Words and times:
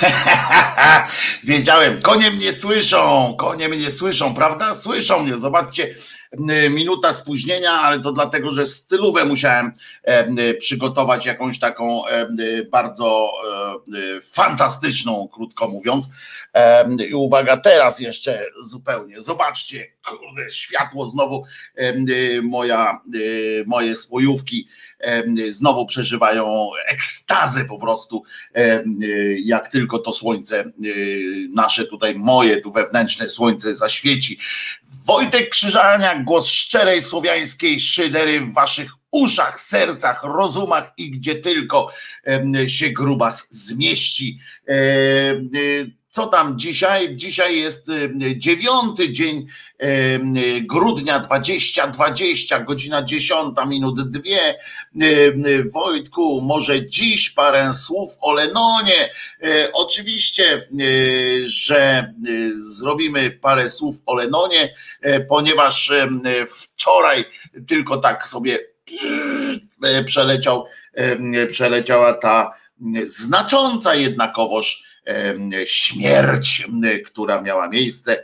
Wiedziałem, 1.44 2.02
konie 2.02 2.30
mnie 2.30 2.52
słyszą, 2.52 3.34
konie 3.38 3.68
mnie 3.68 3.90
słyszą, 3.90 4.34
prawda? 4.34 4.74
Słyszą 4.74 5.20
mnie, 5.20 5.38
zobaczcie, 5.38 5.94
minuta 6.70 7.12
spóźnienia, 7.12 7.72
ale 7.72 8.00
to 8.00 8.12
dlatego, 8.12 8.50
że 8.50 8.66
stylówę 8.66 9.24
musiałem 9.24 9.72
przygotować 10.58 11.26
jakąś 11.26 11.58
taką 11.58 12.02
bardzo 12.70 13.32
fantastyczną, 14.22 15.28
krótko 15.32 15.68
mówiąc. 15.68 16.08
I 17.08 17.14
uwaga, 17.14 17.56
teraz 17.56 18.00
jeszcze 18.00 18.46
zupełnie, 18.62 19.20
zobaczcie, 19.20 19.86
kurde, 20.04 20.50
światło 20.50 21.06
znowu, 21.06 21.44
moja, 22.42 23.00
moje 23.66 23.96
spojówki 23.96 24.68
znowu 25.50 25.86
przeżywają 25.86 26.70
ekstazę 26.88 27.64
po 27.64 27.78
prostu, 27.78 28.22
jak 29.44 29.68
tylko 29.68 29.98
to 29.98 30.12
słońce, 30.12 30.64
nasze 31.54 31.86
tutaj, 31.86 32.14
moje 32.14 32.60
tu 32.60 32.72
wewnętrzne 32.72 33.28
słońce 33.28 33.74
zaświeci. 33.74 34.38
Wojtek 35.06 35.50
Krzyżania, 35.50 36.22
głos 36.22 36.48
szczerej 36.48 37.02
słowiańskiej 37.02 37.80
szydery 37.80 38.40
w 38.40 38.54
waszych 38.54 38.90
uszach, 39.10 39.60
sercach, 39.60 40.22
rozumach 40.24 40.92
i 40.96 41.10
gdzie 41.10 41.34
tylko 41.34 41.92
się 42.66 42.90
grubas 42.90 43.46
zmieści. 43.50 44.38
Co 46.16 46.26
tam 46.26 46.58
dzisiaj? 46.58 47.16
Dzisiaj 47.16 47.58
jest 47.58 47.86
dziewiąty 48.36 49.12
dzień 49.12 49.46
grudnia 50.60 51.18
2020, 51.18 52.60
godzina 52.60 53.02
10 53.02 53.54
minut 53.66 54.10
dwie. 54.10 54.58
Wojtku, 55.74 56.40
może 56.42 56.86
dziś 56.86 57.30
parę 57.30 57.74
słów 57.74 58.10
o 58.20 58.32
Lenonie. 58.32 59.10
Oczywiście, 59.72 60.68
że 61.44 62.12
zrobimy 62.76 63.30
parę 63.30 63.70
słów 63.70 63.96
o 64.06 64.14
Lenonie, 64.14 64.74
ponieważ 65.28 65.92
wczoraj 66.48 67.24
tylko 67.68 67.96
tak 67.96 68.28
sobie 68.28 68.58
przeleciał, 70.06 70.66
przeleciała 71.50 72.12
ta 72.12 72.52
znacząca 73.06 73.94
jednakowoż 73.94 74.86
śmierć, 75.64 76.68
która 77.06 77.42
miała 77.42 77.68
miejsce 77.68 78.22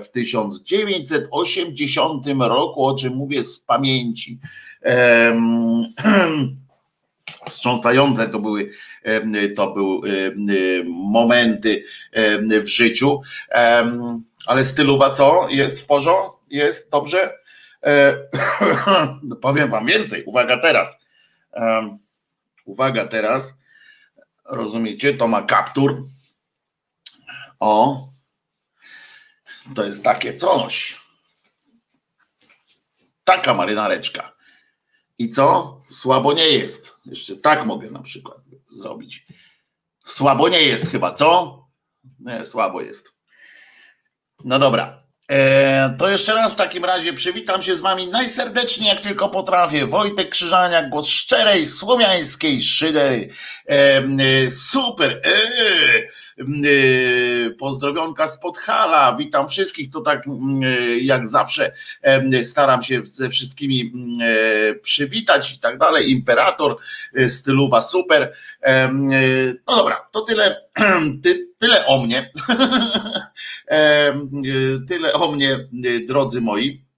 w 0.00 0.06
1980 0.12 2.26
roku, 2.38 2.86
o 2.86 2.94
czym 2.94 3.14
mówię 3.14 3.44
z 3.44 3.60
pamięci. 3.60 4.38
Wstrząsające 7.48 8.28
to 8.28 8.38
były, 8.38 8.70
to 9.56 9.74
były 9.74 10.34
momenty 10.86 11.84
w 12.62 12.66
życiu, 12.66 13.20
ale 14.46 14.64
stylowa 14.64 15.10
co? 15.10 15.46
Jest 15.50 15.80
w 15.80 15.86
porządku? 15.86 16.40
Jest 16.50 16.90
dobrze? 16.90 17.32
E, 17.86 18.16
powiem 19.42 19.70
wam 19.70 19.86
więcej, 19.86 20.24
uwaga 20.24 20.56
teraz. 20.56 20.98
Uwaga 22.64 23.04
teraz. 23.04 23.59
Rozumiecie? 24.50 25.14
To 25.14 25.28
ma 25.28 25.42
kaptur. 25.42 26.06
O, 27.60 28.08
to 29.74 29.84
jest 29.84 30.04
takie 30.04 30.36
coś. 30.36 31.00
Taka 33.24 33.54
marynareczka. 33.54 34.36
I 35.18 35.30
co? 35.30 35.80
Słabo 35.88 36.32
nie 36.32 36.48
jest. 36.48 36.96
Jeszcze 37.06 37.36
tak 37.36 37.66
mogę 37.66 37.90
na 37.90 38.02
przykład 38.02 38.38
zrobić. 38.66 39.26
Słabo 40.04 40.48
nie 40.48 40.62
jest 40.62 40.90
chyba, 40.90 41.14
co? 41.14 41.58
Nie, 42.20 42.44
słabo 42.44 42.80
jest. 42.80 43.14
No 44.44 44.58
dobra. 44.58 44.99
E, 45.30 45.94
to 45.98 46.10
jeszcze 46.10 46.34
raz 46.34 46.52
w 46.52 46.56
takim 46.56 46.84
razie 46.84 47.12
przywitam 47.12 47.62
się 47.62 47.76
z 47.76 47.80
wami 47.80 48.08
najserdeczniej 48.08 48.88
jak 48.88 49.00
tylko 49.00 49.28
potrafię. 49.28 49.86
Wojtek 49.86 50.28
Krzyżania, 50.28 50.88
głos 50.88 51.08
szczerej, 51.08 51.66
słowiańskiej 51.66 52.62
szydery. 52.62 53.28
E, 53.66 54.50
super. 54.50 55.20
Pozdrowionka 57.58 58.28
z 58.28 58.40
Podhala. 58.40 59.16
Witam 59.16 59.48
wszystkich. 59.48 59.90
To 59.90 60.00
tak 60.00 60.24
jak 61.00 61.26
zawsze 61.26 61.72
staram 62.42 62.82
się 62.82 63.04
ze 63.04 63.28
wszystkimi 63.28 63.92
przywitać 64.82 65.54
i 65.54 65.58
tak 65.58 65.78
dalej. 65.78 66.10
Imperator, 66.10 66.76
styluwa 67.28 67.80
super. 67.80 68.32
No 69.66 69.76
dobra, 69.76 70.08
to 70.10 70.20
tyle, 70.20 70.56
ty, 71.22 71.48
tyle 71.58 71.86
o 71.86 72.02
mnie. 72.02 72.30
tyle 74.88 75.12
o 75.12 75.32
mnie, 75.32 75.68
drodzy 76.08 76.40
moi. 76.40 76.90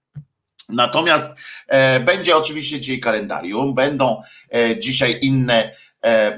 Natomiast 0.69 1.35
e, 1.67 1.99
będzie 1.99 2.37
oczywiście 2.37 2.79
dzisiaj 2.79 2.99
kalendarium, 2.99 3.75
będą 3.75 4.21
e, 4.53 4.79
dzisiaj 4.79 5.19
inne 5.21 5.71
e, 6.03 6.37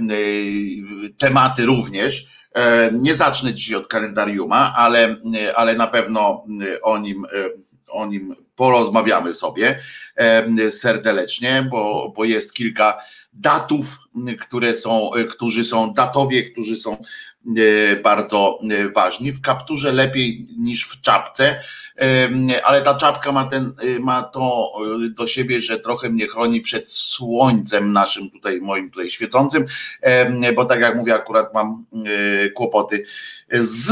tematy 1.17 1.65
również. 1.65 2.25
Nie 2.91 3.15
zacznę 3.15 3.53
dzisiaj 3.53 3.75
od 3.75 3.87
kalendariuma, 3.87 4.73
ale, 4.75 5.15
ale 5.55 5.75
na 5.75 5.87
pewno 5.87 6.45
o 6.81 6.97
nim, 6.97 7.25
o 7.87 8.05
nim 8.05 8.35
porozmawiamy 8.55 9.33
sobie 9.33 9.79
serdecznie, 10.69 11.67
bo, 11.71 12.13
bo 12.15 12.25
jest 12.25 12.53
kilka 12.53 12.97
datów, 13.33 13.97
które 14.41 14.73
są, 14.73 15.11
którzy 15.29 15.63
są 15.63 15.93
datowie, 15.93 16.43
którzy 16.43 16.75
są 16.75 16.97
E, 17.57 17.95
bardzo 17.95 18.59
e, 18.71 18.89
ważni. 18.89 19.31
W 19.31 19.41
kapturze 19.41 19.91
lepiej 19.91 20.47
niż 20.57 20.87
w 20.87 21.01
czapce, 21.01 21.61
ale 22.63 22.81
ta 22.81 22.95
czapka 22.95 23.31
ma, 23.31 23.45
ten, 23.45 23.73
e, 23.81 23.99
ma 23.99 24.23
to 24.23 24.71
do 25.09 25.27
siebie, 25.27 25.61
że 25.61 25.79
trochę 25.79 26.09
mnie 26.09 26.27
chroni 26.27 26.61
przed 26.61 26.91
słońcem 26.91 27.91
naszym 27.91 28.29
tutaj, 28.29 28.61
moim 28.61 28.91
tutaj 28.91 29.09
świecącym, 29.09 29.65
bo 30.55 30.65
tak 30.65 30.79
jak 30.79 30.95
mówię, 30.95 31.15
akurat 31.15 31.53
mam 31.53 31.85
kłopoty 32.55 33.05
z 33.51 33.91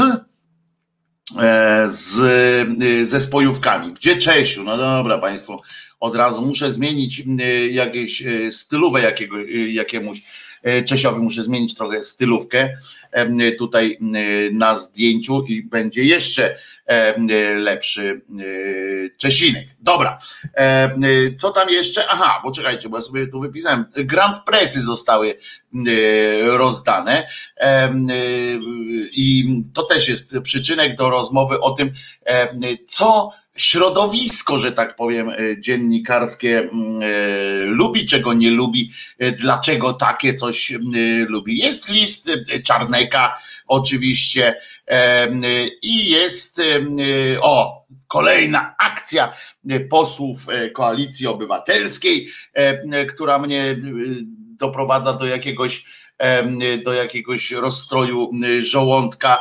z, 1.86 3.08
ze 3.08 3.20
spojówkami. 3.20 3.92
Gdzie 3.92 4.16
Czesiu? 4.16 4.64
No 4.64 4.76
dobra, 4.76 5.18
Państwo, 5.18 5.62
od 6.00 6.16
razu 6.16 6.42
muszę 6.42 6.70
zmienić 6.70 7.22
jakieś 7.70 8.22
stylówę 8.50 9.00
jakiego, 9.00 9.36
jakiemuś 9.68 10.22
E, 10.64 10.82
Czesiowi 10.82 11.20
muszę 11.20 11.42
zmienić 11.42 11.74
trochę 11.74 12.02
stylówkę 12.02 12.76
tutaj 13.58 13.98
na 14.52 14.74
zdjęciu 14.74 15.44
i 15.48 15.62
będzie 15.62 16.04
jeszcze 16.04 16.56
lepszy 17.56 18.20
Czesinek. 19.18 19.68
Dobra, 19.80 20.18
co 21.38 21.50
tam 21.50 21.70
jeszcze? 21.70 22.04
Aha, 22.10 22.40
bo 22.44 22.52
czekajcie, 22.52 22.88
bo 22.88 22.96
ja 22.96 23.02
sobie 23.02 23.26
tu 23.26 23.40
wypisałem. 23.40 23.84
Grand 23.96 24.44
Pressy 24.44 24.82
zostały 24.82 25.38
rozdane 26.42 27.28
i 29.12 29.62
to 29.74 29.82
też 29.82 30.08
jest 30.08 30.36
przyczynek 30.42 30.96
do 30.96 31.10
rozmowy 31.10 31.60
o 31.60 31.70
tym, 31.70 31.92
co 32.88 33.32
środowisko, 33.54 34.58
że 34.58 34.72
tak 34.72 34.96
powiem, 34.96 35.28
e, 35.28 35.60
dziennikarskie 35.60 36.58
e, 36.58 36.68
lubi, 37.64 38.06
czego 38.06 38.32
nie 38.32 38.50
lubi, 38.50 38.92
e, 39.18 39.32
dlaczego 39.32 39.92
takie 39.92 40.34
coś 40.34 40.72
lubi. 41.28 41.58
Jest 41.58 41.88
list 41.88 42.30
Czarneka, 42.64 43.38
oczywiście, 43.66 44.54
i 45.82 46.10
jest 46.10 46.62
o 47.40 47.84
kolejna 48.08 48.74
akcja 48.78 49.32
posłów 49.90 50.46
Koalicji 50.74 51.26
Obywatelskiej, 51.26 52.28
która 53.08 53.38
mnie 53.38 53.76
doprowadza 54.58 55.12
do 55.12 55.26
jakiegoś 55.26 55.84
do 56.84 56.94
jakiegoś 56.94 57.50
rozstroju 57.50 58.30
żołądka. 58.60 59.40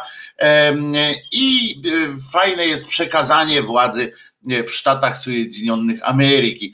I 1.31 1.75
e, 1.85 2.31
fajne 2.31 2.65
jest 2.65 2.87
przekazanie 2.87 3.61
władzy 3.61 4.03
e, 4.03 4.32
w 4.45 4.69
Stanach 4.69 5.17
Zjednoczonych 5.17 5.99
Ameryki. 6.03 6.73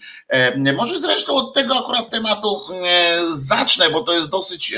Może 0.78 1.00
zresztą 1.00 1.36
od 1.36 1.54
tego 1.54 1.80
akurat 1.80 2.10
tematu 2.10 2.58
e, 2.86 3.20
zacznę, 3.32 3.90
bo 3.90 4.04
to 4.04 4.14
jest 4.14 4.30
dosyć, 4.30 4.74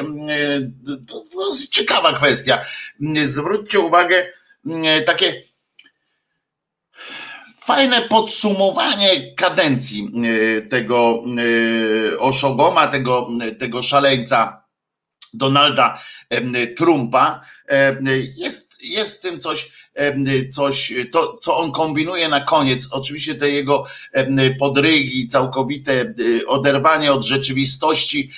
dosyć 1.34 1.70
ciekawa 1.70 2.14
kwestia. 2.14 2.66
Zwróćcie 3.26 3.80
uwagę, 3.80 4.28
takie 5.06 5.44
fajne 7.58 8.02
podsumowanie 8.02 9.36
kadencji 9.36 10.12
tego 10.70 11.24
oszogoma, 12.20 12.88
tego, 12.88 13.28
tego 13.60 13.82
szaleńca 13.82 14.64
Donalda 15.34 16.02
Trumpa. 16.78 17.42
Jest 18.36 18.72
jest 18.82 19.18
w 19.18 19.22
tym 19.22 19.40
coś 19.40 19.72
coś, 20.52 20.94
to 21.12 21.38
co 21.42 21.58
on 21.58 21.72
kombinuje 21.72 22.30
na 22.30 22.42
koniec, 22.42 22.88
oczywiście 22.92 23.36
te 23.36 23.50
jego 23.50 23.86
podrygi, 24.60 25.28
całkowite 25.28 26.14
oderwanie 26.48 27.12
od 27.12 27.26
rzeczywistości, 27.26 28.32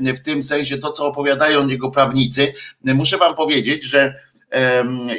w 0.00 0.20
tym 0.20 0.42
sensie 0.42 0.78
to, 0.78 0.92
co 0.92 1.06
opowiadają 1.06 1.68
jego 1.68 1.90
prawnicy, 1.90 2.52
muszę 2.84 3.16
wam 3.16 3.34
powiedzieć, 3.34 3.84
że 3.84 4.26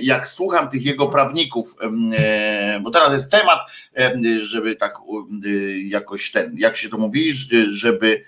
jak 0.01 0.27
słucham 0.27 0.69
tych 0.69 0.85
jego 0.85 1.07
prawników, 1.07 1.75
bo 2.81 2.91
teraz 2.91 3.13
jest 3.13 3.31
temat, 3.31 3.59
żeby 4.41 4.75
tak 4.75 4.95
jakoś 5.85 6.31
ten, 6.31 6.55
jak 6.57 6.77
się 6.77 6.89
to 6.89 6.97
mówi, 6.97 7.33
żeby 7.67 8.23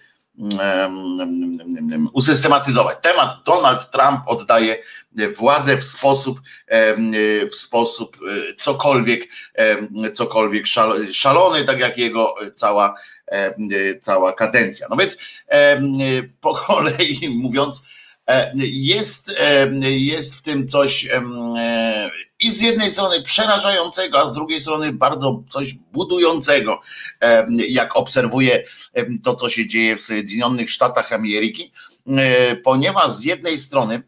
usystematyzować. 2.13 2.97
Temat 3.01 3.37
Donald 3.45 3.91
Trump 3.91 4.19
oddaje 4.25 4.83
władzę 5.37 5.77
w 5.77 5.83
sposób, 5.83 6.41
w 7.51 7.55
sposób 7.55 8.17
e, 8.17 8.55
cokolwiek, 8.55 9.27
cokolwiek 10.13 10.65
szalony, 11.11 11.63
tak 11.63 11.79
jak 11.79 11.97
jego 11.97 12.35
cała, 12.55 12.95
cała 14.01 14.33
kadencja. 14.33 14.87
No 14.89 14.95
więc 14.95 15.17
po 16.41 16.55
kolei 16.55 17.29
mówiąc, 17.43 17.83
E, 18.29 18.51
jest, 18.55 19.31
jest 19.81 20.35
w 20.35 20.41
tym 20.41 20.67
coś 20.67 21.07
e, 22.49 22.53
z 22.53 22.61
jednej 22.61 22.91
strony 22.91 23.21
przerażającego, 23.21 24.19
a 24.19 24.25
z 24.25 24.33
drugiej 24.33 24.59
strony 24.59 24.93
bardzo 24.93 25.43
coś 25.49 25.73
budującego, 25.73 26.81
jak 27.69 27.95
obserwuję 27.97 28.63
to, 29.23 29.35
co 29.35 29.49
się 29.49 29.67
dzieje 29.67 29.95
w 29.95 30.01
Zjednoczonych 30.01 30.71
Statach 30.71 31.13
Ameryki, 31.13 31.71
ponieważ 32.63 33.11
z 33.11 33.23
jednej 33.23 33.57
strony 33.57 34.03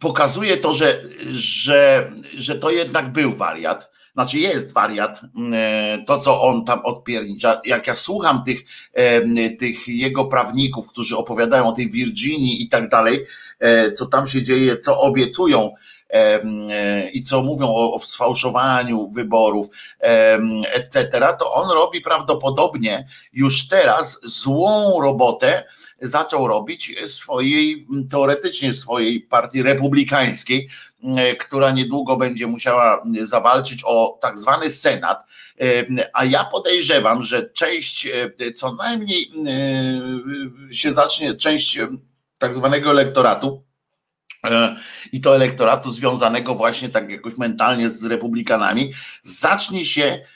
pokazuje 0.00 0.56
to, 0.56 0.74
że, 0.74 1.02
że, 1.32 2.10
że 2.36 2.56
to 2.56 2.70
jednak 2.70 3.12
był 3.12 3.32
wariat, 3.36 3.90
znaczy 4.14 4.38
jest 4.38 4.72
wariat, 4.72 5.20
e, 5.52 6.04
to 6.06 6.20
co 6.20 6.42
on 6.42 6.64
tam 6.64 6.80
odpiernicza. 6.84 7.60
Jak 7.64 7.86
ja 7.86 7.94
słucham 7.94 8.44
tych, 8.44 8.64
e, 8.92 9.50
tych 9.50 9.88
jego 9.88 10.24
prawników, 10.24 10.88
którzy 10.88 11.16
opowiadają 11.16 11.66
o 11.66 11.72
tej 11.72 11.90
Virginii 11.90 12.62
i 12.62 12.68
tak 12.68 12.88
dalej, 12.88 13.16
e, 13.16 13.26
co 13.96 14.06
tam 14.06 14.26
się 14.26 14.42
dzieje, 14.42 14.78
co 14.78 15.00
obiecują 15.00 15.70
i 17.12 17.24
co 17.24 17.42
mówią 17.42 17.66
o, 17.66 17.94
o 17.94 17.98
sfałszowaniu 17.98 19.10
wyborów, 19.10 19.66
etc., 20.72 21.20
to 21.38 21.52
on 21.52 21.70
robi 21.70 22.00
prawdopodobnie 22.00 23.06
już 23.32 23.68
teraz 23.68 24.20
złą 24.22 25.00
robotę, 25.02 25.64
zaczął 26.00 26.48
robić 26.48 26.94
swojej, 27.06 27.86
teoretycznie 28.10 28.74
swojej 28.74 29.20
partii 29.20 29.62
republikańskiej, 29.62 30.68
E, 31.04 31.36
która 31.36 31.70
niedługo 31.70 32.16
będzie 32.16 32.46
musiała 32.46 33.02
zawalczyć 33.22 33.82
o 33.84 34.18
tak 34.20 34.38
zwany 34.38 34.70
Senat. 34.70 35.26
E, 35.60 35.64
a 36.12 36.24
ja 36.24 36.44
podejrzewam, 36.44 37.22
że 37.22 37.50
część, 37.50 38.06
e, 38.06 38.52
co 38.52 38.74
najmniej 38.74 39.32
się 40.70 40.92
zacznie, 40.92 41.34
część 41.34 41.78
tak 42.42 42.54
zwanego 42.54 42.90
elektoratu, 42.90 43.64
i 45.12 45.20
to 45.20 45.34
elektoratu 45.34 45.90
związanego 45.90 46.54
właśnie 46.54 46.88
tak 46.88 47.10
jakoś 47.10 47.38
mentalnie 47.38 47.90
z 47.90 48.04
republikanami, 48.04 48.92
zacznie 49.22 49.84
się 49.84 50.26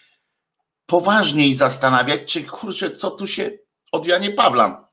poważniej 0.87 1.55
zastanawiać, 1.55 2.33
czy 2.33 2.45
kurczę, 2.45 2.91
co 2.91 3.11
tu 3.11 3.27
się 3.27 3.51
od 3.93 4.07
Janie 4.07 4.31
Pawla. 4.31 4.89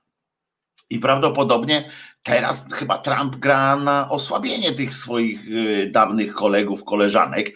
I 0.89 0.99
prawdopodobnie 0.99 1.91
Teraz 2.23 2.65
chyba 2.73 2.97
Trump 2.97 3.35
gra 3.35 3.75
na 3.75 4.09
osłabienie 4.09 4.71
tych 4.71 4.93
swoich 4.93 5.47
y, 5.47 5.89
dawnych 5.91 6.33
kolegów, 6.33 6.83
koleżanek, 6.83 7.51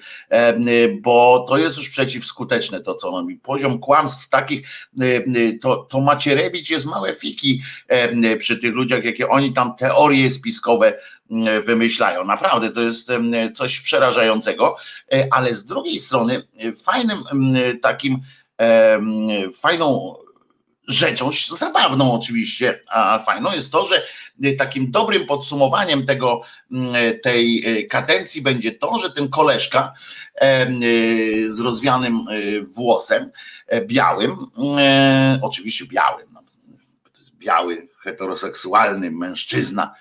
bo 1.02 1.46
to 1.50 1.58
jest 1.58 1.78
już 1.78 1.90
przeciwskuteczne 1.90 2.82
to, 2.82 2.96
co 2.96 3.10
on 3.10 3.24
robi. 3.24 3.36
Poziom 3.36 3.80
kłamstw 3.80 4.30
takich, 4.30 4.68
to, 5.62 5.76
to 5.76 6.02
macie 6.02 6.52
jest 6.70 6.86
małe 6.86 7.14
fiki 7.14 7.62
przy 8.40 8.58
tych 8.58 8.74
ludziach, 8.74 9.04
jakie 9.04 9.30
oni 9.30 9.54
tam 9.54 9.76
teorie 9.76 10.32
spiskowe 10.32 10.94
wymyślają. 11.66 12.26
Naprawdę 12.26 12.72
to 12.72 12.82
jest 12.82 13.12
coś 13.54 13.80
przerażającego, 13.80 14.76
e, 15.14 15.28
ale 15.32 15.54
z 15.54 15.66
drugiej 15.66 15.98
strony 15.98 16.44
fajnym 16.76 17.20
takim 17.82 18.22
fajną 19.62 20.16
rzeczą 20.88 21.30
zabawną 21.50 22.14
oczywiście, 22.14 22.80
a 22.88 23.20
fajną 23.20 23.54
jest 23.54 23.72
to, 23.72 23.86
że 23.86 24.04
takim 24.58 24.92
dobrym 24.92 25.26
podsumowaniem 25.26 26.06
tego, 26.06 26.42
mm, 26.72 26.94
tej 27.24 27.64
y, 27.80 27.88
kadencji 27.88 28.42
będzie 28.42 28.72
to, 28.72 28.98
że 28.98 29.12
ten 29.12 29.30
koleżka 29.30 29.94
y, 30.44 31.54
z 31.54 31.60
rozwianym 31.60 32.26
włosem, 32.68 33.32
e, 33.68 33.86
białym, 33.86 34.52
e, 34.80 35.40
oczywiście 35.42 35.86
białym, 35.86 36.28
no, 36.32 36.42
biały, 37.34 37.88
heteroseksualny 38.00 39.12
mężczyzna, 39.12 39.96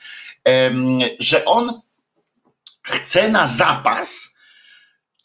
że 1.18 1.44
on 1.44 1.80
chce 2.82 3.28
na 3.28 3.46
zapas 3.46 4.36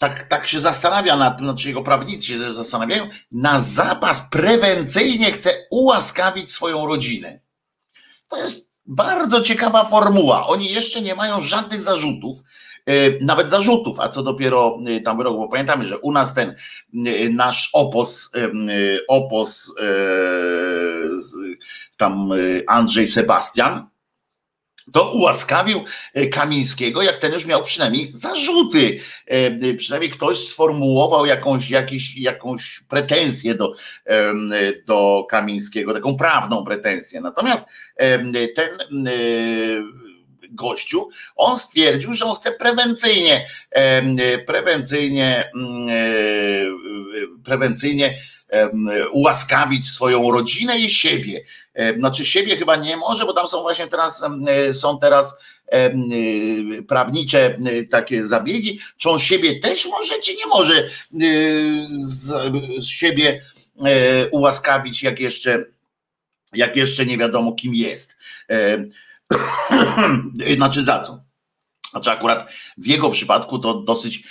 tak, 0.01 0.27
tak 0.27 0.47
się 0.47 0.59
zastanawia 0.59 1.17
nad 1.17 1.37
tym, 1.37 1.47
znaczy 1.47 1.67
jego 1.67 1.83
prawnicy 1.83 2.27
się 2.27 2.39
też 2.39 2.53
zastanawiają, 2.53 3.09
na 3.31 3.59
zapas 3.59 4.21
prewencyjnie 4.31 5.31
chce 5.31 5.67
ułaskawić 5.71 6.51
swoją 6.51 6.87
rodzinę. 6.87 7.39
To 8.27 8.37
jest 8.37 8.70
bardzo 8.85 9.41
ciekawa 9.41 9.83
formuła. 9.83 10.47
Oni 10.47 10.71
jeszcze 10.71 11.01
nie 11.01 11.15
mają 11.15 11.41
żadnych 11.41 11.81
zarzutów, 11.81 12.43
e, 12.85 12.93
nawet 13.25 13.49
zarzutów, 13.49 13.99
a 13.99 14.09
co 14.09 14.23
dopiero 14.23 14.77
e, 14.87 15.01
tam 15.01 15.17
wyroku, 15.17 15.37
bo 15.37 15.47
pamiętamy, 15.47 15.87
że 15.87 15.99
u 15.99 16.11
nas 16.11 16.33
ten 16.33 16.49
e, 16.49 16.55
nasz 17.29 17.69
opos, 17.73 18.31
opos 19.07 19.75
tam 21.97 22.29
Andrzej 22.67 23.07
Sebastian, 23.07 23.90
to 24.91 25.11
ułaskawił 25.11 25.83
e, 26.13 26.27
Kamińskiego, 26.27 27.01
jak 27.01 27.17
ten 27.17 27.33
już 27.33 27.45
miał 27.45 27.63
przynajmniej 27.63 28.11
zarzuty. 28.11 28.99
E, 29.27 29.33
e, 29.33 29.73
przynajmniej 29.73 30.11
ktoś 30.11 30.37
sformułował 30.37 31.25
jakąś, 31.25 31.69
jakieś, 31.69 32.17
jakąś 32.17 32.79
pretensję 32.87 33.55
do, 33.55 33.73
do 34.85 35.25
Kamińskiego, 35.29 35.93
taką 35.93 36.17
prawną 36.17 36.65
pretensję. 36.65 37.21
Natomiast 37.21 37.65
ten 38.55 38.69
gościu, 40.49 41.09
on 41.35 41.57
stwierdził, 41.57 42.13
że 42.13 42.25
on 42.25 42.35
chce 42.35 42.51
prewencyjnie, 42.51 43.47
prewencyjnie, 44.45 45.51
prewencyjnie 47.43 48.17
ułaskawić 49.11 49.89
swoją 49.89 50.31
rodzinę 50.31 50.79
i 50.79 50.89
siebie. 50.89 51.41
Znaczy 51.97 52.25
siebie 52.25 52.57
chyba 52.57 52.75
nie 52.75 52.97
może, 52.97 53.25
bo 53.25 53.33
tam 53.33 53.47
są 53.47 53.61
właśnie 53.61 53.87
teraz, 53.87 54.25
są 54.71 54.99
teraz 54.99 55.37
y, 55.73 56.83
prawnicze 56.87 57.55
takie 57.89 58.23
zabiegi, 58.23 58.79
czy 58.97 59.09
on 59.09 59.19
siebie 59.19 59.59
też 59.59 59.85
może, 59.85 60.19
czy 60.19 60.35
nie 60.35 60.47
może 60.47 60.83
y, 60.83 61.87
z 62.77 62.85
siebie 62.85 63.45
e, 63.85 64.29
ułaskawić, 64.29 65.03
jak 65.03 65.19
jeszcze, 65.19 65.65
jak 66.53 66.75
jeszcze 66.75 67.05
nie 67.05 67.17
wiadomo 67.17 67.51
kim 67.51 67.75
jest. 67.75 68.17
Znaczy 70.55 70.83
za 70.83 70.99
co? 70.99 71.30
Znaczy 71.91 72.11
akurat 72.11 72.51
w 72.77 72.87
jego 72.87 73.09
przypadku 73.09 73.59
to 73.59 73.73
dosyć, 73.73 74.23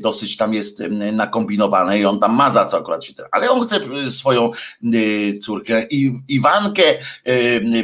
dosyć 0.00 0.36
tam 0.36 0.54
jest 0.54 0.82
nakombinowane 1.12 1.98
i 1.98 2.04
on 2.04 2.20
tam 2.20 2.34
ma 2.34 2.50
za 2.50 2.64
co 2.64 2.78
akurat 2.78 3.04
się 3.04 3.12
ale 3.32 3.50
on 3.50 3.64
chce 3.64 3.76
e, 4.06 4.10
swoją 4.10 4.50
e, 4.50 5.38
córkę 5.38 5.86
i 5.90 6.20
Iwankę 6.28 6.82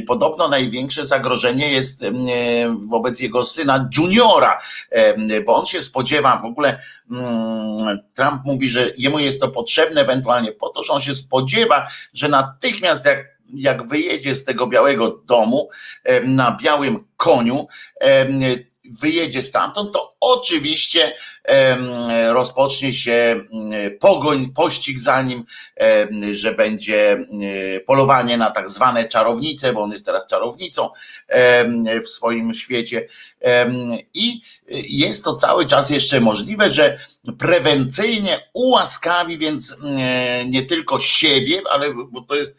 podobno 0.07 0.49
największe 0.49 1.07
zagrożenie 1.07 1.71
jest 1.71 2.05
wobec 2.87 3.21
jego 3.21 3.45
syna 3.45 3.89
juniora, 3.97 4.61
bo 5.47 5.55
on 5.55 5.67
się 5.67 5.83
spodziewa 5.83 6.41
w 6.43 6.45
ogóle 6.45 6.81
mm, 7.11 7.99
Trump 8.15 8.43
mówi, 8.45 8.69
że 8.69 8.93
jemu 8.99 9.19
jest 9.19 9.41
to 9.41 9.49
potrzebne 9.49 10.01
ewentualnie 10.01 10.53
po 10.53 10.69
to, 10.69 10.85
że 10.85 10.93
on 10.93 11.01
się 11.01 11.15
spodziewa, 11.15 11.89
że 12.15 12.29
natychmiast 12.29 13.05
jak 13.05 13.39
jak 13.55 13.89
wyjedzie 13.89 14.35
z 14.35 14.45
tego 14.45 14.67
białego 14.67 15.23
domu 15.27 15.69
na 16.25 16.57
białym 16.63 17.05
koniu, 17.17 17.67
wyjedzie 19.01 19.43
stamtąd, 19.43 19.93
to 19.93 20.11
oczywiście 20.21 21.15
rozpocznie 22.29 22.93
się 22.93 23.41
pogoń, 24.01 24.53
pościg 24.55 24.99
za 24.99 25.23
nim, 25.23 25.45
że 26.33 26.55
będzie 26.55 27.27
polowanie 27.87 28.37
na 28.37 28.51
tak 28.51 28.71
zwane 28.71 29.05
czarownice, 29.05 29.73
bo 29.73 29.81
on 29.81 29.93
jest 29.93 30.07
teraz 30.07 30.27
czarownicą 30.27 30.91
w 32.05 32.09
swoim 32.09 32.55
świecie. 32.55 33.09
I 34.15 34.41
jest 34.89 35.25
to 35.25 35.37
cały 35.37 35.67
czas 35.67 35.91
jeszcze 35.91 36.21
możliwe, 36.21 36.71
że 36.71 36.99
prewencyjnie 37.39 38.41
ułaskawi 38.53 39.39
więc 39.39 39.77
nie 40.47 40.63
tylko 40.63 40.99
siebie, 40.99 41.63
ale 41.71 41.95
bo 41.95 42.21
to 42.21 42.35
jest 42.35 42.57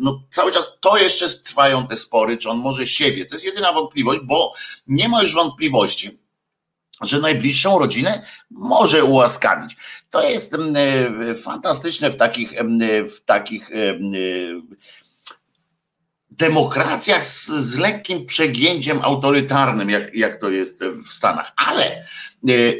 no 0.00 0.22
cały 0.30 0.52
czas 0.52 0.66
to 0.80 0.96
jeszcze 0.96 1.28
trwają 1.28 1.86
te 1.86 1.96
spory, 1.96 2.36
czy 2.36 2.50
on 2.50 2.58
może 2.58 2.86
siebie. 2.86 3.26
To 3.26 3.34
jest 3.34 3.44
jedyna 3.44 3.72
wątpliwość, 3.72 4.20
bo 4.24 4.54
nie 4.86 5.08
ma 5.08 5.22
już 5.22 5.34
wątpliwości, 5.34 6.18
że 7.00 7.20
najbliższą 7.20 7.78
rodzinę 7.78 8.26
może 8.50 9.04
ułaskawić. 9.04 9.76
To 10.10 10.28
jest 10.28 10.56
fantastyczne 11.44 12.10
w 12.10 12.16
takich, 12.16 12.52
w 13.08 13.20
takich 13.24 13.70
demokracjach 16.38 17.26
z, 17.26 17.46
z 17.46 17.78
lekkim 17.78 18.26
przegięciem 18.26 18.98
autorytarnym, 19.02 19.90
jak, 19.90 20.14
jak 20.14 20.40
to 20.40 20.50
jest 20.50 20.80
w 20.84 21.08
Stanach. 21.08 21.52
Ale 21.56 21.84
e, 21.86 22.04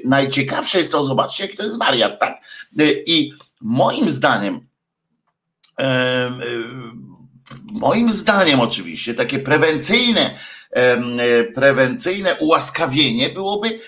najciekawsze 0.05 0.79
jest 0.79 0.93
to, 0.93 1.03
zobaczcie, 1.03 1.47
jak 1.47 1.57
to 1.57 1.65
jest 1.65 1.79
wariat, 1.79 2.21
tak? 2.21 2.43
E, 2.79 2.93
I 3.07 3.33
moim 3.61 4.11
zdaniem, 4.11 4.55
e, 4.55 4.59
e 4.59 4.72
moim 7.73 8.12
zdaniem 8.12 8.61
oczywiście, 8.61 9.14
takie 9.14 9.38
prewencyjne, 9.38 10.38
e, 10.71 11.45
prewencyjne 11.45 12.35
ułaskawienie 12.35 13.29
byłoby 13.31 13.79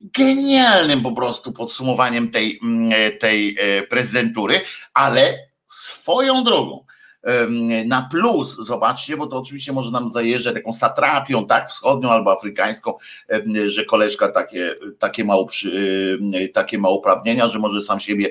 genialnym 0.00 1.02
po 1.02 1.12
prostu 1.12 1.52
podsumowaniem 1.52 2.30
tej, 2.30 2.60
tej 3.20 3.56
e, 3.58 3.82
prezydentury, 3.82 4.60
ale 4.94 5.38
swoją 5.68 6.44
drogą 6.44 6.84
na 7.86 8.08
plus, 8.10 8.56
zobaczcie, 8.56 9.16
bo 9.16 9.26
to 9.26 9.38
oczywiście 9.38 9.72
może 9.72 9.90
nam 9.90 10.10
zajeżdżać 10.10 10.54
taką 10.54 10.72
satrapią, 10.72 11.46
tak, 11.46 11.68
wschodnią 11.68 12.10
albo 12.10 12.32
afrykańską, 12.32 12.94
że 13.64 13.84
koleżka 13.84 14.28
takie, 14.28 14.74
takie, 14.98 15.24
ma, 15.24 15.34
takie 16.52 16.78
ma 16.78 16.88
uprawnienia, 16.88 17.46
że 17.46 17.58
może 17.58 17.82
sam 17.82 18.00
siebie 18.00 18.30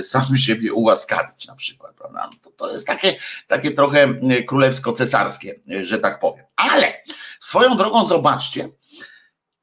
sam 0.00 0.36
siebie 0.36 0.72
ułaskawić 0.72 1.46
na 1.48 1.54
przykład, 1.56 1.94
prawda? 1.94 2.28
No 2.32 2.38
to, 2.42 2.50
to 2.50 2.72
jest 2.72 2.86
takie, 2.86 3.16
takie 3.46 3.70
trochę 3.70 4.08
królewsko-cesarskie, 4.46 5.50
że 5.82 5.98
tak 5.98 6.20
powiem. 6.20 6.44
Ale 6.56 7.02
swoją 7.40 7.76
drogą 7.76 8.04
zobaczcie, 8.04 8.68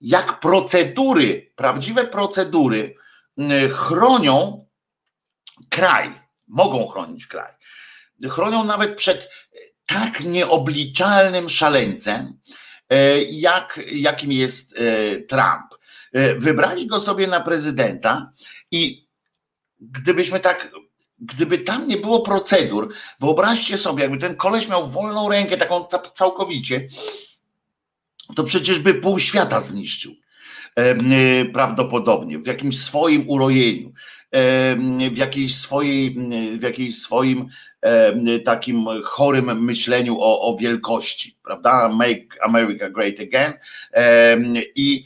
jak 0.01 0.39
procedury, 0.39 1.51
prawdziwe 1.55 2.07
procedury 2.07 2.95
chronią 3.73 4.65
kraj, 5.69 6.11
mogą 6.47 6.87
chronić 6.87 7.27
kraj 7.27 7.56
chronią 8.25 8.63
nawet 8.63 8.95
przed 8.95 9.29
tak 9.87 10.23
nieobliczalnym 10.23 11.49
szaleńcem, 11.49 12.39
e, 12.89 13.21
jak, 13.21 13.79
jakim 13.91 14.31
jest 14.31 14.75
e, 14.77 15.17
Trump. 15.21 15.77
E, 16.13 16.35
wybrali 16.35 16.87
go 16.87 16.99
sobie 16.99 17.27
na 17.27 17.39
prezydenta 17.39 18.31
i 18.71 19.07
gdybyśmy 19.79 20.39
tak, 20.39 20.71
gdyby 21.19 21.57
tam 21.57 21.87
nie 21.87 21.97
było 21.97 22.21
procedur, 22.21 22.93
wyobraźcie 23.19 23.77
sobie, 23.77 24.03
jakby 24.03 24.17
ten 24.17 24.35
koleś 24.35 24.67
miał 24.67 24.89
wolną 24.89 25.29
rękę, 25.29 25.57
taką 25.57 25.85
całkowicie, 26.13 26.87
to 28.35 28.43
przecież 28.43 28.79
by 28.79 28.93
pół 28.93 29.19
świata 29.19 29.61
zniszczył. 29.61 30.13
Prawdopodobnie 31.53 32.39
w 32.39 32.47
jakimś 32.47 32.79
swoim 32.79 33.29
urojeniu, 33.29 33.93
w 35.11 35.17
jakiejś 35.17 35.55
swojej, 35.55 36.15
w 36.57 36.61
jakiejś 36.61 36.97
swoim 36.97 37.49
takim 38.45 38.85
chorym 39.03 39.63
myśleniu 39.63 40.17
o, 40.19 40.41
o 40.41 40.57
wielkości, 40.57 41.37
prawda? 41.43 41.89
Make 41.89 42.37
America 42.43 42.89
Great 42.89 43.19
Again 43.19 43.53
i 44.75 45.03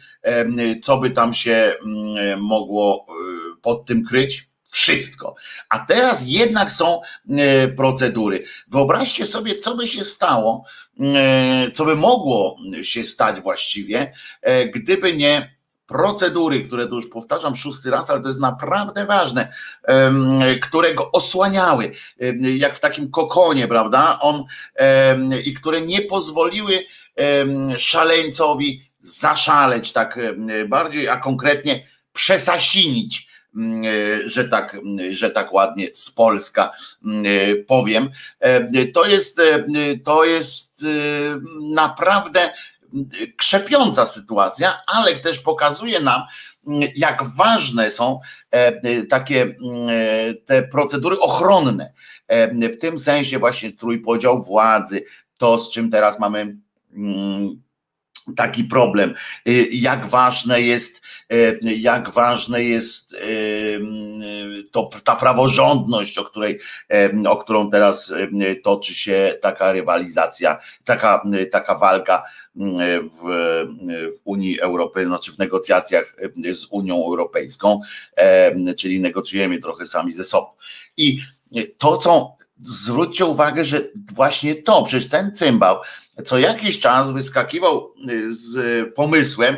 co 0.81 0.97
by 0.97 1.09
tam 1.09 1.33
się 1.33 1.73
mm, 1.85 2.41
mogło 2.41 3.05
e, 3.09 3.13
pod 3.61 3.85
tym 3.85 4.05
kryć? 4.05 4.51
Wszystko. 4.69 5.35
A 5.69 5.79
teraz 5.79 6.23
jednak 6.27 6.71
są 6.71 7.01
e, 7.29 7.67
procedury. 7.67 8.43
Wyobraźcie 8.67 9.25
sobie, 9.25 9.55
co 9.55 9.75
by 9.75 9.87
się 9.87 10.03
stało, 10.03 10.65
e, 10.99 11.71
co 11.73 11.85
by 11.85 11.95
mogło 11.95 12.57
się 12.81 13.03
stać 13.03 13.41
właściwie, 13.41 14.13
gdyby 14.73 15.13
nie 15.13 15.55
procedury, 15.91 16.61
które 16.61 16.87
tu 16.87 16.95
już 16.95 17.07
powtarzam 17.07 17.55
szósty 17.55 17.91
raz, 17.91 18.09
ale 18.09 18.21
to 18.21 18.27
jest 18.27 18.39
naprawdę 18.39 19.05
ważne, 19.05 19.53
które 20.61 20.93
go 20.93 21.11
osłaniały, 21.11 21.91
jak 22.41 22.75
w 22.75 22.79
takim 22.79 23.11
kokonie, 23.11 23.67
prawda? 23.67 24.19
On 24.19 24.43
i 25.45 25.53
które 25.53 25.81
nie 25.81 26.01
pozwoliły 26.01 26.85
szaleńcowi 27.77 28.91
zaszaleć 28.99 29.91
tak 29.91 30.19
bardziej, 30.67 31.09
a 31.09 31.17
konkretnie 31.17 31.87
przesasinić 32.13 33.31
że 34.25 34.49
tak, 34.49 34.77
że 35.11 35.31
tak 35.31 35.53
ładnie 35.53 35.87
z 35.93 36.11
Polska 36.11 36.71
powiem. 37.67 38.09
To 38.93 39.05
jest, 39.05 39.41
to 40.03 40.25
jest 40.25 40.85
naprawdę 41.61 42.53
krzepiąca 43.37 44.05
sytuacja, 44.05 44.81
ale 44.87 45.15
też 45.15 45.39
pokazuje 45.39 45.99
nam, 45.99 46.21
jak 46.95 47.23
ważne 47.23 47.91
są 47.91 48.19
e, 48.51 49.03
takie 49.03 49.41
e, 49.89 50.33
te 50.33 50.63
procedury 50.63 51.19
ochronne. 51.19 51.93
E, 52.27 52.69
w 52.69 52.77
tym 52.77 52.97
sensie 52.97 53.39
właśnie 53.39 53.71
trójpodział 53.71 54.43
władzy, 54.43 55.03
to 55.37 55.57
z 55.59 55.71
czym 55.71 55.91
teraz 55.91 56.19
mamy 56.19 56.57
mm, 56.93 57.61
taki 58.35 58.63
problem, 58.63 59.13
jak 59.71 60.07
ważne 60.07 60.61
jest, 60.61 61.01
jak 61.61 62.09
ważne 62.09 62.63
jest 62.63 63.15
to, 64.71 64.89
ta 65.03 65.15
praworządność, 65.15 66.17
o 66.17 66.23
której, 66.23 66.59
o 67.27 67.37
którą 67.37 67.69
teraz 67.69 68.13
toczy 68.63 68.93
się 68.93 69.33
taka 69.41 69.71
rywalizacja, 69.71 70.57
taka, 70.83 71.23
taka 71.51 71.75
walka 71.75 72.23
w, 72.55 73.21
w 74.17 74.21
Unii 74.23 74.59
Europejskiej, 74.59 75.07
znaczy 75.07 75.31
w 75.31 75.37
negocjacjach 75.37 76.15
z 76.53 76.65
Unią 76.69 76.95
Europejską, 76.95 77.81
czyli 78.77 79.01
negocjujemy 79.01 79.59
trochę 79.59 79.85
sami 79.85 80.13
ze 80.13 80.23
sobą. 80.23 80.47
I 80.97 81.21
to, 81.77 81.97
co 81.97 82.35
zwróćcie 82.61 83.25
uwagę, 83.25 83.65
że 83.65 83.81
właśnie 84.13 84.55
to, 84.55 84.83
przecież 84.83 85.09
ten 85.09 85.35
cymbał 85.35 85.77
co 86.25 86.39
jakiś 86.39 86.79
czas 86.79 87.11
wyskakiwał 87.11 87.93
y, 88.09 88.35
z 88.35 88.93
pomysłem, 88.95 89.57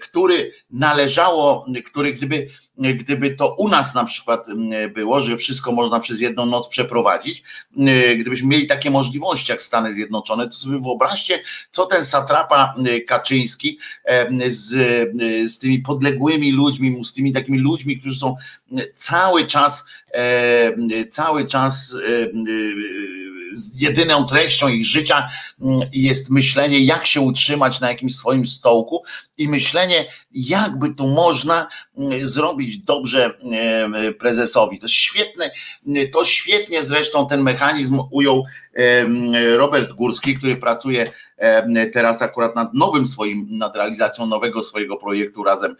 który 0.00 0.52
należało, 0.70 1.66
który 1.86 2.12
gdyby, 2.12 2.48
gdyby 2.78 3.30
to 3.30 3.54
u 3.54 3.68
nas 3.68 3.94
na 3.94 4.04
przykład 4.04 4.46
było, 4.94 5.20
że 5.20 5.36
wszystko 5.36 5.72
można 5.72 6.00
przez 6.00 6.20
jedną 6.20 6.46
noc 6.46 6.68
przeprowadzić, 6.68 7.42
y, 7.78 8.16
gdybyśmy 8.16 8.48
mieli 8.48 8.66
takie 8.66 8.90
możliwości 8.90 9.52
jak 9.52 9.62
Stany 9.62 9.92
Zjednoczone, 9.92 10.46
to 10.46 10.52
sobie 10.52 10.78
wyobraźcie, 10.78 11.42
co 11.72 11.86
ten 11.86 12.04
satrapa 12.04 12.74
y, 12.86 13.00
Kaczyński 13.00 13.78
z, 14.46 14.68
z 15.52 15.58
tymi 15.58 15.78
podległymi 15.78 16.52
ludźmi, 16.52 17.04
z 17.04 17.12
tymi 17.12 17.32
takimi 17.32 17.58
ludźmi, 17.58 17.98
którzy 17.98 18.18
są 18.18 18.36
cały 18.94 19.46
czas, 19.46 19.84
cały 21.10 21.46
czas 21.46 21.96
jedyną 23.74 24.26
treścią 24.26 24.68
ich 24.68 24.86
życia 24.86 25.28
mm, 25.60 25.80
jest 25.92 26.30
myślenie, 26.30 26.80
jak 26.80 27.06
się 27.06 27.20
utrzymać 27.20 27.80
na 27.80 27.88
jakimś 27.88 28.16
swoim 28.16 28.46
stołku 28.46 29.02
i 29.38 29.48
myślenie, 29.48 30.04
jakby 30.32 30.94
tu 30.94 31.06
można 31.06 31.68
mm, 31.96 32.26
zrobić 32.26 32.78
dobrze 32.78 33.34
mm, 33.42 34.14
prezesowi. 34.14 34.78
To 34.78 34.88
świetne, 34.88 35.50
to 36.12 36.24
świetnie 36.24 36.82
zresztą 36.82 37.26
ten 37.26 37.42
mechanizm 37.42 38.00
ujął 38.10 38.44
Robert 39.56 39.92
Górski, 39.92 40.34
który 40.34 40.56
pracuje 40.56 41.10
teraz 41.92 42.22
akurat 42.22 42.56
nad 42.56 42.74
nowym 42.74 43.06
swoim, 43.06 43.46
nad 43.50 43.76
realizacją 43.76 44.26
nowego 44.26 44.62
swojego 44.62 44.96
projektu 44.96 45.44
razem 45.44 45.76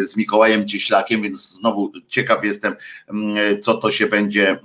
z 0.00 0.16
Mikołajem 0.16 0.68
Cieślakiem, 0.68 1.22
więc 1.22 1.48
znowu 1.50 1.92
ciekaw 2.08 2.44
jestem, 2.44 2.76
co 3.62 3.74
to 3.74 3.90
się 3.90 4.06
będzie 4.06 4.58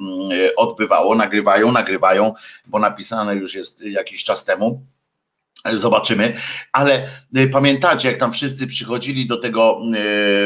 odbywało. 0.57 1.15
Nagrywają, 1.15 1.71
nagrywają, 1.71 2.33
bo 2.67 2.79
napisane 2.79 3.35
już 3.35 3.55
jest 3.55 3.85
jakiś 3.85 4.23
czas 4.23 4.45
temu 4.45 4.85
Zobaczymy, 5.73 6.33
ale 6.71 7.09
y, 7.37 7.47
pamiętacie, 7.47 8.09
jak 8.09 8.17
tam 8.17 8.31
wszyscy 8.31 8.67
przychodzili 8.67 9.25
do 9.25 9.37
tego 9.37 9.81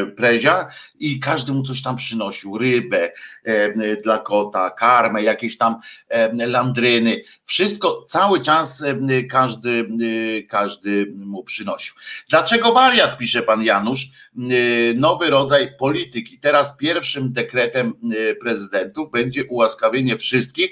y, 0.07 0.11
prezia 0.11 0.67
i 0.99 1.19
każdy 1.19 1.53
mu 1.53 1.63
coś 1.63 1.81
tam 1.81 1.95
przynosił, 1.95 2.57
rybę 2.57 3.11
dla 4.03 4.17
kota, 4.17 4.69
karmę, 4.69 5.23
jakieś 5.23 5.57
tam 5.57 5.75
landryny, 6.31 7.23
wszystko, 7.45 8.05
cały 8.09 8.41
czas 8.41 8.83
każdy, 9.29 9.87
każdy 10.49 11.13
mu 11.15 11.43
przynosił. 11.43 11.95
Dlaczego 12.29 12.73
wariat, 12.73 13.17
pisze 13.17 13.41
pan 13.41 13.63
Janusz, 13.63 14.05
nowy 14.95 15.29
rodzaj 15.29 15.77
polityki. 15.79 16.39
Teraz 16.39 16.77
pierwszym 16.77 17.33
dekretem 17.33 17.93
prezydentów 18.41 19.11
będzie 19.11 19.45
ułaskawienie 19.45 20.17
wszystkich, 20.17 20.71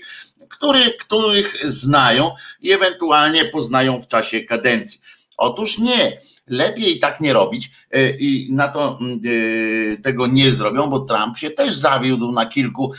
który, 0.50 0.94
których 1.00 1.56
znają 1.64 2.32
i 2.62 2.72
ewentualnie 2.72 3.46
poznają 3.46 4.02
w 4.02 4.08
czasie 4.08 4.42
kadencji. 4.42 5.02
Otóż 5.38 5.80
nie, 5.80 6.20
lepiej 6.48 7.00
tak 7.00 7.22
nie 7.22 7.34
robić 7.34 7.72
e, 7.92 8.10
i 8.10 8.54
na 8.54 8.68
to 8.68 9.00
e, 9.00 9.98
tego 9.98 10.28
nie 10.28 10.52
zrobią, 10.52 10.90
bo 10.90 11.00
Trump 11.00 11.38
się 11.38 11.50
też 11.50 11.75
zawiódł 11.75 12.32
na 12.32 12.46
kilku 12.46 12.94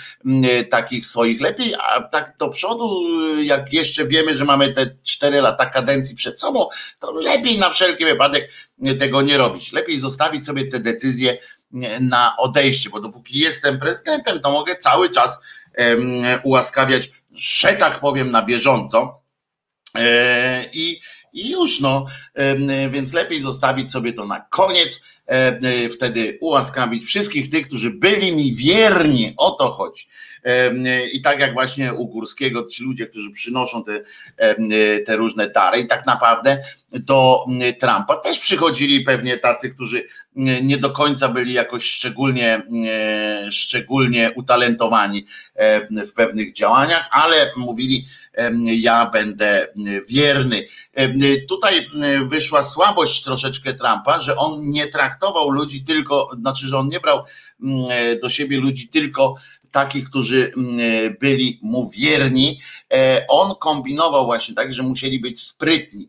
e, 0.45 0.65
takich 0.65 1.07
swoich 1.07 1.41
lepiej, 1.41 1.75
a 1.75 2.00
tak 2.00 2.35
do 2.38 2.49
przodu, 2.49 3.09
jak 3.43 3.73
jeszcze 3.73 4.07
wiemy, 4.07 4.35
że 4.35 4.45
mamy 4.45 4.73
te 4.73 4.97
cztery 5.03 5.41
lata 5.41 5.67
kadencji 5.67 6.17
przed 6.17 6.41
sobą, 6.41 6.69
to 6.99 7.12
lepiej 7.12 7.59
na 7.59 7.71
wszelki 7.71 8.05
wypadek 8.05 8.50
tego 8.99 9.23
nie 9.23 9.38
robić. 9.38 9.73
Lepiej 9.73 9.99
zostawić 9.99 10.47
sobie 10.47 10.65
te 10.69 10.81
decyzje 10.81 11.38
na 12.00 12.37
odejście, 12.38 12.91
bo 12.91 13.00
dopóki 13.00 13.38
jestem 13.38 13.79
prezydentem, 13.79 14.41
to 14.41 14.50
mogę 14.50 14.76
cały 14.76 15.11
czas 15.11 15.38
ułaskawiać, 16.43 17.11
że 17.37 17.75
tak 17.75 18.00
powiem, 18.00 18.31
na 18.31 18.43
bieżąco. 18.43 19.21
I 20.73 21.00
i 21.37 21.50
już 21.50 21.81
no, 21.81 22.07
więc 22.90 23.12
lepiej 23.12 23.40
zostawić 23.40 23.93
sobie 23.93 24.12
to 24.12 24.26
na 24.26 24.40
koniec, 24.40 25.02
wtedy 25.97 26.38
ułaskawić 26.40 27.05
wszystkich 27.05 27.50
tych, 27.50 27.66
którzy 27.66 27.90
byli 27.90 28.37
mi 28.37 28.55
wierni, 28.55 29.35
o 29.37 29.50
to 29.50 29.71
chodzi. 29.71 30.09
I 31.12 31.23
tak 31.23 31.41
jak 31.41 31.55
właśnie 31.55 31.95
u 31.95 32.07
Górskiego, 32.07 32.67
ci 32.67 32.85
ludzie, 32.85 33.07
którzy 33.07 33.31
przynoszą 33.31 33.85
te, 33.85 34.03
te 35.07 35.17
różne 35.17 35.50
dary, 35.50 35.81
i 35.81 35.87
tak 35.87 36.07
naprawdę 36.07 36.62
do 36.93 37.45
Trumpa 37.81 38.17
też 38.17 38.38
przychodzili 38.38 39.00
pewnie 39.00 39.38
tacy, 39.38 39.71
którzy 39.71 40.05
nie 40.62 40.76
do 40.76 40.91
końca 40.91 41.29
byli 41.29 41.53
jakoś 41.53 41.85
szczególnie, 41.85 42.62
szczególnie 43.50 44.33
utalentowani 44.37 45.26
w 45.91 46.12
pewnych 46.17 46.53
działaniach, 46.53 47.09
ale 47.11 47.50
mówili, 47.57 48.07
ja 48.65 49.11
będę 49.11 49.69
wierny. 50.09 50.67
Tutaj 51.49 51.87
wyszła 52.26 52.62
słabość 52.62 53.25
troszeczkę 53.25 53.75
Trumpa, 53.75 54.21
że 54.21 54.37
on 54.37 54.62
nie 54.62 54.87
traktował 54.87 55.50
ludzi 55.50 55.85
tylko, 55.85 56.31
znaczy, 56.41 56.67
że 56.67 56.79
on 56.79 56.88
nie 56.88 57.00
brał 57.00 57.25
do 58.23 58.29
siebie 58.29 58.59
ludzi 58.59 58.88
tylko 58.88 59.35
takich, 59.76 60.04
którzy 60.11 60.52
byli 61.21 61.61
mu 61.62 61.90
wierni. 61.90 62.61
E, 62.92 63.26
on 63.28 63.54
kombinował 63.61 64.26
właśnie 64.26 64.54
tak, 64.54 64.73
że 64.73 64.83
musieli 64.83 65.21
być 65.21 65.42
sprytni. 65.42 66.09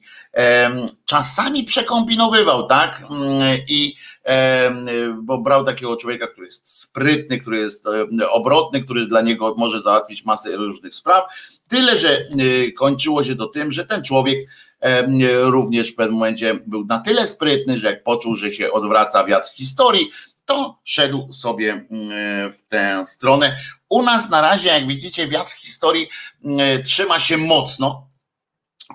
Czasami 1.06 1.64
przekombinowywał, 1.64 2.68
tak? 2.68 3.04
I 3.68 3.96
bo 5.22 5.38
brał 5.38 5.64
takiego 5.66 5.96
człowieka, 5.96 6.28
który 6.28 6.48
jest 6.48 6.80
sprytny, 6.80 7.38
który 7.38 7.58
jest 7.58 7.86
obrotny, 8.30 8.84
który 8.84 9.08
dla 9.08 9.22
niego 9.22 9.56
może 9.58 9.82
załatwić 9.82 10.26
masę 10.26 10.56
różnych 10.56 10.96
spraw. 10.96 11.24
Tyle, 11.68 11.98
że 11.98 12.28
kończyło 12.78 13.24
się 13.24 13.36
to 13.36 13.48
tym, 13.48 13.72
że 13.72 13.86
ten 13.86 14.04
człowiek 14.04 14.50
również 15.42 15.92
w 15.92 15.96
pewnym 15.96 16.14
momencie 16.14 16.60
był 16.68 16.86
na 16.86 17.00
tyle 17.00 17.28
sprytny, 17.28 17.78
że 17.78 17.88
jak 17.88 18.04
poczuł, 18.04 18.36
że 18.36 18.52
się 18.52 18.72
odwraca 18.72 19.24
wiatr 19.24 19.50
historii, 19.54 20.12
to 20.48 20.80
szedł 20.84 21.32
sobie 21.32 21.72
mm, 21.92 22.52
w 22.52 22.68
tę 22.68 23.06
stronę. 23.06 23.58
U 23.90 24.04
nas 24.04 24.30
na 24.30 24.42
razie, 24.42 24.70
jak 24.70 24.88
widzicie, 24.88 25.28
wiatr 25.28 25.52
historii 25.52 26.08
mm, 26.44 26.84
trzyma 26.84 27.20
się 27.20 27.38
mocno, 27.38 28.08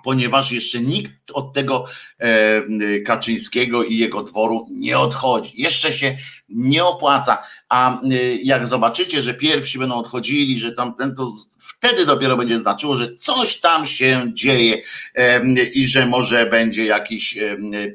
ponieważ 0.05 0.53
jeszcze 0.53 0.81
nikt 0.81 1.13
od 1.33 1.53
tego 1.53 1.85
e, 2.19 3.01
Kaczyńskiego 3.01 3.85
i 3.85 3.97
jego 3.97 4.23
dworu 4.23 4.67
nie 4.71 4.99
odchodzi. 4.99 5.63
Jeszcze 5.63 5.93
się 5.93 6.17
nie 6.49 6.85
opłaca. 6.85 7.43
A 7.69 8.03
e, 8.03 8.07
jak 8.37 8.67
zobaczycie, 8.67 9.23
że 9.23 9.35
pierwsi 9.35 9.79
będą 9.79 9.95
odchodzili, 9.95 10.59
że 10.59 10.73
tamten, 10.73 11.15
to 11.15 11.33
wtedy 11.59 12.07
dopiero 12.07 12.37
będzie 12.37 12.59
znaczyło, 12.59 12.97
że 12.97 13.17
coś 13.17 13.61
tam 13.61 13.87
się 13.87 14.31
dzieje 14.35 14.83
e, 15.15 15.45
i 15.55 15.89
że 15.89 16.07
może 16.07 16.47
będzie 16.47 16.85
jakiś 16.85 17.39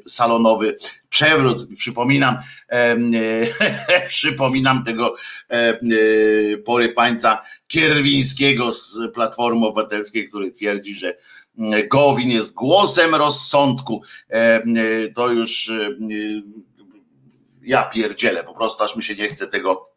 salonowy 0.06 0.76
przewrót. 1.08 1.74
Przypominam, 1.76 2.38
przypominam 4.08 4.84
tego 4.84 5.16
porypańca 6.64 7.42
Kierwińskiego 7.68 8.72
z 8.72 8.98
Platformy 9.14 9.66
Obywatelskiej, 9.66 10.28
który 10.28 10.50
twierdzi, 10.50 10.94
że 10.94 11.14
Gowin 11.90 12.30
jest 12.30 12.54
głosem 12.54 13.14
rozsądku. 13.14 14.02
E, 14.30 14.34
e, 14.34 14.62
to 15.14 15.28
już 15.28 15.70
e, 15.70 15.90
ja 17.62 17.84
pierdzielę, 17.84 18.44
po 18.44 18.54
prostu 18.54 18.84
aż 18.84 18.96
mi 18.96 19.02
się 19.02 19.14
nie 19.14 19.28
chce 19.28 19.46
tego 19.46 19.88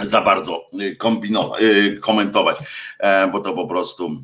za 0.00 0.20
bardzo 0.20 0.66
kombinować, 0.98 1.62
komentować, 2.00 2.56
bo 3.32 3.40
to 3.40 3.52
po 3.52 3.66
prostu 3.66 4.22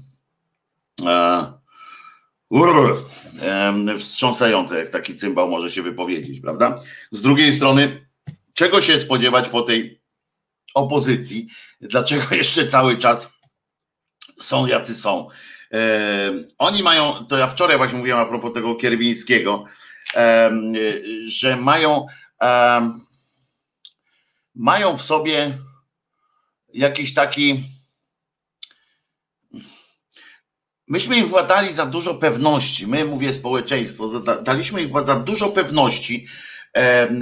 wstrząsające, 3.99 4.79
jak 4.79 4.89
taki 4.89 5.17
cymbał 5.17 5.49
może 5.49 5.71
się 5.71 5.83
wypowiedzieć, 5.83 6.41
prawda? 6.41 6.79
Z 7.11 7.21
drugiej 7.21 7.53
strony, 7.53 8.07
czego 8.55 8.81
się 8.81 8.99
spodziewać 8.99 9.49
po 9.49 9.63
tej 9.63 10.01
opozycji? 10.75 11.47
Dlaczego 11.81 12.35
jeszcze 12.35 12.67
cały 12.67 12.97
czas 12.97 13.31
są 14.39 14.67
jacy 14.67 14.95
są? 14.95 15.29
Oni 16.59 16.83
mają, 16.83 17.13
to 17.13 17.37
ja 17.37 17.47
wczoraj 17.47 17.77
właśnie 17.77 17.99
mówiłem 17.99 18.19
a 18.21 18.27
propos 18.27 18.53
tego 18.53 18.75
Kierwińskiego, 18.75 19.65
że 21.27 21.57
mają, 21.57 22.07
mają 24.55 24.97
w 24.97 25.03
sobie 25.03 25.59
jakiś 26.75 27.15
taki. 27.15 27.76
Myśmy 30.89 31.17
im 31.17 31.33
dali 31.49 31.73
za 31.73 31.87
dużo 31.87 32.15
pewności. 32.15 32.87
My, 32.87 33.05
mówię 33.05 33.33
społeczeństwo, 33.33 34.09
daliśmy 34.43 34.83
im 34.83 35.07
za 35.07 35.15
dużo 35.15 35.49
pewności, 35.49 36.27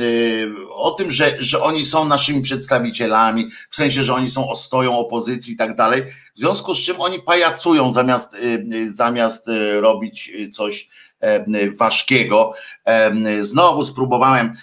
Y, 0.01 0.53
o 0.71 0.91
tym, 0.91 1.11
że, 1.11 1.37
że 1.39 1.63
oni 1.63 1.85
są 1.85 2.05
naszymi 2.05 2.43
przedstawicielami, 2.43 3.51
w 3.71 3.77
sensie, 3.77 4.05
że 4.05 4.15
oni 4.15 4.31
są 4.31 4.49
ostoją 4.49 4.99
opozycji 4.99 5.55
i 5.55 5.57
tak 5.57 5.77
dalej, 5.77 6.03
w 6.37 6.41
związku 6.41 6.75
z 6.75 6.79
czym 6.79 7.01
oni 7.01 7.23
pajacują 7.23 7.93
zamiast, 7.93 8.35
y, 8.35 8.67
y, 8.75 8.95
zamiast 8.95 9.47
robić 9.81 10.33
coś 10.53 10.89
ważkiego. 11.77 12.55
Znowu 13.41 13.85
spróbowałem 13.85 14.57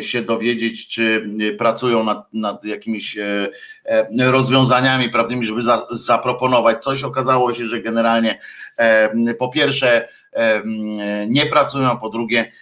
się 0.00 0.22
dowiedzieć, 0.22 0.88
czy 0.88 1.30
pracują 1.58 2.04
nad, 2.04 2.34
nad 2.34 2.64
jakimiś 2.64 3.18
e, 3.18 3.48
e, 3.84 4.30
rozwiązaniami 4.30 5.10
prawnymi, 5.10 5.46
żeby 5.46 5.62
za, 5.62 5.86
zaproponować 5.90 6.84
coś. 6.84 7.04
Okazało 7.04 7.52
się, 7.52 7.66
że 7.66 7.82
generalnie 7.82 8.40
po 9.38 9.48
pierwsze 9.48 10.08
nie 11.28 11.46
pracują, 11.46 11.90
a 11.90 11.96
po 11.96 12.08
drugie 12.08 12.52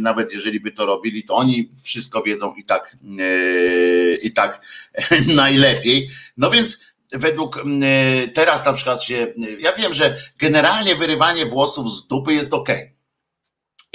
nawet 0.00 0.32
jeżeli 0.32 0.60
by 0.60 0.72
to 0.72 0.86
robili, 0.86 1.24
to 1.24 1.34
oni 1.34 1.70
wszystko 1.84 2.22
wiedzą 2.22 2.54
i 2.54 2.64
tak, 2.64 2.96
e, 3.20 4.14
i 4.14 4.32
tak 4.32 4.60
najlepiej. 5.36 6.08
No 6.36 6.50
więc 6.50 6.78
według 7.12 7.64
teraz 8.34 8.64
na 8.64 8.72
przykład 8.72 9.02
się, 9.02 9.34
ja 9.58 9.72
wiem, 9.72 9.94
że 9.94 10.18
generalnie 10.38 10.94
wyrywanie 10.94 11.46
włosów 11.46 11.92
z 11.92 12.06
dupy 12.06 12.34
jest 12.34 12.54
ok. 12.54 12.68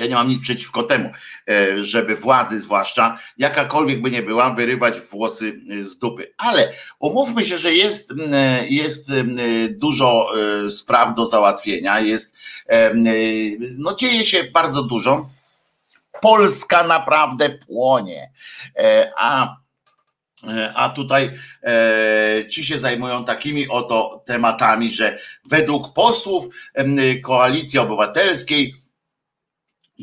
Ja 0.02 0.08
nie 0.08 0.16
mam 0.16 0.30
nic 0.30 0.42
przeciwko 0.42 0.84
temu, 0.84 1.10
e, 1.50 1.84
żeby 1.84 2.16
władzy, 2.16 2.60
zwłaszcza 2.60 3.20
jakakolwiek 3.38 4.02
by 4.02 4.12
nie 4.12 4.22
była, 4.22 4.50
wyrywać 4.50 5.00
włosy 5.00 5.62
z 5.82 5.98
dupy. 5.98 6.34
Ale 6.38 6.74
umówmy 7.00 7.46
się, 7.46 7.58
że 7.58 7.74
jest, 7.74 8.14
jest 8.70 9.12
dużo 9.70 10.32
spraw 10.70 11.16
do 11.16 11.26
załatwienia, 11.26 12.00
jest, 12.00 12.36
no 13.78 13.96
dzieje 13.96 14.24
się 14.24 14.44
bardzo 14.44 14.84
dużo. 14.84 15.30
Polska 16.22 16.84
naprawdę 16.84 17.50
płonie. 17.50 18.32
E, 18.78 19.12
a 19.18 19.58
e, 20.48 20.74
a 20.76 20.90
tutaj 20.90 21.32
e, 21.64 22.48
ci 22.50 22.66
się 22.66 22.80
zajmują 22.80 23.26
takimi 23.26 23.68
oto 23.68 24.24
tematami, 24.26 24.92
że 24.94 25.20
według 25.46 25.94
posłów 25.94 26.46
Koalicji 27.24 27.80
Obywatelskiej 27.80 28.76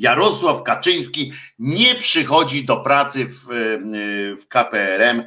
Jarosław 0.00 0.62
Kaczyński 0.62 1.32
nie 1.58 1.94
przychodzi 1.94 2.64
do 2.64 2.76
pracy 2.76 3.26
w, 3.26 3.46
w 4.40 4.48
KPRM, 4.48 5.24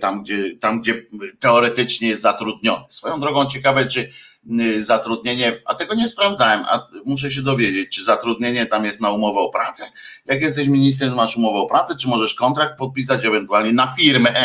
tam 0.00 0.22
gdzie, 0.22 0.56
tam 0.56 0.80
gdzie 0.80 1.06
teoretycznie 1.38 2.08
jest 2.08 2.22
zatrudniony. 2.22 2.84
Swoją 2.88 3.20
drogą 3.20 3.46
ciekawe, 3.46 3.86
czy 3.86 4.12
Y, 4.60 4.84
zatrudnienie, 4.84 5.62
a 5.64 5.74
tego 5.74 5.94
nie 5.94 6.08
sprawdzałem, 6.08 6.64
a 6.68 6.88
muszę 7.04 7.30
się 7.30 7.42
dowiedzieć, 7.42 7.96
czy 7.96 8.04
zatrudnienie 8.04 8.66
tam 8.66 8.84
jest 8.84 9.00
na 9.00 9.10
umowę 9.10 9.40
o 9.40 9.48
pracę. 9.48 9.84
Jak 10.26 10.42
jesteś 10.42 10.68
ministrem, 10.68 11.14
masz 11.14 11.36
umowę 11.36 11.58
o 11.58 11.66
pracę, 11.66 11.96
czy 11.96 12.08
możesz 12.08 12.34
kontrakt 12.34 12.78
podpisać 12.78 13.24
ewentualnie 13.24 13.72
na 13.72 13.86
firmę. 13.86 14.32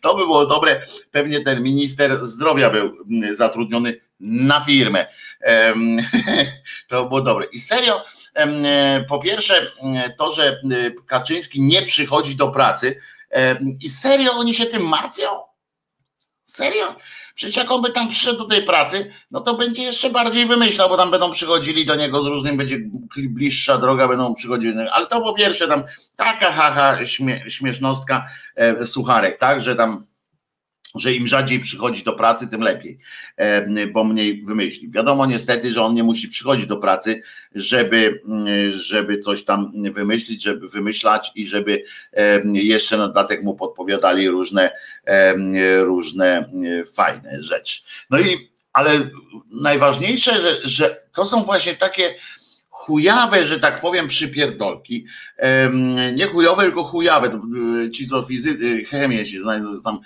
To 0.00 0.16
by 0.16 0.22
było 0.22 0.46
dobre. 0.46 0.82
Pewnie 1.10 1.40
ten 1.40 1.62
minister 1.62 2.26
zdrowia 2.26 2.70
był 2.70 2.92
zatrudniony 3.32 4.00
na 4.20 4.60
firmę. 4.60 5.06
To 6.88 7.06
było 7.06 7.20
dobre. 7.20 7.46
I 7.52 7.60
serio, 7.60 8.04
y, 8.38 9.04
po 9.08 9.18
pierwsze, 9.18 9.70
to, 10.18 10.32
że 10.32 10.60
Kaczyński 11.06 11.62
nie 11.62 11.82
przychodzi 11.82 12.36
do 12.36 12.48
pracy, 12.48 13.00
i 13.80 13.88
serio 13.88 14.32
oni 14.32 14.54
się 14.54 14.66
tym 14.66 14.88
martwią? 14.88 15.28
Serio? 16.44 16.96
Przecież 17.34 17.56
jak 17.56 17.70
on 17.70 17.82
by 17.82 17.90
tam 17.90 18.08
przyszedł 18.08 18.38
do 18.38 18.44
tej 18.44 18.62
pracy, 18.62 19.12
no 19.30 19.40
to 19.40 19.54
będzie 19.54 19.82
jeszcze 19.82 20.10
bardziej 20.10 20.46
wymyślał, 20.46 20.88
bo 20.88 20.96
tam 20.96 21.10
będą 21.10 21.30
przychodzili 21.30 21.84
do 21.84 21.94
niego 21.94 22.22
z 22.22 22.26
różnym, 22.26 22.56
będzie 22.56 22.78
bliższa 23.28 23.78
droga, 23.78 24.08
będą 24.08 24.34
przychodzili. 24.34 24.74
Ale 24.92 25.06
to 25.06 25.20
po 25.20 25.34
pierwsze 25.34 25.68
tam 25.68 25.84
taka 26.16 26.52
haha 26.52 27.06
śmie, 27.06 27.44
śmiesznostka 27.48 28.26
e, 28.56 28.86
sucharek, 28.86 29.38
tak, 29.38 29.60
że 29.60 29.76
tam 29.76 30.06
że 30.94 31.14
im 31.14 31.26
rzadziej 31.26 31.60
przychodzi 31.60 32.02
do 32.02 32.12
pracy, 32.12 32.48
tym 32.48 32.60
lepiej, 32.60 32.98
bo 33.92 34.04
mniej 34.04 34.44
wymyśli. 34.44 34.90
Wiadomo 34.90 35.26
niestety, 35.26 35.72
że 35.72 35.82
on 35.82 35.94
nie 35.94 36.02
musi 36.02 36.28
przychodzić 36.28 36.66
do 36.66 36.76
pracy, 36.76 37.22
żeby, 37.54 38.22
mm, 38.28 38.72
żeby 38.72 39.18
coś 39.18 39.44
tam 39.44 39.72
wymyślić, 39.92 40.42
żeby 40.42 40.68
wymyślać 40.68 41.32
i 41.34 41.46
żeby 41.46 41.84
jeszcze 42.52 42.96
na 42.96 43.06
dodatek 43.06 43.42
mu 43.42 43.54
podpowiadali 43.54 44.28
różne, 44.28 44.70
różne 45.80 46.50
fajne 46.94 47.42
rzeczy. 47.42 47.82
No 48.10 48.20
i 48.20 48.50
ale 48.72 49.10
najważniejsze, 49.50 50.40
że, 50.40 50.68
że 50.68 50.96
to 51.12 51.24
są 51.24 51.42
właśnie 51.42 51.74
takie 51.74 52.14
chujawe, 52.70 53.46
że 53.46 53.60
tak 53.60 53.80
powiem, 53.80 54.08
przypierdolki. 54.08 55.06
Nie 56.14 56.26
chujowe, 56.26 56.62
tylko 56.62 56.84
chujawe. 56.84 57.30
Ci, 57.94 58.06
co 58.06 58.22
fizy, 58.22 58.84
chemię 58.84 59.26
się 59.26 59.40
znajdą, 59.40 59.82
tam 59.82 59.98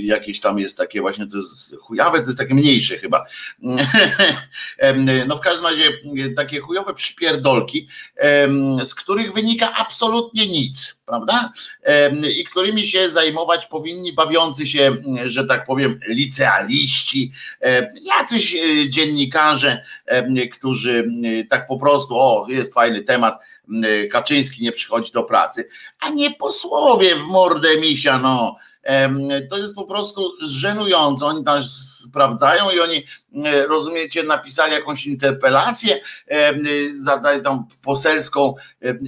jakieś 0.00 0.40
tam 0.40 0.58
jest 0.58 0.78
takie 0.78 1.00
właśnie, 1.00 1.26
to 1.26 1.36
jest 1.36 1.76
chujawe, 1.80 2.20
to 2.20 2.26
jest 2.26 2.38
takie 2.38 2.54
mniejsze 2.54 2.98
chyba. 2.98 3.24
No 5.26 5.36
w 5.36 5.40
każdym 5.40 5.66
razie 5.66 5.90
takie 6.36 6.60
chujowe 6.60 6.94
przypierdolki, 6.94 7.88
z 8.84 8.94
których 8.94 9.32
wynika 9.32 9.72
absolutnie 9.74 10.46
nic, 10.46 11.02
prawda? 11.06 11.52
I 12.40 12.44
którymi 12.44 12.86
się 12.86 13.10
zajmować 13.10 13.66
powinni 13.66 14.12
bawiący 14.12 14.66
się, 14.66 14.96
że 15.24 15.44
tak 15.44 15.66
powiem, 15.66 16.00
licealiści, 16.08 17.32
jacyś 18.04 18.54
e, 18.54 18.88
dziennikarze, 18.88 19.84
którzy 20.52 21.10
tak 21.50 21.66
po 21.66 21.78
prostu, 21.78 22.16
o, 22.16 22.46
jest 22.48 22.74
fajny 22.74 23.02
temat, 23.02 23.38
Kaczyński 24.10 24.62
nie 24.62 24.72
przychodzi 24.72 25.12
do 25.12 25.22
pracy, 25.22 25.68
a 26.00 26.10
nie 26.10 26.30
posłowie 26.30 27.16
w 27.16 27.22
mordę 27.22 27.80
misia, 27.80 28.18
no. 28.18 28.56
To 29.50 29.58
jest 29.58 29.74
po 29.74 29.84
prostu 29.84 30.32
żenujące. 30.42 31.26
Oni 31.26 31.44
tam 31.44 31.62
sprawdzają 31.62 32.70
i 32.70 32.80
oni, 32.80 33.04
rozumiecie, 33.68 34.22
napisali 34.22 34.72
jakąś 34.72 35.06
interpelację, 35.06 36.00
zadają 36.92 37.42
tam 37.42 37.64
poselską, 37.82 38.54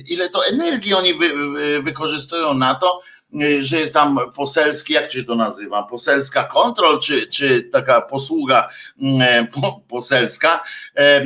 ile 0.07 0.29
to 0.29 0.47
energii 0.47 0.95
oni 0.95 1.15
wy, 1.15 1.29
wy, 1.53 1.83
wykorzystują 1.83 2.55
na 2.55 2.75
to, 2.75 3.01
Y, 3.20 3.20
że 3.61 3.81
jest 3.81 3.95
tam 3.95 4.19
poselski, 4.35 4.93
jak 4.93 5.13
się 5.13 5.25
to 5.25 5.35
nazywa, 5.35 5.83
poselska 5.83 6.45
kontrol, 6.45 7.01
czy, 7.01 7.27
czy 7.27 7.63
taka 7.63 8.01
posługa 8.01 8.69
mm, 9.03 9.47
poselska? 9.89 10.65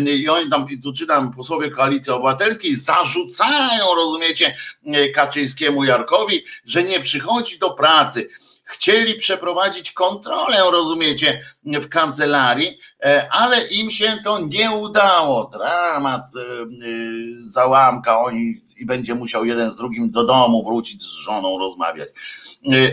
I 0.07 0.29
oni 0.29 0.51
tam, 0.51 0.67
tu 0.83 0.93
czytam, 0.93 1.33
posłowie 1.33 1.71
Koalicji 1.71 2.13
Obywatelskiej 2.13 2.75
zarzucają, 2.75 3.95
rozumiecie, 3.97 4.57
y, 4.87 5.11
Kaczyńskiemu 5.11 5.85
Jarkowi, 5.85 6.45
że 6.65 6.83
nie 6.83 7.01
przychodzi 7.01 7.59
do 7.59 7.71
pracy, 7.71 8.29
chcieli 8.65 9.15
przeprowadzić 9.15 9.93
kontrolę, 9.93 10.59
rozumiecie, 10.73 11.41
w 11.65 11.89
kancelarii, 11.89 12.79
e, 13.05 13.29
ale 13.31 13.67
im 13.67 13.91
się 13.91 14.19
to 14.25 14.39
nie 14.39 14.71
udało. 14.71 15.45
Dramat, 15.45 16.23
e, 16.37 16.41
e, 16.41 16.67
załamka, 17.39 18.21
oni 18.21 18.55
i 18.77 18.87
będzie 18.87 19.15
musiał 19.15 19.45
jeden 19.45 19.71
z 19.71 19.77
drugim 19.77 20.11
do 20.11 20.25
domu 20.25 20.65
wrócić 20.65 21.03
z 21.03 21.13
żoną 21.13 21.59
rozmawiać. 21.59 22.09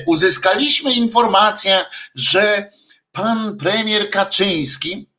Uzyskaliśmy 0.06 0.94
informację, 0.94 1.86
że 2.16 2.70
pan 3.12 3.58
premier 3.58 4.12
Kaczyński 4.12 5.11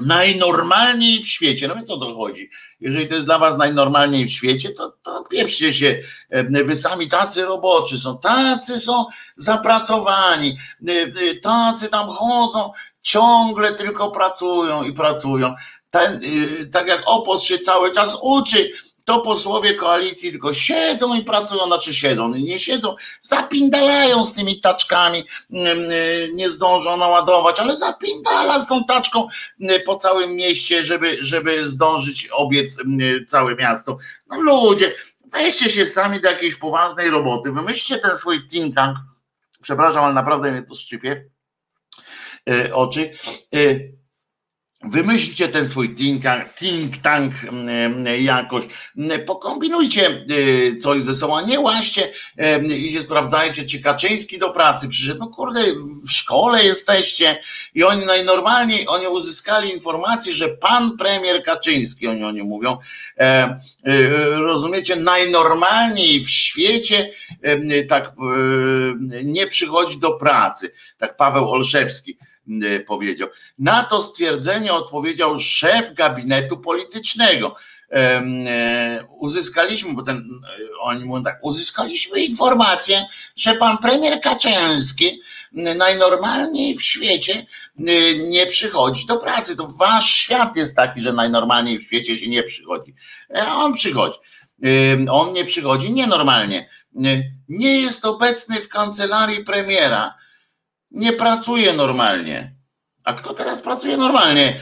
najnormalniej 0.00 1.22
w 1.22 1.28
świecie. 1.28 1.68
No 1.68 1.74
więc 1.74 1.90
o 1.90 1.96
to 1.96 2.14
chodzi. 2.14 2.50
Jeżeli 2.80 3.06
to 3.06 3.14
jest 3.14 3.26
dla 3.26 3.38
was 3.38 3.56
najnormalniej 3.56 4.26
w 4.26 4.32
świecie, 4.32 4.70
to, 4.70 4.92
to 5.02 5.24
pieprzcie 5.24 5.72
się. 5.72 6.02
Wy 6.64 6.76
sami 6.76 7.08
tacy 7.08 7.44
roboczy 7.44 7.98
są, 7.98 8.18
tacy 8.18 8.80
są 8.80 9.06
zapracowani, 9.36 10.58
tacy 11.42 11.88
tam 11.88 12.08
chodzą, 12.08 12.72
ciągle 13.02 13.74
tylko 13.74 14.10
pracują 14.10 14.82
i 14.82 14.92
pracują. 14.92 15.54
Ten, 15.90 16.20
tak 16.72 16.88
jak 16.88 17.02
opos 17.06 17.42
się 17.42 17.58
cały 17.58 17.92
czas 17.92 18.18
uczy, 18.22 18.70
to 19.08 19.20
posłowie 19.20 19.74
koalicji 19.74 20.30
tylko 20.30 20.52
siedzą 20.52 21.14
i 21.14 21.24
pracują, 21.24 21.66
znaczy 21.66 21.94
siedzą, 21.94 22.28
nie 22.28 22.58
siedzą, 22.58 22.96
zapindalają 23.20 24.24
z 24.24 24.32
tymi 24.32 24.60
taczkami, 24.60 25.24
mm, 25.50 25.90
y, 25.90 26.30
nie 26.34 26.50
zdążą 26.50 26.96
naładować, 26.96 27.60
ale 27.60 27.76
zapindala 27.76 28.60
z 28.60 28.66
tą 28.66 28.84
taczką 28.84 29.28
y, 29.60 29.80
po 29.80 29.96
całym 29.96 30.34
mieście, 30.36 30.84
żeby, 30.84 31.16
żeby 31.20 31.68
zdążyć 31.68 32.28
obiec 32.32 32.78
y, 32.78 33.26
całe 33.28 33.54
miasto. 33.54 33.98
No 34.26 34.40
ludzie, 34.40 34.94
weźcie 35.32 35.70
się 35.70 35.86
sami 35.86 36.20
do 36.20 36.30
jakiejś 36.30 36.56
poważnej 36.56 37.10
roboty, 37.10 37.52
wymyślcie 37.52 37.98
ten 37.98 38.16
swój 38.16 38.48
think 38.48 38.74
tank, 38.74 38.98
przepraszam, 39.62 40.04
ale 40.04 40.14
naprawdę 40.14 40.52
mnie 40.52 40.62
to 40.62 40.74
szczypie 40.74 41.24
oczy, 42.72 43.10
Wymyślcie 44.90 45.48
ten 45.48 45.68
swój 45.68 45.94
think, 45.94 46.22
think 46.58 46.98
tank 46.98 47.32
mm, 47.44 48.22
jakoś, 48.22 48.64
pokombinujcie 49.26 50.24
y, 50.30 50.78
coś 50.82 51.02
ze 51.02 51.14
sobą, 51.14 51.46
nie 51.46 51.60
łaście 51.60 52.12
i 52.78 52.92
się 52.92 53.00
sprawdzajcie, 53.00 53.64
czy 53.64 53.80
Kaczyński 53.80 54.38
do 54.38 54.50
pracy 54.50 54.88
przyszedł. 54.88 55.18
No 55.20 55.26
kurde, 55.26 55.60
w 56.06 56.10
szkole 56.10 56.64
jesteście 56.64 57.40
i 57.74 57.84
oni 57.84 58.06
najnormalniej, 58.06 58.88
oni 58.88 59.06
uzyskali 59.06 59.72
informację, 59.72 60.32
że 60.32 60.48
pan 60.48 60.96
premier 60.96 61.42
Kaczyński, 61.42 62.08
oni 62.08 62.24
o 62.24 62.32
nim 62.32 62.46
mówią, 62.46 62.78
e, 63.18 63.58
rozumiecie, 64.36 64.96
najnormalniej 64.96 66.20
w 66.20 66.30
świecie 66.30 67.10
tak 67.88 68.06
e, 68.06 68.12
nie 69.24 69.46
przychodzi 69.46 69.98
do 69.98 70.12
pracy. 70.12 70.72
Tak 70.98 71.16
Paweł 71.16 71.50
Olszewski 71.50 72.18
powiedział. 72.86 73.28
Na 73.58 73.82
to 73.82 74.02
stwierdzenie 74.02 74.72
odpowiedział 74.72 75.38
szef 75.38 75.94
gabinetu 75.94 76.56
politycznego. 76.56 77.56
E, 77.92 79.04
uzyskaliśmy, 79.18 79.94
bo 79.94 80.02
ten, 80.02 80.16
e, 80.16 80.80
oni 80.80 81.04
mówią 81.04 81.24
tak, 81.24 81.38
uzyskaliśmy 81.42 82.20
informację, 82.20 83.06
że 83.36 83.54
pan 83.54 83.78
premier 83.78 84.20
Kaczyński 84.20 85.20
najnormalniej 85.52 86.76
w 86.76 86.82
świecie 86.82 87.46
nie 88.28 88.46
przychodzi 88.46 89.06
do 89.06 89.16
pracy. 89.16 89.56
To 89.56 89.68
wasz 89.68 90.14
świat 90.14 90.56
jest 90.56 90.76
taki, 90.76 91.00
że 91.00 91.12
najnormalniej 91.12 91.78
w 91.78 91.82
świecie 91.82 92.18
się 92.18 92.28
nie 92.28 92.42
przychodzi. 92.42 92.94
A 93.34 93.38
e, 93.38 93.52
on 93.52 93.74
przychodzi. 93.74 94.18
On 95.10 95.32
nie 95.32 95.44
przychodzi 95.44 95.92
nienormalnie. 95.92 96.68
Nie 97.48 97.80
jest 97.80 98.04
obecny 98.04 98.60
w 98.60 98.68
kancelarii 98.68 99.44
premiera 99.44 100.14
nie 100.90 101.12
pracuje 101.12 101.72
normalnie. 101.72 102.58
A 103.04 103.12
kto 103.12 103.34
teraz 103.34 103.60
pracuje 103.60 103.96
normalnie 103.96 104.60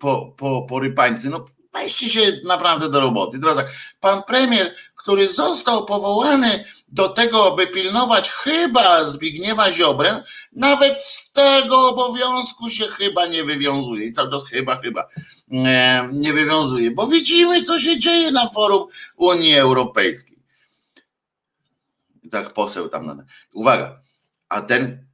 po, 0.00 0.34
po, 0.36 0.62
po 0.62 0.80
rypańcy? 0.80 1.30
No 1.30 1.44
weźcie 1.72 2.08
się 2.08 2.40
naprawdę 2.44 2.90
do 2.90 3.00
roboty. 3.00 3.38
Teraz 3.38 3.56
tak, 3.56 3.72
pan 4.00 4.22
premier, 4.22 4.74
który 4.96 5.28
został 5.28 5.86
powołany 5.86 6.64
do 6.88 7.08
tego, 7.08 7.52
aby 7.52 7.66
pilnować 7.66 8.30
chyba 8.30 9.04
Zbigniewa 9.04 9.72
Ziobrę, 9.72 10.22
nawet 10.52 11.02
z 11.02 11.32
tego 11.32 11.88
obowiązku 11.88 12.68
się 12.68 12.86
chyba 12.86 13.26
nie 13.26 13.44
wywiązuje. 13.44 14.06
I 14.06 14.12
cały 14.12 14.30
czas 14.30 14.44
chyba, 14.48 14.80
chyba 14.80 15.08
nie 16.12 16.32
wywiązuje, 16.32 16.90
bo 16.90 17.06
widzimy, 17.06 17.62
co 17.62 17.78
się 17.78 17.98
dzieje 17.98 18.30
na 18.30 18.48
forum 18.48 18.86
Unii 19.16 19.54
Europejskiej. 19.54 20.42
Tak 22.30 22.52
poseł 22.52 22.88
tam. 22.88 23.26
Uwaga, 23.52 24.00
a 24.50 24.62
ten 24.62 25.06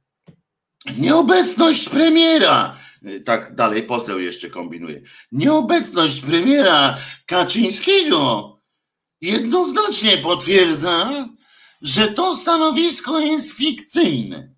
nieobecność 0.97 1.89
premiera, 1.89 2.77
tak 3.25 3.55
dalej 3.55 3.83
poseł 3.83 4.19
jeszcze 4.19 4.49
kombinuje, 4.49 5.01
nieobecność 5.31 6.21
premiera 6.21 6.97
Kaczyńskiego 7.25 8.53
jednoznacznie 9.21 10.17
potwierdza, 10.17 11.27
że 11.81 12.07
to 12.07 12.35
stanowisko 12.35 13.19
jest 13.19 13.51
fikcyjne. 13.51 14.55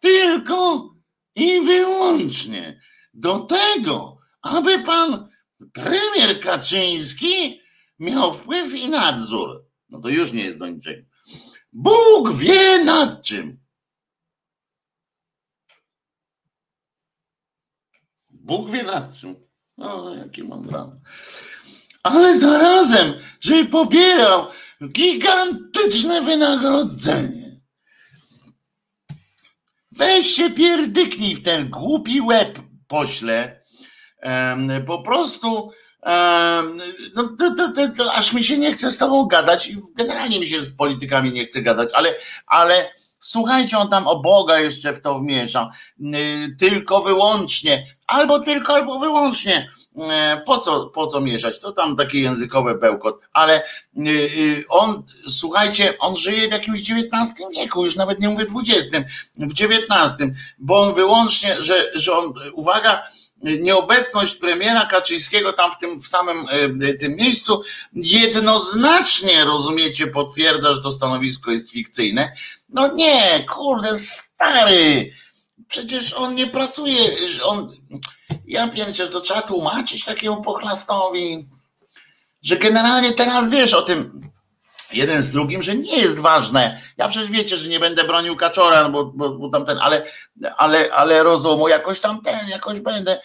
Tylko 0.00 0.90
i 1.34 1.60
wyłącznie 1.60 2.80
do 3.14 3.38
tego, 3.38 4.18
aby 4.42 4.78
pan 4.78 5.28
premier 5.72 6.40
Kaczyński 6.40 7.60
miał 7.98 8.34
wpływ 8.34 8.74
i 8.74 8.88
nadzór. 8.88 9.64
No 9.88 10.00
to 10.00 10.08
już 10.08 10.32
nie 10.32 10.44
jest 10.44 10.58
do 10.58 10.68
niczego. 10.68 11.02
Bóg 11.72 12.32
wie 12.34 12.84
nad 12.84 13.22
czym. 13.22 13.59
Bóg 18.40 18.70
wie 18.70 18.82
nad 18.82 19.18
czym. 19.18 19.36
No, 19.78 20.14
jaki 20.14 20.42
mądrany. 20.42 21.00
Ale 22.02 22.38
zarazem, 22.38 23.14
żeby 23.40 23.70
pobierał 23.70 24.46
gigantyczne 24.88 26.22
wynagrodzenie. 26.22 27.50
Weź 29.92 30.26
się 30.26 30.50
pierdyknij 30.50 31.34
w 31.34 31.42
ten 31.42 31.70
głupi 31.70 32.20
łeb 32.20 32.58
pośle. 32.88 33.60
Po 34.86 35.02
prostu 35.02 35.70
no, 37.14 37.36
to, 37.38 37.54
to, 37.56 37.88
to, 37.96 38.12
aż 38.12 38.32
mi 38.32 38.44
się 38.44 38.58
nie 38.58 38.72
chce 38.72 38.90
z 38.90 38.98
tobą 38.98 39.26
gadać 39.26 39.68
i 39.68 39.76
generalnie 39.96 40.40
mi 40.40 40.46
się 40.46 40.60
z 40.60 40.76
politykami 40.76 41.32
nie 41.32 41.46
chce 41.46 41.62
gadać, 41.62 41.90
ale, 41.92 42.14
ale 42.46 42.92
słuchajcie, 43.20 43.78
on 43.78 43.88
tam 43.88 44.08
o 44.08 44.20
Boga 44.20 44.60
jeszcze 44.60 44.92
w 44.92 45.00
to 45.00 45.18
wmiesza, 45.18 45.70
tylko 46.58 47.00
wyłącznie, 47.00 47.96
albo 48.06 48.40
tylko, 48.40 48.74
albo 48.74 48.98
wyłącznie, 48.98 49.70
po 50.46 50.58
co, 50.58 50.86
po 50.86 51.06
co 51.06 51.20
mieszać, 51.20 51.60
to 51.60 51.72
tam 51.72 51.96
takie 51.96 52.20
językowe 52.20 52.74
bełkot, 52.74 53.20
ale 53.32 53.62
on, 54.68 55.02
słuchajcie, 55.28 55.98
on 55.98 56.16
żyje 56.16 56.48
w 56.48 56.52
jakimś 56.52 56.80
XIX 56.80 57.48
wieku, 57.56 57.84
już 57.84 57.96
nawet 57.96 58.20
nie 58.20 58.28
mówię 58.28 58.46
XX, 58.60 59.06
w 59.36 59.52
XIX, 59.52 60.32
bo 60.58 60.80
on 60.80 60.94
wyłącznie, 60.94 61.62
że, 61.62 61.90
że 61.94 62.12
on, 62.16 62.32
uwaga, 62.52 63.02
nieobecność 63.42 64.34
premiera 64.34 64.86
Kaczyńskiego 64.86 65.52
tam 65.52 65.72
w 65.72 65.78
tym 65.78 66.00
w 66.00 66.06
samym 66.06 66.46
tym 67.00 67.16
miejscu 67.16 67.62
jednoznacznie, 67.92 69.44
rozumiecie, 69.44 70.06
potwierdza, 70.06 70.74
że 70.74 70.82
to 70.82 70.92
stanowisko 70.92 71.50
jest 71.50 71.70
fikcyjne. 71.70 72.32
No 72.72 72.94
nie, 72.94 73.44
kurde, 73.48 73.98
stary, 73.98 75.10
przecież 75.68 76.12
on 76.12 76.34
nie 76.34 76.46
pracuje, 76.46 77.10
on, 77.44 77.68
ja 78.46 78.68
pierdzie, 78.68 79.06
to 79.06 79.20
trzeba 79.20 79.42
tłumaczyć 79.42 80.04
takiemu 80.04 80.42
pochlastowi, 80.42 81.48
że 82.42 82.56
generalnie 82.56 83.12
teraz 83.12 83.50
wiesz 83.50 83.74
o 83.74 83.82
tym, 83.82 84.30
jeden 84.92 85.22
z 85.22 85.30
drugim, 85.30 85.62
że 85.62 85.74
nie 85.74 85.98
jest 85.98 86.18
ważne. 86.18 86.80
Ja 86.96 87.08
przecież 87.08 87.30
wiecie, 87.30 87.56
że 87.56 87.68
nie 87.68 87.80
będę 87.80 88.04
bronił 88.04 88.36
kaczora, 88.36 88.88
bo, 88.88 89.04
bo, 89.04 89.30
bo 89.30 89.50
tamten, 89.50 89.78
ale, 89.78 90.06
ale, 90.56 90.92
ale 90.92 91.22
rozumu 91.22 91.68
jakoś 91.68 92.00
tam 92.00 92.20
ten, 92.22 92.48
jakoś 92.48 92.80
będę. 92.80 93.20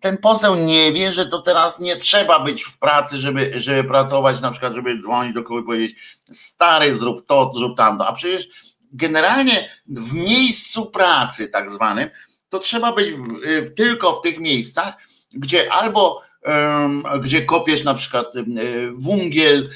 Ten 0.00 0.18
poseł 0.18 0.54
nie 0.54 0.92
wie, 0.92 1.12
że 1.12 1.26
to 1.26 1.42
teraz 1.42 1.80
nie 1.80 1.96
trzeba 1.96 2.40
być 2.40 2.64
w 2.64 2.78
pracy, 2.78 3.18
żeby, 3.18 3.52
żeby 3.56 3.84
pracować, 3.84 4.40
na 4.40 4.50
przykład, 4.50 4.74
żeby 4.74 4.98
dzwonić 4.98 5.34
do 5.34 5.42
kogoś 5.42 5.62
i 5.62 5.66
powiedzieć, 5.66 5.96
stary, 6.32 6.94
zrób 6.94 7.26
to, 7.26 7.52
zrób 7.54 7.76
tamto. 7.76 8.06
A 8.06 8.12
przecież 8.12 8.48
generalnie 8.92 9.68
w 9.86 10.14
miejscu 10.14 10.86
pracy, 10.86 11.48
tak 11.48 11.70
zwanym, 11.70 12.10
to 12.48 12.58
trzeba 12.58 12.92
być 12.92 13.12
w, 13.12 13.26
w, 13.66 13.74
tylko 13.74 14.12
w 14.12 14.22
tych 14.22 14.38
miejscach, 14.38 14.94
gdzie 15.32 15.72
albo 15.72 16.22
gdzie 17.20 17.42
kopiesz 17.42 17.84
na 17.84 17.94
przykład 17.94 18.32
wungiel, 18.94 19.70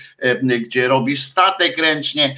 gdzie 0.61 0.88
robisz 0.88 1.23
statek 1.23 1.79
ręcznie, 1.79 2.37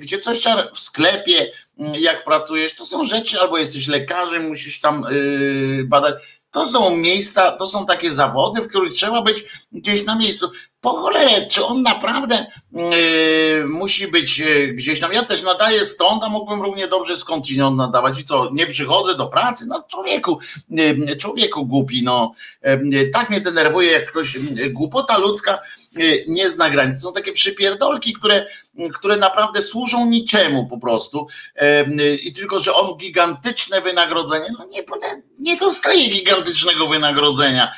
gdzie 0.00 0.18
coś 0.18 0.44
w 0.74 0.78
sklepie, 0.78 1.52
jak 1.98 2.24
pracujesz, 2.24 2.74
to 2.74 2.86
są 2.86 3.04
rzeczy, 3.04 3.40
albo 3.40 3.58
jesteś 3.58 3.88
lekarzem, 3.88 4.48
musisz 4.48 4.80
tam 4.80 5.04
y, 5.12 5.84
badać. 5.84 6.14
To 6.50 6.68
są 6.68 6.96
miejsca, 6.96 7.52
to 7.52 7.66
są 7.66 7.86
takie 7.86 8.10
zawody, 8.10 8.62
w 8.62 8.68
których 8.68 8.92
trzeba 8.92 9.22
być 9.22 9.44
gdzieś 9.72 10.04
na 10.04 10.18
miejscu. 10.18 10.50
Po 10.86 10.92
cholerę, 10.92 11.46
czy 11.46 11.64
on 11.64 11.82
naprawdę 11.82 12.46
yy, 12.72 13.66
musi 13.68 14.08
być 14.08 14.38
yy, 14.38 14.68
gdzieś 14.68 15.00
tam? 15.00 15.12
Ja 15.12 15.22
też 15.22 15.42
nadaję 15.42 15.84
stąd, 15.84 16.22
a 16.24 16.28
mógłbym 16.28 16.62
równie 16.62 16.88
dobrze 16.88 17.16
skądinąd 17.16 17.76
nadawać. 17.76 18.20
I 18.20 18.24
co, 18.24 18.50
nie 18.52 18.66
przychodzę 18.66 19.14
do 19.14 19.26
pracy? 19.26 19.64
No 19.68 19.82
człowieku, 19.88 20.38
yy, 20.70 21.16
człowieku 21.16 21.66
głupi, 21.66 22.02
no. 22.04 22.32
Tak 23.12 23.30
mnie 23.30 23.40
denerwuje, 23.40 23.92
jak 23.92 24.10
ktoś, 24.10 24.38
głupota 24.70 25.18
ludzka 25.18 25.58
nie 26.28 26.50
zna 26.50 26.70
granic. 26.70 27.00
Są 27.00 27.12
takie 27.12 27.32
przypierdolki, 27.32 28.12
które, 28.12 28.46
które 28.94 29.16
naprawdę 29.16 29.62
służą 29.62 30.06
niczemu 30.06 30.66
po 30.66 30.78
prostu. 30.78 31.26
I 32.22 32.32
tylko, 32.32 32.60
że 32.60 32.74
on 32.74 32.96
gigantyczne 32.96 33.80
wynagrodzenie, 33.80 34.46
no 34.58 34.64
nie, 34.72 34.82
nie 35.38 35.56
dostaje 35.56 36.08
gigantycznego 36.08 36.86
wynagrodzenia 36.86 37.72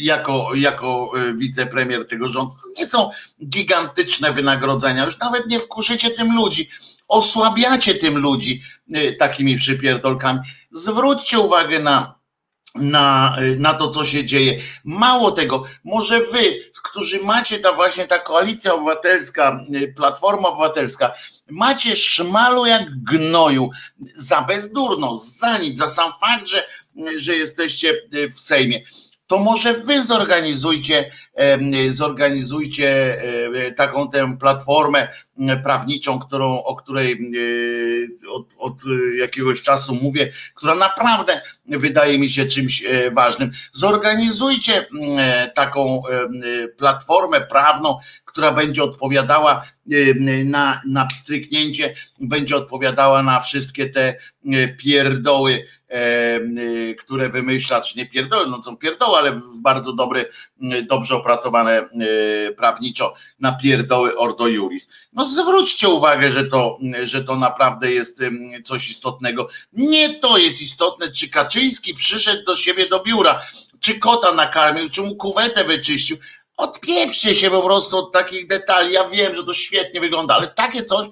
jako, 0.00 0.50
jako 0.54 1.12
wicepremier 1.34 2.06
tego 2.06 2.28
rządu 2.28 2.52
to 2.52 2.80
nie 2.80 2.86
są 2.86 3.10
gigantyczne 3.46 4.32
wynagrodzenia, 4.32 5.04
już 5.04 5.18
nawet 5.18 5.46
nie 5.46 5.60
wkurzycie 5.60 6.10
tym 6.10 6.36
ludzi, 6.36 6.70
osłabiacie 7.08 7.94
tym 7.94 8.18
ludzi 8.18 8.62
y, 8.96 9.16
takimi 9.18 9.56
przypierdolkami. 9.56 10.40
Zwróćcie 10.70 11.38
uwagę 11.38 11.78
na, 11.78 12.15
na, 12.78 13.36
y, 13.40 13.56
na 13.56 13.74
to, 13.74 13.90
co 13.90 14.04
się 14.04 14.24
dzieje. 14.24 14.60
Mało 14.84 15.30
tego, 15.30 15.64
może 15.84 16.20
wy, 16.20 16.70
którzy 16.82 17.20
macie 17.20 17.58
ta 17.58 17.72
właśnie 17.72 18.06
ta 18.06 18.18
koalicja 18.18 18.74
obywatelska, 18.74 19.60
y, 19.74 19.94
platforma 19.96 20.48
obywatelska, 20.48 21.12
macie 21.50 21.96
szmalu 21.96 22.66
jak 22.66 23.02
gnoju, 23.02 23.70
za 24.14 24.42
bezdurno, 24.42 25.16
za 25.16 25.58
nic, 25.58 25.78
za 25.78 25.88
sam 25.88 26.12
fakt, 26.20 26.46
że, 26.46 26.66
że 27.16 27.36
jesteście 27.36 27.94
w 28.36 28.40
Sejmie 28.40 28.80
to 29.26 29.38
może 29.38 29.74
wy 29.74 30.04
zorganizujcie, 30.04 31.10
zorganizujcie 31.88 33.22
taką 33.76 34.10
tę 34.10 34.36
platformę 34.40 35.08
prawniczą, 35.62 36.18
którą, 36.18 36.62
o 36.62 36.76
której 36.76 37.32
od, 38.30 38.46
od 38.58 38.80
jakiegoś 39.18 39.62
czasu 39.62 39.94
mówię, 39.94 40.32
która 40.54 40.74
naprawdę 40.74 41.40
wydaje 41.66 42.18
mi 42.18 42.28
się 42.28 42.46
czymś 42.46 42.84
e, 42.84 43.10
ważnym. 43.10 43.50
Zorganizujcie 43.72 44.86
taką 45.54 46.02
platformę 46.78 47.40
prawną, 47.40 47.98
która 48.24 48.52
będzie 48.52 48.82
odpowiadała 48.82 49.62
na, 50.44 50.80
na 50.86 51.06
pstryknięcie, 51.06 51.94
będzie 52.20 52.56
odpowiadała 52.56 53.22
na 53.22 53.40
wszystkie 53.40 53.90
te 53.90 54.16
pierdoły 54.78 55.66
które 56.98 57.28
wymyśla, 57.28 57.80
czy 57.80 57.98
nie 57.98 58.06
pierdoły, 58.06 58.46
no 58.46 58.62
są 58.62 58.76
pierdoły, 58.76 59.18
ale 59.18 59.40
bardzo 59.58 59.92
dobre, 59.92 60.24
dobrze 60.88 61.16
opracowane 61.26 61.88
y, 62.02 62.54
prawniczo 62.56 63.14
na 63.40 63.52
pierdoły 63.52 64.16
Ordo 64.16 64.46
Juris. 64.46 64.88
No 65.12 65.26
zwróćcie 65.26 65.88
uwagę, 65.88 66.32
że 66.32 66.44
to, 66.44 66.78
że 67.02 67.24
to 67.24 67.36
naprawdę 67.36 67.92
jest 67.92 68.22
coś 68.64 68.90
istotnego. 68.90 69.48
Nie 69.72 70.14
to 70.14 70.38
jest 70.38 70.62
istotne, 70.62 71.10
czy 71.10 71.28
Kaczyński 71.28 71.94
przyszedł 71.94 72.44
do 72.44 72.56
siebie 72.56 72.88
do 72.88 73.02
biura, 73.02 73.42
czy 73.80 73.98
kota 73.98 74.32
nakarmił, 74.32 74.90
czy 74.90 75.02
mu 75.02 75.16
kuwetę 75.16 75.64
wyczyścił. 75.64 76.16
Odpieprzcie 76.56 77.34
się 77.34 77.50
po 77.50 77.62
prostu 77.62 77.98
od 77.98 78.12
takich 78.12 78.46
detali. 78.46 78.92
Ja 78.92 79.08
wiem, 79.08 79.36
że 79.36 79.44
to 79.44 79.54
świetnie 79.54 80.00
wygląda, 80.00 80.34
ale 80.34 80.46
takie 80.46 80.84
coś 80.84 81.06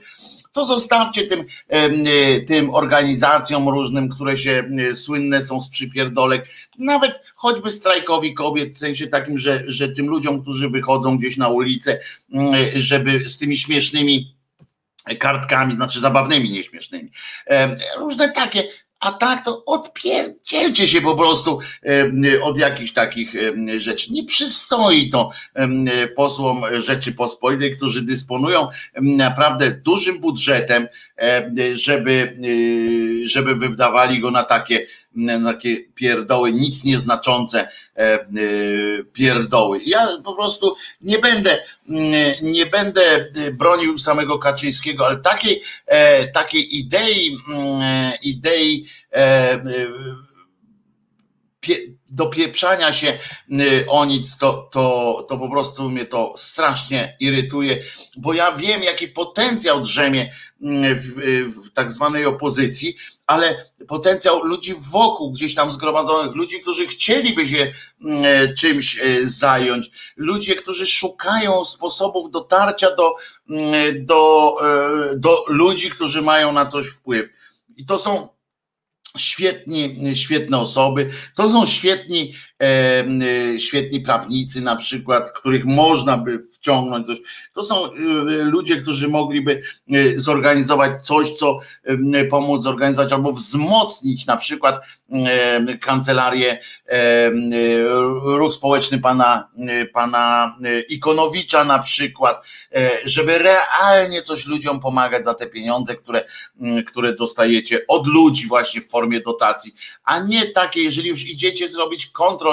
to 0.55 0.65
zostawcie 0.65 1.27
tym, 1.27 1.45
e, 1.69 2.41
tym 2.41 2.75
organizacjom 2.75 3.69
różnym, 3.69 4.09
które 4.09 4.37
się 4.37 4.71
e, 4.91 4.95
słynne 4.95 5.43
są 5.43 5.63
z 5.63 5.69
przypierdolek, 5.69 6.49
nawet 6.79 7.13
choćby 7.35 7.71
strajkowi 7.71 8.35
kobiet, 8.35 8.75
w 8.75 8.79
sensie 8.79 9.07
takim, 9.07 9.39
że, 9.39 9.65
że 9.67 9.89
tym 9.89 10.07
ludziom, 10.07 10.43
którzy 10.43 10.69
wychodzą 10.69 11.19
gdzieś 11.19 11.37
na 11.37 11.49
ulicę, 11.49 12.01
mm, 12.33 12.55
żeby 12.75 13.29
z 13.29 13.39
tymi 13.39 13.59
śmiesznymi 13.59 14.35
kartkami, 15.19 15.75
znaczy 15.75 16.01
zabawnymi, 16.01 16.51
nieśmiesznymi. 16.51 17.11
Różne 17.99 18.33
takie, 18.33 18.65
a 19.05 19.13
tak 19.13 19.45
to 19.45 19.65
odpierdzielcie 19.65 20.89
się 20.89 21.01
po 21.01 21.15
prostu 21.15 21.59
od 22.43 22.59
jakichś 22.59 22.93
takich 22.93 23.35
rzeczy. 23.79 24.13
Nie 24.13 24.25
przystoi 24.25 25.11
to 25.11 25.31
posłom 26.17 26.63
Rzeczypospolitej, 26.73 27.77
którzy 27.77 28.03
dysponują 28.03 28.69
naprawdę 29.01 29.71
dużym 29.71 30.21
budżetem, 30.21 30.89
żeby, 31.73 32.39
żeby 33.25 33.55
wydawali 33.55 34.21
go 34.21 34.31
na 34.31 34.43
takie, 34.43 34.87
takie 35.45 35.77
pierdoły, 35.95 36.53
nic 36.53 36.85
nieznaczące 36.85 37.69
pierdoły. 39.13 39.81
Ja 39.87 40.09
po 40.25 40.35
prostu 40.35 40.77
nie 41.01 41.19
będę, 41.19 41.59
nie 42.43 42.67
będę 42.67 43.33
bronił 43.53 43.99
samego 43.99 44.39
Kaczyńskiego, 44.39 45.07
ale 45.07 45.17
takiej, 45.17 45.63
takiej 46.33 46.79
idei, 46.79 47.39
idei 48.23 48.87
dopieprzania 52.11 52.93
się 52.93 53.19
o 53.89 54.05
nic, 54.05 54.37
to, 54.37 54.69
to, 54.73 55.27
to 55.29 55.39
po 55.39 55.51
prostu 55.51 55.91
mnie 55.91 56.05
to 56.05 56.35
strasznie 56.37 57.17
irytuje, 57.21 57.83
bo 58.17 58.33
ja 58.33 58.53
wiem, 58.53 58.83
jaki 58.83 59.09
potencjał 59.09 59.81
drzemie 59.81 60.33
w, 60.97 61.15
w 61.67 61.73
tak 61.73 61.91
zwanej 61.91 62.27
opozycji, 62.27 62.97
ale 63.27 63.71
potencjał 63.89 64.45
ludzi 64.45 64.75
wokół, 64.91 65.33
gdzieś 65.33 65.55
tam 65.55 65.71
zgromadzonych, 65.71 66.35
ludzi, 66.35 66.61
którzy 66.61 66.87
chcieliby 66.87 67.47
się 67.47 67.73
czymś 68.59 68.99
e, 68.99 69.29
zająć, 69.29 69.91
ludzie, 70.17 70.55
którzy 70.55 70.87
szukają 70.87 71.65
sposobów 71.65 72.31
dotarcia 72.31 72.97
do, 72.97 73.15
do, 74.01 74.57
e, 74.63 75.17
do 75.17 75.45
ludzi, 75.49 75.91
którzy 75.91 76.23
mają 76.23 76.53
na 76.53 76.67
coś 76.67 76.87
wpływ. 76.87 77.31
I 77.77 77.87
to 77.87 77.99
są 77.99 78.29
świetni, 79.17 80.17
świetne 80.17 80.59
osoby, 80.59 81.11
to 81.35 81.49
są 81.49 81.67
świetni 81.67 82.35
świetni 83.59 84.01
prawnicy 84.01 84.61
na 84.61 84.77
przykład, 84.77 85.33
których 85.33 85.65
można 85.65 86.17
by 86.17 86.39
wciągnąć 86.39 87.07
coś. 87.07 87.19
To 87.53 87.65
są 87.65 87.91
ludzie, 88.43 88.77
którzy 88.77 89.09
mogliby 89.09 89.63
zorganizować 90.17 91.07
coś, 91.07 91.31
co 91.31 91.59
pomóc 92.31 92.63
zorganizować 92.63 93.13
albo 93.13 93.33
wzmocnić 93.33 94.27
na 94.27 94.37
przykład 94.37 94.81
kancelarię 95.81 96.61
ruch 98.25 98.53
społeczny 98.53 98.99
pana, 98.99 99.49
pana 99.93 100.57
Ikonowicza 100.89 101.65
na 101.65 101.79
przykład, 101.79 102.43
żeby 103.05 103.39
realnie 103.39 104.23
coś 104.23 104.47
ludziom 104.47 104.81
pomagać 104.81 105.25
za 105.25 105.35
te 105.35 105.47
pieniądze, 105.47 105.95
które, 105.95 106.25
które 106.87 107.15
dostajecie 107.15 107.87
od 107.89 108.07
ludzi 108.07 108.47
właśnie 108.47 108.81
w 108.81 108.89
formie 108.89 109.21
dotacji, 109.21 109.75
a 110.05 110.19
nie 110.19 110.47
takie, 110.47 110.83
jeżeli 110.83 111.09
już 111.09 111.25
idziecie 111.25 111.69
zrobić 111.69 112.07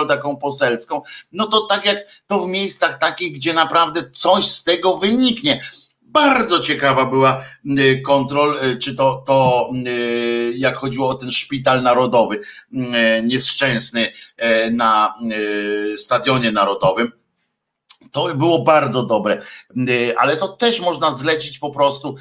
taką 0.05 0.37
poselską, 0.37 1.01
no 1.31 1.47
to 1.47 1.61
tak 1.61 1.85
jak 1.85 1.97
to 2.27 2.39
w 2.39 2.47
miejscach 2.47 2.99
takich, 2.99 3.33
gdzie 3.33 3.53
naprawdę 3.53 4.11
coś 4.11 4.47
z 4.47 4.63
tego 4.63 4.97
wyniknie 4.97 5.61
bardzo 6.11 6.59
ciekawa 6.59 7.05
była 7.05 7.43
y, 7.79 8.01
kontrol, 8.01 8.59
y, 8.63 8.77
czy 8.77 8.95
to, 8.95 9.23
to 9.27 9.69
y, 9.87 10.53
jak 10.55 10.75
chodziło 10.75 11.09
o 11.09 11.13
ten 11.13 11.31
szpital 11.31 11.83
narodowy 11.83 12.41
nieszczęsny 13.23 14.13
na 14.71 15.15
stadionie 15.97 16.51
narodowym. 16.51 17.20
To 18.11 18.35
było 18.35 18.63
bardzo 18.63 19.03
dobre, 19.03 19.41
ale 20.17 20.37
to 20.37 20.47
też 20.47 20.81
można 20.81 21.13
zlecić 21.13 21.59
po 21.59 21.69
prostu 21.69 22.15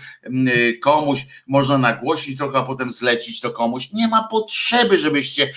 komuś, 0.83 1.27
można 1.47 1.79
nagłosić 1.79 2.39
trochę, 2.39 2.59
a 2.59 2.63
potem 2.63 2.93
zlecić 2.93 3.41
to 3.41 3.51
komuś. 3.51 3.93
Nie 3.93 4.09
ma 4.09 4.29
potrzeby, 4.29 4.99
żebyście, 4.99 5.53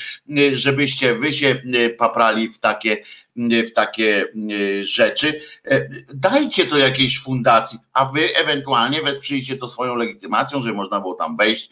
żebyście 0.53 1.15
wy 1.15 1.33
się 1.33 1.61
paprali 1.97 2.49
w 2.49 2.59
takie 2.59 2.97
w 3.35 3.73
takie 3.73 4.25
e, 4.25 4.85
rzeczy. 4.85 5.41
E, 5.65 5.87
dajcie 6.13 6.65
to 6.65 6.77
jakiejś 6.77 7.19
fundacji, 7.19 7.79
a 7.93 8.05
wy 8.05 8.35
ewentualnie 8.35 9.01
wesprzyjcie 9.01 9.57
to 9.57 9.67
swoją 9.67 9.95
legitymacją, 9.95 10.61
żeby 10.61 10.75
można 10.75 10.99
było 10.99 11.13
tam 11.13 11.37
wejść, 11.37 11.69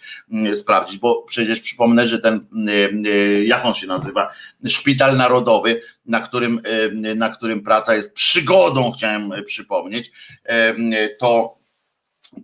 sprawdzić, 0.54 0.98
bo 0.98 1.22
przecież 1.22 1.60
przypomnę, 1.60 2.08
że 2.08 2.20
ten, 2.20 2.46
jak 3.44 3.66
on 3.66 3.74
się 3.74 3.88
nazywa, 3.88 4.32
Szpital 4.68 5.18
Narodowy, 5.18 5.82
na 6.06 6.20
którym, 6.20 6.62
na 7.16 7.30
którym 7.30 7.64
praca 7.64 7.96
jest 7.96 8.14
przygodą, 8.14 8.92
chciałem 8.92 9.32
przypomnieć, 9.46 10.12
to 11.20 11.62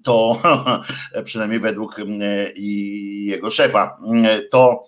to 0.03 0.41
przynajmniej 1.25 1.59
według 1.59 1.95
jego 2.55 3.51
szefa, 3.51 3.99
to 4.51 4.85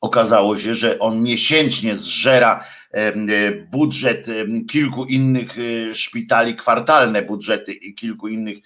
okazało 0.00 0.58
się, 0.58 0.74
że 0.74 0.98
on 0.98 1.22
miesięcznie 1.22 1.96
zżera 1.96 2.64
E, 2.64 2.77
budżet 3.70 4.26
kilku 4.70 5.04
innych 5.04 5.56
e, 5.58 5.94
szpitali, 5.94 6.56
kwartalne 6.56 7.22
budżety 7.22 7.74
kilku 7.74 8.28
innych 8.28 8.58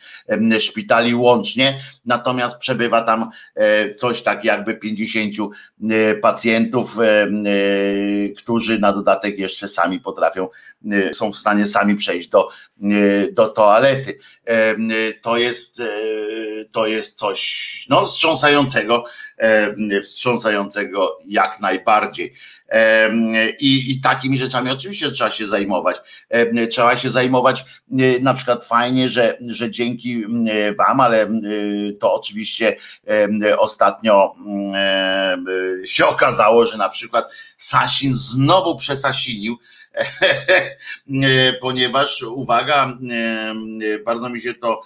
szpitali 0.58 1.14
łącznie, 1.14 1.80
natomiast 2.04 2.58
przebywa 2.58 3.02
tam 3.02 3.30
e, 3.54 3.94
coś 3.94 4.22
tak 4.22 4.44
jakby 4.44 4.74
50 4.74 5.34
pacjentów, 6.22 6.96
którzy 8.36 8.78
na 8.78 8.92
dodatek 8.92 9.38
jeszcze 9.38 9.68
sami 9.68 10.00
potrafią, 10.00 10.48
są 11.12 11.32
w 11.32 11.36
stanie 11.36 11.66
sami 11.66 11.96
przejść 11.96 12.28
do, 12.28 12.48
do 13.32 13.48
toalety. 13.48 14.18
To 15.22 15.36
jest, 15.36 15.82
to 16.72 16.86
jest 16.86 17.18
coś 17.18 17.86
no, 17.90 18.06
wstrząsającego, 18.06 19.04
wstrząsającego 20.02 21.18
jak 21.26 21.60
najbardziej. 21.60 22.34
I, 23.58 23.92
I 23.92 24.00
takimi 24.00 24.38
rzeczami 24.38 24.70
oczywiście 24.70 25.10
trzeba 25.10 25.30
się 25.30 25.46
zajmować. 25.46 25.96
Trzeba 26.70 26.96
się 26.96 27.10
zajmować 27.10 27.64
na 28.20 28.34
przykład 28.34 28.64
fajnie, 28.64 29.08
że, 29.08 29.38
że 29.46 29.70
dzięki 29.70 30.24
Wam, 30.78 31.00
ale 31.00 31.28
to 32.00 32.14
oczywiście 32.14 32.76
ostatnio 33.58 34.34
się 35.84 36.06
okazało, 36.06 36.66
że 36.66 36.76
na 36.76 36.88
przykład 36.88 37.30
Sasin 37.56 38.14
znowu 38.14 38.76
przesasinił, 38.76 39.58
ponieważ 41.60 42.22
uwaga, 42.22 42.98
bardzo 44.04 44.28
mi 44.28 44.40
się 44.40 44.54
to 44.54 44.82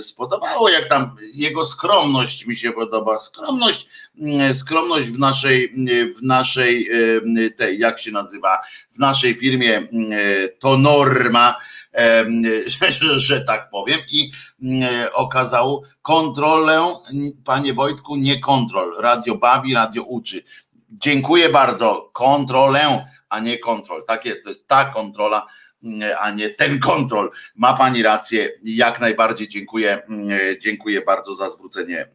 spodobało, 0.00 0.68
jak 0.68 0.88
tam 0.88 1.16
jego 1.34 1.64
skromność 1.64 2.46
mi 2.46 2.56
się 2.56 2.72
podoba. 2.72 3.18
Skromność, 3.18 3.88
mm, 4.18 4.54
skromność 4.54 5.08
w 5.08 5.18
naszej, 5.18 5.88
y, 5.88 6.14
w 6.14 6.22
naszej 6.22 6.88
tej, 7.56 7.78
jak 7.78 7.98
się 7.98 8.10
nazywa, 8.10 8.58
w 8.92 8.98
naszej 8.98 9.34
firmie 9.34 9.76
mm, 9.76 10.10
to 10.58 10.78
norma, 10.78 11.56
że, 13.00 13.20
że 13.20 13.40
tak 13.40 13.70
powiem, 13.70 13.98
i 14.12 14.30
mm, 14.62 15.08
okazał 15.12 15.82
kontrolę, 16.02 16.94
panie 17.44 17.74
Wojtku, 17.74 18.16
nie 18.16 18.40
kontrol. 18.40 18.94
Radio 18.98 19.34
bawi, 19.34 19.74
radio 19.74 20.02
uczy. 20.02 20.42
Dziękuję 20.90 21.48
bardzo. 21.48 22.10
Kontrolę, 22.12 23.06
a 23.28 23.40
nie 23.40 23.58
kontrol. 23.58 24.04
Tak 24.06 24.24
jest, 24.24 24.42
to 24.42 24.48
jest 24.48 24.68
ta 24.68 24.84
kontrola 24.84 25.46
a 26.20 26.30
nie 26.30 26.50
ten 26.50 26.78
kontrol. 26.78 27.30
Ma 27.54 27.74
Pani 27.74 28.02
rację, 28.02 28.52
jak 28.64 29.00
najbardziej 29.00 29.48
dziękuję, 29.48 30.02
dziękuję 30.60 31.00
bardzo 31.00 31.34
za 31.34 31.48
zwrócenie 31.48 32.00
e, 32.00 32.08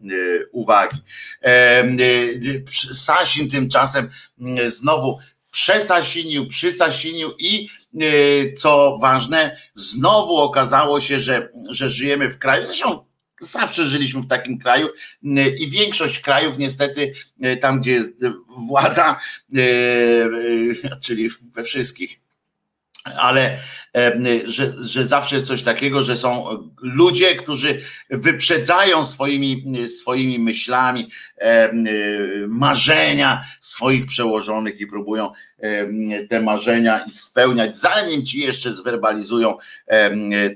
uwagi. 0.51 0.97
E, 1.43 1.47
e, 1.49 1.85
Sasin 2.93 3.49
tymczasem 3.49 4.09
znowu 4.67 5.19
przesasinił, 5.51 6.47
przysasinił 6.47 7.31
i 7.39 7.69
co 8.57 8.97
ważne, 9.01 9.57
znowu 9.75 10.37
okazało 10.37 10.99
się, 10.99 11.19
że, 11.19 11.49
że 11.69 11.89
żyjemy 11.89 12.31
w 12.31 12.37
kraju, 12.37 12.65
zresztą 12.65 13.05
zawsze 13.39 13.85
żyliśmy 13.85 14.21
w 14.21 14.27
takim 14.27 14.59
kraju 14.59 14.87
i 15.57 15.69
większość 15.69 16.19
krajów 16.19 16.57
niestety 16.57 17.13
tam, 17.61 17.81
gdzie 17.81 17.91
jest 17.91 18.15
władza, 18.67 19.19
czyli 21.03 21.29
we 21.53 21.63
wszystkich, 21.63 22.24
ale 23.17 23.57
że, 24.45 24.73
że 24.83 25.05
zawsze 25.05 25.35
jest 25.35 25.47
coś 25.47 25.63
takiego, 25.63 26.03
że 26.03 26.17
są 26.17 26.57
ludzie, 26.81 27.35
którzy 27.35 27.81
wyprzedzają 28.09 29.05
swoimi, 29.05 29.87
swoimi 29.87 30.39
myślami 30.39 31.09
marzenia 32.47 33.43
swoich 33.59 34.05
przełożonych 34.05 34.79
i 34.79 34.87
próbują 34.87 35.31
te 36.29 36.41
marzenia 36.41 37.05
ich 37.05 37.21
spełniać, 37.21 37.77
zanim 37.77 38.25
ci 38.25 38.39
jeszcze 38.39 38.73
zwerbalizują 38.73 39.57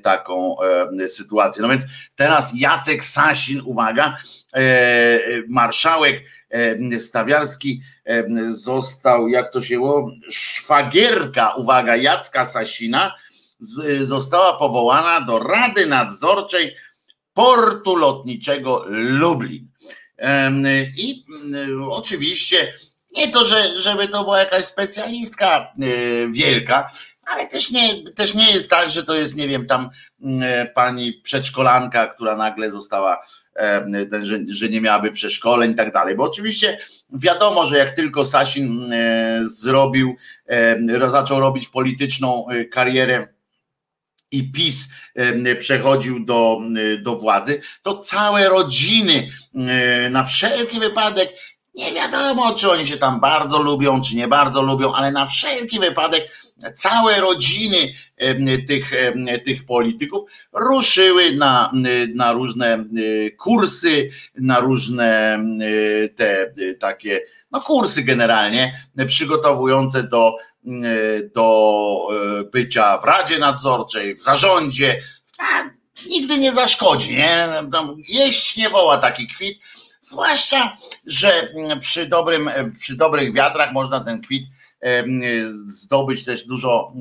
taką 0.04 0.56
sytuację. 1.08 1.62
No 1.62 1.70
więc 1.70 1.86
teraz 2.16 2.52
Jacek 2.56 3.06
Sasin, 3.06 3.62
uwaga, 3.66 4.18
e, 4.56 5.20
marszałek 5.48 6.24
Stawiarski 7.00 7.82
został, 8.50 9.28
jak 9.28 9.52
to 9.52 9.62
się 9.62 9.76
było, 9.76 10.12
szwagierka, 10.30 11.56
uwaga, 11.56 11.96
Jacka 11.96 12.46
Sasina 12.46 13.16
została 14.02 14.58
powołana 14.58 15.22
do 15.22 15.40
Rady 15.40 15.86
Nadzorczej 15.86 16.76
Portu 17.34 17.96
Lotniczego 17.96 18.86
Lublin. 18.90 19.68
I 20.98 21.26
oczywiście 21.90 22.74
nie 23.18 23.28
to, 23.28 23.46
że, 23.46 23.82
żeby 23.82 24.08
to 24.08 24.24
była 24.24 24.40
jakaś 24.40 24.66
specjalistka 24.66 25.60
e, 25.60 25.68
wielka, 26.32 26.92
ale 27.26 27.48
też 27.48 27.72
nie, 27.72 28.12
też 28.12 28.34
nie 28.34 28.52
jest 28.52 28.70
tak, 28.70 28.90
że 28.90 29.04
to 29.04 29.16
jest, 29.16 29.36
nie 29.36 29.48
wiem, 29.48 29.66
tam 29.66 29.90
pani 30.76 31.14
przedszkolanka, 31.14 32.08
która 32.08 32.36
nagle 32.36 32.72
została 32.72 33.26
że, 34.24 34.40
że 34.48 34.70
nie 34.70 34.82
miałaby 34.82 35.12
przeszkoleń 35.12 35.72
i 35.72 35.76
tak 35.76 35.94
dalej. 35.94 36.16
Bo 36.16 36.24
oczywiście 36.24 36.78
wiadomo, 37.14 37.66
że 37.66 37.78
jak 37.78 37.92
tylko 37.92 38.26
Sasin 38.26 38.94
zrobił, 39.42 40.16
zaczął 41.08 41.40
robić 41.40 41.68
polityczną 41.68 42.50
e, 42.50 42.66
karierę 42.66 43.28
i 44.32 44.52
PiS 44.52 44.88
przechodził 45.60 46.26
do, 46.26 46.62
do 47.02 47.16
władzy, 47.16 47.62
to 47.82 47.98
całe 47.98 48.50
rodziny 48.50 49.32
na 50.10 50.24
wszelki 50.24 50.80
wypadek 50.80 51.30
nie 51.76 51.94
wiadomo, 51.94 52.54
czy 52.54 52.72
oni 52.72 52.88
się 52.88 52.98
tam 52.98 53.20
bardzo 53.20 53.62
lubią, 53.62 54.02
czy 54.02 54.16
nie 54.16 54.28
bardzo 54.28 54.62
lubią, 54.62 54.94
ale 54.94 55.12
na 55.12 55.26
wszelki 55.26 55.80
wypadek 55.80 56.32
całe 56.76 57.22
rodziny 57.22 57.94
tych, 58.68 58.92
tych 59.46 59.66
polityków 59.66 60.30
ruszyły 60.54 61.32
na, 61.32 61.72
na 62.16 62.32
różne 62.32 62.86
kursy, 63.38 64.10
na 64.36 64.60
różne 64.60 65.40
te 66.16 66.54
takie 66.80 67.22
no 67.52 67.62
kursy 67.62 68.04
generalnie 68.04 68.88
przygotowujące 69.08 70.04
do, 70.04 70.36
do 71.36 72.08
bycia 72.52 72.98
w 72.98 73.04
Radzie 73.04 73.40
Nadzorczej, 73.40 74.16
w 74.16 74.22
zarządzie. 74.22 75.02
Nigdy 76.10 76.38
nie 76.38 76.52
zaszkodzi, 76.52 77.16
nie? 77.16 77.48
Jeść 78.08 78.58
nie 78.58 78.70
woła 78.70 78.98
taki 78.98 79.28
kwit 79.28 79.60
Zwłaszcza, 80.10 80.78
że 81.06 81.54
przy, 81.80 82.06
dobrym, 82.06 82.50
przy 82.80 82.96
dobrych 82.96 83.34
wiatrach 83.34 83.72
można 83.74 84.00
ten 84.00 84.22
kwit 84.22 84.48
zdobyć 85.68 86.26
też 86.26 86.44
dużo 86.44 86.94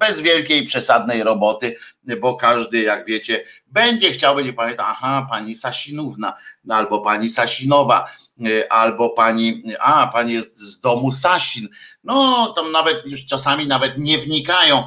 bez 0.00 0.20
wielkiej 0.20 0.66
przesadnej 0.66 1.22
roboty, 1.22 1.76
bo 2.20 2.36
każdy, 2.36 2.82
jak 2.82 3.06
wiecie, 3.06 3.44
będzie 3.66 4.12
chciał, 4.12 4.36
będzie 4.36 4.52
pamiętał, 4.52 4.86
aha, 4.88 5.26
pani 5.30 5.54
Sasinówna, 5.54 6.36
albo 6.68 7.00
pani 7.00 7.28
Sasinowa, 7.28 8.10
albo 8.70 9.10
pani, 9.10 9.62
a 9.78 10.06
pani 10.06 10.32
jest 10.32 10.56
z 10.56 10.80
domu 10.80 11.12
Sasin. 11.12 11.68
No, 12.04 12.46
tam 12.56 12.72
nawet 12.72 13.06
już 13.06 13.26
czasami 13.26 13.66
nawet 13.66 13.98
nie 13.98 14.18
wnikają, 14.18 14.84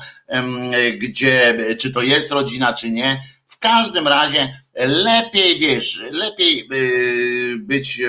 gdzie, 0.98 1.58
czy 1.80 1.92
to 1.92 2.02
jest 2.02 2.32
rodzina, 2.32 2.74
czy 2.74 2.92
nie. 2.92 3.24
W 3.48 3.58
każdym 3.60 4.08
razie 4.08 4.63
lepiej 4.76 5.60
wiesz, 5.60 6.02
lepiej 6.12 6.70
y, 6.74 7.58
być, 7.58 8.02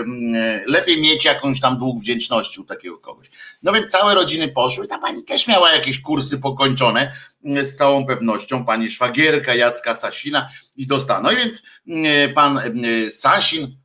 lepiej 0.66 1.00
mieć 1.00 1.24
jakąś 1.24 1.60
tam 1.60 1.78
dług 1.78 2.00
wdzięczności 2.00 2.60
u 2.60 2.64
takiego 2.64 2.98
kogoś. 2.98 3.30
No 3.62 3.72
więc 3.72 3.92
całe 3.92 4.14
rodziny 4.14 4.48
poszły, 4.48 4.88
ta 4.88 4.98
pani 4.98 5.24
też 5.24 5.46
miała 5.46 5.72
jakieś 5.72 6.00
kursy 6.00 6.38
pokończone 6.38 7.12
z 7.62 7.76
całą 7.76 8.06
pewnością, 8.06 8.64
pani 8.64 8.90
szwagierka 8.90 9.54
Jacka 9.54 9.94
Sasina 9.94 10.48
i 10.76 10.86
dostała. 10.86 11.20
No 11.20 11.32
i 11.32 11.36
więc 11.36 11.62
pan 12.34 12.60
Sasin 13.08 13.76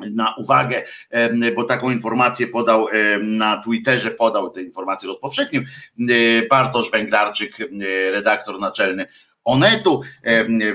na 0.00 0.34
uwagę, 0.36 0.84
bo 1.56 1.64
taką 1.64 1.90
informację 1.90 2.46
podał 2.46 2.86
na 3.22 3.62
Twitterze, 3.62 4.10
podał 4.10 4.50
tę 4.50 4.62
informację, 4.62 5.08
rozpowszechnił 5.08 5.62
Bartosz 6.50 6.90
Węglarczyk, 6.90 7.56
redaktor 8.12 8.60
naczelny 8.60 9.06
Onetu, 9.44 10.00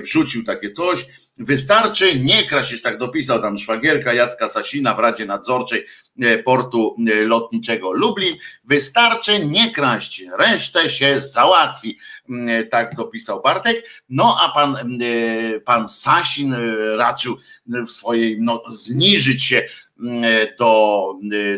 wrzucił 0.01 0.43
takie 0.43 0.71
coś, 0.71 1.05
Wystarczy 1.37 2.19
nie 2.19 2.47
już 2.71 2.81
tak 2.81 2.97
dopisał 2.97 3.41
tam 3.41 3.57
szwagierka 3.57 4.13
Jacka 4.13 4.47
Sasina 4.47 4.93
w 4.93 4.99
Radzie 4.99 5.25
Nadzorczej 5.25 5.85
e, 6.21 6.37
Portu 6.37 6.95
e, 7.07 7.21
Lotniczego 7.21 7.91
Lublin. 7.91 8.35
Wystarczy 8.63 9.45
nie 9.45 9.71
kraść, 9.71 10.23
resztę 10.39 10.89
się 10.89 11.19
załatwi. 11.19 11.97
Mm, 12.29 12.49
e, 12.49 12.63
tak 12.63 12.95
dopisał 12.95 13.41
Bartek. 13.41 13.85
No 14.09 14.37
a 14.43 14.49
pan, 14.49 14.77
pan 15.65 15.87
Sasin 15.87 16.55
raczył 16.97 17.37
w 17.67 17.89
swojej, 17.89 18.37
no, 18.41 18.63
zniżyć 18.69 19.43
się 19.43 19.67
mm, 19.99 20.23
do, 20.59 21.13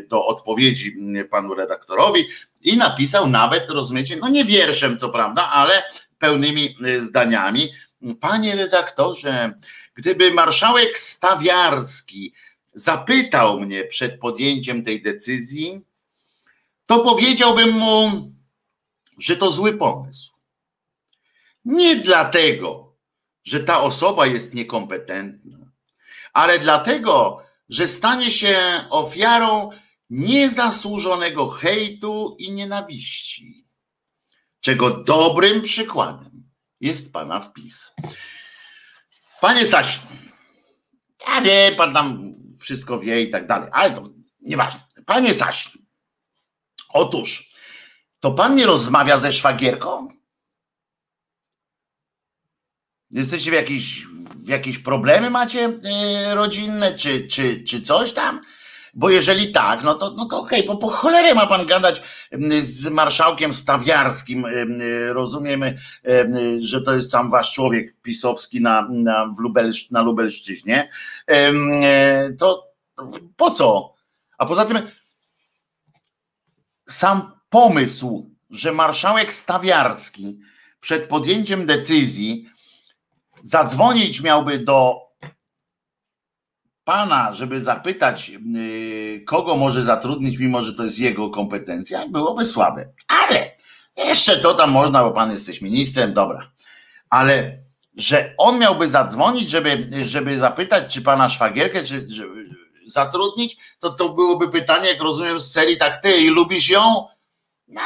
do 0.08 0.26
odpowiedzi 0.26 0.96
mm, 0.98 1.28
panu 1.28 1.54
redaktorowi 1.54 2.26
i 2.62 2.78
napisał 2.78 3.30
nawet, 3.30 3.70
rozumiecie, 3.70 4.16
no 4.16 4.30
nie 4.30 4.46
wierszem 4.46 4.98
co 4.98 5.10
prawda, 5.10 5.50
ale 5.50 5.84
pełnymi 6.20 6.76
zdaniami 7.00 7.70
Panie 8.20 8.56
redaktorze, 8.56 9.54
gdyby 9.96 10.32
marszałek 10.32 11.00
Stawiarski 11.00 12.34
zapytał 12.74 13.60
mnie 13.60 13.84
przed 13.84 14.20
podjęciem 14.20 14.84
tej 14.84 15.02
decyzji, 15.02 15.82
to 16.86 17.00
powiedziałbym 17.00 17.72
mu, 17.72 18.12
że 19.18 19.38
to 19.38 19.52
zły 19.52 19.74
pomysł. 19.74 20.34
Nie 21.66 21.96
dlatego, 21.96 22.94
że 23.44 23.60
ta 23.60 23.82
osoba 23.82 24.26
jest 24.28 24.54
niekompetentna, 24.54 25.58
ale 26.34 26.60
dlatego, 26.60 27.42
że 27.70 27.88
stanie 27.88 28.32
się 28.32 28.58
ofiarą 28.90 29.70
niezasłużonego 30.10 31.48
hejtu 31.48 32.36
i 32.40 32.52
nienawiści, 32.52 33.66
czego 34.60 34.90
dobrym 34.90 35.62
przykładem 35.62 36.37
jest 36.82 37.14
pana 37.14 37.40
wpis. 37.40 37.94
Panie 39.42 39.66
Sasin, 39.66 40.02
ja 41.28 41.42
wiem, 41.42 41.76
pan 41.76 41.94
tam 41.94 42.34
wszystko 42.60 43.00
wie 43.00 43.22
i 43.22 43.32
tak 43.32 43.48
dalej, 43.48 43.70
ale 43.74 43.92
to 43.92 44.10
nieważne. 44.42 44.82
Panie 45.06 45.34
Sasin, 45.34 45.86
otóż, 46.90 47.52
to 48.20 48.32
pan 48.32 48.56
nie 48.56 48.66
rozmawia 48.66 49.18
ze 49.18 49.32
szwagierką? 49.32 50.08
Jesteście 53.12 53.52
w 53.52 53.54
jakieś, 53.54 54.06
w 54.36 54.48
jakieś 54.48 54.80
problemy 54.80 55.30
macie 55.30 55.60
yy, 55.60 56.36
rodzinne, 56.36 56.96
czy, 56.96 57.28
czy, 57.28 57.64
czy 57.64 57.82
coś 57.82 58.14
tam? 58.14 58.42
Bo 58.98 59.10
jeżeli 59.10 59.52
tak, 59.52 59.84
no 59.84 59.94
to, 59.94 60.14
no 60.14 60.26
to 60.26 60.40
okej, 60.40 60.60
okay, 60.60 60.76
bo 60.76 60.82
po 60.82 60.88
cholerę 60.88 61.36
ma 61.36 61.48
pan 61.48 61.66
gadać 61.66 62.04
z 62.60 62.88
marszałkiem 62.88 63.54
Stawiarskim. 63.54 64.46
Rozumiemy, 65.10 65.78
że 66.60 66.82
to 66.82 66.94
jest 66.94 67.12
sam 67.12 67.32
wasz 67.32 67.54
człowiek 67.54 67.96
pisowski 68.02 68.62
na, 68.62 68.88
na, 68.90 69.34
Lubelsz, 69.40 69.92
na 69.92 70.02
Lubelszczyźnie. 70.02 70.90
To 72.40 72.68
po 73.36 73.52
co? 73.52 73.94
A 74.38 74.46
poza 74.46 74.66
tym 74.66 74.78
sam 76.90 77.32
pomysł, 77.50 78.30
że 78.50 78.72
marszałek 78.72 79.34
Stawiarski 79.34 80.40
przed 80.80 81.08
podjęciem 81.08 81.66
decyzji 81.66 82.50
zadzwonić 83.42 84.22
miałby 84.22 84.60
do 84.60 85.07
pana, 86.88 87.34
żeby 87.34 87.62
zapytać, 87.62 88.32
y, 88.56 89.24
kogo 89.26 89.56
może 89.56 89.84
zatrudnić, 89.84 90.40
mimo 90.40 90.62
że 90.62 90.74
to 90.74 90.84
jest 90.84 91.00
jego 91.00 91.30
kompetencja, 91.30 92.08
byłoby 92.08 92.46
słabe. 92.46 92.90
Ale 93.08 93.52
jeszcze 93.98 94.38
to 94.38 94.54
tam 94.54 94.72
można, 94.72 95.04
bo 95.04 95.12
pan 95.12 95.32
jesteś 95.32 95.62
ministrem, 95.62 96.14
dobra. 96.14 96.52
Ale 97.10 97.58
że 97.98 98.34
on 98.38 98.60
miałby 98.60 98.88
zadzwonić, 98.88 99.50
żeby, 99.50 99.90
żeby 100.04 100.38
zapytać, 100.38 100.94
czy 100.94 101.02
pana 101.02 101.30
szwagierkę, 101.30 101.84
czy, 101.84 102.08
zatrudnić, 102.86 103.58
to 103.80 103.90
to 103.90 104.10
byłoby 104.10 104.50
pytanie, 104.50 104.90
jak 104.90 105.02
rozumiem, 105.02 105.40
z 105.40 105.52
serii 105.52 105.78
tak 105.78 106.02
ty 106.02 106.18
i 106.18 106.28
lubisz 106.30 106.70
ją? 106.70 107.08
No, 107.68 107.82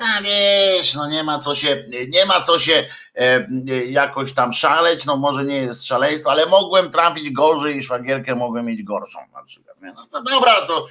tam 0.00 0.24
wiesz, 0.24 0.94
no 0.94 1.08
nie 1.08 1.24
ma 1.24 1.38
co 1.38 1.54
się, 1.54 1.84
nie 2.08 2.26
ma 2.26 2.40
co 2.40 2.58
się 2.58 2.88
e, 3.14 3.46
jakoś 3.86 4.32
tam 4.32 4.52
szaleć, 4.52 5.06
no 5.06 5.16
może 5.16 5.44
nie 5.44 5.56
jest 5.56 5.86
szaleństwo, 5.86 6.30
ale 6.30 6.46
mogłem 6.46 6.90
trafić 6.90 7.30
gorzej 7.30 7.76
i 7.76 7.82
szwagierkę 7.82 8.34
mogłem 8.34 8.66
mieć 8.66 8.82
gorszą 8.82 9.18
na 9.34 9.42
przykład. 9.44 9.76
No 9.80 10.06
to 10.06 10.22
dobra, 10.22 10.66
to 10.66 10.86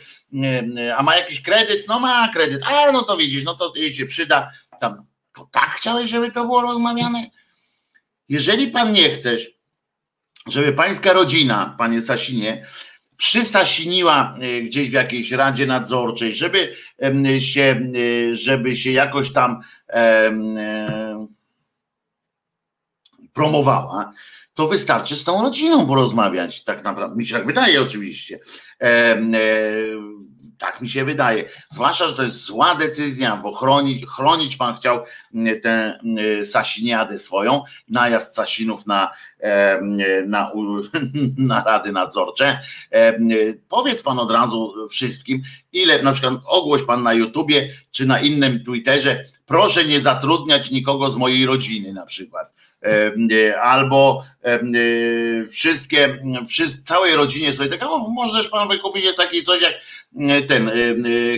a 0.97 1.03
ma 1.03 1.15
jakiś 1.15 1.41
kredyt? 1.41 1.87
No 1.87 1.99
ma 1.99 2.27
kredyt, 2.27 2.61
a 2.65 2.91
no 2.91 3.03
to 3.03 3.17
widzisz, 3.17 3.43
no 3.43 3.55
to 3.55 3.73
jej 3.75 3.93
się 3.93 4.05
przyda. 4.05 4.51
Tam, 4.79 5.05
to 5.33 5.47
tak 5.51 5.69
chciałeś, 5.69 6.09
żeby 6.09 6.31
to 6.31 6.45
było 6.45 6.61
rozmawiane? 6.61 7.25
Jeżeli 8.29 8.67
pan 8.67 8.91
nie 8.91 9.09
chcesz, 9.09 9.51
żeby 10.47 10.73
pańska 10.73 11.13
rodzina, 11.13 11.75
panie 11.77 12.01
Sasinie, 12.01 12.65
przysasiniła 13.19 14.37
e, 14.39 14.61
gdzieś 14.61 14.89
w 14.89 14.93
jakiejś 14.93 15.31
radzie 15.31 15.65
nadzorczej, 15.65 16.35
żeby 16.35 16.75
się, 17.39 17.91
e, 18.29 18.35
żeby 18.35 18.75
się 18.75 18.91
jakoś 18.91 19.33
tam 19.33 19.61
e, 19.89 21.27
promowała, 23.33 24.11
to 24.53 24.67
wystarczy 24.67 25.15
z 25.15 25.23
tą 25.23 25.41
rodziną 25.41 25.87
porozmawiać, 25.87 26.63
tak 26.63 26.83
naprawdę. 26.83 27.17
Mi 27.17 27.25
się 27.25 27.35
tak 27.35 27.45
wydaje 27.45 27.81
oczywiście. 27.81 28.39
Tak 30.59 30.81
mi 30.81 30.89
się 30.89 31.05
wydaje. 31.05 31.49
Zwłaszcza, 31.69 32.07
że 32.07 32.13
to 32.13 32.23
jest 32.23 32.45
zła 32.45 32.75
decyzja, 32.75 33.37
bo 33.37 33.53
chronić, 33.53 34.05
chronić 34.05 34.57
pan 34.57 34.75
chciał 34.75 35.03
mm, 35.33 35.61
tę 35.61 35.99
mm, 36.03 36.45
Sasiniadę 36.45 37.19
swoją, 37.19 37.63
najazd 37.89 38.35
Sasinów 38.35 38.87
na, 38.87 39.11
na, 40.27 40.51
na 41.37 41.63
rady 41.63 41.91
nadzorcze. 41.91 42.59
Powiedz 43.69 44.01
pan 44.01 44.19
od 44.19 44.31
razu 44.31 44.73
wszystkim, 44.89 45.41
ile 45.73 46.03
na 46.03 46.11
przykład 46.11 46.33
ogłoś 46.45 46.83
pan 46.83 47.03
na 47.03 47.13
YouTubie 47.13 47.73
czy 47.91 48.05
na 48.05 48.19
innym 48.19 48.63
Twitterze, 48.63 49.23
proszę 49.45 49.85
nie 49.85 50.01
zatrudniać 50.01 50.71
nikogo 50.71 51.09
z 51.09 51.17
mojej 51.17 51.45
rodziny 51.45 51.93
na 51.93 52.05
przykład 52.05 52.58
E, 52.58 52.58
albo 53.61 54.23
e, 54.43 54.59
wszystkie, 55.45 56.19
całej 56.85 57.15
rodzinie 57.15 57.53
sobie 57.53 57.69
tak, 57.69 57.83
o, 57.83 57.97
możesz 57.97 58.47
pan 58.47 58.67
wykupić, 58.67 59.05
jest 59.05 59.17
taki 59.17 59.43
coś 59.43 59.61
jak 59.61 59.73
e, 60.19 60.41
ten 60.41 60.71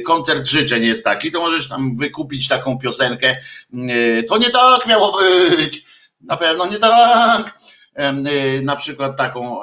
koncert 0.05 0.47
życzeń 0.47 0.83
jest 0.83 1.03
taki, 1.03 1.31
to 1.31 1.39
możesz 1.39 1.69
tam 1.69 1.97
wykupić 1.97 2.47
taką 2.47 2.77
piosenkę, 2.77 3.37
to 4.29 4.37
nie 4.37 4.49
tak 4.49 4.87
miało 4.87 5.19
być, 5.19 5.85
na 6.21 6.37
pewno 6.37 6.67
nie 6.67 6.77
tak, 6.77 7.59
na 8.61 8.75
przykład 8.75 9.17
taką 9.17 9.61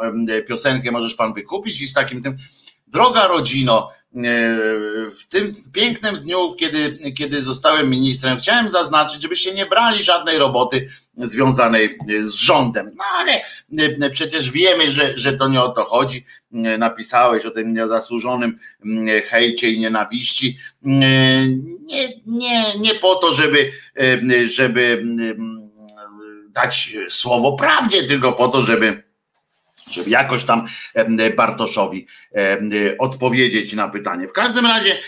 piosenkę 0.48 0.90
możesz 0.90 1.14
pan 1.14 1.34
wykupić 1.34 1.80
i 1.80 1.86
z 1.86 1.92
takim 1.92 2.22
tym, 2.22 2.36
droga 2.86 3.26
rodzino, 3.26 3.90
w 5.20 5.28
tym 5.28 5.54
pięknym 5.72 6.16
dniu, 6.16 6.54
kiedy, 6.54 7.12
kiedy 7.12 7.42
zostałem 7.42 7.90
ministrem, 7.90 8.38
chciałem 8.38 8.68
zaznaczyć, 8.68 9.22
żebyście 9.22 9.54
nie 9.54 9.66
brali 9.66 10.02
żadnej 10.02 10.38
roboty 10.38 10.88
związanej 11.18 11.98
z 12.20 12.34
rządem. 12.34 12.90
No 12.96 13.04
ale 13.18 13.32
e, 14.06 14.10
przecież 14.10 14.50
wiemy, 14.50 14.92
że, 14.92 15.18
że 15.18 15.32
to 15.32 15.48
nie 15.48 15.62
o 15.62 15.68
to 15.68 15.84
chodzi. 15.84 16.24
E, 16.54 16.78
napisałeś 16.78 17.46
o 17.46 17.50
tym 17.50 17.74
niezasłużonym 17.74 18.58
hejcie 19.26 19.70
i 19.70 19.80
nienawiści. 19.80 20.58
E, 20.86 20.88
nie, 21.80 22.08
nie, 22.26 22.64
nie 22.80 22.94
po 22.94 23.14
to, 23.14 23.34
żeby, 23.34 23.72
żeby 24.46 25.04
dać 26.48 26.96
słowo 27.08 27.52
prawdzie, 27.52 28.02
tylko 28.04 28.32
po 28.32 28.48
to, 28.48 28.62
żeby 28.62 29.08
żeby 29.90 30.10
jakoś 30.10 30.44
tam 30.44 30.66
Bartoszowi 31.36 32.06
odpowiedzieć 32.98 33.72
na 33.72 33.88
pytanie. 33.88 34.28
W 34.28 34.32
każdym 34.32 34.66
razie, 34.66 34.92
e, 34.92 34.98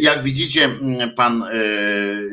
jak 0.00 0.22
widzicie, 0.22 0.70
pan 1.16 1.42
e, 1.42 1.48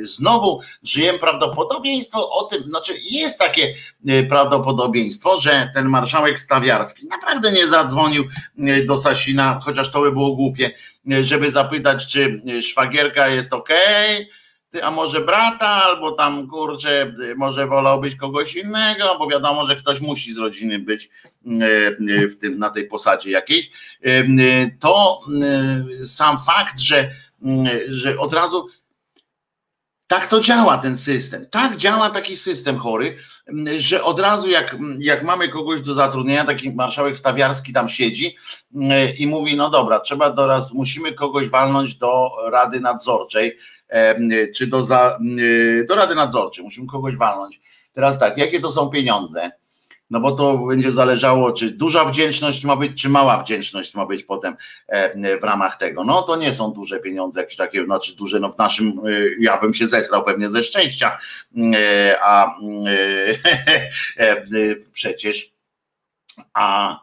znowu 0.03 0.61
żyjemy 0.83 1.19
prawdopodobieństwo 1.19 2.29
o 2.31 2.43
tym, 2.43 2.63
znaczy 2.63 2.93
jest 3.11 3.39
takie 3.39 3.75
e, 4.07 4.23
prawdopodobieństwo, 4.23 5.39
że 5.39 5.71
ten 5.73 5.89
marszałek 5.89 6.39
Stawiarski 6.39 7.07
naprawdę 7.07 7.51
nie 7.51 7.67
zadzwonił 7.67 8.23
do 8.87 8.97
Sasina, 8.97 9.59
chociaż 9.63 9.91
to 9.91 10.01
by 10.01 10.11
było 10.11 10.35
głupie, 10.35 10.71
żeby 11.21 11.51
zapytać, 11.51 12.07
czy 12.07 12.41
szwagierka 12.61 13.27
jest 13.27 13.53
ok 13.53 13.69
a 14.83 14.91
może 14.91 15.21
brata, 15.21 15.67
albo 15.67 16.11
tam 16.11 16.47
kurczę, 16.47 17.13
może 17.37 17.67
wolałbyś 17.67 18.15
kogoś 18.15 18.55
innego, 18.55 19.15
bo 19.19 19.27
wiadomo, 19.27 19.65
że 19.65 19.75
ktoś 19.75 20.01
musi 20.01 20.33
z 20.33 20.37
rodziny 20.37 20.79
być 20.79 21.09
e, 21.45 22.27
w 22.27 22.37
tym, 22.37 22.59
na 22.59 22.69
tej 22.69 22.87
posadzie 22.87 23.31
jakiejś, 23.31 23.71
e, 24.03 24.23
to 24.79 25.19
e, 26.01 26.05
sam 26.05 26.37
fakt, 26.37 26.79
że, 26.79 27.09
że 27.87 28.19
od 28.19 28.33
razu 28.33 28.67
tak 30.07 30.27
to 30.27 30.41
działa 30.41 30.77
ten 30.77 30.97
system. 30.97 31.45
Tak 31.51 31.77
działa 31.77 32.09
taki 32.09 32.35
system 32.35 32.77
chory, 32.77 33.17
że 33.77 34.03
od 34.03 34.19
razu 34.19 34.49
jak, 34.49 34.75
jak 34.99 35.23
mamy 35.23 35.49
kogoś 35.49 35.81
do 35.81 35.93
zatrudnienia, 35.93 36.45
taki 36.45 36.73
marszałek 36.73 37.17
Stawiarski 37.17 37.73
tam 37.73 37.89
siedzi 37.89 38.35
i 39.17 39.27
mówi, 39.27 39.55
no 39.55 39.69
dobra, 39.69 39.99
trzeba 39.99 40.31
teraz, 40.31 40.73
musimy 40.73 41.13
kogoś 41.13 41.49
walnąć 41.49 41.95
do 41.95 42.31
Rady 42.51 42.79
Nadzorczej, 42.79 43.57
czy 44.55 44.67
do, 44.67 44.81
za, 44.81 45.19
do 45.87 45.95
Rady 45.95 46.15
Nadzorczej, 46.15 46.63
musimy 46.63 46.87
kogoś 46.87 47.15
walnąć. 47.15 47.61
Teraz 47.93 48.19
tak, 48.19 48.37
jakie 48.37 48.59
to 48.59 48.71
są 48.71 48.89
pieniądze? 48.89 49.51
No 50.09 50.19
bo 50.19 50.31
to 50.31 50.57
będzie 50.57 50.91
zależało, 50.91 51.51
czy 51.51 51.71
duża 51.71 52.05
wdzięczność 52.05 52.65
ma 52.65 52.75
być, 52.75 53.01
czy 53.01 53.09
mała 53.09 53.43
wdzięczność 53.43 53.95
ma 53.95 54.05
być 54.05 54.23
potem 54.23 54.55
w 55.41 55.43
ramach 55.43 55.77
tego. 55.77 56.03
No 56.03 56.21
to 56.21 56.35
nie 56.35 56.53
są 56.53 56.71
duże 56.71 56.99
pieniądze, 56.99 57.41
jakieś 57.41 57.55
takie, 57.55 57.85
znaczy 57.85 58.15
duże, 58.15 58.39
no 58.39 58.51
w 58.51 58.57
naszym, 58.57 58.87
e, 58.87 59.11
ja 59.39 59.57
bym 59.57 59.73
się 59.73 59.87
zesrał 59.87 60.23
pewnie 60.23 60.49
ze 60.49 60.63
szczęścia, 60.63 61.17
e, 61.75 62.17
a 62.21 62.55
e, 64.17 64.45
przecież, 64.93 65.53
a 66.53 66.99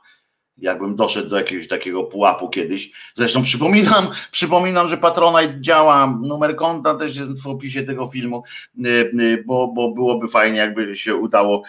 jakbym 0.62 0.96
doszedł 0.96 1.28
do 1.28 1.36
jakiegoś 1.36 1.68
takiego 1.68 2.04
pułapu 2.04 2.48
kiedyś. 2.48 2.92
Zresztą 3.14 3.42
przypominam, 3.42 4.08
przypominam, 4.30 4.88
że 4.88 4.96
Patronite 4.96 5.60
działa, 5.60 6.18
numer 6.22 6.56
konta 6.56 6.94
też 6.94 7.16
jest 7.16 7.42
w 7.42 7.46
opisie 7.46 7.82
tego 7.82 8.06
filmu, 8.06 8.42
y, 8.84 8.88
y, 8.88 9.44
bo, 9.46 9.68
bo 9.68 9.90
byłoby 9.90 10.28
fajnie, 10.28 10.58
jakby 10.58 10.96
się 10.96 11.16
udało 11.16 11.62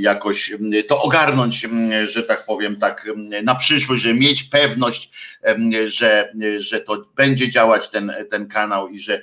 jakoś 0.00 0.52
to 0.88 1.02
ogarnąć, 1.02 1.66
że 2.04 2.22
tak 2.22 2.46
powiem, 2.46 2.76
tak 2.76 3.08
na 3.42 3.54
przyszłość, 3.54 4.02
że 4.02 4.14
mieć 4.14 4.42
pewność, 4.42 5.10
że, 5.84 6.32
że 6.56 6.80
to 6.80 7.04
będzie 7.16 7.50
działać 7.50 7.90
ten, 7.90 8.12
ten 8.30 8.48
kanał 8.48 8.88
i 8.88 8.98
że 8.98 9.22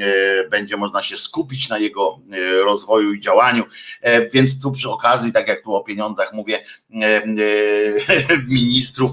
E, 0.00 0.48
będzie 0.48 0.76
można 0.76 1.02
się 1.02 1.16
skupić 1.16 1.68
na 1.68 1.78
jego 1.78 2.20
e, 2.32 2.62
rozwoju 2.62 3.12
i 3.12 3.20
działaniu. 3.20 3.64
E, 4.00 4.28
więc 4.30 4.60
tu 4.60 4.72
przy 4.72 4.90
okazji, 4.90 5.32
tak 5.32 5.48
jak 5.48 5.62
tu 5.62 5.74
o 5.74 5.84
pieniądzach 5.84 6.32
mówię, 6.32 6.64
ministrów, 8.48 9.10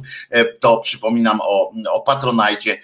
to 0.60 0.78
przypominam 0.78 1.40
o, 1.42 1.74
o 1.92 2.02
Patronajcie. 2.02 2.82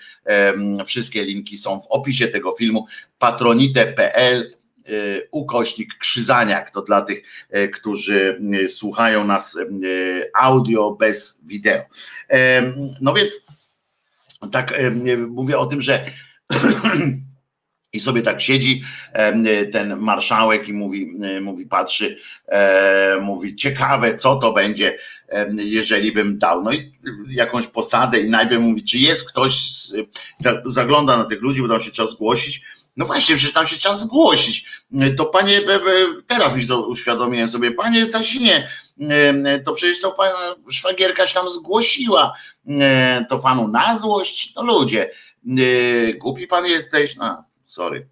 Wszystkie 0.85 1.23
linki 1.23 1.57
są 1.57 1.79
w 1.79 1.87
opisie 1.87 2.27
tego 2.27 2.51
filmu 2.51 2.85
patronite.pl 3.19 4.51
ukośnik 5.31 5.97
Krzyzaniak, 5.97 6.71
to 6.71 6.81
dla 6.81 7.01
tych, 7.01 7.21
którzy 7.73 8.41
słuchają 8.67 9.23
nas 9.23 9.57
audio 10.35 10.91
bez 10.91 11.41
wideo. 11.45 11.81
No 13.01 13.13
więc 13.13 13.44
tak 14.51 14.73
mówię 15.27 15.59
o 15.59 15.65
tym, 15.65 15.81
że 15.81 16.05
I 17.93 17.99
sobie 17.99 18.21
tak 18.21 18.41
siedzi 18.41 18.83
ten 19.71 19.97
marszałek 19.97 20.67
i 20.67 20.73
mówi, 20.73 21.11
mówi 21.41 21.65
patrzy, 21.65 22.17
e, 22.47 23.19
mówi 23.21 23.55
ciekawe, 23.55 24.15
co 24.15 24.35
to 24.35 24.53
będzie, 24.53 24.97
jeżeli 25.55 26.11
bym 26.11 26.39
dał. 26.39 26.63
No 26.63 26.73
i 26.73 26.91
jakąś 27.29 27.67
posadę 27.67 28.19
i 28.19 28.29
najpierw 28.29 28.63
mówi, 28.63 28.83
czy 28.83 28.97
jest 28.97 29.29
ktoś, 29.29 29.63
zagląda 30.65 31.17
na 31.17 31.25
tych 31.25 31.41
ludzi, 31.41 31.61
bo 31.61 31.67
tam 31.67 31.79
się 31.79 31.91
trzeba 31.91 32.09
zgłosić. 32.09 32.61
No 32.97 33.05
właśnie, 33.05 33.35
przecież 33.35 33.53
tam 33.53 33.67
się 33.67 33.77
trzeba 33.77 33.95
zgłosić. 33.95 34.65
To 35.17 35.25
panie, 35.25 35.61
teraz 36.27 36.55
mi 36.55 36.67
to 36.67 36.87
uświadomiłem 36.87 37.49
sobie, 37.49 37.71
panie 37.71 38.05
Sasinie, 38.05 38.67
to 39.65 39.73
przecież 39.73 40.01
to 40.01 40.11
pana 40.11 40.55
szwagierka 40.69 41.27
się 41.27 41.33
tam 41.33 41.49
zgłosiła. 41.49 42.33
To 43.29 43.39
panu 43.39 43.67
na 43.67 43.97
złość? 43.97 44.53
No 44.55 44.63
ludzie, 44.63 45.11
głupi 46.17 46.47
pan 46.47 46.65
jesteś, 46.65 47.15
no 47.15 47.43
sorry. 47.67 48.07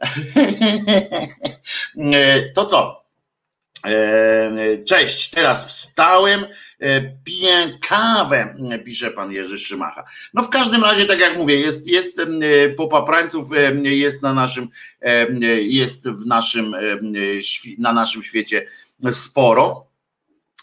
To 2.54 2.66
co? 2.66 3.00
Cześć, 4.86 5.30
teraz 5.30 5.68
wstałem, 5.68 6.44
e, 6.80 7.02
piję 7.24 7.78
kawę, 7.88 8.54
pisze 8.84 9.10
pan 9.10 9.32
Jerzy 9.32 9.58
Szymacha. 9.58 10.04
No 10.34 10.42
w 10.42 10.50
każdym 10.50 10.84
razie, 10.84 11.04
tak 11.04 11.20
jak 11.20 11.36
mówię, 11.36 11.56
jest, 11.56 11.86
jest 11.86 12.20
popaprańców, 12.76 13.48
jest 13.82 14.22
na 14.22 14.34
naszym, 14.34 14.68
jest 15.62 16.08
w 16.08 16.26
naszym, 16.26 16.76
na 17.78 17.92
naszym 17.92 18.22
świecie 18.22 18.66
sporo. 19.10 19.89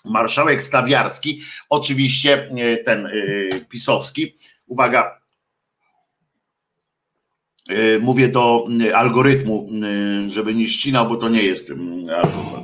Marszałek 0.10 0.62
Stawiarski, 0.62 1.42
oczywiście 1.70 2.50
ten 2.86 3.06
e, 3.06 3.12
pisowski, 3.70 4.36
uwaga, 4.68 5.18
E, 7.70 8.00
mówię 8.00 8.28
do 8.28 8.68
algorytmu, 8.96 9.70
żeby 10.28 10.56
nie 10.56 10.70
ścinał, 10.70 11.10
bo 11.10 11.16
to 11.16 11.30
nie 11.30 11.44
jest 11.44 11.72
mm, 11.72 12.10
alkohol. 12.10 12.64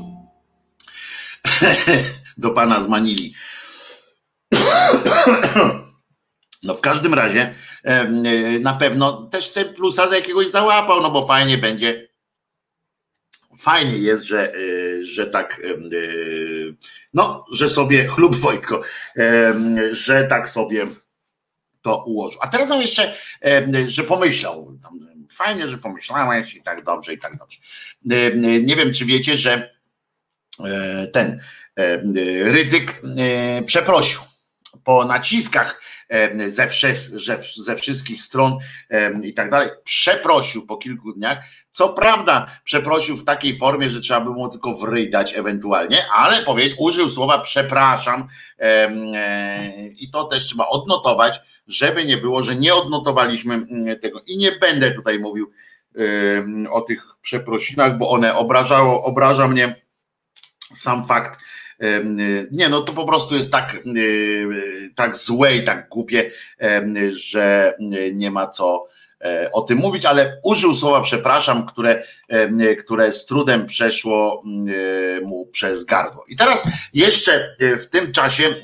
do 2.37 2.49
pana 2.49 2.81
z 2.81 2.87
Manili. 2.87 3.33
No 6.65 6.73
w 6.73 6.81
każdym 6.81 7.13
razie 7.13 7.55
e, 7.83 8.09
na 8.59 8.73
pewno 8.73 9.21
też 9.21 9.49
se 9.49 9.65
plusa 9.65 10.07
za 10.07 10.15
jakiegoś 10.15 10.47
załapał, 10.47 11.01
no 11.01 11.11
bo 11.11 11.27
fajnie 11.27 11.57
będzie. 11.57 12.09
Fajnie 13.57 13.97
jest, 13.97 14.23
że, 14.23 14.53
e, 14.53 14.57
że 15.05 15.27
tak, 15.27 15.61
no, 17.13 17.45
że 17.51 17.69
sobie, 17.69 18.07
chlub 18.13 18.35
Wojtko, 18.35 18.81
że 19.91 20.23
tak 20.23 20.49
sobie 20.49 20.87
to 21.81 22.03
ułożył. 22.03 22.39
A 22.43 22.47
teraz 22.47 22.71
on 22.71 22.81
jeszcze, 22.81 23.15
że 23.87 24.03
pomyślał, 24.03 24.77
fajnie, 25.31 25.67
że 25.67 25.77
pomyślałeś 25.77 26.55
i 26.55 26.61
tak 26.61 26.83
dobrze, 26.83 27.13
i 27.13 27.19
tak 27.19 27.37
dobrze. 27.37 27.59
Nie 28.61 28.75
wiem, 28.75 28.93
czy 28.93 29.05
wiecie, 29.05 29.37
że 29.37 29.75
e, 30.59 31.07
ten 31.07 31.41
Rydzyk 32.43 33.01
e, 33.17 33.63
przeprosił 33.63 34.21
po 34.83 35.05
naciskach 35.05 35.81
ze, 36.45 36.67
ze 37.55 37.75
wszystkich 37.75 38.21
stron 38.21 38.57
i 39.23 39.33
tak 39.33 39.49
dalej, 39.49 39.69
przeprosił 39.83 40.65
po 40.65 40.77
kilku 40.77 41.13
dniach. 41.13 41.37
Co 41.71 41.89
prawda, 41.89 42.59
przeprosił 42.63 43.17
w 43.17 43.25
takiej 43.25 43.57
formie, 43.57 43.89
że 43.89 44.01
trzeba 44.01 44.21
by 44.21 44.29
mu 44.29 44.49
tylko 44.49 44.75
wrydać 44.75 45.33
ewentualnie, 45.37 46.11
ale 46.11 46.41
powiedział, 46.41 46.77
użył 46.79 47.09
słowa 47.09 47.39
przepraszam 47.39 48.27
e, 48.59 49.87
i 49.87 50.09
to 50.09 50.23
też 50.23 50.45
trzeba 50.45 50.67
odnotować 50.67 51.41
żeby 51.67 52.05
nie 52.05 52.17
było, 52.17 52.43
że 52.43 52.55
nie 52.55 52.73
odnotowaliśmy 52.75 53.53
mm, 53.53 53.99
tego 53.99 54.21
i 54.25 54.37
nie 54.37 54.51
będę 54.51 54.91
tutaj 54.91 55.19
mówił 55.19 55.51
o 56.69 56.81
tych 56.81 57.05
przeprosinach, 57.21 57.97
bo 57.97 58.09
one 58.09 58.35
obrażało, 58.35 59.03
obraża 59.03 59.47
mnie 59.47 59.75
sam 60.73 61.05
fakt. 61.05 61.43
Nie, 62.51 62.69
no 62.69 62.81
to 62.81 62.93
po 62.93 63.05
prostu 63.05 63.35
jest 63.35 63.51
tak, 63.51 63.77
tak 64.95 65.15
złe 65.15 65.55
i 65.55 65.63
tak 65.63 65.89
głupie, 65.89 66.31
że 67.09 67.77
nie 68.13 68.31
ma 68.31 68.47
co 68.47 68.87
E, 69.23 69.51
o 69.51 69.61
tym 69.61 69.77
mówić, 69.77 70.05
ale 70.05 70.39
użył 70.43 70.73
słowa 70.73 71.01
przepraszam, 71.01 71.65
które, 71.65 72.03
e, 72.29 72.75
które 72.75 73.11
z 73.11 73.25
trudem 73.25 73.65
przeszło 73.65 74.43
e, 75.17 75.21
mu 75.21 75.45
przez 75.45 75.83
gardło. 75.83 76.25
I 76.27 76.35
teraz 76.35 76.63
jeszcze 76.93 77.55
w 77.79 77.85
tym 77.87 78.11
czasie, 78.11 78.55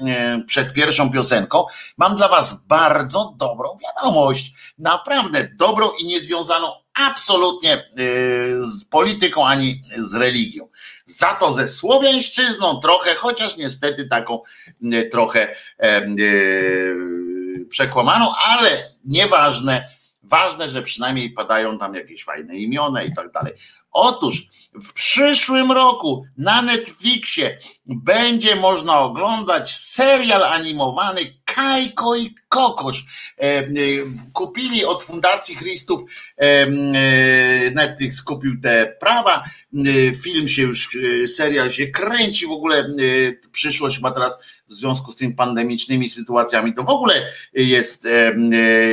przed 0.47 0.74
pierwszą 0.74 1.12
piosenką, 1.12 1.66
mam 1.97 2.18
dla 2.18 2.28
Was 2.28 2.64
bardzo 2.68 3.34
dobrą 3.38 3.78
wiadomość. 3.84 4.53
Naprawdę 4.78 5.49
dobrą 5.55 5.89
i 6.01 6.05
niezwiązaną 6.05 6.68
absolutnie 6.93 7.89
z 8.62 8.84
polityką 8.84 9.47
ani 9.47 9.84
z 9.97 10.16
religią. 10.16 10.68
Za 11.10 11.34
to 11.34 11.53
ze 11.53 11.68
słowiańszczyzną 11.68 12.80
trochę, 12.80 13.16
chociaż 13.16 13.57
niestety 13.57 14.07
taką 14.07 14.41
trochę 15.12 15.55
przekłamaną, 17.70 18.32
ale 18.47 18.89
nieważne 19.05 19.99
Ważne, 20.30 20.70
że 20.70 20.82
przynajmniej 20.82 21.30
padają 21.30 21.78
tam 21.78 21.95
jakieś 21.95 22.24
fajne 22.24 22.55
imiona 22.55 23.03
i 23.03 23.14
tak 23.14 23.32
dalej. 23.32 23.53
Otóż 23.91 24.47
w 24.73 24.93
przyszłym 24.93 25.71
roku 25.71 26.25
na 26.37 26.61
Netflixie 26.61 27.57
będzie 27.85 28.55
można 28.55 28.99
oglądać 28.99 29.75
serial 29.75 30.43
animowany 30.43 31.39
Kajko 31.45 32.15
i 32.15 32.35
Kokosz. 32.49 33.05
E, 33.37 33.43
e, 33.43 33.67
kupili 34.33 34.85
od 34.85 35.03
Fundacji 35.03 35.55
Christów, 35.55 36.01
e, 36.37 36.67
Netflix 37.71 38.21
kupił 38.21 38.61
te 38.61 38.95
prawa, 38.99 39.43
film 40.23 40.47
się 40.47 40.61
już, 40.61 40.97
serial 41.27 41.71
się 41.71 41.87
kręci, 41.87 42.45
w 42.45 42.51
ogóle 42.51 42.89
przyszłość 43.51 43.99
ma 43.99 44.11
teraz 44.11 44.39
w 44.70 44.74
związku 44.74 45.11
z 45.11 45.15
tymi 45.15 45.34
pandemicznymi 45.34 46.09
sytuacjami, 46.09 46.74
to 46.74 46.84
w 46.84 46.89
ogóle 46.89 47.32
jest, 47.53 48.07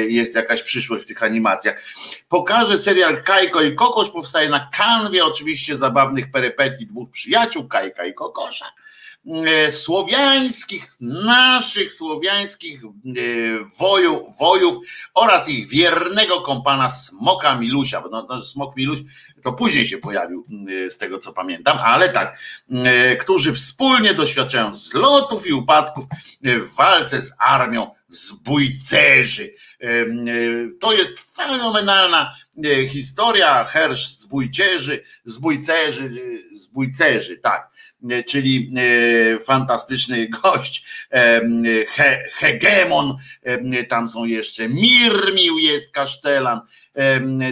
jest 0.09 0.35
jakaś 0.35 0.63
przyszłość 0.63 1.05
w 1.05 1.09
tych 1.09 1.23
animacjach. 1.23 1.83
Pokażę 2.29 2.79
serial 2.79 3.23
Kajko 3.23 3.63
i 3.63 3.75
Kokosz, 3.75 4.11
powstaje 4.11 4.49
na 4.49 4.71
kanwie 4.73 5.25
oczywiście 5.25 5.77
zabawnych 5.77 6.31
perypetii 6.31 6.87
dwóch 6.87 7.11
przyjaciół, 7.11 7.69
Kajka 7.69 8.07
i 8.07 8.15
Kokosza 8.15 8.67
E, 8.67 8.86
słowiańskich, 9.71 10.89
naszych 11.01 11.93
słowiańskich 11.93 12.85
e, 12.85 12.89
wojów, 13.79 14.39
wojów 14.39 14.77
oraz 15.15 15.49
ich 15.49 15.69
wiernego 15.69 16.41
kompana 16.41 16.91
Smoka 16.91 17.59
Milusia, 17.59 18.01
bo 18.01 18.09
no, 18.09 18.27
no, 18.29 18.43
Smok 18.43 18.77
Miluś 18.77 18.99
to 19.43 19.53
później 19.53 19.87
się 19.87 19.99
pojawił 19.99 20.47
e, 20.87 20.91
z 20.91 20.99
tego 20.99 21.19
co 21.19 21.33
pamiętam, 21.33 21.79
ale 21.79 22.09
tak, 22.09 22.39
którzy 23.21 23.53
wspólnie 23.53 24.15
doświadczają 24.15 24.75
zlotów 24.75 25.47
i 25.47 25.53
upadków 25.53 26.05
w 26.43 26.77
walce 26.77 27.23
z 27.23 27.33
armią 27.39 27.91
zbójcerzy. 28.09 29.55
To 30.81 30.93
jest 30.93 31.37
fenomenalna 31.37 32.37
historia, 32.89 33.65
hersz 33.65 34.09
zbójcerzy, 34.09 35.05
zbójcerzy, 35.25 36.11
zbójcerzy, 36.57 37.37
tak. 37.37 37.71
E, 37.71 37.76
czyli 38.27 38.73
e, 38.77 39.41
fantastyczny 39.41 40.29
gość, 40.43 40.85
e, 41.13 41.41
hegemon, 42.33 43.17
tam 43.89 44.09
są 44.09 44.25
jeszcze 44.25 44.69
Mirmił 44.69 45.59
jest 45.59 45.93
kasztelan, 45.93 46.61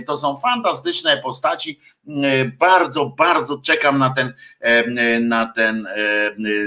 to 0.07 0.17
są 0.17 0.37
fantastyczne 0.37 1.17
postaci. 1.17 1.81
Bardzo, 2.59 3.07
bardzo 3.07 3.59
czekam 3.59 3.99
na 3.99 4.11
ten, 4.11 4.35
na 5.21 5.47
ten 5.47 5.89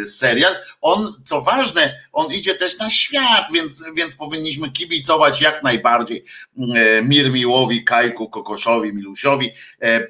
serial. 0.05 0.55
On, 0.81 1.13
co 1.23 1.41
ważne, 1.41 1.99
on 2.11 2.33
idzie 2.33 2.55
też 2.55 2.77
na 2.77 2.89
świat, 2.89 3.47
więc, 3.53 3.83
więc 3.95 4.15
powinniśmy 4.15 4.71
kibicować 4.71 5.41
jak 5.41 5.63
najbardziej 5.63 6.25
Mirmiłowi, 7.03 7.83
Kajku, 7.83 8.29
Kokoszowi, 8.29 8.93
Milusiowi. 8.93 9.51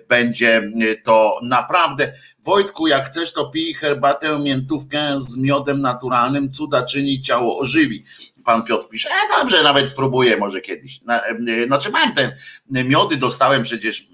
Będzie 0.08 0.72
to 1.04 1.40
naprawdę 1.44 2.14
Wojtku, 2.48 2.88
jak 2.88 3.06
chcesz, 3.06 3.34
to 3.34 3.50
pij 3.50 3.74
herbatę, 3.74 4.40
miętówkę 4.40 5.22
z 5.22 5.38
miodem 5.38 5.82
naturalnym, 5.82 6.52
cuda 6.52 6.84
czyni, 6.84 7.22
ciało 7.22 7.60
ożywi. 7.60 8.06
Pan 8.46 8.64
Piotr 8.64 8.88
pisze, 8.90 9.10
e 9.10 9.40
dobrze, 9.40 9.64
nawet 9.64 9.90
spróbuję 9.90 10.38
może 10.38 10.62
kiedyś. 10.62 11.00
E, 11.10 11.66
znaczy 11.68 11.90
mam 11.90 12.14
ten, 12.14 12.32
miody 12.70 13.18
dostałem 13.18 13.64
przecież 13.64 14.08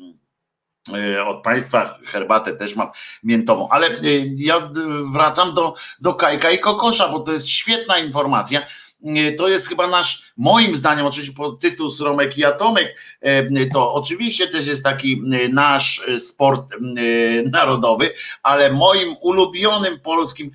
e, 0.94 1.26
od 1.26 1.44
Państwa 1.44 2.00
herbatę 2.06 2.56
też 2.56 2.76
mam 2.76 2.88
miętową, 3.24 3.70
ale 3.70 3.88
e, 3.88 3.92
ja 4.38 4.70
wracam 5.14 5.54
do, 5.54 5.76
do 6.00 6.14
Kajka 6.14 6.52
i 6.52 6.60
Kokosza, 6.60 7.10
bo 7.10 7.20
to 7.20 7.32
jest 7.32 7.48
świetna 7.48 8.00
informacja 8.00 8.66
to 9.38 9.48
jest 9.48 9.68
chyba 9.68 9.88
nasz, 9.88 10.34
moim 10.38 10.76
zdaniem, 10.76 11.06
oczywiście 11.06 11.36
po 11.36 11.52
tytuł 11.52 11.90
Romek 12.00 12.38
i 12.38 12.46
Atomek, 12.46 12.88
e, 13.22 13.66
to 13.66 13.94
oczywiście 13.94 14.48
też 14.48 14.68
jest 14.68 14.84
taki 14.84 15.14
e, 15.14 15.50
nasz 15.50 16.02
e, 16.08 16.20
sport 16.20 16.74
narodowy, 17.52 18.14
ale 18.44 18.72
moim 18.72 19.16
ulubionym 19.22 20.00
polskim 20.00 20.52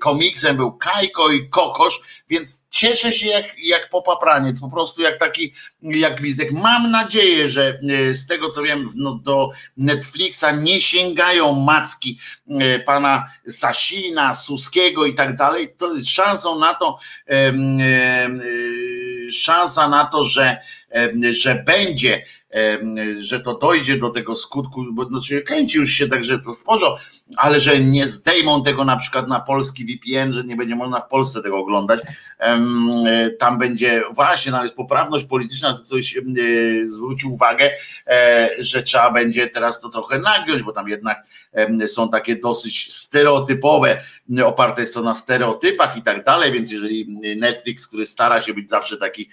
komiksem 0.00 0.56
był 0.56 0.72
Kajko 0.72 1.30
i 1.32 1.48
Kokosz, 1.48 2.00
więc 2.28 2.61
cieszę 2.72 3.12
się 3.12 3.26
jak, 3.26 3.44
jak 3.58 3.88
popapraniec, 3.88 4.60
po 4.60 4.70
prostu 4.70 5.02
jak 5.02 5.18
taki, 5.18 5.54
jak 5.82 6.14
gwizdek. 6.14 6.52
Mam 6.52 6.90
nadzieję, 6.90 7.48
że 7.48 7.78
z 8.12 8.26
tego 8.26 8.50
co 8.50 8.62
wiem, 8.62 8.88
no, 8.96 9.14
do 9.14 9.50
Netflixa 9.76 10.44
nie 10.62 10.80
sięgają 10.80 11.52
macki 11.52 12.18
pana 12.86 13.30
Sasina, 13.48 14.34
Suskiego 14.34 15.06
i 15.06 15.14
tak 15.14 15.36
dalej, 15.36 15.74
to 15.78 15.94
jest 15.94 16.10
szansą 16.10 16.58
na 16.58 16.74
to, 16.74 16.98
szansa 19.32 19.88
na 19.88 20.04
to, 20.04 20.24
że, 20.24 20.56
że 21.30 21.54
będzie 21.54 22.24
że 23.18 23.40
to 23.40 23.58
dojdzie 23.58 23.98
do 23.98 24.10
tego 24.10 24.34
skutku, 24.34 24.84
bo 24.92 25.04
znaczy 25.04 25.42
kręci 25.42 25.78
już 25.78 25.90
się 25.90 26.06
także 26.06 26.38
to 26.38 26.54
w 26.54 26.62
porządku, 26.62 27.04
ale 27.36 27.60
że 27.60 27.80
nie 27.80 28.08
zdejmą 28.08 28.62
tego 28.62 28.84
na 28.84 28.96
przykład 28.96 29.28
na 29.28 29.40
polski 29.40 29.84
VPN, 29.84 30.32
że 30.32 30.44
nie 30.44 30.56
będzie 30.56 30.76
można 30.76 31.00
w 31.00 31.08
Polsce 31.08 31.42
tego 31.42 31.58
oglądać. 31.58 32.00
Tam 33.38 33.58
będzie 33.58 34.02
właśnie 34.14 34.52
nawet 34.52 34.72
poprawność 34.72 35.24
polityczna, 35.24 35.72
to 35.72 35.84
ktoś 35.84 36.18
zwrócił 36.84 37.34
uwagę, 37.34 37.70
e, 38.06 38.48
że 38.58 38.82
trzeba 38.82 39.10
będzie 39.10 39.46
teraz 39.46 39.80
to 39.80 39.88
trochę 39.88 40.18
nagiąć, 40.18 40.62
bo 40.62 40.72
tam 40.72 40.88
jednak 40.88 41.26
są 41.86 42.08
takie 42.08 42.36
dosyć 42.36 42.94
stereotypowe, 42.94 44.00
oparte 44.44 44.80
jest 44.80 44.94
to 44.94 45.02
na 45.02 45.14
stereotypach 45.14 45.96
i 45.96 46.02
tak 46.02 46.24
dalej, 46.24 46.52
więc 46.52 46.72
jeżeli 46.72 47.06
Netflix, 47.36 47.86
który 47.86 48.06
stara 48.06 48.40
się 48.40 48.54
być 48.54 48.70
zawsze 48.70 48.96
taki 48.96 49.28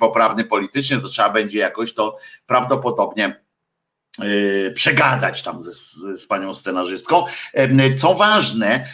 poprawny 0.00 0.44
politycznie, 0.44 0.98
to 0.98 1.08
trzeba 1.08 1.30
będzie 1.30 1.58
jakoś 1.58 1.94
to 1.94 2.18
prawdopodobnie 2.46 3.24
e, 3.24 4.70
przegadać 4.70 5.42
tam 5.42 5.60
z, 5.60 5.92
z, 6.20 6.26
panią 6.26 6.54
scenarzystką. 6.54 7.24
Co 7.96 8.14
ważne, 8.14 8.86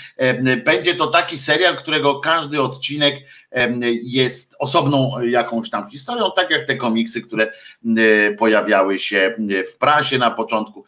będzie 0.65 0.95
to 0.95 1.07
taki 1.07 1.39
serial, 1.39 1.77
którego 1.77 2.21
każdy 2.21 2.63
odcinek 2.63 3.25
jest 4.03 4.57
osobną 4.59 5.21
jakąś 5.23 5.71
tam 5.71 5.91
historią, 5.91 6.31
tak 6.37 6.51
jak 6.51 6.65
te 6.65 6.77
komiksy, 6.77 7.23
które 7.23 7.53
pojawiały 8.39 8.99
się 8.99 9.37
w 9.75 9.79
prasie 9.79 10.19
na 10.19 10.31
początku. 10.31 10.85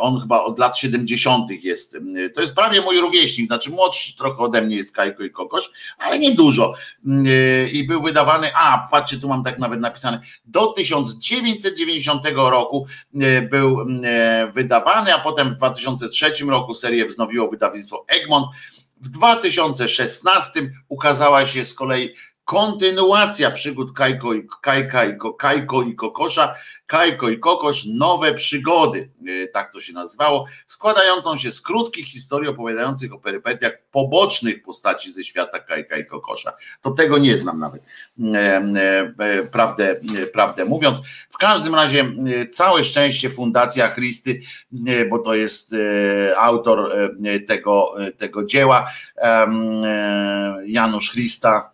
On 0.00 0.20
chyba 0.20 0.44
od 0.44 0.58
lat 0.58 0.78
70. 0.78 1.50
jest. 1.50 1.98
To 2.34 2.40
jest 2.40 2.54
prawie 2.54 2.80
mój 2.80 3.00
rówieśnik, 3.00 3.46
znaczy 3.46 3.70
młodszy 3.70 4.16
trochę 4.16 4.38
ode 4.38 4.62
mnie 4.62 4.76
jest 4.76 4.96
Kajko 4.96 5.22
i 5.22 5.30
Kokosz, 5.30 5.72
ale 5.98 6.18
nie 6.18 6.34
dużo. 6.34 6.74
I 7.72 7.84
był 7.88 8.02
wydawany, 8.02 8.50
a 8.54 8.88
patrzcie, 8.90 9.18
tu 9.18 9.28
mam 9.28 9.44
tak 9.44 9.58
nawet 9.58 9.80
napisane, 9.80 10.20
do 10.44 10.66
1990 10.66 12.22
roku 12.34 12.86
był 13.50 13.78
wydawany, 14.52 15.14
a 15.14 15.18
potem 15.18 15.50
w 15.50 15.54
2003 15.54 16.32
roku 16.48 16.74
serię 16.74 17.06
wznowiło 17.06 17.48
wydawnictwo 17.48 18.04
Egmont 18.08 18.46
w 19.02 19.08
2016 19.08 20.70
ukazała 20.88 21.46
się 21.46 21.64
z 21.64 21.74
kolei 21.74 22.14
kontynuacja 22.52 23.50
przygód 23.50 23.92
Kajko 23.92 24.34
i, 24.34 24.46
Kajka 24.60 25.04
i, 25.04 25.16
Kajko 25.38 25.82
i 25.82 25.94
Kokosza, 25.94 26.54
Kajko 26.86 27.28
i 27.28 27.38
Kokosz, 27.38 27.84
nowe 27.84 28.34
przygody, 28.34 29.10
e, 29.26 29.48
tak 29.48 29.72
to 29.72 29.80
się 29.80 29.92
nazywało, 29.92 30.46
składającą 30.66 31.36
się 31.36 31.50
z 31.50 31.60
krótkich 31.60 32.06
historii 32.06 32.48
opowiadających 32.48 33.12
o 33.12 33.18
perypetiach 33.18 33.72
pobocznych 33.90 34.62
postaci 34.62 35.12
ze 35.12 35.24
świata 35.24 35.58
Kajka 35.58 35.96
i 35.96 36.06
Kokosza. 36.06 36.52
To 36.80 36.90
tego 36.90 37.18
nie 37.18 37.36
znam 37.36 37.58
nawet, 37.58 37.82
e, 38.34 38.62
e, 39.18 39.42
prawdę, 39.52 40.00
prawdę 40.32 40.64
mówiąc. 40.64 41.02
W 41.30 41.38
każdym 41.38 41.74
razie 41.74 42.12
całe 42.50 42.84
szczęście 42.84 43.30
Fundacja 43.30 43.94
Christy, 43.94 44.40
bo 45.10 45.18
to 45.18 45.34
jest 45.34 45.74
autor 46.36 46.92
tego, 47.48 47.94
tego 48.16 48.44
dzieła, 48.44 48.90
Janusz 50.66 51.10
Christa, 51.10 51.71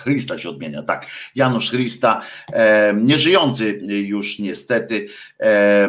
Christa 0.00 0.38
się 0.38 0.48
odmienia, 0.48 0.82
tak. 0.82 1.06
Janusz 1.34 1.70
Christa, 1.70 2.22
e, 2.52 2.94
nieżyjący 2.94 3.80
już 3.86 4.38
niestety, 4.38 5.08
e, 5.40 5.88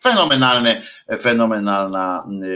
fenomenalne, 0.00 0.82
fenomenalna 1.20 2.26
e, 2.26 2.46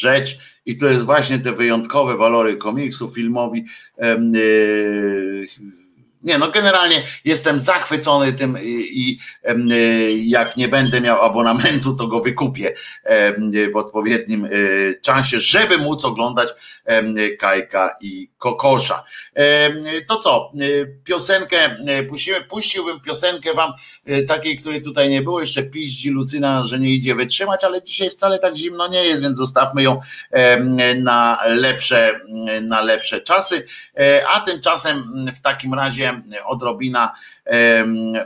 rzecz. 0.00 0.38
I 0.66 0.76
to 0.76 0.86
jest 0.86 1.02
właśnie 1.02 1.38
te 1.38 1.52
wyjątkowe 1.52 2.16
walory 2.16 2.56
komiksu, 2.56 3.08
filmowi. 3.08 3.64
E, 3.98 4.16
nie, 6.22 6.38
no 6.38 6.50
generalnie 6.50 7.02
jestem 7.24 7.60
zachwycony 7.60 8.32
tym 8.32 8.58
i, 8.62 9.18
jak 10.16 10.56
nie 10.56 10.68
będę 10.68 11.00
miał 11.00 11.22
abonamentu, 11.22 11.94
to 11.94 12.06
go 12.06 12.20
wykupię 12.20 12.74
w 13.72 13.76
odpowiednim 13.76 14.48
czasie, 15.02 15.40
żeby 15.40 15.78
móc 15.78 16.04
oglądać 16.04 16.48
Kajka 17.38 17.96
i 18.00 18.30
Kokosza. 18.38 19.04
To 20.08 20.16
co, 20.16 20.52
e, 20.54 20.86
piosenkę 21.04 21.56
e, 21.86 22.02
puścimy, 22.02 22.44
puściłbym 22.44 23.00
piosenkę 23.00 23.54
wam 23.54 23.72
takiej, 24.28 24.56
której 24.56 24.82
tutaj 24.82 25.08
nie 25.08 25.22
było, 25.22 25.40
jeszcze 25.40 25.62
piździ 25.62 26.10
Lucyna, 26.10 26.64
że 26.64 26.78
nie 26.78 26.90
idzie 26.90 27.14
wytrzymać, 27.14 27.64
ale 27.64 27.82
dzisiaj 27.82 28.10
wcale 28.10 28.38
tak 28.38 28.56
zimno 28.56 28.88
nie 28.88 29.04
jest, 29.04 29.22
więc 29.22 29.38
zostawmy 29.38 29.82
ją 29.82 30.00
na 30.96 31.38
lepsze, 31.46 32.20
na 32.62 32.80
lepsze 32.80 33.20
czasy, 33.20 33.66
a 34.34 34.40
tymczasem 34.40 35.26
w 35.34 35.40
takim 35.40 35.74
razie 35.74 36.22
odrobina, 36.46 37.14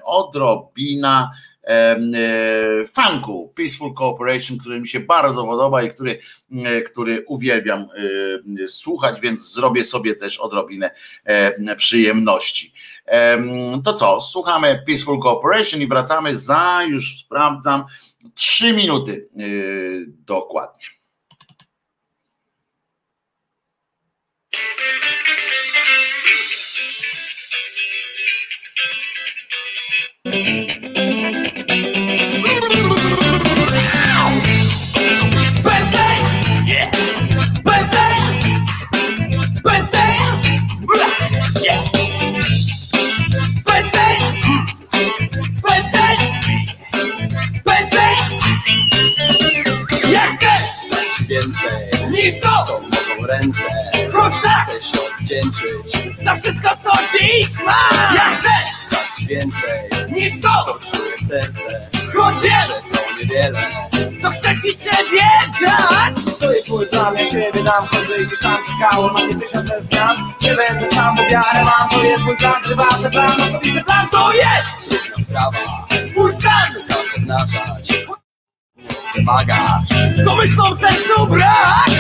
odrobina 0.03 1.31
funku 2.93 3.53
Peaceful 3.57 3.95
Cooperation, 3.95 4.59
który 4.59 4.81
mi 4.81 4.89
się 4.89 5.01
bardzo 5.01 5.45
podoba 5.45 5.83
i 5.83 5.91
który, 5.91 6.19
który 6.87 7.25
uwielbiam 7.27 7.89
słuchać, 8.67 9.21
więc 9.21 9.53
zrobię 9.53 9.85
sobie 9.85 10.15
też 10.15 10.39
odrobinę 10.39 10.91
przyjemności. 11.77 12.73
To 13.85 13.95
co, 13.95 14.21
słuchamy 14.21 14.83
Peaceful 14.87 15.21
Cooperation 15.21 15.81
i 15.81 15.87
wracamy 15.87 16.37
za, 16.37 16.83
już 16.89 17.19
sprawdzam, 17.19 17.85
trzy 18.35 18.73
minuty 18.73 19.29
dokładnie. 20.27 20.87
Więcej. 51.31 52.11
Niż 52.11 52.41
to, 52.41 52.49
co 52.67 52.81
mogą 52.81 53.27
ręce. 53.27 53.67
Choć 54.13 54.35
tak 54.43 54.69
chcę 54.69 54.83
się 54.83 54.99
odwdzięczyć. 55.07 56.15
Za 56.25 56.35
wszystko, 56.35 56.69
co 56.85 56.93
dziś 57.19 57.49
mam! 57.67 58.15
Ja 58.15 58.37
chcę 58.37 58.49
dać 58.91 59.27
więcej. 59.27 59.81
Niż 60.13 60.41
to, 60.41 60.65
co 60.65 60.97
czuje 60.97 61.29
serce. 61.29 61.89
Choć 62.17 62.41
wiem, 62.43 62.61
że 62.61 62.99
to 62.99 63.13
niewiele. 63.19 63.71
To 64.23 64.31
chcę 64.31 64.49
ci 64.63 64.79
siebie 64.79 65.29
dać! 65.61 66.39
To 66.41 66.53
jest 66.53 66.69
mój 66.69 66.87
plan, 66.87 67.15
ja 67.17 67.25
siebie 67.25 67.63
dam, 67.65 67.87
choćby 67.87 68.27
gdzieś 68.27 68.41
tam 68.41 68.59
czekało 68.65 69.13
na 69.13 69.25
mnie 69.25 69.35
tysiące 69.35 69.83
zmian 69.83 70.33
Nie 70.43 70.55
będę 70.55 70.89
sam, 70.89 71.17
bo 71.17 71.23
wiarę 71.23 71.65
mam, 71.65 71.89
to 71.91 72.05
jest 72.05 72.25
mój 72.25 72.37
plan, 72.37 72.63
prywatny 72.65 73.11
plan, 73.11 73.31
osobisty 73.31 73.85
plan 73.85 74.09
To 74.09 74.33
jest! 74.33 74.91
Trudna 74.91 75.25
sprawa, 75.25 75.87
swój 76.11 76.33
stan, 76.33 76.75
tam 77.27 77.47
Wymaga, 79.15 79.83
co 80.25 80.37
myślą 80.37 80.77
sercu 80.77 81.27
brak 81.27 81.91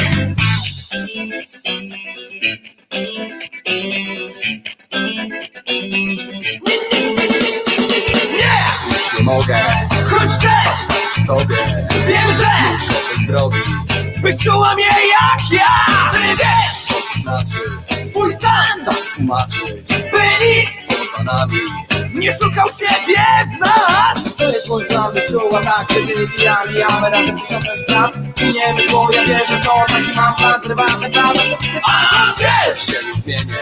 Nie, 8.39 8.59
już 8.89 9.18
nie 9.18 9.24
mogę. 9.24 9.59
Choć 10.11 10.31
stać 10.31 10.99
przy 11.12 11.26
tobie. 11.26 11.57
Wiem, 12.09 12.33
że 12.37 12.47
muszę 12.72 12.87
coś 12.87 13.26
zrobić. 13.26 13.64
By 14.22 14.39
czuła 14.39 14.74
mnie 14.74 14.85
jak 14.85 15.51
ja. 15.53 15.87
Czy 16.12 16.37
wiesz, 16.37 16.85
co 16.89 16.95
to 16.95 17.20
znaczy? 17.22 17.59
Swój 18.09 18.33
stan! 18.35 18.85
Tak 18.85 18.97
tłumaczyć. 19.16 19.62
By 19.89 20.47
nikt 20.47 20.72
poza 20.89 21.22
nami 21.24 21.59
Nie 22.15 22.33
szukał 22.33 22.69
siebie 22.71 23.25
w 23.57 23.61
nas. 23.61 24.39
Mój 24.69 24.85
plan, 24.85 25.13
wyszła 25.13 25.61
tak 25.61 25.87
Kiedy 25.89 26.15
wybijamy, 26.15 26.87
a 26.87 27.01
my 27.01 27.11
razem 27.11 27.41
tysiące 27.41 27.77
spraw. 27.83 28.11
I 28.43 28.45
nie 28.53 28.75
wyszło, 28.75 29.13
ja 29.13 29.25
wierzę 29.25 29.61
to 29.65 29.85
Taki 29.87 30.13
mam 30.15 30.35
plan, 30.35 30.61
prywatny 30.61 31.11
plan 31.11 31.37
A 31.83 32.27
wiesz, 32.39 32.87
się 32.87 33.07
nie 33.07 33.21
zmienię. 33.21 33.59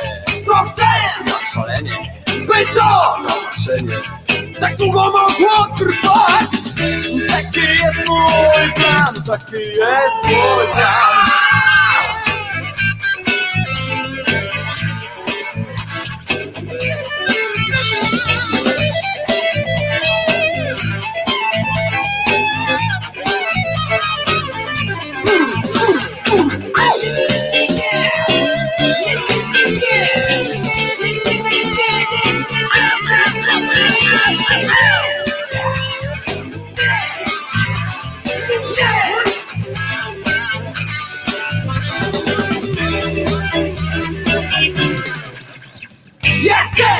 To 0.47 0.55
chcę, 0.55 0.83
jak 1.27 1.47
szalenie. 1.55 1.97
By 2.27 2.67
to 2.75 3.17
zobaczenie. 3.29 4.01
Tak 4.61 4.77
długo 4.77 5.05
mogło 5.05 5.77
trwać. 5.79 6.51
Taki 7.29 7.61
jest 7.61 8.07
mój 8.07 8.73
plan 8.75 9.15
Taki 9.27 9.63
jest 9.63 10.25
mój 10.25 10.67
plan 10.73 11.28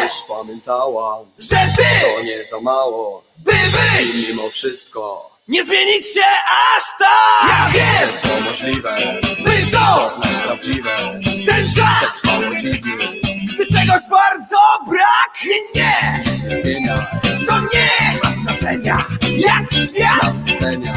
też 0.09 0.23
pamiętała, 0.29 1.19
że 1.39 1.57
ty 1.77 1.83
to 2.17 2.23
nie 2.25 2.45
za 2.45 2.61
mało, 2.61 3.23
by 3.39 3.53
być 3.53 4.15
I 4.15 4.31
mimo 4.31 4.49
wszystko 4.51 5.31
nie 5.49 5.65
zmienić 5.65 6.07
się 6.07 6.25
aż 6.77 6.83
tak. 6.99 7.49
Ja 7.49 7.71
wiem, 7.73 8.09
to 8.23 8.41
możliwe, 8.41 9.21
by 9.45 9.73
to 9.73 10.11
co 10.11 10.19
nas 10.21 10.43
prawdziwe, 10.45 11.21
ten 11.47 11.75
czas! 11.77 12.21
trwało 12.23 12.55
dziwnie, 12.55 13.21
gdy 13.55 13.67
czegoś 13.67 14.03
bardzo 14.11 14.57
brak. 14.89 15.45
Nie, 15.45 15.83
nie, 15.83 16.23
nic 16.27 16.45
nie 16.45 16.63
zmienia, 16.63 17.07
to 17.47 17.61
nie 17.61 18.21
ma 18.25 18.31
znaczenia, 18.31 19.05
jak 19.37 19.73
świat 19.73 20.23
nas 20.23 20.57
ocenia, 20.57 20.95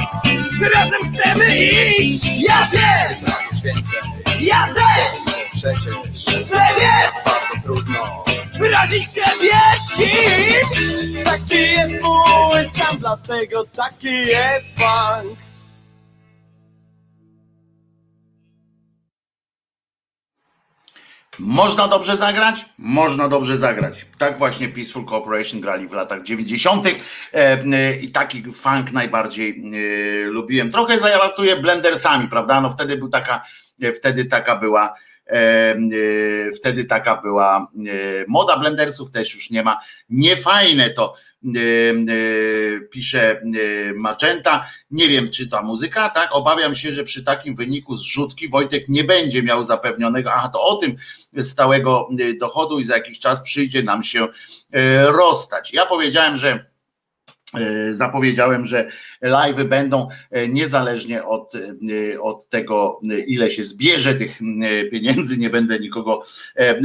gdy 0.57 0.69
razem 0.69 1.01
chcemy 1.13 1.57
iść. 1.57 2.25
Ja 2.39 2.67
wiem, 2.71 3.25
pragniesz 3.25 3.61
więcej, 3.63 3.99
ja 4.41 4.67
też, 4.73 5.35
przecież, 5.53 6.47
że 6.49 6.67
wiesz, 6.79 7.11
bardzo 7.25 7.63
trudno 7.63 8.23
wyrazić 8.61 9.05
siebie 9.05 9.59
z 9.85 9.95
kimś 9.95 11.25
Taki 11.25 11.61
jest 11.61 12.01
mój 12.01 12.65
stan, 12.65 12.97
dlatego 12.99 13.65
taki 13.65 14.07
jest 14.07 14.67
funk 14.75 15.37
Można 21.39 21.87
dobrze 21.87 22.17
zagrać? 22.17 22.65
Można 22.77 23.27
dobrze 23.27 23.57
zagrać. 23.57 24.05
Tak 24.17 24.37
właśnie 24.37 24.67
Peaceful 24.67 25.05
Cooperation 25.05 25.61
grali 25.61 25.87
w 25.87 25.93
latach 25.93 26.23
90. 26.23 26.87
i 28.01 28.11
taki 28.11 28.43
funk 28.53 28.91
najbardziej 28.91 29.71
lubiłem. 30.25 30.71
Trochę 30.71 30.99
zalatuję 30.99 31.55
blendersami, 31.55 32.27
prawda? 32.27 32.61
No 32.61 32.69
wtedy 32.69 32.97
był 32.97 33.09
taka, 33.09 33.45
wtedy 33.95 34.25
taka 34.25 34.55
była 34.55 34.95
E, 34.95 35.10
wtedy 36.55 36.85
taka 36.85 37.21
była 37.21 37.67
e, 37.77 37.91
moda 38.27 38.57
blendersów, 38.57 39.11
też 39.11 39.35
już 39.35 39.49
nie 39.49 39.63
ma. 39.63 39.79
Niefajne 40.09 40.89
to 40.89 41.13
e, 41.45 41.49
pisze 42.91 43.41
Magenta. 43.95 44.65
Nie 44.91 45.09
wiem, 45.09 45.29
czy 45.29 45.49
ta 45.49 45.61
muzyka, 45.61 46.09
tak? 46.09 46.29
Obawiam 46.31 46.75
się, 46.75 46.91
że 46.91 47.03
przy 47.03 47.23
takim 47.23 47.55
wyniku 47.55 47.95
zrzutki 47.95 48.49
Wojtek 48.49 48.89
nie 48.89 49.03
będzie 49.03 49.43
miał 49.43 49.63
zapewnionego, 49.63 50.33
aha, 50.33 50.49
to 50.53 50.63
o 50.63 50.75
tym 50.75 50.95
stałego 51.37 52.09
dochodu 52.39 52.79
i 52.79 52.85
za 52.85 52.95
jakiś 52.95 53.19
czas 53.19 53.41
przyjdzie 53.41 53.83
nam 53.83 54.03
się 54.03 54.27
rozstać. 55.07 55.73
Ja 55.73 55.85
powiedziałem, 55.85 56.37
że 56.37 56.70
E, 56.70 56.70
zapowiedziałem, 57.91 58.65
że 58.65 58.87
live 59.21 59.63
będą 59.65 60.07
e, 60.31 60.47
niezależnie 60.47 61.23
od, 61.23 61.55
e, 61.55 62.21
od 62.21 62.49
tego, 62.49 62.99
ile 63.27 63.49
się 63.49 63.63
zbierze 63.63 64.15
tych 64.15 64.39
pieniędzy. 64.91 65.37
Nie 65.37 65.49
będę 65.49 65.79
nikogo 65.79 66.23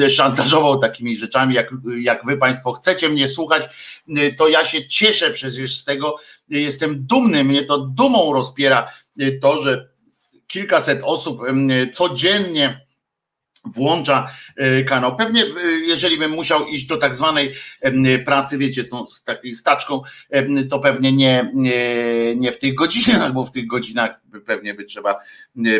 szantażował 0.08 0.78
takimi 0.78 1.16
rzeczami. 1.16 1.54
Jak, 1.54 1.70
jak 2.00 2.26
wy 2.26 2.36
Państwo 2.36 2.72
chcecie 2.72 3.08
mnie 3.08 3.28
słuchać, 3.28 3.62
to 4.38 4.48
ja 4.48 4.64
się 4.64 4.88
cieszę 4.88 5.30
przecież 5.30 5.78
z 5.78 5.84
tego. 5.84 6.16
Jestem 6.48 7.06
dumny, 7.06 7.44
mnie 7.44 7.62
to 7.62 7.78
dumą 7.78 8.32
rozpiera 8.32 8.92
to, 9.40 9.62
że 9.62 9.88
kilkaset 10.46 11.00
osób 11.02 11.42
codziennie 11.92 12.85
włącza 13.74 14.28
e, 14.56 14.84
kanał. 14.84 15.16
Pewnie, 15.16 15.42
e, 15.42 15.70
jeżeli 15.86 16.18
bym 16.18 16.30
musiał 16.30 16.66
iść 16.66 16.86
do 16.86 16.96
tak 16.96 17.14
zwanej 17.14 17.54
pracy, 18.24 18.58
wiecie, 18.58 18.84
tą, 18.84 19.06
z 19.06 19.24
takiej 19.24 19.54
staczką, 19.54 20.02
to 20.70 20.78
pewnie 20.78 21.12
nie, 21.12 21.50
nie, 22.36 22.52
w 22.52 22.58
tych 22.58 22.74
godzinach, 22.74 23.32
bo 23.32 23.44
w 23.44 23.50
tych 23.50 23.66
godzinach 23.66 24.20
pewnie 24.46 24.74
by 24.74 24.84
trzeba 24.84 25.20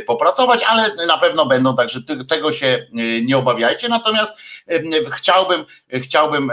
popracować, 0.07 0.63
ale 0.63 1.07
na 1.07 1.19
pewno 1.19 1.47
będą, 1.47 1.77
także 1.77 2.01
tego 2.29 2.53
się 2.53 2.87
nie 3.23 3.39
obawiajcie. 3.39 3.89
Natomiast 3.89 4.33
chciałbym, 5.13 5.65
chciałbym 5.93 6.51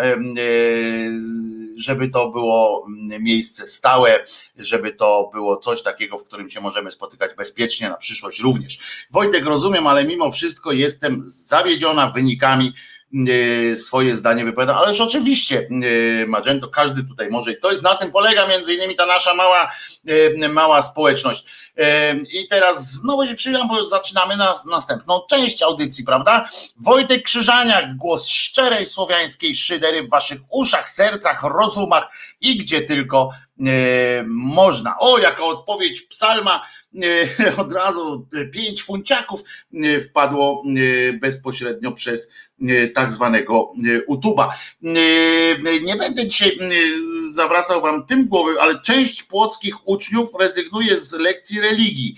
żeby 1.77 2.09
to 2.09 2.29
było 2.29 2.87
miejsce 3.19 3.67
stałe, 3.67 4.25
żeby 4.57 4.91
to 4.91 5.29
było 5.33 5.57
coś 5.57 5.83
takiego, 5.83 6.17
w 6.17 6.23
którym 6.23 6.49
się 6.49 6.61
możemy 6.61 6.91
spotykać 6.91 7.35
bezpiecznie 7.35 7.89
na 7.89 7.97
przyszłość 7.97 8.39
również. 8.39 9.05
Wojtek, 9.11 9.45
rozumiem, 9.45 9.87
ale 9.87 10.05
mimo 10.05 10.31
wszystko 10.31 10.71
jestem 10.71 11.21
zawiedziona 11.25 12.09
wynikami 12.09 12.73
swoje 13.75 14.15
zdanie 14.15 14.45
wypowiada, 14.45 14.75
ależ 14.75 15.01
oczywiście 15.01 15.67
Magento, 16.27 16.67
każdy 16.67 17.03
tutaj 17.03 17.29
może 17.29 17.51
i 17.51 17.59
to 17.59 17.71
jest 17.71 17.83
na 17.83 17.95
tym 17.95 18.11
polega 18.11 18.47
między 18.47 18.73
innymi 18.73 18.95
ta 18.95 19.05
nasza 19.05 19.33
mała, 19.33 19.71
mała 20.49 20.81
społeczność. 20.81 21.45
I 22.33 22.47
teraz 22.47 22.91
znowu 22.91 23.25
się 23.25 23.35
przyjmę, 23.35 23.59
bo 23.69 23.85
zaczynamy 23.85 24.37
na 24.37 24.55
następną 24.71 25.21
część 25.29 25.61
audycji, 25.61 26.03
prawda? 26.03 26.49
Wojtek 26.77 27.23
Krzyżaniak, 27.23 27.97
głos 27.97 28.27
szczerej 28.27 28.85
słowiańskiej 28.85 29.55
szydery 29.55 30.03
w 30.03 30.09
waszych 30.09 30.39
uszach, 30.49 30.89
sercach, 30.89 31.43
rozumach 31.43 32.09
i 32.41 32.57
gdzie 32.57 32.81
tylko 32.81 33.29
można. 34.27 34.95
O, 34.99 35.17
jaka 35.17 35.43
odpowiedź 35.43 36.01
psalma, 36.01 36.61
od 37.57 37.73
razu 37.73 38.27
pięć 38.53 38.83
funciaków 38.83 39.43
wpadło 40.09 40.63
bezpośrednio 41.21 41.91
przez 41.91 42.31
tak 42.95 43.11
zwanego 43.11 43.73
utuba. 44.07 44.57
Nie 45.81 45.95
będę 45.99 46.27
dzisiaj 46.27 46.57
zawracał 47.31 47.81
wam 47.81 48.05
tym 48.05 48.27
głowy, 48.27 48.53
ale 48.61 48.79
część 48.79 49.23
płockich 49.23 49.87
uczniów 49.87 50.29
rezygnuje 50.39 50.99
z 50.99 51.13
lekcji 51.13 51.61
religii. 51.61 52.15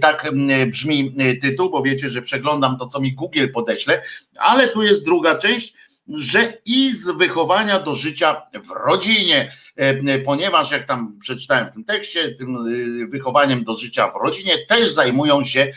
Tak 0.00 0.32
brzmi 0.66 1.14
tytuł, 1.42 1.70
bo 1.70 1.82
wiecie, 1.82 2.10
że 2.10 2.22
przeglądam 2.22 2.76
to, 2.78 2.86
co 2.86 3.00
mi 3.00 3.12
Google 3.12 3.48
podeśle, 3.54 4.02
ale 4.36 4.68
tu 4.68 4.82
jest 4.82 5.04
druga 5.04 5.34
część 5.34 5.74
że 6.08 6.52
i 6.66 6.90
z 6.90 7.10
wychowania 7.10 7.80
do 7.80 7.94
życia 7.94 8.42
w 8.64 8.70
rodzinie, 8.86 9.52
e, 9.76 10.18
ponieważ 10.18 10.70
jak 10.70 10.86
tam 10.86 11.18
przeczytałem 11.18 11.68
w 11.68 11.70
tym 11.70 11.84
tekście, 11.84 12.34
tym 12.34 12.56
e, 12.56 13.06
wychowaniem 13.06 13.64
do 13.64 13.74
życia 13.74 14.10
w 14.10 14.24
rodzinie 14.24 14.66
też 14.66 14.90
zajmują 14.90 15.44
się 15.44 15.60
e, 15.60 15.72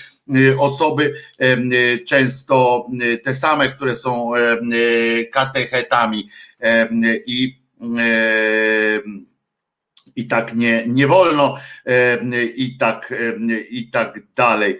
osoby 0.60 1.14
często 2.08 2.88
te 3.24 3.34
same, 3.34 3.70
które 3.70 3.96
są 3.96 4.32
katechetami 5.32 6.30
i 7.26 7.62
i 10.16 10.28
tak 10.28 10.56
nie, 10.56 10.84
nie 10.88 11.08
wolno 11.08 11.58
i 12.56 12.78
tak, 12.78 13.14
i 13.70 13.90
tak 13.90 14.20
dalej. 14.36 14.80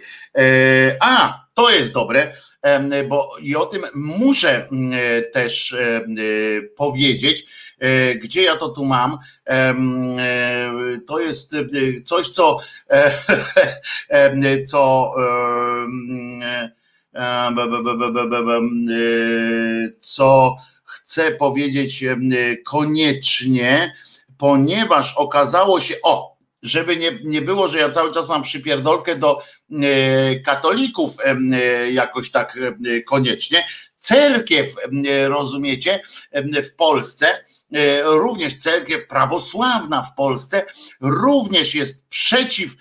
A, 1.00 1.44
to 1.54 1.70
jest 1.70 1.92
dobre 1.92 2.32
bo 3.08 3.30
i 3.42 3.56
o 3.56 3.66
tym 3.66 3.82
muszę 3.94 4.68
też 5.32 5.76
powiedzieć, 6.76 7.40
e, 7.40 7.46
gdzie 8.22 8.42
ja 8.42 8.56
to 8.56 8.68
tu 8.68 8.84
mam. 8.84 9.18
E, 9.46 9.74
to 11.06 11.20
jest 11.20 11.54
e, 11.54 11.66
coś, 12.04 12.28
co, 12.28 12.56
co 14.66 15.14
co 20.12 20.56
chcę 20.84 21.32
powiedzieć 21.32 22.04
koniecznie, 22.64 23.92
ponieważ 24.38 25.14
okazało 25.16 25.80
się, 25.80 25.94
o, 26.02 26.38
żeby 26.62 26.96
nie, 26.96 27.18
nie 27.24 27.42
było, 27.42 27.68
że 27.68 27.78
ja 27.78 27.88
cały 27.88 28.12
czas 28.12 28.28
mam 28.28 28.42
przypierdolkę 28.42 29.16
do 29.16 29.42
e, 29.72 30.40
katolików 30.40 31.16
e, 31.24 31.36
jakoś 31.92 32.30
tak 32.30 32.58
e, 32.86 33.00
koniecznie. 33.02 33.64
Cerkiew, 33.98 34.74
rozumiecie, 35.28 36.00
w 36.62 36.74
Polsce, 36.74 37.44
również 38.04 38.58
cerkiew 38.58 39.06
prawosławna 39.06 40.02
w 40.02 40.14
Polsce, 40.14 40.64
również 41.00 41.74
jest 41.74 42.08
przeciw 42.08 42.74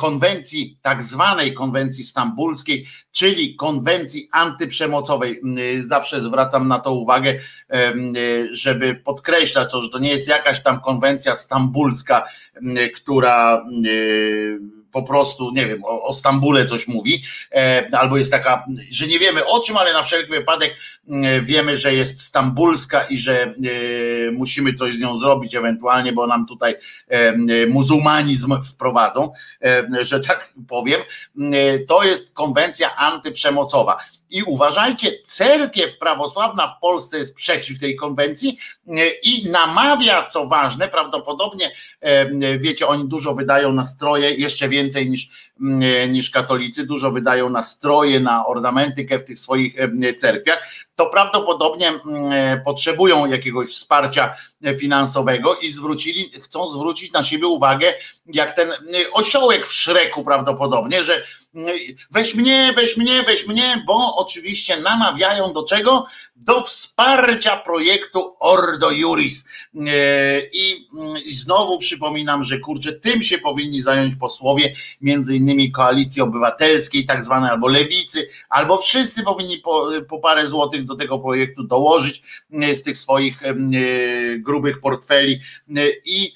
konwencji, 0.00 0.78
tak 0.82 1.02
zwanej 1.02 1.54
konwencji 1.54 2.04
stambulskiej, 2.04 2.86
czyli 3.12 3.56
konwencji 3.56 4.28
antyprzemocowej. 4.32 5.40
Zawsze 5.80 6.20
zwracam 6.20 6.68
na 6.68 6.78
to 6.78 6.94
uwagę, 6.94 7.40
żeby 8.50 8.94
podkreślać 8.94 9.70
to, 9.72 9.80
że 9.80 9.88
to 9.88 9.98
nie 9.98 10.10
jest 10.10 10.28
jakaś 10.28 10.62
tam 10.62 10.80
konwencja 10.80 11.36
stambulska, 11.36 12.28
która 12.96 13.64
po 14.96 15.02
prostu, 15.02 15.50
nie 15.50 15.66
wiem, 15.66 15.84
o, 15.84 16.02
o 16.02 16.12
Stambule 16.12 16.66
coś 16.66 16.88
mówi, 16.88 17.22
e, 17.52 17.88
albo 17.92 18.16
jest 18.16 18.30
taka, 18.30 18.64
że 18.90 19.06
nie 19.06 19.18
wiemy 19.18 19.46
o 19.46 19.60
czym, 19.60 19.76
ale 19.76 19.92
na 19.92 20.02
wszelki 20.02 20.30
wypadek 20.30 20.76
wiemy, 21.42 21.76
że 21.76 21.94
jest 21.94 22.20
stambulska 22.20 23.02
i 23.02 23.18
że 23.18 23.42
e, 23.42 23.54
musimy 24.32 24.74
coś 24.74 24.94
z 24.94 25.00
nią 25.00 25.16
zrobić 25.16 25.54
ewentualnie, 25.54 26.12
bo 26.12 26.26
nam 26.26 26.46
tutaj 26.46 26.74
e, 27.08 27.36
muzułmanizm 27.66 28.62
wprowadzą, 28.62 29.32
że 30.02 30.20
tak 30.20 30.52
powiem. 30.68 31.00
To 31.88 32.04
jest 32.04 32.34
konwencja 32.34 32.96
antyprzemocowa. 32.96 33.96
I 34.30 34.42
uważajcie, 34.42 35.12
cerkiew 35.24 35.98
prawosławna 35.98 36.68
w 36.68 36.80
Polsce 36.80 37.18
jest 37.18 37.34
przeciw 37.34 37.80
tej 37.80 37.96
konwencji 37.96 38.58
e, 38.88 39.08
i 39.22 39.50
namawia, 39.50 40.26
co 40.26 40.46
ważne, 40.46 40.88
prawdopodobnie, 40.88 41.70
e, 42.00 42.58
wiecie, 42.58 42.86
oni 42.86 43.08
dużo 43.08 43.34
wydają 43.34 43.72
na 43.72 43.84
stroje, 43.84 44.34
jeszcze 44.34 44.68
więcej 44.68 45.10
niż, 45.10 45.28
e, 45.82 46.08
niż 46.08 46.30
katolicy, 46.30 46.86
dużo 46.86 47.10
wydają 47.10 47.50
na 47.50 47.62
stroje, 47.62 48.20
na 48.20 48.46
ornamentykę 48.46 49.18
w 49.18 49.24
tych 49.24 49.38
swoich 49.38 49.76
cerkwiach, 50.18 50.68
to 50.96 51.06
prawdopodobnie 51.06 51.92
potrzebują 52.64 53.26
jakiegoś 53.26 53.68
wsparcia 53.68 54.34
finansowego 54.78 55.54
i 55.54 55.70
zwrócili, 55.70 56.30
chcą 56.40 56.68
zwrócić 56.68 57.12
na 57.12 57.24
siebie 57.24 57.46
uwagę, 57.46 57.94
jak 58.26 58.56
ten 58.56 58.72
osiołek 59.12 59.66
w 59.66 59.72
szreku 59.72 60.24
prawdopodobnie, 60.24 61.04
że 61.04 61.22
weź 62.10 62.34
mnie, 62.34 62.72
weź 62.76 62.96
mnie, 62.96 63.22
weź 63.22 63.46
mnie, 63.46 63.82
bo 63.86 64.16
oczywiście 64.16 64.80
namawiają 64.80 65.52
do 65.52 65.62
czego? 65.62 66.06
Do 66.36 66.62
wsparcia 66.62 67.56
projektu 67.56 68.36
Ordo 68.40 68.90
Juris. 68.90 69.44
E, 69.74 70.40
I, 70.52 70.88
I 71.24 71.34
znowu 71.34 71.78
przypominam, 71.78 72.44
że 72.44 72.58
kurczę, 72.58 72.92
tym 72.92 73.22
się 73.22 73.38
powinni 73.38 73.80
zająć 73.80 74.16
posłowie, 74.16 74.74
między 75.00 75.36
innymi 75.36 75.72
koalicji 75.72 76.22
obywatelskiej, 76.22 77.06
tak 77.06 77.24
zwanej, 77.24 77.50
albo 77.50 77.68
lewicy, 77.68 78.28
albo 78.48 78.78
wszyscy 78.78 79.22
powinni 79.22 79.58
po, 79.58 79.88
po 80.08 80.18
parę 80.18 80.48
złotych 80.48 80.84
do 80.84 80.96
tego 80.96 81.18
projektu 81.18 81.64
dołożyć 81.64 82.22
e, 82.52 82.74
z 82.74 82.82
tych 82.82 82.96
swoich 82.96 83.42
e, 83.42 83.54
grubych 84.38 84.80
portfeli 84.80 85.40
i 86.04 86.32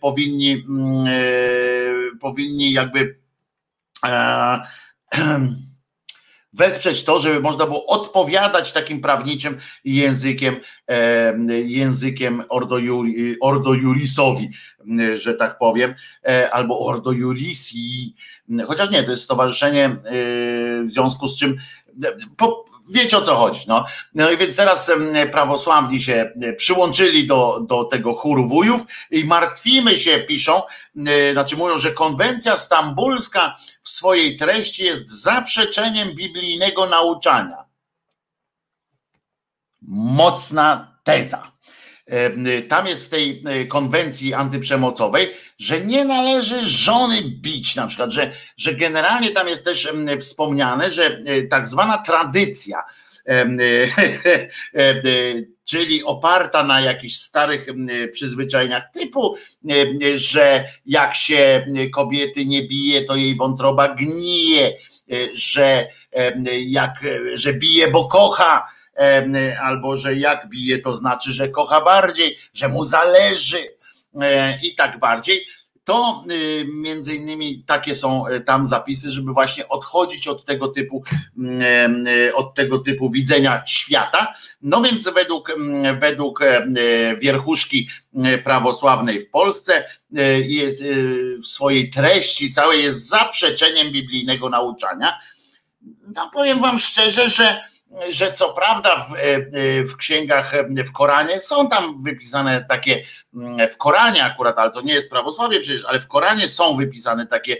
powinni, 0.00 0.64
powinni 2.20 2.72
jakby 2.72 3.18
wesprzeć 6.52 7.04
to, 7.04 7.20
żeby 7.20 7.40
można 7.40 7.66
było 7.66 7.86
odpowiadać 7.86 8.72
takim 8.72 9.00
prawniczym 9.00 9.58
językiem, 9.84 10.56
e, 10.88 11.34
językiem 11.48 12.42
Ordo 13.40 13.74
Jurisowi, 13.74 14.50
że 15.14 15.34
tak 15.34 15.58
powiem, 15.58 15.94
e, 16.28 16.50
albo 16.50 16.86
Ordo 16.86 17.12
Jurisi, 17.12 18.14
chociaż 18.66 18.90
nie, 18.90 19.02
to 19.02 19.10
jest 19.10 19.22
stowarzyszenie, 19.22 19.96
w 20.84 20.88
związku 20.90 21.28
z 21.28 21.38
czym 21.38 21.56
po, 22.36 22.64
wiecie 22.90 23.18
o 23.18 23.22
co 23.22 23.36
chodzi. 23.36 23.64
No, 23.68 23.84
no 24.14 24.30
i 24.30 24.36
więc 24.36 24.56
teraz 24.56 24.90
prawosławni 25.32 26.02
się 26.02 26.32
e, 26.42 26.52
przyłączyli 26.52 27.26
do, 27.26 27.60
do 27.60 27.84
tego 27.84 28.14
chóru 28.14 28.48
wujów 28.48 28.82
i 29.10 29.24
martwimy 29.24 29.96
się, 29.96 30.18
piszą, 30.18 30.62
e, 31.06 31.32
znaczy 31.32 31.56
mówią, 31.56 31.78
że 31.78 31.92
konwencja 31.92 32.56
stambulska 32.56 33.56
w 33.82 33.88
swojej 33.88 34.36
treści 34.36 34.84
jest 34.84 35.22
zaprzeczeniem 35.22 36.14
biblijnego 36.14 36.86
nauczania. 36.86 37.64
Mocna 39.82 40.98
teza. 41.04 41.52
Tam 42.68 42.86
jest 42.86 43.06
w 43.06 43.08
tej 43.08 43.42
e, 43.46 43.64
konwencji 43.64 44.34
antyprzemocowej, 44.34 45.34
że 45.58 45.80
nie 45.80 46.04
należy 46.04 46.64
żony 46.64 47.22
bić, 47.22 47.76
na 47.76 47.86
przykład, 47.86 48.10
że, 48.10 48.32
że 48.56 48.74
generalnie 48.74 49.30
tam 49.30 49.48
jest 49.48 49.64
też 49.64 49.88
wspomniane, 50.20 50.90
że 50.90 51.06
e, 51.26 51.42
tak 51.42 51.68
zwana 51.68 51.98
tradycja, 51.98 52.82
e, 53.28 53.44
czyli 55.64 56.04
oparta 56.04 56.64
na 56.64 56.80
jakichś 56.80 57.14
starych 57.14 57.66
przyzwyczajeniach 58.12 58.84
typu, 58.94 59.36
że 60.14 60.64
jak 60.86 61.14
się 61.14 61.66
kobiety 61.94 62.46
nie 62.46 62.62
bije, 62.62 63.04
to 63.04 63.16
jej 63.16 63.36
wątroba 63.36 63.88
gnije, 63.94 64.72
że 65.34 65.86
jak, 66.66 67.04
że 67.34 67.52
bije, 67.52 67.90
bo 67.90 68.08
kocha, 68.08 68.68
albo 69.62 69.96
że 69.96 70.16
jak 70.16 70.48
bije, 70.48 70.78
to 70.78 70.94
znaczy, 70.94 71.32
że 71.32 71.48
kocha 71.48 71.80
bardziej, 71.80 72.38
że 72.54 72.68
mu 72.68 72.84
zależy 72.84 73.58
e, 74.20 74.58
i 74.62 74.74
tak 74.74 74.98
bardziej. 74.98 75.46
To 75.84 76.24
y, 76.30 76.66
między 76.72 77.14
innymi 77.14 77.64
takie 77.66 77.94
są 77.94 78.26
e, 78.26 78.40
tam 78.40 78.66
zapisy, 78.66 79.10
żeby 79.10 79.32
właśnie 79.32 79.68
odchodzić 79.68 80.28
od 80.28 80.44
tego 80.44 80.68
typu, 80.68 81.02
mm, 81.38 82.06
e, 82.06 82.34
od 82.34 82.54
tego 82.54 82.78
typu 82.78 83.10
widzenia 83.10 83.62
świata. 83.66 84.34
No 84.62 84.82
więc 84.82 85.08
według, 85.08 85.52
według 86.00 86.40
wierchuszki 87.20 87.88
prawosławnej 88.44 89.20
w 89.20 89.30
Polsce 89.30 89.84
jest 90.42 90.84
w 91.42 91.46
swojej 91.46 91.90
treści 91.90 92.52
całej 92.52 92.82
jest 92.82 93.08
zaprzeczeniem 93.08 93.92
biblijnego 93.92 94.48
nauczania. 94.48 95.18
No 96.14 96.30
powiem 96.32 96.60
wam 96.60 96.78
szczerze, 96.78 97.28
że 97.28 97.60
że 98.08 98.32
co 98.32 98.52
prawda 98.52 99.00
w, 99.00 99.14
w 99.90 99.96
księgach, 99.96 100.52
w 100.86 100.92
Koranie 100.92 101.38
są 101.38 101.68
tam 101.68 102.02
wypisane 102.02 102.64
takie, 102.68 103.04
w 103.70 103.76
Koranie 103.76 104.24
akurat, 104.24 104.58
ale 104.58 104.70
to 104.70 104.80
nie 104.80 104.94
jest 104.94 105.10
prawosławie 105.10 105.60
przecież, 105.60 105.84
ale 105.84 106.00
w 106.00 106.08
Koranie 106.08 106.48
są 106.48 106.76
wypisane 106.76 107.26
takie 107.26 107.56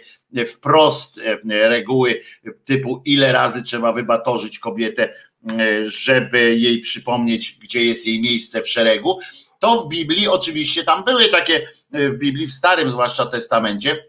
wprost 0.47 1.20
reguły 1.45 2.20
typu 2.64 3.03
ile 3.05 3.33
razy 3.33 3.62
trzeba 3.62 3.93
wybatorzyć 3.93 4.59
kobietę, 4.59 5.14
żeby 5.85 6.57
jej 6.57 6.81
przypomnieć, 6.81 7.59
gdzie 7.62 7.85
jest 7.85 8.07
jej 8.07 8.20
miejsce 8.20 8.62
w 8.62 8.68
szeregu. 8.68 9.18
To 9.59 9.81
w 9.81 9.89
Biblii 9.89 10.29
oczywiście 10.29 10.85
tam 10.85 11.05
były 11.05 11.29
takie, 11.29 11.68
w 11.91 12.16
Biblii, 12.16 12.47
w 12.47 12.53
Starym 12.53 12.91
zwłaszcza 12.91 13.26
Testamencie, 13.26 14.05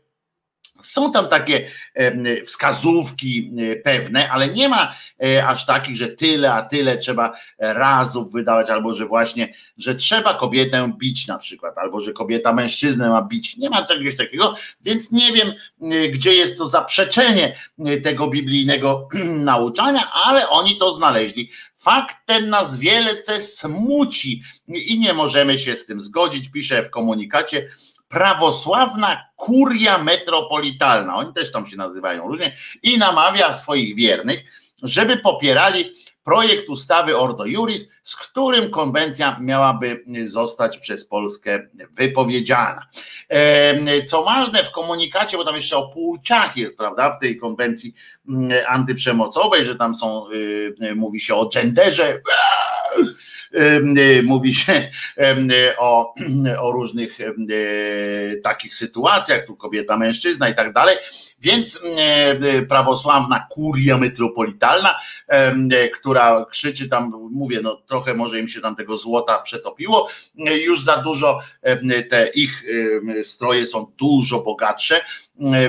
są 0.82 1.12
tam 1.12 1.28
takie 1.28 1.68
wskazówki 2.46 3.52
e, 3.58 3.76
pewne, 3.76 4.32
ale 4.32 4.48
nie 4.48 4.70
ma 4.70 4.96
e, 5.24 5.48
aż 5.48 5.66
takich, 5.66 5.96
że 5.96 6.08
tyle, 6.08 6.54
a 6.54 6.62
tyle 6.62 6.98
trzeba 6.98 7.34
razów 7.60 8.32
wydawać, 8.32 8.70
albo 8.70 8.94
że 8.94 9.06
właśnie, 9.06 9.54
że 9.78 9.96
trzeba 9.96 10.34
kobietę 10.34 10.94
bić 10.98 11.28
na 11.28 11.38
przykład, 11.38 11.78
albo 11.78 12.00
że 12.00 12.14
kobieta 12.14 12.54
mężczyznę 12.54 13.10
ma 13.10 13.22
bić. 13.22 13.58
Nie 13.58 13.70
ma 13.70 13.86
czegoś 13.86 14.16
takiego, 14.16 14.56
więc 14.82 15.12
nie 15.12 15.32
wiem, 15.32 15.54
e, 15.82 16.10
gdzie 16.10 16.34
jest 16.34 16.58
to 16.58 16.70
zaprzeczenie 16.70 17.56
tego 18.04 18.28
biblijnego 18.28 19.08
nauczania, 19.52 20.12
ale 20.12 20.50
oni 20.50 20.78
to 20.78 20.94
znaleźli. 20.94 21.52
Fakt 21.76 22.16
ten 22.26 22.50
nas 22.50 22.78
wielce 22.78 23.42
smuci 23.42 24.44
i 24.68 25.00
nie 25.00 25.14
możemy 25.14 25.58
się 25.58 25.76
z 25.76 25.86
tym 25.86 26.02
zgodzić, 26.02 26.50
pisze 26.50 26.84
w 26.84 26.90
komunikacie 26.90 27.70
prawosławna 28.10 29.26
kuria 29.36 30.03
metropolitalna, 30.03 31.16
oni 31.16 31.34
też 31.34 31.51
tam 31.51 31.68
się 31.68 31.78
nazywają 31.78 32.28
różnie, 32.28 32.57
i 32.84 32.97
namawia 32.97 33.53
swoich 33.53 33.95
wiernych, 33.95 34.39
żeby 34.84 35.18
popierali 35.18 35.91
projekt 36.24 36.70
ustawy 36.70 37.18
Ordo 37.18 37.45
Juris, 37.45 37.89
z 38.03 38.16
którym 38.16 38.70
konwencja 38.70 39.38
miałaby 39.41 40.03
zostać 40.26 40.78
przez 40.78 41.05
Polskę 41.05 41.68
wypowiedziana. 41.91 42.86
Co 44.07 44.24
ważne 44.24 44.64
w 44.64 44.72
komunikacie, 44.72 45.38
bo 45.38 45.45
tam 45.45 45.55
jeszcze 45.55 45.78
o 45.78 45.89
płciach 45.89 46.57
jest, 46.57 46.78
prawda, 46.78 47.12
w 47.12 47.20
tej 47.20 47.38
konwencji 47.38 47.93
mm, 48.30 48.51
antyprzemocowej, 48.68 49.66
że 49.66 49.76
tam 49.76 49.95
są, 49.95 50.30
y, 50.82 50.95
mówi 50.95 51.20
się 51.20 51.36
o 51.36 51.49
genderze, 51.49 52.22
Y, 52.97 53.16
mówi 54.24 54.56
się 54.56 54.89
o, 55.78 56.14
o 56.60 56.72
różnych 56.72 57.18
takich 58.43 58.76
sytuacjach, 58.76 59.45
tu 59.45 59.56
kobieta, 59.56 59.97
mężczyzna 59.97 60.50
i 60.50 60.56
tak 60.56 60.74
dalej. 60.74 60.97
Więc 61.41 61.82
prawosławna 62.70 63.47
kuria 63.50 63.97
metropolitalna, 63.97 64.95
która 65.93 66.45
krzyczy 66.50 66.89
tam, 66.89 67.30
mówię, 67.32 67.60
no 67.64 67.76
trochę 67.76 68.14
może 68.14 68.39
im 68.39 68.47
się 68.47 68.62
tam 68.62 68.76
tego 68.76 68.97
złota 68.97 69.41
przetopiło, 69.41 70.10
już 70.66 70.84
za 70.84 70.97
dużo, 70.97 71.39
te 72.10 72.28
ich 72.28 72.64
stroje 73.24 73.66
są 73.66 73.91
dużo 73.97 74.39
bogatsze, 74.39 75.02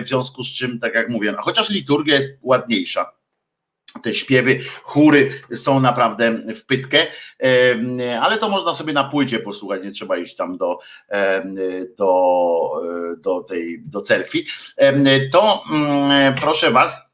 w 0.03 0.07
związku 0.07 0.45
z 0.45 0.49
czym, 0.49 0.79
tak 0.79 0.95
jak 0.95 1.09
mówię, 1.09 1.33
no, 1.33 1.43
chociaż 1.43 1.71
liturgia 1.71 2.15
jest 2.15 2.29
ładniejsza 2.43 3.20
te 4.03 4.15
śpiewy, 4.15 4.59
chóry 4.83 5.31
są 5.55 5.81
naprawdę 5.81 6.33
w 6.55 6.65
pytkę, 6.65 7.07
ale 8.21 8.39
to 8.39 8.49
można 8.49 8.75
sobie 8.75 8.93
na 8.93 9.05
płycie 9.05 9.39
posłuchać, 9.39 9.85
nie 9.85 9.91
trzeba 9.91 10.17
iść 10.17 10.37
tam 10.37 10.57
do, 10.57 10.79
do, 11.99 12.71
do 13.19 13.41
tej 13.41 13.83
do 13.83 14.03
cerkwi. 14.03 14.47
To 15.33 15.63
mm, 15.73 16.35
proszę 16.35 16.71
was, 16.71 17.10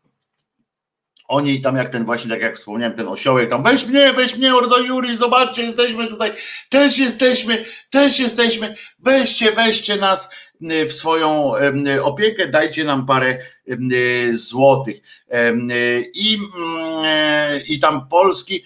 oni 1.29 1.61
tam 1.61 1.77
jak 1.77 1.89
ten 1.89 2.05
właśnie, 2.05 2.31
tak 2.31 2.41
jak 2.41 2.57
wspomniałem, 2.57 2.97
ten 2.97 3.09
osiołek 3.09 3.51
tam, 3.51 3.63
weź 3.63 3.87
mnie, 3.87 4.13
weź 4.13 4.37
mnie, 4.37 4.55
Ordo 4.55 4.79
Juri, 4.79 5.17
zobaczcie, 5.17 5.63
jesteśmy 5.63 6.07
tutaj, 6.07 6.33
też 6.69 6.99
jesteśmy, 6.99 7.65
też 7.91 8.19
jesteśmy, 8.19 8.75
weźcie, 8.99 9.53
weźcie 9.53 9.97
nas 9.97 10.31
w 10.61 10.93
swoją 10.93 11.53
opiekę, 12.03 12.49
dajcie 12.49 12.85
nam 12.85 13.07
parę 13.07 13.39
złotych. 14.31 14.97
I, 16.15 16.39
i 17.69 17.81
tam 17.81 18.09
polski, 18.09 18.65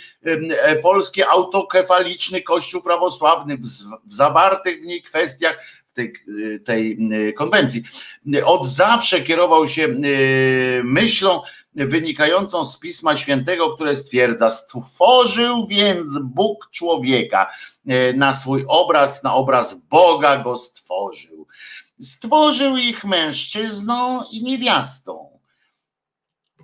polski 0.83 1.23
autokefaliczny 1.23 2.43
kościół 2.43 2.83
prawosławny 2.83 3.57
w, 3.57 3.63
w 4.07 4.15
zawartych 4.15 4.83
w 4.83 4.87
niej 4.87 5.03
kwestiach 5.03 5.59
tej, 5.95 6.13
tej 6.65 6.99
konwencji. 7.35 7.83
Od 8.45 8.67
zawsze 8.67 9.21
kierował 9.21 9.69
się 9.69 9.89
myślą, 10.85 11.43
wynikającą 11.75 12.65
z 12.65 12.79
Pisma 12.79 13.17
Świętego, 13.17 13.71
które 13.71 13.97
stwierdza: 13.97 14.51
Stworzył 14.51 15.67
więc 15.67 16.19
Bóg 16.23 16.69
człowieka 16.71 17.51
e, 17.87 18.13
na 18.13 18.33
swój 18.33 18.65
obraz, 18.69 19.23
na 19.23 19.35
obraz 19.35 19.75
Boga 19.75 20.37
go 20.37 20.57
stworzył. 20.57 21.47
Stworzył 22.01 22.77
ich 22.77 23.05
mężczyzną 23.05 24.23
i 24.33 24.43
niewiastą, 24.43 25.39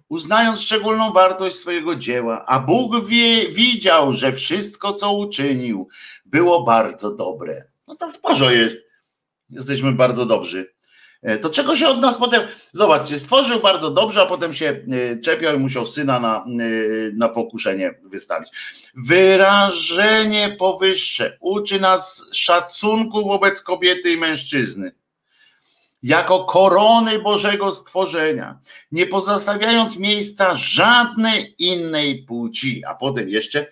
uznając 0.08 0.60
szczególną 0.60 1.12
wartość 1.12 1.56
swojego 1.56 1.96
dzieła, 1.96 2.44
a 2.46 2.60
Bóg 2.60 3.06
wie, 3.06 3.48
widział, 3.48 4.12
że 4.12 4.32
wszystko, 4.32 4.92
co 4.92 5.12
uczynił, 5.12 5.88
było 6.24 6.62
bardzo 6.62 7.14
dobre. 7.14 7.64
No 7.86 7.94
to 7.94 8.10
w 8.10 8.20
porządku 8.20 8.56
jest. 8.56 8.86
Jesteśmy 9.50 9.92
bardzo 9.92 10.26
dobrzy. 10.26 10.75
E, 11.22 11.38
to 11.38 11.50
czego 11.50 11.76
się 11.76 11.88
od 11.88 12.00
nas 12.00 12.16
potem, 12.16 12.42
zobaczcie, 12.72 13.18
stworzył 13.18 13.60
bardzo 13.60 13.90
dobrze, 13.90 14.22
a 14.22 14.26
potem 14.26 14.54
się 14.54 14.66
e, 14.66 15.18
czepiał 15.20 15.56
i 15.56 15.58
musiał 15.58 15.86
syna 15.86 16.20
na, 16.20 16.36
e, 16.36 16.42
na 17.14 17.28
pokuszenie 17.28 17.94
wystawić. 18.04 18.48
Wyrażenie 18.94 20.56
powyższe 20.58 21.36
uczy 21.40 21.80
nas 21.80 22.24
szacunku 22.32 23.26
wobec 23.26 23.62
kobiety 23.62 24.12
i 24.12 24.16
mężczyzny 24.16 24.92
jako 26.02 26.44
korony 26.44 27.18
Bożego 27.18 27.70
stworzenia, 27.70 28.58
nie 28.92 29.06
pozostawiając 29.06 29.98
miejsca 29.98 30.54
żadnej 30.54 31.54
innej 31.58 32.22
płci. 32.22 32.82
A 32.84 32.94
potem 32.94 33.28
jeszcze 33.28 33.66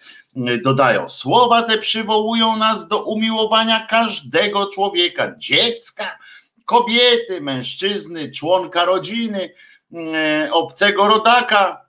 dodają: 0.62 1.08
Słowa 1.08 1.62
te 1.62 1.78
przywołują 1.78 2.56
nas 2.56 2.88
do 2.88 3.04
umiłowania 3.04 3.86
każdego 3.86 4.66
człowieka, 4.66 5.34
dziecka, 5.38 6.18
kobiety, 6.64 7.40
mężczyzny, 7.40 8.30
członka 8.30 8.84
rodziny, 8.84 9.54
mm, 9.92 10.52
obcego 10.52 11.08
rodaka, 11.08 11.84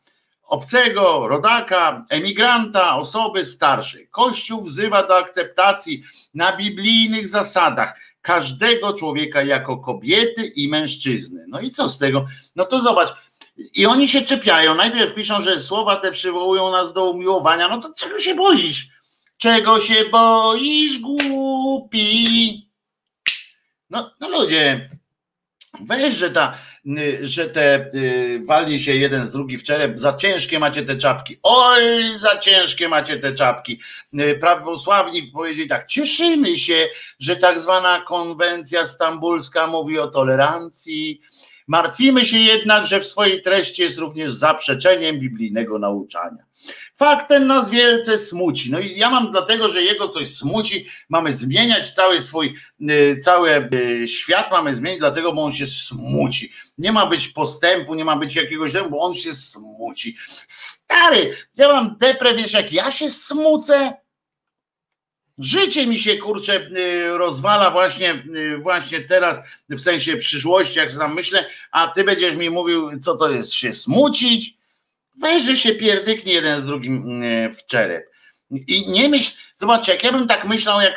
obcego 0.47 1.27
rodaka, 1.27 2.05
emigranta, 2.09 2.97
osoby 2.97 3.45
starszej. 3.45 4.07
Kościół 4.11 4.63
wzywa 4.63 5.07
do 5.07 5.17
akceptacji 5.17 6.03
na 6.33 6.57
biblijnych 6.57 7.27
zasadach 7.27 7.99
każdego 8.21 8.93
człowieka 8.93 9.43
jako 9.43 9.77
kobiety 9.77 10.45
i 10.45 10.67
mężczyzny. 10.67 11.45
No 11.47 11.59
i 11.59 11.71
co 11.71 11.89
z 11.89 11.97
tego? 11.97 12.25
No 12.55 12.65
to 12.65 12.79
zobacz. 12.79 13.09
I 13.73 13.85
oni 13.85 14.07
się 14.07 14.21
czepiają. 14.21 14.75
Najpierw 14.75 15.15
piszą, 15.15 15.41
że 15.41 15.59
słowa 15.59 15.95
te 15.95 16.11
przywołują 16.11 16.71
nas 16.71 16.93
do 16.93 17.09
umiłowania. 17.09 17.67
No 17.67 17.81
to 17.81 17.93
czego 17.97 18.19
się 18.19 18.35
boisz? 18.35 18.87
Czego 19.37 19.79
się 19.79 20.05
boisz, 20.11 20.99
głupi? 20.99 22.64
No, 23.95 24.11
no 24.21 24.29
ludzie, 24.29 24.89
weź, 25.81 26.13
że, 26.13 26.29
ta, 26.29 26.57
że 27.21 27.49
te 27.49 27.89
y, 28.73 28.79
się 28.79 28.95
jeden 28.95 29.25
z 29.25 29.29
drugi 29.29 29.57
w 29.57 29.63
czerep, 29.63 29.99
za 29.99 30.13
ciężkie 30.13 30.59
macie 30.59 30.83
te 30.83 30.95
czapki. 30.95 31.37
Oj, 31.43 32.17
za 32.17 32.37
ciężkie 32.37 32.89
macie 32.89 33.17
te 33.17 33.33
czapki. 33.33 33.79
Y, 34.13 34.37
prawosławni 34.39 35.23
powiedzieli 35.23 35.69
tak, 35.69 35.87
cieszymy 35.87 36.57
się, 36.57 36.87
że 37.19 37.35
tak 37.35 37.59
zwana 37.59 38.01
konwencja 38.01 38.85
stambulska 38.85 39.67
mówi 39.67 39.99
o 39.99 40.07
tolerancji. 40.07 41.21
Martwimy 41.67 42.25
się 42.25 42.37
jednak, 42.37 42.85
że 42.85 42.99
w 42.99 43.05
swojej 43.05 43.41
treści 43.41 43.81
jest 43.81 43.97
również 43.97 44.33
zaprzeczeniem 44.33 45.19
biblijnego 45.19 45.79
nauczania. 45.79 46.43
Fakt 46.97 47.27
ten 47.27 47.47
nas 47.47 47.69
wielce 47.69 48.17
smuci. 48.17 48.71
No 48.71 48.79
i 48.79 48.97
ja 48.97 49.09
mam 49.09 49.31
dlatego, 49.31 49.69
że 49.69 49.83
jego 49.83 50.09
coś 50.09 50.35
smuci, 50.35 50.87
mamy 51.09 51.33
zmieniać 51.33 51.91
cały 51.91 52.21
swój, 52.21 52.55
y, 52.81 53.19
cały 53.23 53.69
y, 53.73 54.07
świat 54.07 54.51
mamy 54.51 54.75
zmienić, 54.75 54.99
dlatego, 54.99 55.33
bo 55.33 55.43
on 55.43 55.51
się 55.51 55.65
smuci. 55.65 56.51
Nie 56.77 56.91
ma 56.91 57.05
być 57.05 57.27
postępu, 57.27 57.95
nie 57.95 58.05
ma 58.05 58.15
być 58.15 58.35
jakiegoś, 58.35 58.73
bo 58.89 58.99
on 58.99 59.13
się 59.13 59.33
smuci. 59.33 60.17
Stary, 60.47 61.35
ja 61.57 61.67
mam 61.67 61.97
deprę, 61.97 62.35
wiesz, 62.35 62.53
jak 62.53 62.73
ja 62.73 62.91
się 62.91 63.09
smucę, 63.09 63.93
Życie 65.37 65.87
mi 65.87 65.99
się 65.99 66.17
kurczę 66.17 66.69
y, 66.77 67.17
rozwala 67.17 67.71
właśnie, 67.71 68.23
właśnie 68.59 68.99
teraz, 68.99 69.41
w 69.69 69.79
sensie 69.79 70.17
przyszłości, 70.17 70.79
jak 70.79 70.91
sam 70.91 71.13
myślę, 71.13 71.45
a 71.71 71.87
ty 71.87 72.03
będziesz 72.03 72.35
mi 72.35 72.49
mówił, 72.49 72.99
co 72.99 73.15
to 73.15 73.29
jest 73.29 73.53
się 73.53 73.73
smucić. 73.73 74.57
Weź, 75.21 75.43
że 75.43 75.57
się 75.57 75.75
pierdyknie 75.75 76.33
jeden 76.33 76.61
z 76.61 76.65
drugim 76.65 76.95
mm, 76.95 77.53
w 77.53 77.65
czerep. 77.65 78.15
I 78.51 78.91
nie 78.91 79.09
myśl, 79.09 79.33
zobaczcie, 79.55 79.91
jak 79.91 80.03
ja 80.03 80.11
bym 80.11 80.27
tak 80.27 80.45
myślał, 80.45 80.81
jak, 80.81 80.93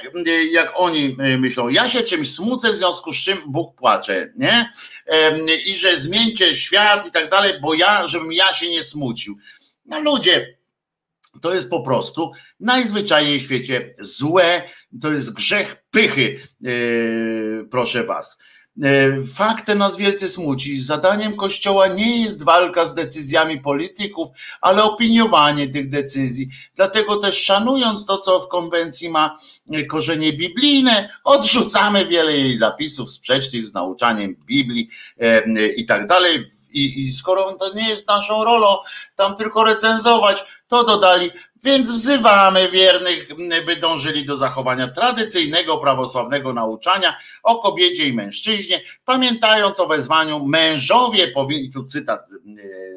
jak 0.50 0.72
oni 0.74 1.16
y, 1.34 1.38
myślą, 1.38 1.68
ja 1.68 1.88
się 1.88 2.00
czymś 2.00 2.34
smucę, 2.34 2.72
w 2.72 2.78
związku 2.78 3.12
z 3.12 3.16
czym 3.16 3.38
Bóg 3.46 3.76
płacze, 3.76 4.32
nie? 4.36 4.72
I 5.66 5.74
że 5.74 5.98
zmieńcie 5.98 6.56
świat 6.56 7.06
i 7.06 7.10
tak 7.10 7.30
dalej, 7.30 7.52
bo 7.62 7.74
ja, 7.74 8.06
żebym 8.06 8.32
ja 8.32 8.54
się 8.54 8.68
nie 8.68 8.82
smucił. 8.82 9.38
No 9.86 10.00
ludzie, 10.00 10.58
to 11.40 11.54
jest 11.54 11.70
po 11.70 11.80
prostu 11.82 12.32
najzwyczajniej 12.60 13.40
w 13.40 13.42
świecie 13.42 13.94
złe, 13.98 14.62
to 15.02 15.12
jest 15.12 15.34
grzech 15.34 15.76
pychy, 15.90 16.40
proszę 17.70 18.04
was. 18.04 18.38
Yy, 18.78 19.26
fakt 19.26 19.66
ten 19.66 19.78
nas 19.78 19.96
wielce 19.96 20.28
smuci. 20.28 20.80
Zadaniem 20.80 21.36
Kościoła 21.36 21.86
nie 21.86 22.22
jest 22.22 22.44
walka 22.44 22.86
z 22.86 22.94
decyzjami 22.94 23.60
polityków, 23.60 24.28
ale 24.60 24.82
opiniowanie 24.82 25.68
tych 25.68 25.90
decyzji. 25.90 26.48
Dlatego 26.76 27.16
też 27.16 27.42
szanując 27.42 28.06
to, 28.06 28.18
co 28.18 28.40
w 28.40 28.48
konwencji 28.48 29.08
ma 29.10 29.36
korzenie 29.88 30.32
biblijne, 30.32 31.08
odrzucamy 31.24 32.06
wiele 32.06 32.36
jej 32.36 32.56
zapisów 32.56 33.10
sprzecznych 33.10 33.66
z 33.66 33.74
nauczaniem 33.74 34.36
Biblii 34.46 34.90
yy, 35.16 35.68
i 35.68 35.86
tak 35.86 36.06
dalej 36.06 36.44
i, 36.70 37.02
I 37.02 37.12
skoro 37.12 37.56
to 37.56 37.74
nie 37.74 37.88
jest 37.88 38.08
naszą 38.08 38.44
rolą 38.44 38.76
tam 39.16 39.36
tylko 39.36 39.64
recenzować, 39.64 40.44
to 40.68 40.84
dodali, 40.84 41.30
więc 41.64 41.92
wzywamy 41.92 42.70
wiernych, 42.70 43.28
by 43.66 43.76
dążyli 43.76 44.24
do 44.24 44.36
zachowania 44.36 44.88
tradycyjnego 44.88 45.78
prawosławnego 45.78 46.52
nauczania 46.52 47.16
o 47.42 47.58
kobiecie 47.58 48.08
i 48.08 48.12
mężczyźnie, 48.12 48.80
pamiętając 49.04 49.80
o 49.80 49.86
wezwaniu 49.86 50.44
mężowie 50.44 51.28
powinni, 51.28 51.72
tu 51.72 51.84
cytat 51.84 52.30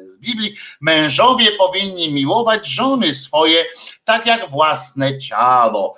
z 0.04 0.18
Biblii, 0.18 0.56
mężowie 0.80 1.52
powinni 1.52 2.12
miłować 2.12 2.66
żony 2.66 3.14
swoje 3.14 3.64
tak 4.04 4.26
jak 4.26 4.50
własne 4.50 5.18
ciało. 5.18 5.94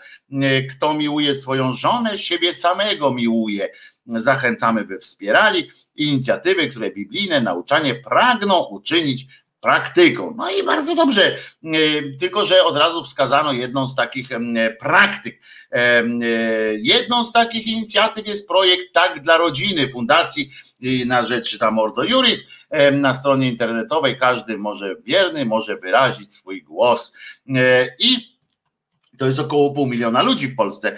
Kto 0.71 0.95
miłuje 0.95 1.35
swoją 1.35 1.73
żonę, 1.73 2.19
siebie 2.19 2.55
samego 2.55 3.11
miłuje 3.11 3.71
Zachęcamy, 4.07 4.85
by 4.85 4.99
wspierali 4.99 5.71
inicjatywy, 5.97 6.69
które 6.69 6.91
biblijne 6.91 7.41
nauczanie 7.41 7.95
pragną 7.95 8.65
uczynić 8.65 9.27
praktyką. 9.65 10.35
No 10.37 10.51
i 10.51 10.62
bardzo 10.62 10.95
dobrze, 10.95 11.37
e, 11.65 11.69
tylko 12.21 12.47
że 12.47 12.65
od 12.65 12.77
razu 12.77 13.05
wskazano 13.05 13.53
jedną 13.53 13.89
z 13.89 13.95
takich 13.95 14.29
praktyk. 14.81 15.41
E, 15.73 16.03
jedną 16.75 17.25
z 17.25 17.33
takich 17.33 17.67
inicjatyw 17.67 18.27
jest 18.27 18.49
projekt 18.49 18.93
Tak 18.93 19.23
dla 19.23 19.37
Rodziny 19.37 19.89
Fundacji 19.89 20.51
na 21.07 21.23
rzecz 21.23 21.59
tam 21.59 21.79
Ordo 21.79 22.05
Juris. 22.05 22.49
Na 22.93 23.15
stronie 23.15 23.49
internetowej 23.49 24.19
każdy 24.19 24.59
może 24.59 24.95
wierny 25.05 25.45
może 25.45 25.77
wyrazić 25.77 26.35
swój 26.35 26.62
głos 26.62 27.12
e, 27.49 27.87
i 27.99 28.34
to 29.19 29.27
jest 29.27 29.41
około 29.41 29.71
pół 29.71 29.87
miliona 29.87 30.23
ludzi 30.23 30.47
w 30.47 30.57
Polsce, 30.57 30.97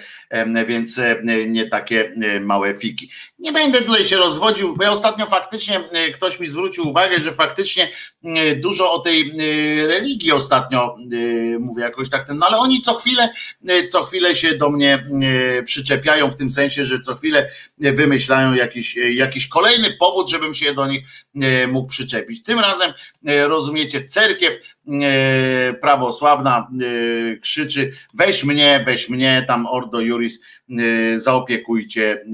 więc 0.66 1.00
nie 1.46 1.68
takie 1.68 2.14
małe 2.40 2.74
fiki. 2.74 3.10
Nie 3.38 3.52
będę 3.52 3.82
tutaj 3.82 4.04
się 4.04 4.16
rozwodził, 4.16 4.76
bo 4.76 4.84
ja 4.84 4.90
ostatnio 4.90 5.26
faktycznie 5.26 5.80
ktoś 6.14 6.40
mi 6.40 6.48
zwrócił 6.48 6.88
uwagę, 6.88 7.20
że 7.20 7.34
faktycznie 7.34 7.90
dużo 8.56 8.92
o 8.92 8.98
tej 8.98 9.32
religii 9.86 10.32
ostatnio 10.32 10.96
mówię 11.60 11.82
jakoś 11.82 12.10
tak 12.10 12.26
ten, 12.26 12.38
no 12.38 12.46
ale 12.46 12.56
oni 12.56 12.82
co 12.82 12.94
chwilę, 12.94 13.28
co 13.90 14.04
chwilę 14.04 14.34
się 14.34 14.54
do 14.54 14.70
mnie 14.70 15.06
przyczepiają 15.64 16.30
w 16.30 16.36
tym 16.36 16.50
sensie, 16.50 16.84
że 16.84 17.00
co 17.00 17.16
chwilę 17.16 17.50
wymyślają 17.78 18.54
jakiś, 18.54 18.96
jakiś 18.96 19.48
kolejny 19.48 19.90
powód, 19.90 20.30
żebym 20.30 20.54
się 20.54 20.74
do 20.74 20.86
nich 20.86 21.04
mógł 21.68 21.88
przyczepić. 21.88 22.42
Tym 22.42 22.60
razem 22.60 22.92
rozumiecie, 23.22 24.04
cerkiew 24.04 24.58
prawosławna 25.80 26.70
krzyczy 27.40 27.92
weź 28.14 28.44
mnie, 28.44 28.82
weź 28.86 29.08
mnie, 29.08 29.44
tam 29.48 29.66
Ordo 29.66 30.00
Juris, 30.00 30.40
y, 30.80 31.20
zaopiekujcie, 31.20 32.24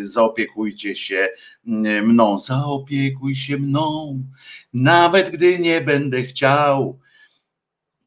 zaopiekujcie 0.00 0.94
się 0.94 1.28
mną, 2.02 2.38
zaopiekuj 2.38 3.34
się 3.34 3.56
mną, 3.56 4.22
nawet 4.74 5.30
gdy 5.30 5.58
nie 5.58 5.80
będę 5.80 6.22
chciał. 6.22 6.98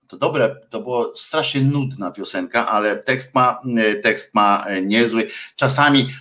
To 0.07 0.17
dobre, 0.17 0.55
to 0.69 0.81
było 0.81 1.15
strasznie 1.15 1.61
nudna 1.61 2.11
piosenka, 2.11 2.67
ale 2.67 2.95
tekst 2.95 3.35
ma, 3.35 3.61
tekst 4.03 4.35
ma 4.35 4.65
niezły. 4.83 5.27
Czasami 5.55 6.13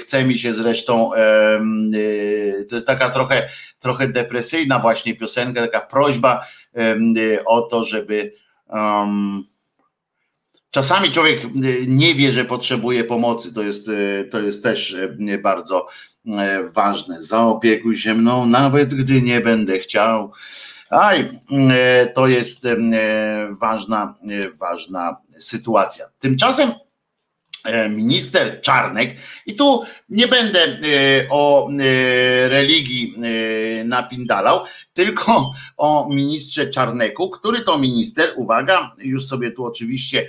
chce 0.00 0.24
mi 0.24 0.38
się 0.38 0.54
zresztą, 0.54 1.10
to 2.68 2.74
jest 2.74 2.86
taka 2.86 3.10
trochę, 3.10 3.48
trochę 3.78 4.08
depresyjna 4.08 4.78
właśnie 4.78 5.14
piosenka, 5.16 5.60
taka 5.60 5.80
prośba 5.80 6.46
o 7.46 7.62
to, 7.62 7.84
żeby 7.84 8.32
um, 8.68 9.44
Czasami 10.70 11.10
człowiek 11.10 11.44
y, 11.44 11.84
nie 11.86 12.14
wie, 12.14 12.32
że 12.32 12.44
potrzebuje 12.44 13.04
pomocy. 13.04 13.54
To 13.54 13.62
jest, 13.62 13.88
y, 13.88 14.28
to 14.30 14.40
jest 14.40 14.62
też 14.62 14.90
y, 14.92 15.38
bardzo 15.42 15.86
ważne. 16.74 17.22
Zaopiekuj 17.22 17.96
się 17.96 18.14
mną, 18.14 18.46
nawet 18.46 18.94
gdy 18.94 19.22
nie 19.22 19.40
będę 19.40 19.78
chciał. 19.78 20.32
Aj, 20.90 21.40
to 22.14 22.26
jest 22.26 22.66
ważna, 23.60 24.14
ważna 24.60 25.16
sytuacja. 25.38 26.06
Tymczasem 26.18 26.70
E, 26.70 26.89
minister 27.90 28.60
Czarnek. 28.60 29.16
I 29.46 29.54
tu 29.54 29.84
nie 30.08 30.28
będę 30.28 30.60
e, 30.64 30.78
o 31.30 31.70
e, 31.70 32.48
religii 32.48 33.14
napindalał, 33.84 34.64
tylko 34.94 35.52
o 35.76 36.08
ministrze 36.10 36.66
Czarneku, 36.66 37.30
który 37.30 37.60
to 37.60 37.78
minister, 37.78 38.32
uwaga, 38.36 38.92
już 38.98 39.26
sobie 39.26 39.50
tu 39.50 39.64
oczywiście 39.64 40.28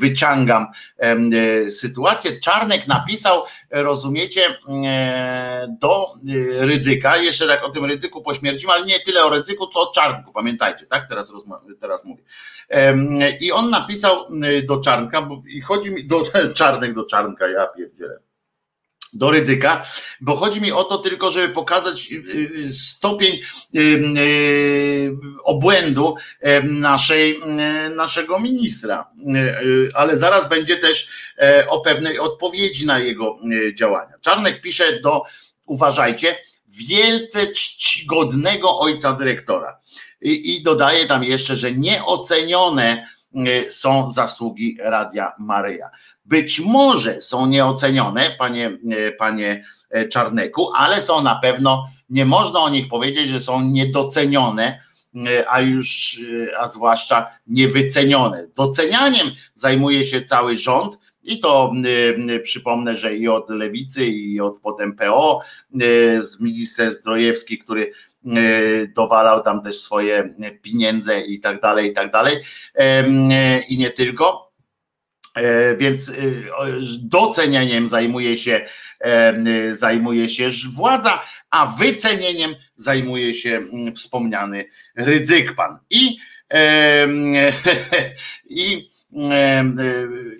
wyciągam 0.00 0.66
sytuację, 1.68 2.40
Czarnek 2.40 2.86
napisał, 2.86 3.42
rozumiecie, 3.70 4.40
do 5.80 6.06
ryzyka, 6.58 7.16
jeszcze 7.16 7.46
tak 7.46 7.64
o 7.64 7.70
tym 7.70 7.84
ryzyku 7.84 8.22
pośmiercimy, 8.22 8.72
ale 8.72 8.86
nie 8.86 9.00
tyle 9.00 9.24
o 9.24 9.30
ryzyku, 9.30 9.66
co 9.66 9.80
o 9.80 9.92
Czarnku, 9.92 10.32
pamiętajcie, 10.32 10.86
tak, 10.86 11.08
teraz, 11.08 11.32
teraz 11.80 12.04
mówię. 12.04 12.22
I 13.40 13.52
on 13.52 13.70
napisał 13.70 14.26
do 14.68 14.80
Czarnka, 14.80 15.28
i 15.48 15.60
chodzi 15.60 15.90
mi 15.90 16.06
do 16.06 16.24
czarnek 16.54 16.94
do 16.94 17.04
czarnka, 17.04 17.48
ja 17.48 17.66
pierdzielę. 17.66 18.18
Do 19.12 19.30
ryzyka, 19.30 19.84
bo 20.20 20.36
chodzi 20.36 20.60
mi 20.60 20.72
o 20.72 20.84
to 20.84 20.98
tylko, 20.98 21.30
żeby 21.30 21.54
pokazać 21.54 22.12
y, 22.12 22.16
y, 22.64 22.72
stopień 22.72 23.40
y, 23.74 25.16
obłędu 25.44 26.16
naszej, 26.62 27.40
naszego 27.96 28.38
ministra, 28.40 29.10
ale 29.94 30.16
zaraz 30.16 30.48
będzie 30.48 30.76
też 30.76 31.08
e, 31.38 31.68
o 31.68 31.80
pewnej 31.80 32.18
odpowiedzi 32.18 32.86
na 32.86 32.98
jego 32.98 33.38
działania. 33.74 34.14
Czarnek 34.20 34.60
pisze 34.60 35.00
do, 35.00 35.22
uważajcie, 35.66 36.36
wielce 36.68 37.46
czcigodnego 37.46 38.78
ojca 38.78 39.12
dyrektora. 39.12 39.80
I, 40.20 40.56
i 40.56 40.62
dodaje 40.62 41.06
tam 41.06 41.24
jeszcze, 41.24 41.56
że 41.56 41.72
nieocenione 41.72 43.08
są 43.68 44.10
zasługi 44.10 44.78
Radia 44.80 45.32
Maryja 45.38 45.90
być 46.28 46.60
może 46.60 47.20
są 47.20 47.46
nieocenione, 47.46 48.30
panie, 48.38 48.78
e, 48.90 49.12
panie 49.12 49.64
e, 49.90 50.08
Czarneku, 50.08 50.70
ale 50.76 51.02
są 51.02 51.22
na 51.22 51.34
pewno, 51.34 51.88
nie 52.10 52.26
można 52.26 52.60
o 52.60 52.68
nich 52.68 52.88
powiedzieć, 52.88 53.28
że 53.28 53.40
są 53.40 53.60
niedocenione, 53.60 54.80
e, 55.26 55.50
a 55.50 55.60
już, 55.60 56.20
a 56.60 56.68
zwłaszcza 56.68 57.26
niewycenione. 57.46 58.46
Docenianiem 58.56 59.30
zajmuje 59.54 60.04
się 60.04 60.22
cały 60.22 60.56
rząd, 60.56 60.98
i 61.28 61.40
to 61.40 61.72
y, 62.30 62.40
przypomnę, 62.40 62.96
że 62.96 63.16
i 63.16 63.28
od 63.28 63.50
lewicy, 63.50 64.06
i 64.06 64.40
od 64.40 64.60
potem 64.60 64.96
PO, 64.96 65.40
y, 65.82 66.22
z 66.22 66.40
minister 66.40 66.92
Zdrojewski, 66.92 67.58
który 67.58 67.92
y, 68.26 68.92
dowalał 68.96 69.42
tam 69.42 69.62
też 69.62 69.80
swoje 69.80 70.34
pieniądze 70.62 71.20
i 71.20 71.40
tak 71.40 71.60
dalej, 71.60 71.90
i 71.90 71.92
tak 71.92 72.12
dalej. 72.12 72.36
I 73.68 73.78
nie 73.78 73.90
tylko. 73.90 74.47
E, 75.38 75.76
więc 75.76 76.10
e, 76.10 76.12
docenieniem 77.00 77.88
zajmuje 77.88 78.36
się, 78.36 78.66
e, 79.00 79.74
zajmuje 79.74 80.28
się 80.28 80.48
władza, 80.72 81.22
a 81.50 81.66
wycenieniem 81.66 82.54
zajmuje 82.76 83.34
się 83.34 83.56
mm, 83.72 83.94
wspomniany 83.94 84.64
Rydzykpan. 84.96 85.78
I, 85.90 86.16
i, 88.48 88.90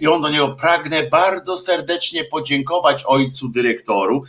i 0.00 0.06
on 0.06 0.22
do 0.22 0.28
niego 0.28 0.48
pragnę 0.48 1.02
bardzo 1.02 1.58
serdecznie 1.58 2.24
podziękować 2.24 3.02
ojcu 3.06 3.48
dyrektoru. 3.48 4.24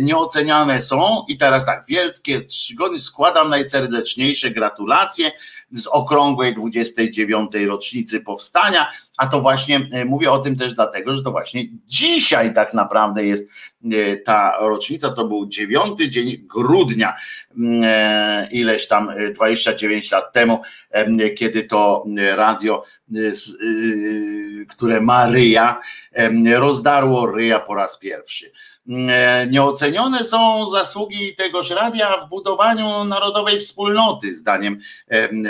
Nieoceniane 0.00 0.80
są 0.80 1.24
i 1.28 1.38
teraz 1.38 1.66
tak, 1.66 1.84
wielkie 1.88 2.40
czcigody 2.44 3.00
składam 3.00 3.50
najserdeczniejsze 3.50 4.50
gratulacje 4.50 5.32
z 5.72 5.86
okrągłej 5.86 6.54
29. 6.54 7.50
rocznicy 7.66 8.20
powstania 8.20 8.86
a 9.18 9.26
to 9.26 9.40
właśnie 9.40 9.88
mówię 10.06 10.30
o 10.30 10.38
tym 10.38 10.56
też 10.56 10.74
dlatego, 10.74 11.16
że 11.16 11.22
to 11.22 11.30
właśnie 11.30 11.64
dzisiaj 11.86 12.54
tak 12.54 12.74
naprawdę 12.74 13.24
jest 13.24 13.50
ta 14.24 14.56
rocznica, 14.60 15.10
to 15.10 15.24
był 15.28 15.48
9 15.48 16.00
dzień 16.08 16.36
grudnia, 16.36 17.16
ileś 18.50 18.88
tam 18.88 19.12
29 19.34 20.10
lat 20.10 20.32
temu, 20.32 20.62
kiedy 21.36 21.64
to 21.64 22.04
radio, 22.34 22.84
które 24.68 25.00
ma 25.00 25.30
ryja, 25.30 25.80
rozdarło 26.56 27.26
ryja 27.26 27.60
po 27.60 27.74
raz 27.74 27.98
pierwszy. 27.98 28.52
E, 28.88 29.46
nieocenione 29.50 30.24
są 30.24 30.66
zasługi 30.66 31.34
tegoż 31.34 31.70
radia 31.70 32.16
w 32.16 32.28
budowaniu 32.28 33.04
narodowej 33.04 33.60
wspólnoty, 33.60 34.34
zdaniem, 34.34 34.80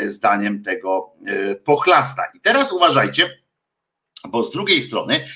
zdaniem 0.05 0.63
tego 0.63 1.13
e, 1.27 1.55
pochlasta. 1.55 2.23
I 2.35 2.41
teraz 2.41 2.73
uważajcie, 2.73 3.39
bo 4.29 4.43
z 4.43 4.51
drugiej 4.51 4.83
strony 4.83 5.27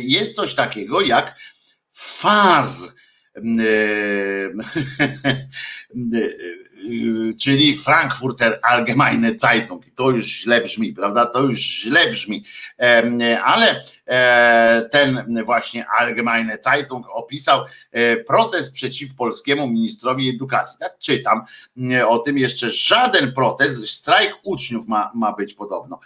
jest 0.00 0.36
coś 0.36 0.54
takiego 0.54 1.00
jak 1.00 1.34
faz 1.92 2.94
czyli 7.40 7.74
Frankfurter 7.74 8.60
Allgemeine 8.62 9.38
Zeitung. 9.38 9.84
To 9.94 10.10
już 10.10 10.26
źle 10.26 10.60
brzmi, 10.60 10.92
prawda? 10.92 11.26
To 11.26 11.42
już 11.42 11.60
źle 11.60 12.10
brzmi. 12.10 12.44
Ale 13.44 13.70
e, 13.70 13.84
ten 14.90 15.44
właśnie 15.44 15.86
Allgemeine 15.88 16.58
Zeitung 16.64 17.06
opisał 17.14 17.64
e, 17.92 18.16
protest 18.16 18.72
przeciw 18.72 19.14
polskiemu 19.14 19.66
ministrowi 19.66 20.28
edukacji. 20.28 20.78
Tak 20.80 20.98
czytam 20.98 21.42
e, 21.92 22.08
o 22.08 22.18
tym 22.18 22.38
jeszcze 22.38 22.70
żaden 22.70 23.32
protest, 23.32 23.86
strajk 23.86 24.38
uczniów 24.42 24.88
ma, 24.88 25.12
ma 25.14 25.32
być 25.32 25.54
podobno. 25.54 26.00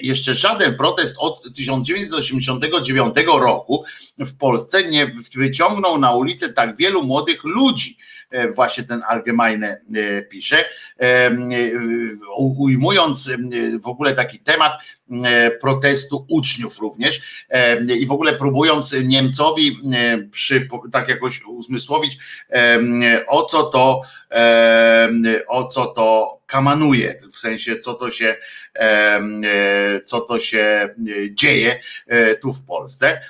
Jeszcze 0.00 0.34
żaden 0.34 0.76
protest 0.76 1.16
od 1.18 1.42
1989 1.54 3.14
roku 3.26 3.84
w 4.18 4.36
Polsce 4.36 4.84
nie 4.84 5.12
wyciągnął 5.36 5.98
na 5.98 6.14
ulicę 6.14 6.52
tak 6.52 6.76
wielu 6.76 7.02
młodych 7.02 7.44
ludzi 7.44 7.98
E, 8.32 8.48
właśnie 8.52 8.84
ten 8.84 9.02
Allgemeine 9.08 9.80
e, 9.94 10.22
pisze, 10.22 10.64
e, 11.00 11.30
ujmując 12.36 13.30
w 13.82 13.88
ogóle 13.88 14.14
taki 14.14 14.38
temat 14.38 14.72
protestu 15.60 16.26
uczniów 16.28 16.78
również 16.78 17.44
i 17.98 18.06
w 18.06 18.12
ogóle 18.12 18.32
próbując 18.32 18.94
Niemcowi 19.04 19.78
przy, 20.30 20.68
tak 20.92 21.08
jakoś 21.08 21.42
uzmysłowić 21.44 22.18
o 23.28 23.44
co 23.44 23.62
to 23.62 24.02
o 25.48 25.68
co 25.68 25.86
to 25.86 26.38
kamanuje, 26.46 27.20
w 27.32 27.36
sensie 27.36 27.78
co 27.78 27.94
to 27.94 28.10
się, 28.10 28.36
co 30.04 30.20
to 30.20 30.38
się 30.38 30.94
dzieje 31.30 31.80
tu 32.42 32.52
w 32.52 32.64
Polsce. 32.64 33.20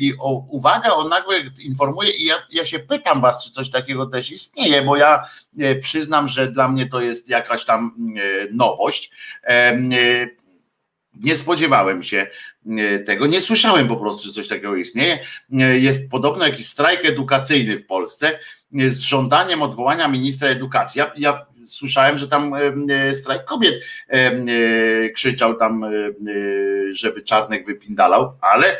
I 0.00 0.14
o, 0.18 0.46
uwaga, 0.48 0.92
on 0.92 1.08
nagle 1.08 1.36
informuje 1.64 2.10
i 2.10 2.24
ja, 2.24 2.34
ja 2.50 2.64
się 2.64 2.78
pytam 2.78 3.20
was, 3.20 3.44
czy 3.44 3.50
coś 3.50 3.70
takiego 3.70 4.06
też 4.06 4.30
istnieje, 4.30 4.82
bo 4.82 4.96
ja 4.96 5.24
e, 5.58 5.74
przyznam, 5.74 6.28
że 6.28 6.52
dla 6.52 6.68
mnie 6.68 6.86
to 6.86 7.00
jest 7.00 7.28
jakaś 7.28 7.64
tam 7.64 7.94
e, 8.16 8.52
nowość. 8.52 9.10
E, 11.18 11.26
nie 11.26 11.36
spodziewałem 11.36 12.02
się 12.02 12.26
tego, 13.06 13.26
nie 13.26 13.40
słyszałem 13.40 13.88
po 13.88 13.96
prostu, 13.96 14.26
że 14.26 14.32
coś 14.32 14.48
takiego 14.48 14.76
istnieje. 14.76 15.18
Jest 15.78 16.10
podobno 16.10 16.46
jakiś 16.46 16.66
strajk 16.66 17.04
edukacyjny 17.04 17.78
w 17.78 17.86
Polsce 17.86 18.38
z 18.72 19.00
żądaniem 19.00 19.62
odwołania 19.62 20.08
ministra 20.08 20.48
edukacji. 20.48 20.98
Ja, 20.98 21.12
ja 21.16 21.46
słyszałem, 21.68 22.18
że 22.18 22.28
tam 22.28 22.52
e, 22.90 23.14
strajk 23.14 23.44
kobiet 23.44 23.74
e, 24.08 25.08
krzyczał 25.08 25.54
tam, 25.54 25.84
e, 25.84 25.88
żeby 26.92 27.22
Czarnek 27.22 27.66
wypindalał, 27.66 28.32
ale 28.40 28.76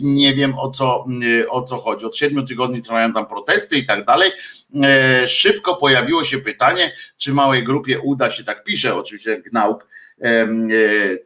nie 0.00 0.34
wiem 0.34 0.58
o 0.58 0.70
co, 0.70 1.06
o 1.48 1.62
co 1.62 1.76
chodzi. 1.76 2.06
Od 2.06 2.16
siedmiu 2.16 2.42
tygodni 2.42 2.82
trwają 2.82 3.12
tam 3.12 3.26
protesty 3.26 3.78
i 3.78 3.86
tak 3.86 4.04
dalej. 4.04 4.30
Szybko 5.26 5.76
pojawiło 5.76 6.24
się 6.24 6.38
pytanie, 6.38 6.92
czy 7.16 7.32
małej 7.32 7.64
grupie 7.64 8.00
uda 8.00 8.30
się, 8.30 8.44
tak 8.44 8.64
pisze 8.64 8.94
oczywiście 8.94 9.42
Gnauk, 9.42 9.86
E, 9.86 10.05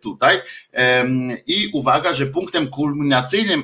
tutaj. 0.02 0.38
I 1.46 1.70
uwaga, 1.72 2.14
że 2.14 2.26
punktem 2.26 2.68
kulminacyjnym 2.68 3.62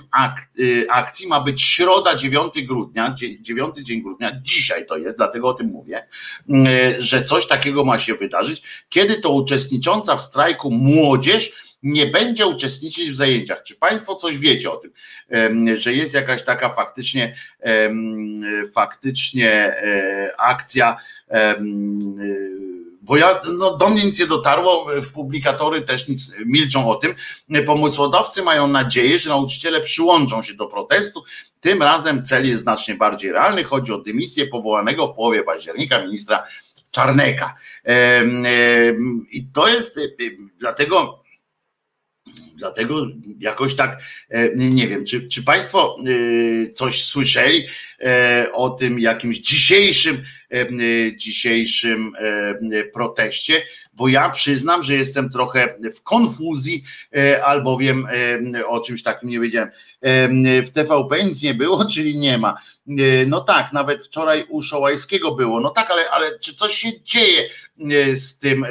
y, 0.59 0.87
akcji 0.91 1.29
ma 1.29 1.41
być 1.41 1.63
środa 1.63 2.17
9 2.17 2.63
grudnia, 2.67 3.15
9 3.41 3.77
dzień 3.77 4.03
grudnia, 4.03 4.41
dzisiaj 4.43 4.87
to 4.87 4.97
jest, 4.97 5.17
dlatego 5.17 5.49
o 5.49 5.55
tym 5.55 5.67
mówię, 5.67 6.07
że 6.99 7.25
coś 7.25 7.47
takiego 7.47 7.85
ma 7.85 7.99
się 7.99 8.15
wydarzyć, 8.15 8.63
kiedy 8.89 9.21
to 9.21 9.31
uczestnicząca 9.31 10.17
w 10.17 10.21
strajku 10.21 10.71
młodzież 10.71 11.67
nie 11.83 12.07
będzie 12.07 12.47
uczestniczyć 12.47 13.11
w 13.11 13.17
zajęciach. 13.17 13.63
Czy 13.63 13.75
Państwo 13.75 14.17
coś 14.17 14.39
wiecie 14.39 14.71
o 14.71 14.77
tym, 14.77 14.93
że 15.77 15.95
jest 15.95 16.15
jakaś 16.15 16.45
taka 16.45 16.69
faktycznie, 16.69 17.37
faktycznie 18.75 19.51
e, 19.53 20.41
akcja 20.41 20.97
bo 23.07 23.17
ja, 23.17 23.41
no, 23.59 23.77
do 23.77 23.91
mnie 23.91 24.05
nic 24.05 24.19
nie 24.19 24.27
dotarło, 24.27 24.87
w 25.01 25.13
publikatory 25.13 25.81
też 25.81 26.09
nic 26.09 26.33
milczą 26.47 26.89
o 26.89 26.95
tym. 26.95 27.15
Pomysłodawcy 27.67 28.43
mają 28.43 28.69
nadzieję, 28.69 29.19
że 29.19 29.29
nauczyciele 29.29 29.81
przyłączą 29.81 30.43
się 30.43 30.55
do 30.55 30.67
protestu. 30.67 31.25
Tym 31.61 31.83
razem 31.83 32.25
cel 32.25 32.49
jest 32.49 32.63
znacznie 32.63 32.95
bardziej 32.95 33.33
realny. 33.33 33.65
Chodzi 33.65 33.93
o 33.93 33.99
dymisję 33.99 34.47
powołanego 34.47 35.07
w 35.07 35.15
połowie 35.15 35.43
października 35.43 36.03
ministra 36.03 36.45
Czarneka. 36.91 37.55
I 39.31 39.47
to 39.53 39.69
jest 39.69 40.01
dlatego 40.59 41.27
Dlatego 42.59 43.07
jakoś 43.39 43.75
tak 43.75 44.03
nie 44.57 44.89
wiem, 44.89 45.05
czy, 45.05 45.29
czy 45.29 45.43
Państwo 45.43 45.99
e, 45.99 46.71
coś 46.71 47.05
słyszeli 47.05 47.67
e, 48.01 48.47
o 48.53 48.71
tym 48.71 49.01
jakimś 49.01 49.39
dzisiejszym, 49.39 50.23
dzisiejszym 51.17 52.13
proteście, 52.95 53.63
bo 53.93 54.09
ja 54.09 54.31
przyznam, 54.31 54.83
że 54.83 54.95
jestem 54.95 55.31
trochę 55.31 55.75
w 55.95 56.03
konfuzji, 56.03 56.85
albowiem 57.45 58.07
o 58.67 58.81
czymś 58.81 59.03
takim 59.03 59.29
nie 59.29 59.41
wiedziałem. 59.41 59.71
W 60.67 60.71
TVP 60.75 61.25
nic 61.25 61.43
nie 61.43 61.55
było, 61.55 61.85
czyli 61.95 62.19
nie 62.19 62.39
ma. 62.39 62.55
No 63.27 63.41
tak, 63.41 63.73
nawet 63.73 64.07
wczoraj 64.07 64.45
u 64.49 64.63
Szołajskiego 64.63 65.35
było. 65.35 65.61
No 65.61 65.71
tak, 65.71 65.91
ale, 65.91 66.11
ale 66.11 66.39
czy 66.39 66.55
coś 66.55 66.75
się 66.75 67.03
dzieje 67.03 67.49
z 68.17 68.39
tym 68.39 68.67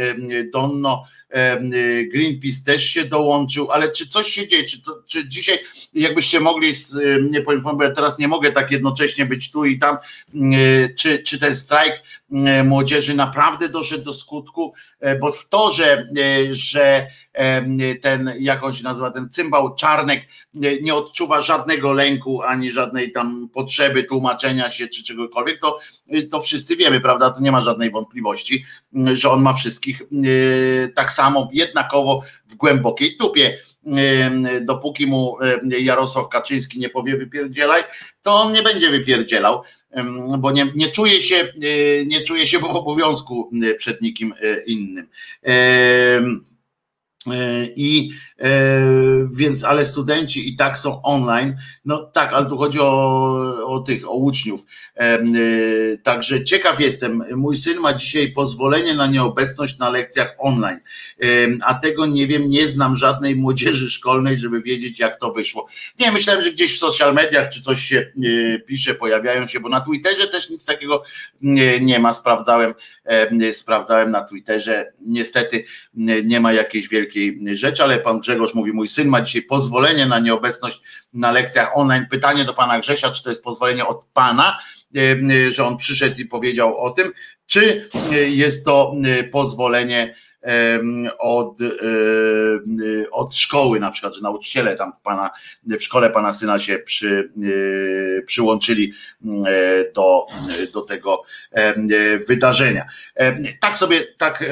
Donno? 0.54 1.06
Y, 1.36 2.10
Greenpeace 2.14 2.64
też 2.66 2.84
się 2.84 3.06
dołączył, 3.06 3.72
ale 3.72 3.92
czy 3.92 4.08
coś 4.08 4.28
się 4.28 4.48
dzieje? 4.48 4.64
Czy, 4.64 4.82
to, 4.82 5.04
czy 5.06 5.28
dzisiaj, 5.28 5.60
jakbyście 5.94 6.40
mogli, 6.40 6.74
nie 7.32 7.42
powiem, 7.42 7.62
bo 7.62 7.84
ja 7.84 7.92
teraz 7.92 8.20
nie 8.20 8.28
mogę 8.28 8.52
tak 8.52 8.72
jednocześnie 8.72 9.26
być 9.26 9.52
tu 9.52 9.66
i 9.66 9.80
tam, 9.80 9.98
y, 10.36 10.94
czy, 10.98 11.20
czy 11.20 11.40
ten 11.40 11.56
strajk 11.56 11.94
y, 11.96 12.25
młodzieży 12.64 13.16
naprawdę 13.16 13.70
doszedł 13.70 14.04
do 14.04 14.14
skutku, 14.14 14.74
e, 15.00 15.20
bo 15.20 15.32
w 15.32 15.50
to, 15.50 15.72
że, 15.72 16.08
że 16.52 17.08
ten, 18.02 18.34
jak 18.40 18.64
on 18.64 18.74
się 18.74 18.84
nazywa, 18.84 19.12
ten 19.12 19.30
cymbał 19.30 19.76
Czarnek 19.76 20.22
nie 20.82 20.96
odczuwa 20.96 21.42
żadnego 21.42 21.94
lęku, 21.94 22.42
ani 22.42 22.72
żadnej 22.72 23.12
tam 23.12 23.50
potrzeby 23.54 24.04
tłumaczenia 24.04 24.70
się, 24.70 24.88
czy 24.88 25.04
czegokolwiek, 25.04 25.62
to, 25.62 25.80
to 26.32 26.42
wszyscy 26.42 26.76
wiemy, 26.76 27.02
prawda, 27.02 27.30
to 27.30 27.42
nie 27.42 27.52
ma 27.52 27.62
żadnej 27.62 27.92
wątpliwości, 27.92 28.66
że 29.14 29.30
on 29.30 29.42
ma 29.42 29.54
wszystkich 29.54 30.02
tak 30.96 31.12
samo, 31.12 31.50
jednakowo 31.54 32.22
w 32.48 32.56
głębokiej 32.56 33.18
tupie. 33.18 33.58
Dopóki 34.62 35.08
mu 35.08 35.38
Jarosław 35.80 36.30
Kaczyński 36.30 36.80
nie 36.80 36.90
powie 36.90 37.18
wypierdzielaj, 37.18 37.84
to 38.22 38.36
on 38.36 38.52
nie 38.52 38.64
będzie 38.64 38.90
wypierdzielał, 38.90 39.64
bo 40.38 40.52
nie, 40.52 40.68
nie 40.76 40.88
czuje 40.88 41.22
się, 41.22 41.54
nie 42.06 42.22
czuje 42.22 42.48
się 42.48 42.60
w 42.60 42.64
obowiązku 42.64 43.52
przed 43.78 44.02
nikim 44.02 44.34
e, 44.42 44.64
innym. 44.64 45.08
E, 47.32 47.66
I 47.76 48.12
e, 48.40 48.50
więc, 49.36 49.64
ale 49.64 49.86
studenci 49.86 50.50
i 50.50 50.56
tak 50.56 50.78
są 50.78 51.02
online. 51.02 51.56
No 51.86 52.04
tak, 52.04 52.34
ale 52.34 52.46
tu 52.46 52.58
chodzi 52.58 52.80
o, 52.80 53.66
o 53.66 53.80
tych, 53.80 54.10
o 54.10 54.14
uczniów. 54.14 54.66
E, 54.96 55.20
także 56.04 56.44
ciekaw 56.44 56.80
jestem. 56.80 57.24
Mój 57.36 57.56
syn 57.56 57.80
ma 57.80 57.94
dzisiaj 57.94 58.32
pozwolenie 58.32 58.94
na 58.94 59.08
nieobecność 59.08 59.78
na 59.78 59.90
lekcjach 59.90 60.36
online, 60.38 60.80
a 61.66 61.74
tego 61.74 62.06
nie 62.06 62.28
wiem, 62.28 62.50
nie 62.50 62.68
znam 62.68 62.96
żadnej 62.96 63.36
młodzieży 63.36 63.92
szkolnej, 63.92 64.40
żeby 64.40 64.62
wiedzieć, 64.62 65.00
jak 65.00 65.20
to 65.20 65.32
wyszło. 65.32 65.68
Nie, 66.00 66.12
myślałem, 66.12 66.44
że 66.44 66.52
gdzieś 66.52 66.76
w 66.76 66.80
social 66.80 67.14
mediach 67.14 67.50
czy 67.50 67.62
coś 67.62 67.82
się 67.82 68.12
pisze, 68.68 68.96
pojawiają 68.96 69.48
się, 69.48 69.60
bo 69.60 69.70
na 69.70 69.82
Twitterze 69.82 70.28
też 70.28 70.50
nic 70.50 70.66
takiego 70.66 71.04
nie 71.82 72.00
ma. 72.00 72.14
Sprawdzałem, 72.14 72.74
sprawdzałem 73.52 74.12
na 74.12 74.24
Twitterze. 74.24 74.92
Niestety 75.02 75.66
nie 76.24 76.40
ma 76.40 76.54
jakiejś 76.54 76.90
wielkiej 76.90 77.40
rzeczy, 77.52 77.84
ale 77.84 78.00
pan 78.00 78.20
Grzegorz 78.20 78.54
mówi, 78.54 78.74
mój 78.74 78.88
syn 78.88 79.08
ma 79.08 79.22
dzisiaj 79.22 79.42
pozwolenie 79.42 80.06
na 80.06 80.20
nieobecność 80.20 80.82
na 81.14 81.32
lekcjach 81.32 81.78
online. 81.78 82.06
Pytanie 82.12 82.46
do 82.46 82.54
pana 82.54 82.80
Grzesia, 82.80 83.12
czy 83.12 83.24
to 83.24 83.30
jest 83.30 83.44
pozwolenie 83.44 83.86
od 83.86 84.06
pana, 84.14 84.60
że 85.50 85.66
on 85.66 85.78
przyszedł 85.78 86.22
i 86.22 86.26
powiedział 86.26 86.78
o 86.78 86.90
tym, 86.90 87.14
czy 87.46 87.90
jest 88.30 88.66
to 88.66 88.96
pozwolenie 89.32 90.16
od, 91.18 91.58
od 93.12 93.36
szkoły, 93.36 93.80
na 93.80 93.92
przykład, 93.92 94.16
że 94.16 94.22
nauczyciele 94.22 94.76
tam 94.76 94.94
w, 94.94 95.02
pana, 95.02 95.30
w 95.64 95.84
szkole 95.84 96.10
pana 96.10 96.34
syna 96.34 96.60
się 96.60 96.80
przy, 96.80 97.32
przyłączyli 98.26 98.94
do, 99.96 100.28
do 100.74 100.82
tego 100.82 101.24
wydarzenia. 102.28 102.86
Tak 103.60 103.78
sobie, 103.78 104.04
tak, 104.18 104.44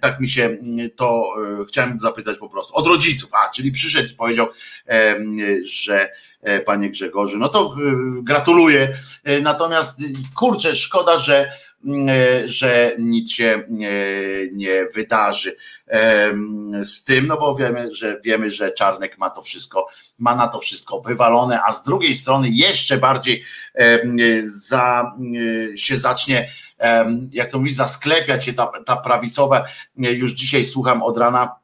tak 0.00 0.20
mi 0.20 0.28
się 0.28 0.58
to 0.96 1.34
chciałem 1.68 1.98
zapytać 1.98 2.38
po 2.38 2.48
prostu 2.48 2.74
od 2.74 2.86
rodziców, 2.86 3.30
a 3.34 3.50
czyli 3.50 3.72
przyszedł 3.72 4.08
i 4.12 4.16
powiedział, 4.16 4.46
że 5.64 6.10
E, 6.44 6.60
panie 6.60 6.90
Grzegorzu. 6.90 7.38
No 7.38 7.48
to 7.48 7.76
gratuluję. 8.22 8.96
E, 9.24 9.40
natomiast 9.40 10.00
kurczę, 10.34 10.74
szkoda, 10.74 11.18
że, 11.18 11.52
że 12.44 12.96
nic 12.98 13.32
się 13.32 13.64
nie, 13.68 13.92
nie 14.52 14.86
wydarzy 14.94 15.56
z 16.82 17.04
tym, 17.04 17.26
no 17.26 17.36
bo 17.36 17.54
wiemy, 17.54 17.92
że 17.92 18.20
wiemy, 18.24 18.50
że 18.50 18.70
Czarnek 18.70 19.18
ma 19.18 19.30
to 19.30 19.42
wszystko, 19.42 19.86
ma 20.18 20.36
na 20.36 20.48
to 20.48 20.58
wszystko 20.58 21.00
wywalone, 21.00 21.60
a 21.62 21.72
z 21.72 21.84
drugiej 21.84 22.14
strony 22.14 22.48
jeszcze 22.50 22.98
bardziej 22.98 23.44
za, 24.42 25.12
się 25.76 25.96
zacznie, 25.96 26.50
jak 27.30 27.50
to 27.50 27.58
mówi, 27.58 27.74
zasklepiać 27.74 28.44
się 28.44 28.52
ta, 28.52 28.72
ta 28.86 28.96
prawicowa. 28.96 29.64
Już 29.96 30.32
dzisiaj 30.32 30.64
słucham 30.64 31.02
od 31.02 31.18
rana 31.18 31.63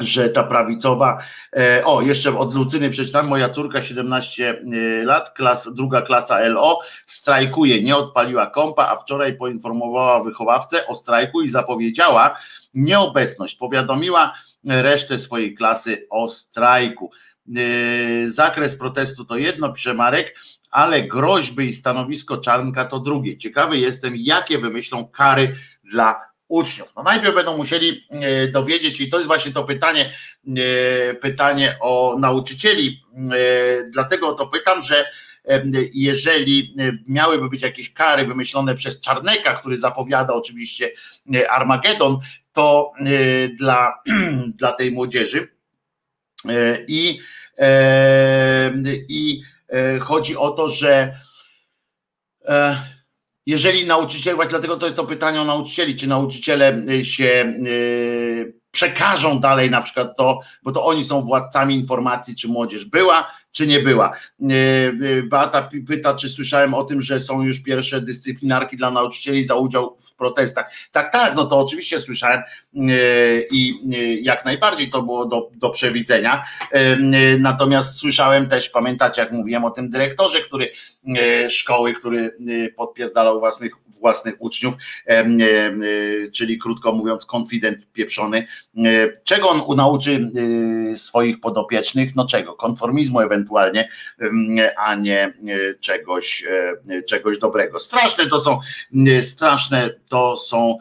że 0.00 0.28
ta 0.28 0.42
prawicowa, 0.42 1.18
e, 1.56 1.84
o 1.84 2.02
jeszcze 2.02 2.38
od 2.38 2.54
Lucyny 2.54 2.90
przeczytam, 2.90 3.28
moja 3.28 3.48
córka 3.48 3.82
17 3.82 4.50
e, 4.50 5.04
lat, 5.04 5.30
klas, 5.30 5.74
druga 5.74 6.02
klasa 6.02 6.40
LO, 6.48 6.78
strajkuje, 7.06 7.82
nie 7.82 7.96
odpaliła 7.96 8.46
kompa, 8.46 8.88
a 8.88 8.96
wczoraj 8.96 9.36
poinformowała 9.36 10.22
wychowawcę 10.22 10.86
o 10.86 10.94
strajku 10.94 11.42
i 11.42 11.48
zapowiedziała 11.48 12.38
nieobecność, 12.74 13.56
powiadomiła 13.56 14.34
resztę 14.64 15.18
swojej 15.18 15.54
klasy 15.54 16.06
o 16.10 16.28
strajku. 16.28 17.10
E, 17.56 18.28
zakres 18.28 18.76
protestu 18.76 19.24
to 19.24 19.36
jedno, 19.36 19.72
pisze 19.72 19.94
Marek, 19.94 20.34
ale 20.70 21.02
groźby 21.02 21.68
i 21.68 21.72
stanowisko 21.72 22.36
Czarnka 22.36 22.84
to 22.84 22.98
drugie. 22.98 23.38
Ciekawy 23.38 23.78
jestem, 23.78 24.14
jakie 24.16 24.58
wymyślą 24.58 25.08
kary 25.08 25.56
dla 25.84 26.29
uczniów. 26.50 26.92
No 26.96 27.02
najpierw 27.02 27.34
będą 27.34 27.56
musieli 27.56 28.06
e, 28.10 28.48
dowiedzieć, 28.48 29.00
i 29.00 29.08
to 29.08 29.16
jest 29.16 29.26
właśnie 29.26 29.52
to 29.52 29.64
pytanie, 29.64 30.12
e, 30.56 31.14
pytanie 31.14 31.76
o 31.80 32.16
nauczycieli, 32.18 33.02
e, 33.16 33.90
dlatego 33.90 34.32
to 34.32 34.46
pytam, 34.46 34.82
że 34.82 35.06
jeżeli 35.94 36.76
miałyby 37.06 37.48
być 37.48 37.62
jakieś 37.62 37.92
kary 37.92 38.24
wymyślone 38.24 38.74
przez 38.74 39.00
Czarneka, 39.00 39.52
który 39.52 39.76
zapowiada 39.76 40.34
oczywiście 40.34 40.90
Armagedon, 41.50 42.18
to 42.52 42.92
dla, 43.58 44.02
dla 44.58 44.72
tej 44.72 44.92
młodzieży 44.92 45.48
i, 46.88 47.20
i 49.08 49.42
chodzi 50.00 50.36
o 50.36 50.50
to, 50.50 50.68
że 50.68 51.16
jeżeli 53.46 53.86
nauczyciel, 53.86 54.36
właśnie 54.36 54.50
dlatego 54.50 54.76
to 54.76 54.86
jest 54.86 54.96
to 54.96 55.04
pytanie 55.04 55.40
o 55.40 55.44
nauczycieli, 55.44 55.96
czy 55.96 56.08
nauczyciele 56.08 56.82
y, 56.90 57.04
się 57.04 57.54
y, 57.66 58.60
przekażą 58.70 59.40
dalej 59.40 59.70
na 59.70 59.82
przykład 59.82 60.16
to, 60.16 60.38
bo 60.62 60.72
to 60.72 60.84
oni 60.84 61.04
są 61.04 61.22
władcami 61.22 61.74
informacji, 61.74 62.36
czy 62.36 62.48
młodzież 62.48 62.84
była, 62.84 63.30
czy 63.52 63.66
nie 63.66 63.80
była. 63.80 64.12
Y, 64.42 65.22
Beata 65.22 65.68
pyta, 65.88 66.14
czy 66.14 66.28
słyszałem 66.28 66.74
o 66.74 66.84
tym, 66.84 67.02
że 67.02 67.20
są 67.20 67.42
już 67.42 67.62
pierwsze 67.62 68.00
dyscyplinarki 68.00 68.76
dla 68.76 68.90
nauczycieli 68.90 69.44
za 69.44 69.54
udział 69.54 69.96
w 69.98 70.14
protestach. 70.14 70.72
Tak, 70.92 71.12
tak, 71.12 71.36
no 71.36 71.44
to 71.44 71.58
oczywiście 71.58 72.00
słyszałem 72.00 72.42
i 73.50 73.74
jak 74.22 74.44
najbardziej 74.44 74.90
to 74.90 75.02
było 75.02 75.26
do, 75.26 75.50
do 75.54 75.70
przewidzenia. 75.70 76.44
Natomiast 77.38 77.98
słyszałem 77.98 78.48
też, 78.48 78.68
pamiętacie, 78.68 79.22
jak 79.22 79.32
mówiłem 79.32 79.64
o 79.64 79.70
tym 79.70 79.90
dyrektorze, 79.90 80.40
który 80.40 80.72
szkoły, 81.48 81.94
który 81.94 82.36
e, 82.66 82.70
podpierdalał 82.70 83.40
własnych, 83.40 83.72
własnych 84.00 84.34
uczniów, 84.38 84.74
e, 85.06 85.24
czyli 86.32 86.58
krótko 86.58 86.92
mówiąc 86.92 87.26
konfident 87.26 87.92
pieprzony. 87.92 88.46
Czego 89.24 89.48
on 89.48 89.76
nauczy 89.76 90.30
swoich 90.96 91.40
podopiecznych? 91.40 92.16
No 92.16 92.26
czego? 92.26 92.54
Konformizmu 92.54 93.20
ewentualnie, 93.20 93.88
a 94.76 94.94
nie 94.94 95.32
czegoś, 95.80 96.44
czegoś 97.08 97.38
dobrego. 97.38 97.78
Straszne 97.78 98.26
to 98.26 98.40
są, 98.40 98.60
straszne 99.20 99.90
to 100.08 100.36
są 100.36 100.78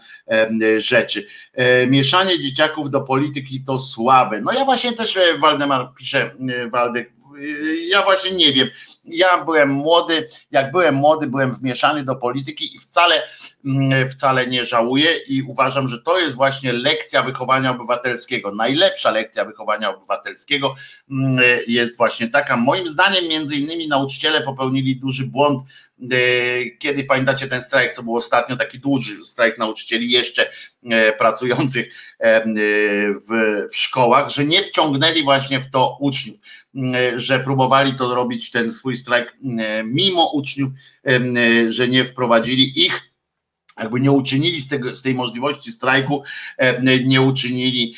rzeczy. 0.78 1.28
Mieszanie 1.88 2.40
dzieciaków 2.40 2.90
do 2.90 3.02
polityki 3.02 3.64
to 3.64 3.80
słabe. 3.80 4.42
No 4.42 4.54
ja 4.54 4.66
właśnie 4.66 4.94
też 4.94 5.20
Waldemar 5.40 5.94
pisze, 5.98 6.36
Waldek, 6.72 7.14
ja 7.90 8.04
właśnie 8.04 8.32
nie 8.32 8.54
wiem. 8.54 8.70
Ja 9.10 9.46
byłem 9.46 9.70
młody, 9.70 10.28
jak 10.52 10.72
byłem 10.72 10.96
młody, 10.96 11.28
byłem 11.28 11.54
wmieszany 11.54 12.04
do 12.04 12.16
polityki 12.16 12.76
i 12.76 12.80
wcale, 12.80 13.16
mm, 13.66 14.08
wcale 14.08 14.48
nie 14.48 14.66
żałuję 14.66 15.18
i 15.28 15.42
uważam, 15.42 15.88
że 15.88 16.02
to 16.02 16.20
jest 16.20 16.36
właśnie 16.36 16.74
lekcja 16.74 17.24
wychowania 17.24 17.72
obywatelskiego. 17.72 18.56
Najlepsza 18.56 19.12
lekcja 19.12 19.46
wychowania 19.46 19.96
obywatelskiego 19.96 20.76
mm, 21.12 21.40
jest 21.68 21.98
właśnie 21.98 22.28
taka. 22.28 22.58
Moim 22.58 22.90
zdaniem, 22.90 23.28
między 23.28 23.56
innymi, 23.56 23.88
nauczyciele 23.88 24.42
popełnili 24.42 24.96
duży 24.96 25.26
błąd. 25.26 25.62
E, 26.02 26.70
kiedy 26.80 27.04
pamiętacie 27.04 27.48
ten 27.48 27.62
strajk, 27.62 27.92
co 27.92 28.04
był 28.04 28.16
ostatnio, 28.16 28.58
taki 28.58 28.80
duży 28.80 29.26
strajk 29.26 29.58
nauczycieli, 29.58 30.12
jeszcze 30.12 30.50
e, 30.90 31.14
pracujących 31.14 31.94
e, 32.20 32.44
w, 33.30 33.68
w 33.72 33.76
szkołach, 33.76 34.30
że 34.30 34.46
nie 34.46 34.64
wciągnęli 34.64 35.24
właśnie 35.24 35.60
w 35.60 35.70
to 35.70 35.98
uczniów 36.00 36.38
że 37.16 37.40
próbowali 37.40 37.96
to 37.96 38.16
robić 38.16 38.52
ten 38.52 38.72
swój 38.72 38.98
strajk 38.98 39.38
mimo 39.86 40.32
uczniów, 40.34 40.72
że 41.68 41.88
nie 41.88 42.06
wprowadzili 42.06 42.86
ich 42.86 43.10
jakby 43.80 44.00
nie 44.00 44.12
uczynili 44.12 44.62
z, 44.62 44.68
tego, 44.68 44.96
z 44.96 45.02
tej 45.02 45.16
możliwości 45.16 45.72
strajku, 45.72 46.24
nie 47.06 47.22
uczynili 47.22 47.96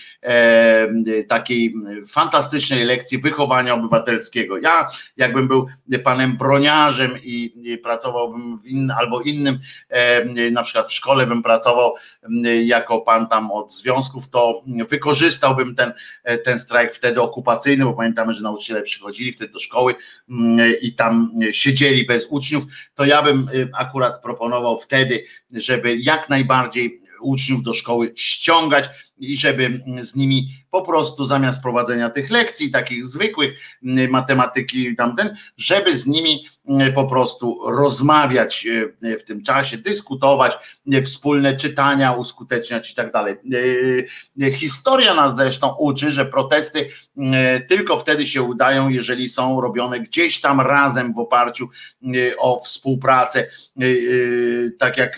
takiej 1.27 1.73
fantastycznej 2.07 2.83
lekcji 2.83 3.17
wychowania 3.17 3.73
obywatelskiego. 3.73 4.57
Ja, 4.57 4.87
jakbym 5.17 5.47
był 5.47 5.67
panem 6.03 6.37
broniarzem 6.37 7.11
i, 7.23 7.79
pracowałbym 7.83 8.59
albo 8.99 9.21
innym, 9.21 9.59
na 10.51 10.63
przykład 10.63 10.87
w 10.87 10.93
szkole 10.93 11.27
bym 11.27 11.43
pracował 11.43 11.93
jako 12.63 13.01
pan 13.01 13.27
tam 13.27 13.51
od 13.51 13.73
związków, 13.73 14.29
to 14.29 14.63
wykorzystałbym 14.89 15.75
ten, 15.75 15.93
ten 16.45 16.59
strajk 16.59 16.95
wtedy 16.95 17.21
okupacyjny, 17.21 17.85
bo 17.85 17.93
pamiętamy, 17.93 18.33
że 18.33 18.43
nauczyciele 18.43 18.81
przychodzili 18.81 19.33
wtedy 19.33 19.53
do 19.53 19.59
szkoły 19.59 19.95
i 20.81 20.95
tam 20.95 21.31
siedzieli 21.51 22.05
bez 22.05 22.27
uczniów, 22.29 22.63
to 22.95 23.05
ja 23.05 23.21
bym 23.21 23.49
akurat 23.77 24.21
proponował 24.21 24.79
wtedy, 24.79 25.23
żeby 25.51 25.97
jak 25.97 26.29
najbardziej 26.29 27.01
uczniów 27.21 27.63
do 27.63 27.73
szkoły 27.73 28.11
ściągać 28.15 28.89
i 29.21 29.37
żeby 29.37 29.83
z 30.01 30.15
nimi 30.15 30.49
po 30.71 30.81
prostu 30.81 31.25
zamiast 31.25 31.61
prowadzenia 31.61 32.09
tych 32.09 32.31
lekcji, 32.31 32.71
takich 32.71 33.05
zwykłych 33.05 33.53
matematyki 34.09 34.87
i 34.87 34.95
tamten, 34.95 35.35
żeby 35.57 35.97
z 35.97 36.07
nimi 36.07 36.45
po 36.95 37.05
prostu 37.05 37.59
rozmawiać 37.67 38.67
e, 39.03 39.17
w 39.17 39.23
tym 39.23 39.43
czasie, 39.43 39.77
dyskutować, 39.77 40.57
e, 40.91 41.01
wspólne 41.01 41.55
czytania 41.55 42.11
uskuteczniać 42.13 42.91
i 42.91 42.95
tak 42.95 43.11
dalej. 43.11 43.35
E, 44.41 44.51
historia 44.51 45.13
nas 45.13 45.37
zresztą 45.37 45.75
uczy, 45.79 46.11
że 46.11 46.25
protesty 46.25 46.89
tylko 47.67 47.97
wtedy 47.97 48.25
się 48.25 48.41
udają, 48.41 48.89
jeżeli 48.89 49.29
są 49.29 49.61
robione 49.61 49.99
gdzieś 49.99 50.41
tam 50.41 50.61
razem 50.61 51.13
w 51.13 51.19
oparciu 51.19 51.69
o 52.37 52.59
współpracę, 52.59 53.47
tak 54.79 54.97
jak, 54.97 55.17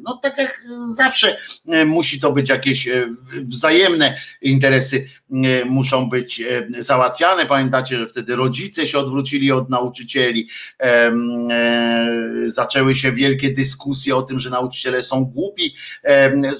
no 0.00 0.20
tak 0.22 0.38
jak 0.38 0.62
zawsze 0.94 1.36
musi 1.86 2.20
to 2.20 2.32
być 2.32 2.48
jakieś 2.48 2.88
wzajemne 3.44 4.20
interesy 4.42 5.08
e, 5.30 5.64
muszą 5.64 6.08
być 6.08 6.40
e, 6.40 6.66
załatwiane. 6.78 7.46
Pamiętacie, 7.46 7.98
że 7.98 8.06
wtedy 8.06 8.36
rodzice 8.36 8.86
się 8.86 8.98
odwrócili 8.98 9.52
od 9.52 9.70
nauczycieli, 9.70 10.48
e, 10.80 11.12
zaczęły 12.46 12.94
się 12.94 13.12
wielkie 13.12 13.50
dyskusje 13.50 14.16
o 14.16 14.22
tym, 14.22 14.38
że 14.38 14.50
nauczyciele 14.50 15.02
są 15.02 15.24
głupi, 15.24 15.74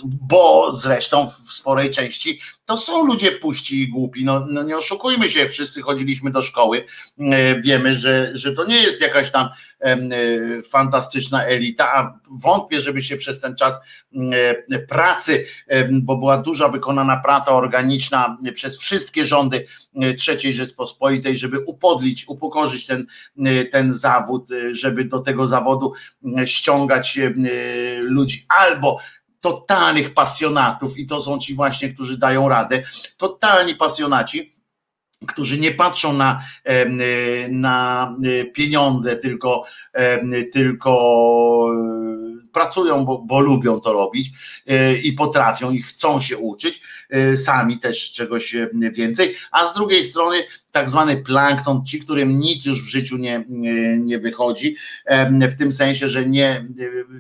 bo 0.05 0.73
zresztą 0.77 1.28
w 1.28 1.53
sporej 1.53 1.90
części 1.90 2.40
to 2.69 2.77
są 2.77 3.05
ludzie 3.05 3.32
puści 3.32 3.82
i 3.82 3.89
głupi. 3.89 4.24
No, 4.24 4.47
no, 4.51 4.62
nie 4.62 4.77
oszukujmy 4.77 5.28
się, 5.28 5.47
wszyscy 5.47 5.82
chodziliśmy 5.82 6.31
do 6.31 6.43
szkoły. 6.43 6.85
Wiemy, 7.59 7.97
że, 7.97 8.31
że 8.35 8.53
to 8.53 8.65
nie 8.65 8.82
jest 8.82 9.01
jakaś 9.01 9.31
tam 9.31 9.49
fantastyczna 10.70 11.45
elita, 11.45 11.95
a 11.95 12.19
wątpię, 12.31 12.81
żeby 12.81 13.03
się 13.03 13.16
przez 13.16 13.40
ten 13.40 13.57
czas 13.57 13.81
pracy, 14.89 15.47
bo 15.90 16.16
była 16.16 16.39
duża 16.39 16.69
wykonana 16.69 17.16
praca 17.16 17.53
organiczna 17.53 18.36
przez 18.55 18.78
wszystkie 18.78 19.24
rządy 19.24 19.66
III 20.28 20.53
Rzeczpospolitej, 20.53 21.36
żeby 21.36 21.59
upodlić, 21.61 22.28
upokorzyć 22.28 22.86
ten, 22.86 23.07
ten 23.70 23.93
zawód, 23.93 24.49
żeby 24.70 25.05
do 25.05 25.19
tego 25.19 25.47
zawodu 25.47 25.93
ściągać 26.45 27.19
ludzi 28.01 28.47
albo 28.49 28.99
totalnych 29.40 30.15
pasjonatów 30.15 30.98
i 30.98 31.06
to 31.06 31.20
są 31.20 31.39
ci 31.39 31.55
właśnie, 31.55 31.94
którzy 31.94 32.19
dają 32.19 32.48
radę, 32.48 32.82
totalni 33.16 33.74
pasjonaci, 33.74 34.59
którzy 35.27 35.59
nie 35.59 35.70
patrzą 35.70 36.12
na, 36.12 36.43
na 37.51 38.16
pieniądze, 38.55 39.16
tylko, 39.16 39.65
tylko 40.52 40.93
pracują, 42.52 43.05
bo, 43.05 43.19
bo 43.19 43.40
lubią 43.40 43.81
to 43.81 43.93
robić 43.93 44.31
e, 44.66 44.97
i 44.97 45.12
potrafią 45.12 45.70
i 45.70 45.82
chcą 45.82 46.20
się 46.20 46.39
uczyć, 46.39 46.81
e, 47.10 47.36
sami 47.36 47.78
też 47.78 48.12
czegoś 48.12 48.55
e, 48.55 48.69
więcej, 48.93 49.36
a 49.51 49.66
z 49.66 49.74
drugiej 49.74 50.05
strony 50.05 50.44
tak 50.73 50.90
zwany 50.90 51.16
plankton, 51.16 51.85
ci, 51.85 52.01
którym 52.01 52.40
nic 52.40 52.66
już 52.66 52.85
w 52.85 52.89
życiu 52.89 53.16
nie, 53.16 53.45
nie 53.99 54.19
wychodzi, 54.19 54.77
w 55.40 55.57
tym 55.59 55.73
sensie, 55.73 56.09
że 56.09 56.27
nie, 56.27 56.66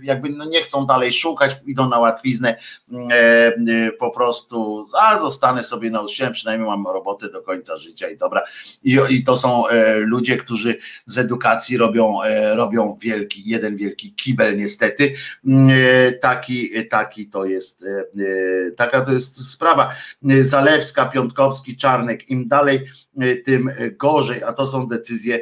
jakby 0.02 0.28
no 0.28 0.44
nie 0.44 0.62
chcą 0.62 0.86
dalej 0.86 1.12
szukać, 1.12 1.56
idą 1.66 1.88
na 1.88 1.98
łatwiznę, 1.98 2.56
po 3.98 4.10
prostu, 4.10 4.86
a 5.00 5.18
zostanę 5.18 5.64
sobie 5.64 5.90
nauczycielem, 5.90 6.32
przynajmniej 6.32 6.68
mam 6.68 6.86
robotę 6.86 7.30
do 7.30 7.42
końca 7.42 7.76
życia 7.76 8.08
i 8.08 8.16
dobra. 8.16 8.42
I, 8.84 8.98
i 9.08 9.24
to 9.24 9.36
są 9.36 9.64
ludzie, 9.96 10.36
którzy 10.36 10.78
z 11.06 11.18
edukacji 11.18 11.76
robią, 11.76 12.18
robią 12.54 12.96
wielki, 13.00 13.42
jeden 13.46 13.76
wielki 13.76 14.14
kibel 14.14 14.56
niestety, 14.56 15.12
taki, 16.20 16.88
taki 16.88 17.26
to 17.26 17.44
jest, 17.44 17.84
taka 18.76 19.00
to 19.00 19.12
jest 19.12 19.50
sprawa. 19.50 19.90
Zalewska, 20.40 21.06
Piątkowski, 21.06 21.76
Czarnek, 21.76 22.30
im 22.30 22.48
dalej 22.48 22.86
tym 23.44 23.70
gorzej, 23.96 24.42
a 24.42 24.52
to 24.52 24.66
są 24.66 24.86
decyzje 24.86 25.40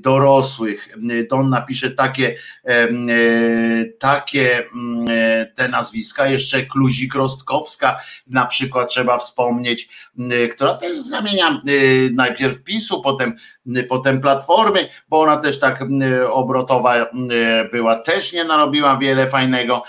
dorosłych. 0.00 0.88
Y, 1.10 1.24
to 1.24 1.36
on 1.36 1.50
napisze 1.50 1.90
takie, 1.90 2.36
y, 2.70 3.96
takie 3.98 4.62
mm, 4.74 5.06
te 5.54 5.68
nazwiska, 5.68 6.26
jeszcze 6.26 6.62
Kluzik 6.62 7.14
Rostkowska 7.14 8.00
na 8.26 8.46
przykład 8.46 8.90
trzeba 8.90 9.18
wspomnieć, 9.18 9.88
która 10.52 10.74
też 10.74 10.98
z 10.98 11.12
ramienia 11.12 11.62
najpierw 12.12 12.62
PiSu, 12.62 13.02
potem, 13.02 13.36
potem 13.88 14.20
Platformy, 14.20 14.88
bo 15.08 15.20
ona 15.20 15.36
też 15.36 15.58
tak 15.58 15.84
obrotowa 16.30 17.06
była, 17.72 17.96
też 17.96 18.32
nie 18.32 18.44
narobiła 18.44 18.96
wiele 18.96 19.28
fajnego 19.28 19.82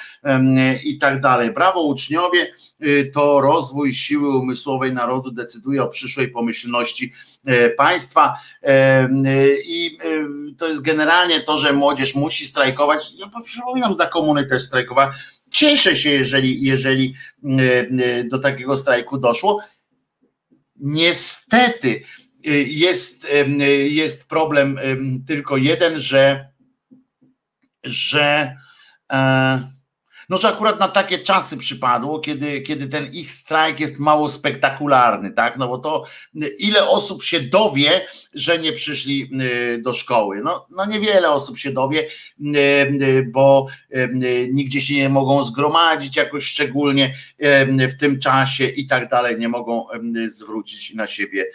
i 0.83 0.97
tak 0.97 1.21
dalej. 1.21 1.53
Brawo 1.53 1.81
uczniowie, 1.81 2.53
to 3.13 3.41
rozwój 3.41 3.93
siły 3.93 4.37
umysłowej 4.37 4.93
narodu 4.93 5.31
decyduje 5.31 5.83
o 5.83 5.87
przyszłej 5.87 6.27
pomyślności 6.27 7.13
państwa 7.77 8.39
i 9.65 9.97
y, 10.05 10.55
to 10.57 10.67
jest 10.67 10.81
generalnie 10.81 11.39
to, 11.39 11.57
że 11.57 11.73
młodzież 11.73 12.15
musi 12.15 12.45
strajkować. 12.45 13.13
Ja 13.17 13.41
przypominam, 13.43 13.97
za 13.97 14.05
komuny 14.05 14.45
też 14.45 14.63
strajkowała. 14.63 15.13
Cieszę 15.51 15.95
się, 15.95 16.09
jeżeli, 16.09 16.63
jeżeli 16.63 17.15
do 18.25 18.39
takiego 18.39 18.77
strajku 18.77 19.17
doszło. 19.17 19.59
Niestety 20.75 22.01
jest, 22.67 23.27
jest 23.89 24.27
problem 24.27 24.79
tylko 25.27 25.57
jeden, 25.57 25.99
że, 25.99 26.49
że 27.83 28.55
e, 29.11 29.74
no, 30.29 30.37
że 30.37 30.47
akurat 30.47 30.79
na 30.79 30.87
takie 30.87 31.17
czasy 31.17 31.57
przypadło, 31.57 32.19
kiedy, 32.19 32.61
kiedy 32.61 32.87
ten 32.87 33.13
ich 33.13 33.31
strajk 33.31 33.79
jest 33.79 33.99
mało 33.99 34.29
spektakularny, 34.29 35.31
tak? 35.31 35.57
No 35.57 35.67
bo 35.67 35.77
to 35.77 36.05
ile 36.57 36.87
osób 36.87 37.23
się 37.23 37.39
dowie, 37.39 38.07
że 38.33 38.59
nie 38.59 38.73
przyszli 38.73 39.29
y, 39.75 39.81
do 39.81 39.93
szkoły? 39.93 40.41
No, 40.43 40.67
no 40.69 40.85
niewiele 40.85 41.29
osób 41.29 41.57
się 41.57 41.71
dowie, 41.71 42.07
y, 42.39 42.57
y, 43.01 43.27
bo 43.31 43.67
nigdzie 44.51 44.81
się 44.81 44.95
nie 44.95 45.09
mogą 45.09 45.43
zgromadzić 45.43 46.15
jakoś 46.15 46.43
szczególnie 46.43 47.15
w 47.89 47.99
tym 47.99 48.19
czasie 48.19 48.65
i 48.65 48.87
tak 48.87 49.09
dalej, 49.09 49.39
nie 49.39 49.49
mogą 49.49 49.87
zwrócić 50.27 50.93
na 50.93 51.07
siebie 51.07 51.45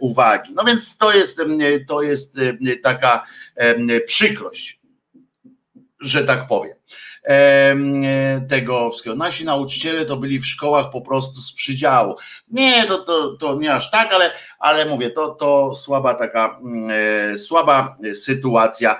uwagi. 0.00 0.52
No 0.54 0.64
więc 0.64 0.96
to 0.96 1.12
jest, 1.12 1.40
to 1.88 2.02
jest 2.02 2.40
taka 2.82 3.24
przykrość, 4.06 4.80
że 6.00 6.24
tak 6.24 6.46
powiem 6.46 6.74
tego 8.48 8.90
wszystkiego. 8.90 9.16
Nasi 9.16 9.44
nauczyciele 9.44 10.04
to 10.04 10.16
byli 10.16 10.40
w 10.40 10.46
szkołach 10.46 10.90
po 10.90 11.00
prostu 11.00 11.40
z 11.40 11.52
przydziału. 11.52 12.16
Nie, 12.48 12.86
to, 12.86 12.98
to, 12.98 13.36
to 13.36 13.54
nie 13.54 13.74
aż 13.74 13.90
tak, 13.90 14.12
ale, 14.12 14.30
ale 14.62 14.86
mówię, 14.86 15.10
to, 15.10 15.28
to 15.28 15.74
słaba 15.74 16.14
taka, 16.14 16.58
mm, 16.62 16.90
e, 17.32 17.36
słaba 17.36 17.96
sytuacja, 18.14 18.98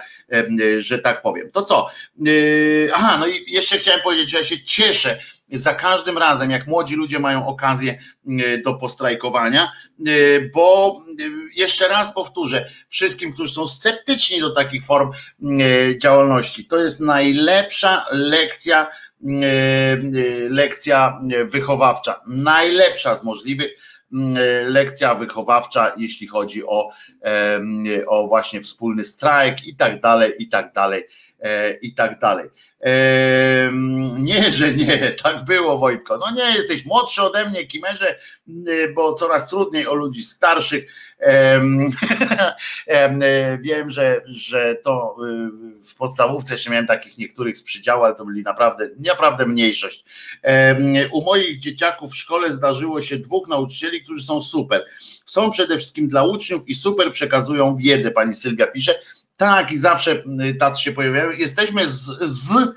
że 0.77 0.99
tak 0.99 1.23
powiem. 1.23 1.51
To 1.51 1.63
co? 1.63 1.87
E, 2.27 2.31
aha, 2.95 3.17
no 3.21 3.27
i 3.27 3.45
jeszcze 3.47 3.77
chciałem 3.77 4.01
powiedzieć, 4.01 4.31
że 4.31 4.39
ja 4.39 4.45
się 4.45 4.63
cieszę, 4.63 5.19
za 5.53 5.75
każdym 5.75 6.19
razem, 6.19 6.51
jak 6.51 6.67
młodzi 6.67 6.97
ludzie 6.97 7.19
mają 7.19 7.47
okazję 7.47 7.99
mm, 8.27 8.63
do 8.63 8.75
postrajkowania, 8.75 9.73
bo 10.55 11.01
jeszcze 11.55 11.89
raz 11.89 12.15
powtórzę, 12.15 12.69
wszystkim, 12.89 13.33
którzy 13.33 13.55
są 13.55 13.67
sceptyczni 13.67 14.41
do 14.41 14.51
takich 14.51 14.85
form 14.85 15.11
y, 15.61 15.99
działalności, 16.03 16.65
to 16.65 16.77
jest 16.77 17.01
najlepsza 17.01 18.05
lekcja, 18.13 18.87
lekcja 20.51 21.21
wychowawcza, 21.45 22.21
najlepsza 22.27 23.17
z 23.17 23.25
możliwych 23.25 23.73
lekcja 24.67 25.15
wychowawcza, 25.15 25.93
jeśli 25.97 26.27
chodzi 26.27 26.65
o, 26.67 26.91
o 28.07 28.27
właśnie 28.27 28.61
wspólny 28.61 29.05
strajk 29.05 29.67
i 29.67 29.77
tak 29.77 30.01
dalej, 30.01 30.33
i 30.39 30.49
tak 30.49 30.73
dalej, 30.73 31.03
e, 31.03 31.07
i 31.83 31.95
tak 31.95 32.19
dalej. 32.19 32.49
Nie, 34.19 34.51
że 34.51 34.73
nie, 34.73 35.13
tak 35.23 35.45
było 35.45 35.79
Wojtko. 35.79 36.19
No 36.19 36.37
nie, 36.37 36.57
jesteś 36.57 36.85
młodszy 36.85 37.23
ode 37.23 37.49
mnie, 37.49 37.67
Kimerze, 37.67 38.19
y, 38.49 38.93
bo 38.95 39.15
coraz 39.15 39.49
trudniej 39.49 39.87
o 39.87 39.95
ludzi 39.95 40.23
starszych. 40.23 40.85
Wiem, 43.61 43.91
że, 43.91 44.23
że 44.27 44.77
to 44.85 45.17
y, 45.27 45.83
w 45.83 45.95
podstawówce 45.95 46.55
jeszcze 46.55 46.71
miałem 46.71 46.87
takich 46.87 47.19
niektórych 47.19 47.59
z 47.59 47.63
przydziału, 47.63 48.05
ale 48.05 48.15
to 48.15 48.25
byli 48.25 48.43
naprawdę, 48.43 48.89
naprawdę 49.07 49.47
mniejszość. 49.47 50.05
U 51.13 51.25
moich 51.25 51.59
dzieciaków 51.59 52.13
w 52.13 52.17
szkole 52.17 52.53
zdarzyło 52.53 53.01
się 53.01 53.19
dwóch 53.19 53.49
nauczycieli, 53.49 54.01
którzy 54.01 54.25
są 54.25 54.41
super. 54.41 54.85
Są 55.25 55.51
przede 55.51 55.77
wszystkim 55.77 56.09
dla 56.09 56.25
uczniów 56.25 56.69
i 56.69 56.75
super 56.75 57.13
przekazują 57.13 57.77
wiedzę, 57.77 58.11
pani 58.11 58.35
Sylwia 58.35 58.67
pisze 58.67 58.95
tak, 59.43 59.73
i 59.73 59.79
zawsze 59.79 60.23
y, 60.51 60.55
tacy 60.55 60.83
się 60.83 60.93
pojawiają. 60.93 61.31
Jesteśmy 61.31 61.89
z, 61.89 62.05
z 62.21 62.75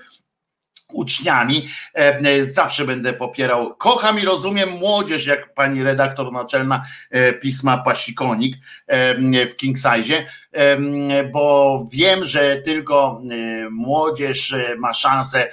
uczniami. 0.94 1.70
E, 1.96 2.20
e, 2.20 2.46
zawsze 2.46 2.86
będę 2.86 3.14
popierał. 3.14 3.76
Kocham 3.76 4.20
i 4.20 4.26
rozumiem 4.26 4.70
młodzież, 4.70 5.26
jak 5.26 5.54
pani 5.54 5.84
redaktor 5.84 6.32
naczelna 6.32 6.86
e, 7.12 7.34
pisma 7.34 7.78
Pasikonik 7.78 8.56
w 9.50 9.56
King 9.56 9.78
Size, 9.78 10.26
bo 11.34 11.86
wiem, 11.92 12.26
że 12.26 12.56
tylko 12.58 13.22
młodzież 13.72 14.56
ma 14.78 14.94
szansę 14.94 15.50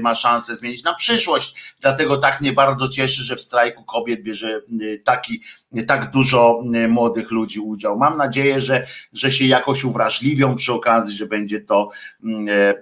ma 0.00 0.14
szansę 0.14 0.56
zmienić 0.56 0.84
na 0.84 0.94
przyszłość. 0.94 1.74
Dlatego 1.80 2.16
tak 2.16 2.40
mnie 2.40 2.52
bardzo 2.52 2.88
cieszy, 2.88 3.22
że 3.22 3.36
w 3.36 3.40
strajku 3.40 3.84
kobiet 3.84 4.22
bierze 4.22 4.60
taki, 5.04 5.42
tak 5.86 6.10
dużo 6.10 6.62
młodych 6.88 7.30
ludzi 7.30 7.60
udział. 7.60 7.98
Mam 7.98 8.16
nadzieję, 8.16 8.60
że, 8.60 8.86
że 9.12 9.32
się 9.32 9.44
jakoś 9.44 9.84
uwrażliwią 9.84 10.56
przy 10.56 10.72
okazji, 10.72 11.16
że 11.16 11.26
będzie 11.26 11.60
to 11.60 11.88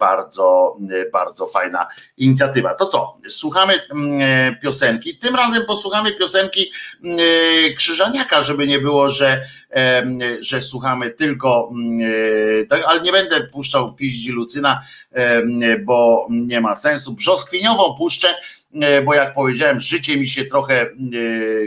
bardzo, 0.00 0.76
bardzo 1.12 1.46
fajna 1.46 1.86
inicjatywa. 2.16 2.74
To 2.74 2.86
co? 2.86 3.18
Słuchamy 3.28 3.74
piosenki. 4.62 5.18
Tym 5.18 5.36
razem 5.36 5.64
posłuchamy 5.66 6.12
piosenki 6.12 6.72
Krzyżaniaka, 7.76 8.42
żeby 8.42 8.66
nie 8.66 8.78
było, 8.78 9.10
że, 9.10 9.40
że 10.40 10.60
słuchamy 10.60 11.10
tylko, 11.10 11.72
tak, 12.68 12.82
ale 12.86 13.00
nie 13.00 13.12
będę 13.12 13.40
puszczał 13.40 13.94
piździ 13.94 14.32
Lucyna, 14.32 14.82
bo 15.84 16.26
nie 16.30 16.60
ma 16.60 16.74
sensu. 16.74 17.12
Brzoskwiniową 17.12 17.94
puszczę, 17.94 18.28
e, 18.74 19.02
bo 19.02 19.14
jak 19.14 19.32
powiedziałem, 19.32 19.80
życie 19.80 20.16
mi 20.16 20.28
się 20.28 20.44
trochę 20.44 20.82
e, 20.82 20.88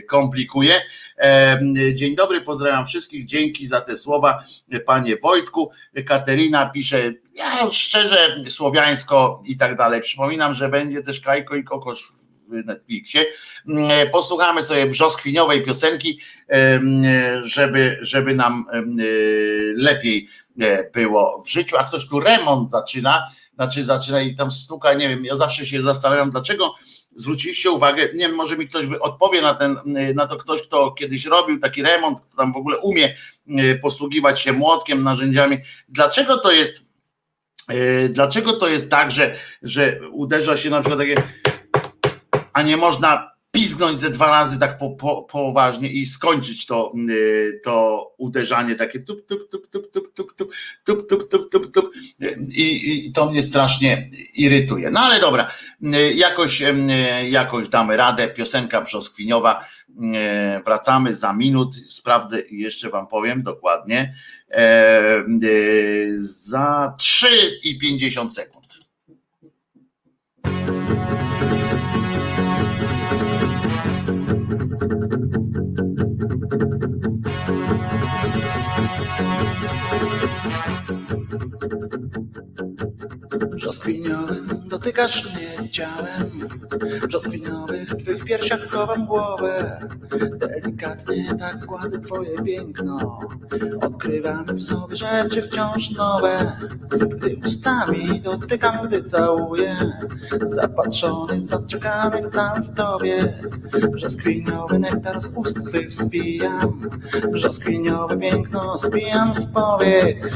komplikuje. 0.02 0.74
Dzień 1.94 2.16
dobry, 2.16 2.42
pozdrawiam 2.42 2.86
wszystkich, 2.86 3.26
dzięki 3.26 3.66
za 3.66 3.82
te 3.82 3.98
słowa, 3.98 4.44
panie 4.86 5.18
Wojtku. 5.18 5.72
Katerina 6.06 6.70
pisze, 6.70 7.14
ja 7.36 7.72
szczerze, 7.72 8.44
słowiańsko 8.48 9.44
i 9.46 9.58
tak 9.58 9.76
dalej. 9.76 10.02
Przypominam, 10.02 10.54
że 10.54 10.70
będzie 10.70 11.02
też 11.02 11.20
Kajko 11.20 11.56
i 11.56 11.64
Kokosz 11.64 12.21
w 12.52 12.66
Netflixie. 12.66 13.26
Posłuchamy 14.12 14.64
sobie 14.64 14.86
brzoskwiniowej 14.86 15.64
piosenki, 15.64 16.20
żeby, 17.44 17.98
żeby 18.02 18.36
nam 18.36 18.66
lepiej 19.76 20.28
e, 20.62 20.90
było 20.92 21.44
w 21.46 21.50
życiu, 21.50 21.78
a 21.78 21.84
ktoś 21.84 22.08
tu 22.08 22.20
remont 22.20 22.72
zaczyna, 22.72 23.32
znaczy 23.56 23.84
zaczyna 23.84 24.22
i 24.22 24.36
tam 24.36 24.52
stuka, 24.52 24.94
nie 24.94 25.10
wiem, 25.10 25.26
ja 25.26 25.38
zawsze 25.38 25.66
się 25.66 25.82
zastanawiam, 25.82 26.32
dlaczego 26.32 26.76
zwróciliście 27.16 27.72
uwagę, 27.72 28.10
nie 28.14 28.28
wiem, 28.28 28.36
może 28.36 28.58
mi 28.58 28.68
ktoś 28.68 28.86
odpowie 29.00 29.42
na, 29.42 29.54
ten, 29.54 29.78
na 30.16 30.28
to 30.28 30.38
ktoś, 30.38 30.62
kto 30.62 30.92
kiedyś 30.92 31.26
robił 31.26 31.60
taki 31.60 31.84
remont, 31.84 32.22
kto 32.22 32.38
tam 32.38 32.54
w 32.54 32.58
ogóle 32.58 32.78
umie 32.78 33.16
posługiwać 33.82 34.42
się 34.42 34.54
młotkiem, 34.54 35.04
narzędziami, 35.04 35.58
dlaczego 35.90 36.38
to 36.38 36.52
jest 36.52 36.92
Dlaczego 38.10 38.54
to 38.54 38.68
jest 38.68 38.90
tak, 38.90 39.12
że, 39.12 39.36
że 39.62 40.00
uderza 40.12 40.58
się 40.58 40.70
na 40.70 40.80
przykład 40.80 41.00
takie, 41.00 41.16
a 42.54 42.62
nie 42.62 42.78
można 42.78 43.32
pizgnąć 43.52 44.02
ze 44.02 44.10
dwa 44.10 44.26
razy 44.26 44.60
tak 44.60 44.78
po, 44.78 44.90
po, 44.90 45.22
poważnie 45.24 45.90
i 45.90 46.06
skończyć 46.06 46.66
to, 46.66 46.94
to 47.64 48.06
uderzanie 48.18 48.76
takie 48.76 49.00
tup, 49.00 49.26
tup, 49.28 49.50
tup, 49.50 49.70
tup, 49.70 49.92
tup, 49.92 50.14
tup, 50.14 50.34
tup, 50.34 50.54
tup, 50.84 51.10
tup, 51.10 51.30
tup, 51.30 51.52
tup, 51.52 51.74
tup. 51.74 51.92
I, 52.50 53.06
i 53.08 53.12
to 53.12 53.32
mnie 53.32 53.42
strasznie 53.42 54.10
irytuje. 54.34 54.92
No 54.92 55.00
ale 55.00 55.20
dobra, 55.20 55.52
jakoś, 56.16 56.64
jakoś 57.30 57.68
damy 57.68 57.98
radę. 57.98 58.28
Piosenka 58.28 58.82
brzoskwiniowa. 58.82 59.66
Wracamy 60.66 61.16
za 61.16 61.34
minut. 61.34 61.76
Sprawdzę 61.76 62.42
i 62.42 62.60
jeszcze 62.60 62.90
wam 62.90 63.08
powiem 63.08 63.44
dokładnie. 63.44 64.16
Za 66.16 66.94
3 66.98 67.28
i 67.64 67.80
50 67.80 68.36
sekund. 68.36 68.61
Thank 80.02 80.76
you. 80.76 80.81
Brzoskwiniowym 83.82 84.48
dotykasz 84.68 85.36
mnie 85.36 85.70
ciałem. 85.70 86.50
Brzoskwiniowych 87.08 87.90
w 87.90 88.04
twych 88.04 88.24
piersiach 88.24 88.70
chowam 88.70 89.06
głowę. 89.06 89.80
Delikatnie 90.38 91.36
tak 91.40 91.66
gładzę 91.66 92.00
twoje 92.00 92.42
piękno. 92.42 93.20
Odkrywamy 93.82 94.54
w 94.54 94.64
sobie 94.64 94.96
rzeczy 94.96 95.42
wciąż 95.42 95.92
nowe. 95.92 96.58
Gdy 96.90 97.38
ustami 97.46 98.22
dotykam, 98.22 98.88
gdy 98.88 99.04
całuję. 99.04 99.76
Zapatrzony, 100.46 101.40
zaczekany 101.40 102.30
tam 102.30 102.64
w 102.64 102.74
tobie. 102.74 103.34
Brzoskwiniowy 103.92 104.80
nektar 104.80 105.20
z 105.20 105.38
ust 105.38 105.68
twych 105.68 105.94
spijam. 105.94 106.90
Brzoskwiniowe 107.32 108.18
piękno 108.18 108.78
spijam 108.78 109.34
z 109.34 109.54
powiek 109.54 110.32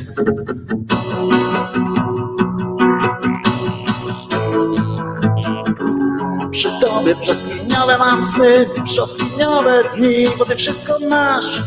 Przy 7.06 7.14
tobie 7.14 7.26
brzoskwiniowe 7.26 7.98
mam 7.98 8.24
sny, 8.24 8.66
brzoskwiniowe 8.84 9.84
dni, 9.96 10.28
bo 10.38 10.46
ty 10.46 10.56
wszystko 10.56 11.00
masz. 11.10 11.62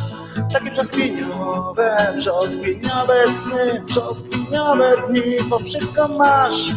Takie 0.52 0.70
brzoskwiniowe, 0.70 1.96
brzoskwiniowe 2.16 3.26
sny, 3.30 3.82
brzoskwiniowe 3.86 5.02
dni, 5.08 5.36
bo 5.48 5.58
wszystko 5.58 6.08
masz. 6.08 6.72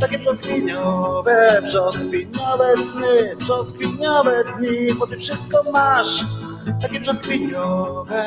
Takie 0.00 0.18
brzoskwiniowe, 0.18 1.62
brzoskwiniowe 1.62 2.76
sny, 2.76 3.36
brzoskwiniowe 3.38 4.44
dni, 4.44 4.94
bo 4.94 5.06
ty 5.06 5.16
wszystko 5.16 5.62
masz. 5.72 6.24
Takie 6.82 7.00
brzoskwiniowe. 7.00 8.26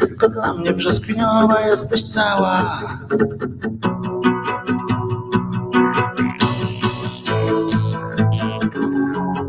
Tylko 0.00 0.28
dla 0.28 0.54
mnie 0.54 0.72
brzoskwiniowa 0.72 1.60
jesteś 1.60 2.02
cała 2.02 2.80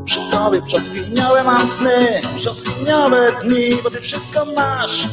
Przy 0.05 0.19
tobie 0.31 0.61
brzoskwiniowe 0.61 1.43
mam 1.43 1.67
sny, 1.67 2.21
brzoskwiniowe 2.35 3.31
dni, 3.41 3.69
bo 3.83 3.89
ty 3.89 4.01
wszystko 4.01 4.45
masz. 4.45 5.07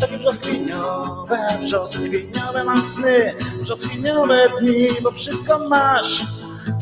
Takie 0.00 0.18
brzoskwiniowe, 0.18 1.38
brzoskwiniowe 1.62 2.64
mam 2.64 2.86
sny, 2.86 3.34
brzoskwiniowe 3.62 4.48
dni, 4.60 4.88
bo 5.02 5.10
wszystko 5.10 5.68
masz. 5.68 6.26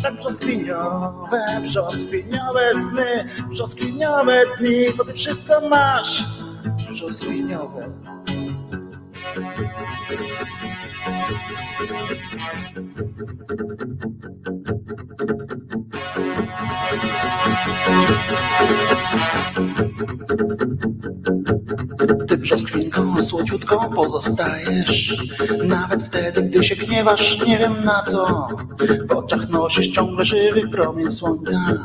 Tak 0.02 0.16
brzoskwiniowe, 0.16 1.44
brzoskwiniowe 1.62 2.74
sny, 2.74 3.28
brzoskwiniowe 3.50 4.44
dni, 4.58 4.84
bo 4.96 5.04
ty 5.04 5.12
wszystko 5.12 5.68
masz. 5.68 6.24
Brzoskwiniowe. 6.70 7.82
Ty 22.28 22.36
brzoskwinką 22.36 23.22
słodziutką 23.22 23.76
pozostajesz. 23.94 25.22
Nawet 25.64 26.02
wtedy, 26.02 26.42
gdy 26.42 26.62
się 26.62 26.76
gniewasz, 26.76 27.46
nie 27.46 27.58
wiem 27.58 27.74
na 27.84 28.02
co. 28.02 28.48
W 29.08 29.12
oczach 29.12 29.48
nosisz 29.48 29.88
ciągle 29.88 30.24
żywy 30.24 30.68
promień 30.68 31.10
słońca 31.10 31.78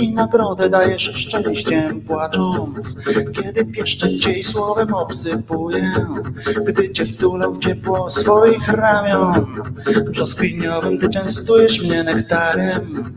I 0.00 0.14
nagrodę 0.14 0.70
dajesz 0.70 1.02
szczęściem 1.02 2.00
płacząc. 2.00 2.96
Kiedy 3.34 3.64
pieszczę 3.64 4.18
cię 4.18 4.32
i 4.32 4.44
słowem 4.44 4.94
obsypuję 4.94 6.06
Gdy 6.66 6.90
cię 6.90 7.06
wtulę 7.06 7.52
w 7.52 7.58
ciepło 7.58 8.10
swoich 8.38 8.68
ramion 8.68 9.46
Brzoskwiniowym 10.10 10.98
ty 10.98 11.08
częstujesz 11.08 11.82
mnie 11.82 12.04
nektarem 12.04 13.12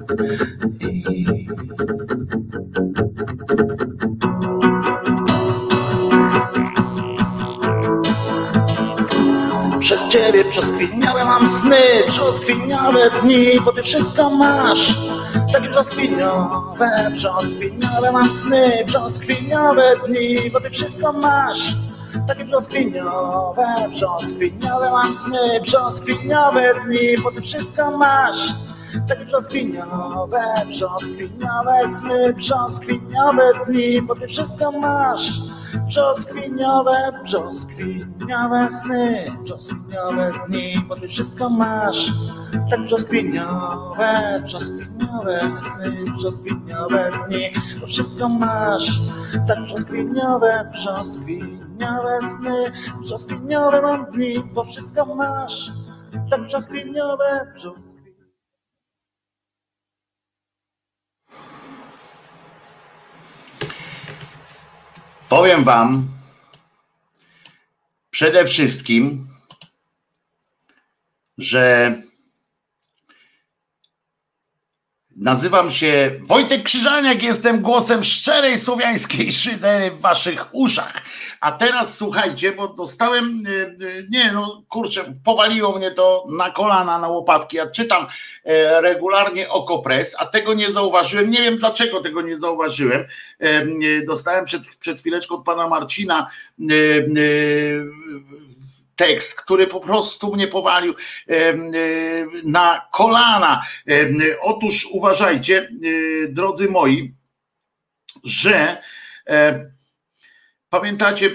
I 0.80 1.48
Przez 9.80 10.08
ciebie 10.08 10.44
brzoskwiniowe 10.46 11.26
mam 11.26 11.48
sny, 11.48 11.76
brzoskwiniowe 12.08 13.10
dni, 13.22 13.46
bo 13.66 13.72
ty 13.72 13.84
wszystko 13.84 14.30
masz. 14.30 14.96
Takie 15.54 15.70
brzoskwiniowe, 15.70 17.12
brzoskwiniowe 17.14 18.12
mam 18.12 18.34
sny, 18.34 18.84
brzoskwiniowe 18.86 19.96
dni, 20.08 20.50
bo 20.54 20.62
ty 20.62 20.70
wszystko 20.70 21.14
masz. 21.14 21.91
Takie 22.32 22.46
brzoskwiniowe, 22.46 23.66
brzoskwiniowe 23.90 24.92
mam 24.92 25.14
sny, 25.14 25.62
brzoskwiniowe 25.62 26.74
dni, 26.86 27.18
bo 27.24 27.32
ty 27.32 27.42
wszystko 27.42 27.98
masz. 27.98 28.54
Takie 29.08 29.26
brzoskwiniowe, 29.26 30.42
brzoskwiniowe 30.68 31.88
sny, 31.88 32.34
brzoskwiniowe 32.34 33.44
dni, 33.68 34.02
bo 34.02 34.16
ty 34.16 34.28
wszystko 34.28 34.72
masz. 34.72 35.42
Brzoskwiniowe, 35.88 37.12
brzoskwiniowe 37.24 38.70
sny, 38.70 39.32
brzoskwiniowe 39.44 40.34
dni, 40.48 40.76
bo 40.90 40.96
ty 40.96 41.08
wszystko 41.08 41.50
masz. 41.50 42.12
Tak 42.70 42.82
brzoskwiniowe, 42.82 44.42
brzoskwiniowe 44.44 45.52
sny, 45.64 46.12
brzoskwiniowe 46.12 47.12
dni, 47.28 47.52
bo 47.82 47.88
wszystko 47.88 48.30
masz. 48.30 49.02
Tak 49.48 49.64
brzoskwiniowe, 49.64 50.70
brzoskwiniowe 50.72 51.71
sny, 52.22 52.72
brzoskwiniowe 53.02 53.82
mam 53.82 54.12
dni, 54.12 54.44
bo 54.56 54.64
wszystko 54.64 55.16
masz. 55.16 55.72
Tak 56.32 56.42
brzoskwiniowe, 56.42 57.54
brzoskwiniowe. 57.56 58.02
Powiem 65.30 65.64
Wam 65.64 66.08
przede 68.10 68.46
wszystkim, 68.46 69.28
że 71.38 71.96
Nazywam 75.22 75.72
się 75.72 76.12
Wojtek 76.22 76.64
Krzyżaniak, 76.64 77.24
jestem 77.24 77.62
głosem 77.62 78.04
szczerej 78.04 78.58
słowiańskiej 78.58 79.32
szydery 79.32 79.92
w 79.92 80.02
waszych 80.02 80.46
uszach. 80.52 81.02
A 81.40 81.52
teraz 81.52 81.98
słuchajcie, 81.98 82.52
bo 82.52 82.68
dostałem, 82.68 83.44
y, 83.48 83.50
y, 83.82 84.08
nie 84.10 84.32
no 84.32 84.64
kurczę, 84.70 85.14
powaliło 85.24 85.78
mnie 85.78 85.92
to 85.92 86.26
na 86.38 86.52
kolana, 86.52 87.00
na 87.00 87.08
łopatki. 87.08 87.58
Ja 87.58 87.68
czytam 87.68 88.08
e, 88.44 88.82
regularnie 88.82 89.50
Okopres, 89.50 90.16
a 90.20 90.26
tego 90.26 90.54
nie 90.54 90.72
zauważyłem. 90.72 91.30
Nie 91.30 91.42
wiem 91.42 91.58
dlaczego 91.58 92.00
tego 92.00 92.22
nie 92.22 92.38
zauważyłem. 92.38 93.06
E, 93.40 93.66
dostałem 94.08 94.46
przed, 94.46 94.62
przed 94.80 95.00
chwileczką 95.00 95.36
od 95.36 95.46
pana 95.46 95.68
Marcina 95.68 96.28
e, 96.60 96.64
tekst, 99.02 99.42
który 99.42 99.68
po 99.68 99.80
prostu 99.80 100.34
mnie 100.36 100.48
powalił 100.48 100.94
na 102.44 102.88
kolana. 102.92 103.62
Otóż 104.42 104.88
uważajcie, 104.92 105.70
drodzy 106.30 106.70
moi, 106.70 107.14
że 108.24 108.82
pamiętacie, 110.70 111.30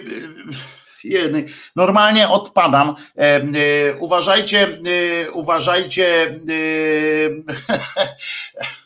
normalnie 1.76 2.28
odpadam. 2.28 2.96
Uważajcie, 3.98 4.78
uważajcie. 5.32 6.40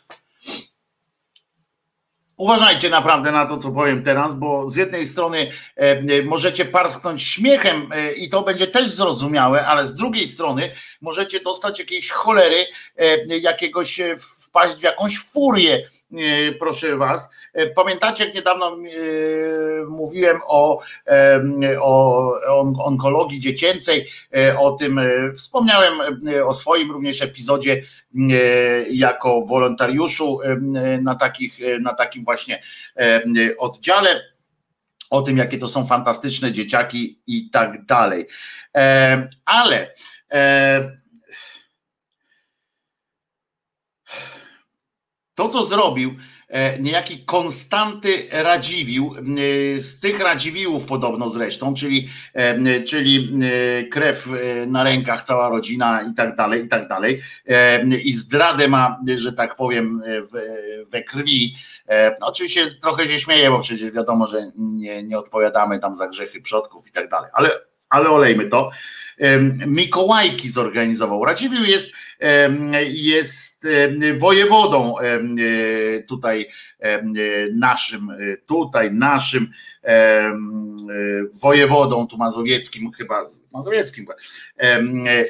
Uważajcie 2.41 2.89
naprawdę 2.89 3.31
na 3.31 3.45
to, 3.45 3.57
co 3.57 3.71
powiem 3.71 4.03
teraz, 4.03 4.35
bo 4.35 4.69
z 4.69 4.75
jednej 4.75 5.07
strony 5.07 5.51
e, 5.77 5.81
e, 5.81 6.23
możecie 6.23 6.65
parsknąć 6.65 7.23
śmiechem 7.23 7.91
e, 7.91 8.13
i 8.13 8.29
to 8.29 8.41
będzie 8.41 8.67
też 8.67 8.87
zrozumiałe, 8.87 9.67
ale 9.67 9.85
z 9.85 9.95
drugiej 9.95 10.27
strony 10.27 10.71
możecie 11.01 11.39
dostać 11.39 11.79
jakiejś 11.79 12.09
cholery, 12.09 12.65
jakiegoś 13.27 14.01
wpaść 14.19 14.75
w 14.75 14.83
jakąś 14.83 15.19
furię, 15.19 15.87
proszę 16.59 16.97
was. 16.97 17.31
Pamiętacie, 17.75 18.25
jak 18.25 18.35
niedawno 18.35 18.77
mówiłem 19.87 20.39
o, 20.47 20.81
o 21.81 22.33
onkologii 22.83 23.39
dziecięcej, 23.39 24.07
o 24.59 24.71
tym 24.71 25.01
wspomniałem 25.35 25.93
o 26.45 26.53
swoim 26.53 26.91
również 26.91 27.21
epizodzie 27.21 27.83
jako 28.91 29.41
wolontariuszu 29.41 30.39
na, 31.01 31.15
takich, 31.15 31.57
na 31.81 31.93
takim 31.93 32.23
właśnie 32.23 32.63
oddziale, 33.57 34.21
o 35.09 35.21
tym, 35.21 35.37
jakie 35.37 35.57
to 35.57 35.67
są 35.67 35.87
fantastyczne 35.87 36.51
dzieciaki 36.51 37.21
i 37.27 37.49
tak 37.49 37.85
dalej. 37.85 38.27
Ale 39.45 39.93
to, 45.35 45.49
co 45.49 45.65
zrobił 45.65 46.15
E, 46.51 46.79
niejaki 46.79 47.25
Konstanty 47.25 48.27
Radziwił, 48.31 49.15
e, 49.15 49.79
z 49.79 49.99
tych 49.99 50.19
Radziwiłów 50.19 50.85
podobno 50.85 51.29
zresztą, 51.29 51.73
czyli, 51.73 52.09
e, 52.33 52.81
czyli 52.81 53.39
krew 53.91 54.29
na 54.67 54.83
rękach, 54.83 55.23
cała 55.23 55.49
rodzina 55.49 56.01
i 56.01 56.13
tak 56.13 56.35
dalej, 56.35 56.65
i 56.65 56.67
tak 56.67 56.87
dalej. 56.87 57.21
I 58.03 58.13
zdradę 58.13 58.67
ma, 58.67 58.99
że 59.15 59.33
tak 59.33 59.55
powiem, 59.55 60.01
we 60.87 61.03
krwi. 61.03 61.55
Oczywiście 62.21 62.71
trochę 62.81 63.07
się 63.07 63.19
śmieję, 63.19 63.49
bo 63.49 63.59
przecież 63.59 63.91
wiadomo, 63.91 64.27
że 64.27 64.51
nie, 64.57 65.03
nie 65.03 65.19
odpowiadamy 65.19 65.79
tam 65.79 65.95
za 65.95 66.07
grzechy 66.07 66.41
przodków 66.41 66.87
i 66.87 66.91
tak 66.91 67.09
dalej, 67.09 67.29
ale, 67.33 67.49
ale 67.89 68.09
olejmy 68.09 68.47
to. 68.47 68.71
Mikołajki 69.67 70.49
zorganizował. 70.49 71.25
Radziwił 71.25 71.63
jest, 71.63 71.91
jest 72.87 73.67
wojewodą 74.17 74.95
tutaj 76.07 76.49
naszym, 77.53 78.09
tutaj 78.45 78.91
naszym 78.91 79.51
wojewodą 81.41 82.07
tu 82.07 82.17
mazowieckim, 82.17 82.91
chyba 82.91 83.23
mazowieckim 83.53 84.07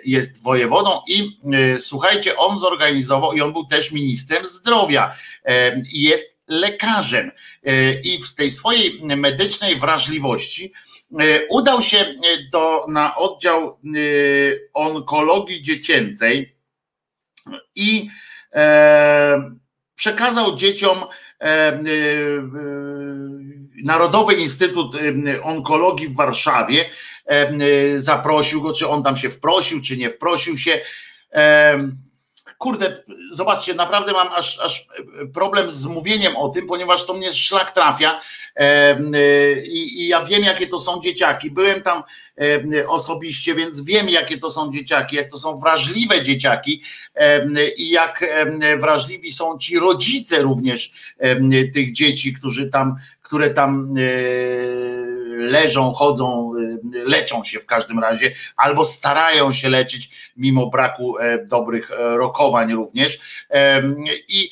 jest 0.05 0.43
wojewodą 0.43 0.89
i 1.07 1.39
słuchajcie, 1.77 2.37
on 2.37 2.59
zorganizował 2.59 3.33
i 3.33 3.41
on 3.41 3.53
był 3.53 3.65
też 3.65 3.91
ministrem 3.91 4.45
zdrowia 4.45 5.15
i 5.93 6.01
jest 6.01 6.37
lekarzem 6.47 7.31
i 8.03 8.19
w 8.23 8.35
tej 8.35 8.51
swojej 8.51 9.01
medycznej 9.17 9.75
wrażliwości 9.75 10.73
E, 11.19 11.47
udał 11.49 11.81
się 11.81 11.97
e, 11.97 12.15
do, 12.51 12.85
na 12.87 13.15
oddział 13.15 13.67
e, 13.67 13.77
onkologii 14.73 15.61
dziecięcej 15.61 16.55
i 17.75 18.09
przekazał 19.95 20.55
dzieciom 20.55 20.97
Narodowy 23.83 24.33
Instytut 24.33 24.97
Onkologii 25.43 26.07
w 26.07 26.15
Warszawie. 26.15 26.85
Zaprosił 27.95 28.61
go, 28.61 28.73
czy 28.73 28.87
on 28.87 29.03
tam 29.03 29.17
się 29.17 29.29
wprosił, 29.29 29.81
czy 29.81 29.97
nie 29.97 30.09
wprosił 30.09 30.57
się 30.57 30.81
kurde, 32.61 33.03
zobaczcie, 33.31 33.73
naprawdę 33.73 34.11
mam 34.13 34.27
aż, 34.27 34.59
aż 34.59 34.87
problem 35.33 35.71
z 35.71 35.85
mówieniem 35.85 36.35
o 36.35 36.49
tym, 36.49 36.67
ponieważ 36.67 37.05
to 37.05 37.13
mnie 37.13 37.33
szlak 37.33 37.71
trafia 37.71 38.21
y, 38.61 39.63
i, 39.67 40.01
i 40.01 40.07
ja 40.07 40.25
wiem, 40.25 40.43
jakie 40.43 40.67
to 40.67 40.79
są 40.79 41.01
dzieciaki. 41.01 41.51
Byłem 41.51 41.81
tam 41.81 42.03
osobiście, 42.87 43.55
więc 43.55 43.81
wiem, 43.81 44.09
jakie 44.09 44.37
to 44.37 44.51
są 44.51 44.73
dzieciaki, 44.73 45.15
jak 45.15 45.31
to 45.31 45.39
są 45.39 45.59
wrażliwe 45.59 46.21
dzieciaki 46.21 46.81
i 47.77 47.89
jak 47.89 48.25
wrażliwi 48.79 49.31
są 49.31 49.57
ci 49.57 49.79
rodzice 49.79 50.41
również 50.41 50.93
tych 51.73 51.91
dzieci, 51.91 52.33
którzy 52.33 52.69
tam, 52.69 52.95
które 53.31 53.49
tam 53.49 53.95
e, 53.97 54.01
leżą, 55.37 55.93
chodzą, 55.93 56.51
y, 56.95 57.03
leczą 57.05 57.43
się 57.43 57.59
w 57.59 57.65
każdym 57.65 57.99
razie, 57.99 58.31
albo 58.55 58.85
starają 58.85 59.51
się 59.51 59.69
leczyć 59.69 60.31
mimo 60.37 60.69
braku 60.69 61.17
e, 61.17 61.45
dobrych 61.45 61.91
e, 61.91 62.17
rokowań 62.17 62.73
również. 62.73 63.19
I, 64.27 64.51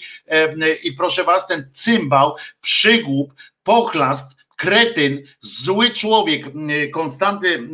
i 0.83 0.93
proszę 0.93 1.23
was, 1.23 1.47
ten 1.47 1.69
cymbał, 1.73 2.35
przygłup, 2.61 3.33
pochlast, 3.63 4.37
kretyn, 4.55 5.23
zły 5.39 5.89
człowiek, 5.89 6.45
Konstanty 6.93 7.69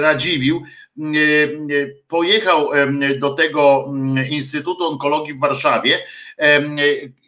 Radziwił, 0.00 0.62
pojechał 2.08 2.70
do 3.18 3.34
tego 3.34 3.92
Instytutu 4.30 4.86
Onkologii 4.86 5.34
w 5.34 5.40
Warszawie 5.40 5.98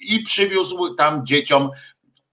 i 0.00 0.22
przywiózł 0.22 0.94
tam 0.94 1.26
dzieciom 1.26 1.70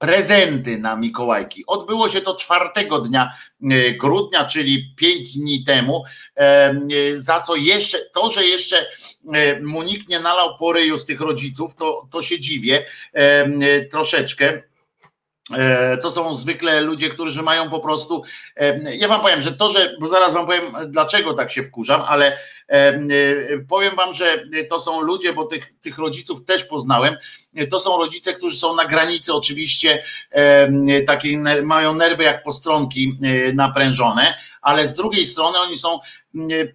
prezenty 0.02 0.78
na 0.78 0.96
Mikołajki. 0.96 1.64
Odbyło 1.68 2.10
się 2.10 2.22
to 2.22 2.36
czwartego 2.36 3.00
dnia 3.00 3.32
e, 3.64 3.92
grudnia, 3.92 4.46
czyli 4.46 4.94
pięć 4.96 5.38
dni 5.38 5.64
temu, 5.64 6.04
e, 6.38 6.42
e, 6.42 6.78
za 7.14 7.42
co 7.42 7.56
jeszcze, 7.56 7.98
to, 8.14 8.30
że 8.30 8.46
jeszcze 8.46 8.86
mu 9.62 9.84
nikt 9.84 10.10
nie 10.10 10.20
nalał 10.20 10.58
poryju 10.58 10.98
z 10.98 11.06
tych 11.06 11.22
rodziców, 11.22 11.76
to, 11.76 12.08
to 12.12 12.22
się 12.22 12.40
dziwię 12.40 12.86
troszeczkę. 13.92 14.64
To 16.02 16.12
są 16.12 16.36
zwykle 16.36 16.82
ludzie, 16.82 17.10
którzy 17.10 17.42
mają 17.42 17.70
po 17.70 17.80
prostu. 17.80 18.24
Ja 18.98 19.08
wam 19.08 19.22
powiem, 19.22 19.42
że 19.42 19.52
to, 19.52 19.72
że. 19.72 19.96
Bo 20.00 20.08
zaraz 20.08 20.34
wam 20.34 20.46
powiem, 20.46 20.64
dlaczego 20.88 21.34
tak 21.34 21.52
się 21.52 21.64
wkurzam, 21.64 22.02
ale 22.08 22.38
powiem 23.70 23.96
wam, 23.96 24.14
że 24.14 24.44
to 24.70 24.80
są 24.80 25.02
ludzie, 25.02 25.34
bo 25.34 25.46
tych, 25.46 25.74
tych 25.82 25.98
rodziców 25.98 26.46
też 26.46 26.64
poznałem, 26.64 27.16
to 27.72 27.80
są 27.80 27.98
rodzice, 27.98 28.34
którzy 28.34 28.58
są 28.58 28.76
na 28.76 28.86
granicy 28.86 29.34
oczywiście 29.34 30.04
takiej, 31.08 31.38
mają 31.64 31.96
nerwy 31.96 32.24
jak 32.24 32.44
postronki 32.44 33.18
e, 33.24 33.54
naprężone, 33.54 34.34
ale 34.62 34.88
z 34.88 34.94
drugiej 34.94 35.26
strony 35.26 35.58
oni 35.60 35.78
są 35.78 36.00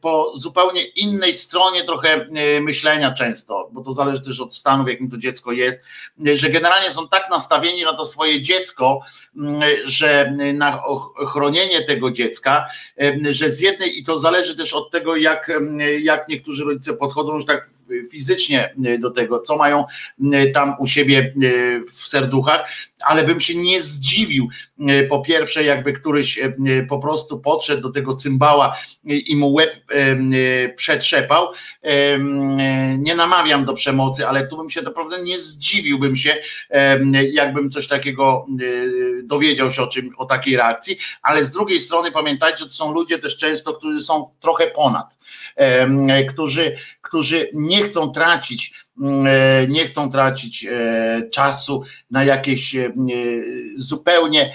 po 0.00 0.32
zupełnie 0.36 0.84
innej 0.84 1.32
stronie 1.32 1.84
trochę 1.84 2.08
e, 2.08 2.60
myślenia 2.60 3.12
często, 3.12 3.68
bo 3.72 3.82
to 3.82 3.92
zależy 3.92 4.22
też 4.22 4.40
od 4.40 4.54
stanu, 4.54 4.84
w 4.84 4.88
jakim 4.88 5.10
to 5.10 5.16
dziecko 5.16 5.52
jest, 5.52 5.82
e, 6.26 6.36
że 6.36 6.50
generalnie 6.50 6.90
są 6.90 7.08
tak 7.08 7.30
nastawieni 7.30 7.82
na 7.82 7.92
to 7.92 8.06
swoje 8.06 8.42
dziecko, 8.42 9.00
że 9.84 10.36
na 10.54 10.82
chronienie 11.28 11.82
tego 11.82 12.10
dziecka, 12.10 12.66
że 13.30 13.50
z 13.50 13.60
jednej, 13.60 13.98
i 13.98 14.04
to 14.04 14.18
zależy 14.18 14.56
też 14.56 14.74
od 14.74 14.90
tego, 14.90 15.16
jak, 15.16 15.52
jak 16.00 16.28
niektórzy 16.28 16.64
rodzice 16.64 16.96
podchodzą 16.96 17.34
już 17.34 17.46
tak 17.46 17.68
fizycznie 18.10 18.74
do 18.98 19.10
tego, 19.10 19.40
co 19.40 19.56
mają 19.56 19.84
tam 20.54 20.74
u 20.78 20.86
siebie 20.86 21.34
w 21.92 22.06
serduchach, 22.06 22.68
ale 23.00 23.24
bym 23.24 23.40
się 23.40 23.54
nie 23.54 23.82
zdziwił, 23.82 24.48
e, 24.88 25.04
po 25.04 25.20
pierwsze, 25.20 25.64
jakby 25.64 25.92
któryś 25.92 26.38
e, 26.38 26.52
po 26.88 26.98
prostu 26.98 27.40
podszedł 27.40 27.82
do 27.82 27.90
tego 27.90 28.16
cymbała 28.16 28.76
i 29.04 29.36
mu 29.36 29.52
łeb 29.52 29.76
e, 29.88 30.68
przetrzepał. 30.68 31.48
Nie 32.98 33.14
namawiam 33.14 33.64
do 33.64 33.74
przemocy, 33.74 34.28
ale 34.28 34.46
tu 34.46 34.56
bym 34.56 34.70
się 34.70 34.82
naprawdę 34.82 35.22
nie 35.22 35.38
zdziwiłbym 35.38 36.16
się, 36.16 36.36
jakbym 37.32 37.70
coś 37.70 37.86
takiego 37.86 38.46
dowiedział 39.22 39.70
się 39.70 39.82
o, 39.82 39.86
czym, 39.86 40.10
o 40.16 40.24
takiej 40.24 40.56
reakcji, 40.56 40.98
ale 41.22 41.42
z 41.42 41.50
drugiej 41.50 41.80
strony 41.80 42.10
pamiętajcie, 42.10 42.64
to 42.64 42.70
są 42.70 42.92
ludzie 42.92 43.18
też 43.18 43.36
często, 43.36 43.72
którzy 43.72 44.00
są 44.00 44.30
trochę 44.40 44.66
ponad, 44.66 45.18
którzy, 46.28 46.76
którzy 47.02 47.50
nie 47.52 47.75
chcą 47.82 48.10
tracić 48.10 48.86
nie 49.68 49.84
chcą 49.84 50.10
tracić 50.10 50.66
czasu 51.32 51.82
na 52.10 52.24
jakieś 52.24 52.76
zupełnie 53.76 54.54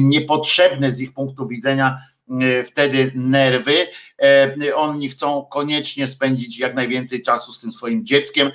niepotrzebne 0.00 0.92
z 0.92 1.00
ich 1.00 1.12
punktu 1.12 1.46
widzenia 1.46 1.98
wtedy 2.66 3.12
nerwy. 3.14 3.74
Oni 4.74 5.08
chcą 5.08 5.46
koniecznie 5.50 6.06
spędzić 6.06 6.58
jak 6.58 6.74
najwięcej 6.74 7.22
czasu 7.22 7.52
z 7.52 7.60
tym 7.60 7.72
swoim 7.72 8.06
dzieckiem, 8.06 8.50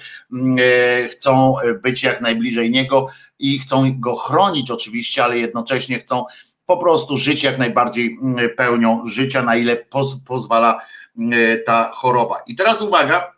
chcą 1.12 1.56
być 1.84 2.04
jak 2.04 2.22
najbliżej 2.22 2.72
niego 2.72 3.08
i 3.40 3.60
chcą 3.60 4.00
go 4.00 4.16
chronić 4.16 4.72
oczywiście, 4.72 5.24
ale 5.24 5.38
jednocześnie 5.38 6.00
chcą 6.00 6.26
po 6.66 6.78
prostu 6.78 7.18
żyć 7.18 7.44
jak 7.44 7.58
najbardziej 7.58 8.18
mm, 8.22 8.50
pełnią 8.56 9.08
życia, 9.08 9.44
na 9.44 9.56
ile 9.56 9.76
poz, 9.76 10.18
pozwala 10.26 10.82
mm, 11.18 11.60
ta 11.66 11.92
choroba. 11.94 12.44
I 12.48 12.56
teraz 12.56 12.82
uwaga, 12.82 13.37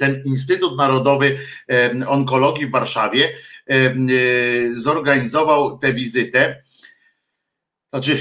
ten 0.00 0.22
Instytut 0.24 0.76
Narodowy 0.76 1.38
Onkologii 2.08 2.66
w 2.66 2.70
Warszawie 2.70 3.32
y, 3.70 4.70
zorganizował 4.72 5.78
tę 5.78 5.92
wizytę, 5.92 6.62
znaczy 7.92 8.18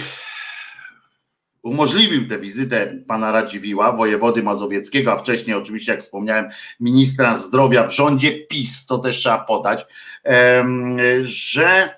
umożliwił 1.64 2.28
tę 2.28 2.40
wizytę 2.40 2.98
pana 3.07 3.32
Radziwiła, 3.32 3.91
wojewody 3.91 4.44
mazowieckiego, 4.44 5.11
a 5.11 5.18
wcześniej 5.18 5.56
oczywiście, 5.56 5.91
jak 5.91 6.02
wspomniałem, 6.02 6.49
ministra 6.80 7.36
zdrowia 7.36 7.88
w 7.88 7.94
rządzie 7.94 8.45
PiS, 8.45 8.86
to 8.86 8.98
też 8.98 9.18
trzeba 9.18 9.40
podać, 9.40 9.86
że 11.22 11.95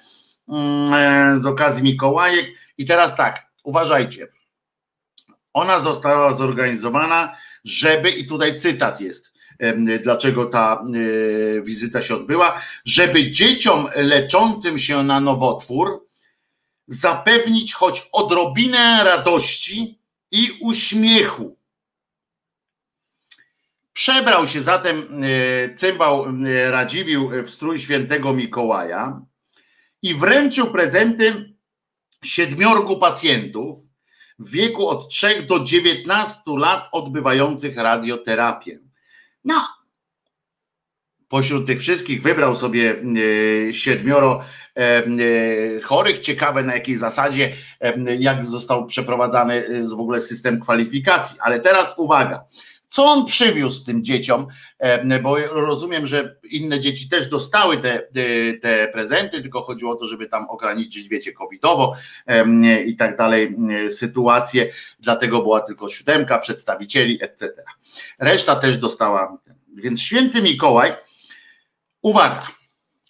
Mm, 0.50 1.38
z 1.38 1.46
okazji 1.46 1.84
Mikołajek. 1.84 2.46
I 2.78 2.86
teraz 2.86 3.16
tak, 3.16 3.48
uważajcie. 3.64 4.28
Ona 5.54 5.80
została 5.80 6.34
zorganizowana, 6.34 7.38
żeby, 7.64 8.10
i 8.10 8.26
tutaj 8.28 8.60
cytat 8.60 9.02
jest, 9.02 9.33
dlaczego 10.04 10.46
ta 10.46 10.84
e, 11.58 11.62
wizyta 11.62 12.02
się 12.02 12.16
odbyła, 12.16 12.62
żeby 12.86 13.32
dzieciom 13.32 13.88
leczącym 13.96 14.80
się 14.80 15.04
na 15.04 15.20
nowotwór 15.20 16.08
zapewnić 16.88 17.74
choć 17.74 18.10
odrobinę 18.12 19.04
radości 19.04 20.00
i 20.32 20.50
uśmiechu. 20.62 21.58
Przebrał 23.94 24.48
się 24.48 24.62
zatem 24.62 25.24
e, 25.24 25.76
cymbał 25.76 26.26
Radziwił 26.70 27.30
w 27.44 27.50
strój 27.50 27.80
świętego 27.80 28.34
Mikołaja 28.34 29.22
i 30.02 30.16
wręczył 30.16 30.72
prezenty 30.72 31.54
siedmiorgu 32.24 32.98
pacjentów 32.98 33.80
w 34.40 34.52
wieku 34.52 34.88
od 34.88 35.10
3 35.10 35.44
do 35.44 35.60
19 35.60 36.42
lat 36.48 36.90
odbywających 36.92 37.78
radioterapię. 37.78 38.80
No, 39.46 39.68
pośród 41.34 41.68
tych 41.68 41.80
wszystkich 41.80 42.22
wybrał 42.22 42.56
sobie 42.56 42.96
e, 43.70 43.74
siedmioro 43.74 44.44
e, 44.78 44.80
e, 44.80 45.06
chorych. 45.82 46.20
Ciekawe 46.20 46.64
na 46.64 46.74
jakiej 46.74 46.96
zasadzie, 46.96 47.54
jak 48.20 48.46
został 48.46 48.86
przeprowadzany 48.86 49.66
w 49.96 50.00
ogóle 50.00 50.20
system 50.20 50.60
kwalifikacji. 50.60 51.38
Ale 51.42 51.60
teraz 51.60 51.94
uwaga. 51.98 52.46
Co 52.94 53.06
on 53.06 53.26
przywiózł 53.26 53.86
tym 53.86 54.04
dzieciom? 54.04 54.48
E, 54.80 55.20
bo 55.20 55.38
rozumiem, 55.38 56.08
że 56.08 56.36
inne 56.52 56.80
dzieci 56.80 57.10
też 57.10 57.30
dostały 57.30 57.78
te, 57.78 58.08
te 58.62 58.88
prezenty, 58.88 59.42
tylko 59.42 59.62
chodziło 59.62 59.92
o 59.92 59.96
to, 59.96 60.08
żeby 60.08 60.28
tam 60.28 60.50
ograniczyć, 60.50 61.08
wiecie, 61.08 61.32
covidowo 61.32 61.96
i 62.86 62.96
tak 62.96 63.18
dalej 63.18 63.56
sytuację. 63.90 64.72
Dlatego 65.00 65.42
była 65.42 65.62
tylko 65.62 65.90
siódemka 65.90 66.40
przedstawicieli, 66.40 67.24
etc. 67.24 67.54
Reszta 68.20 68.56
też 68.56 68.78
dostała. 68.78 69.38
Więc 69.76 70.02
święty 70.02 70.42
Mikołaj, 70.42 70.94
uwaga. 72.02 72.48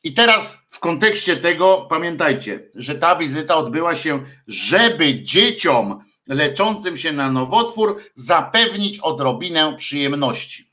I 0.03 0.13
teraz 0.13 0.63
w 0.67 0.79
kontekście 0.79 1.37
tego 1.37 1.87
pamiętajcie, 1.89 2.69
że 2.75 2.95
ta 2.95 3.15
wizyta 3.15 3.55
odbyła 3.55 3.95
się, 3.95 4.23
żeby 4.47 5.23
dzieciom 5.23 6.03
leczącym 6.27 6.97
się 6.97 7.11
na 7.11 7.31
nowotwór 7.31 8.03
zapewnić 8.15 8.99
odrobinę 8.99 9.75
przyjemności 9.77 10.71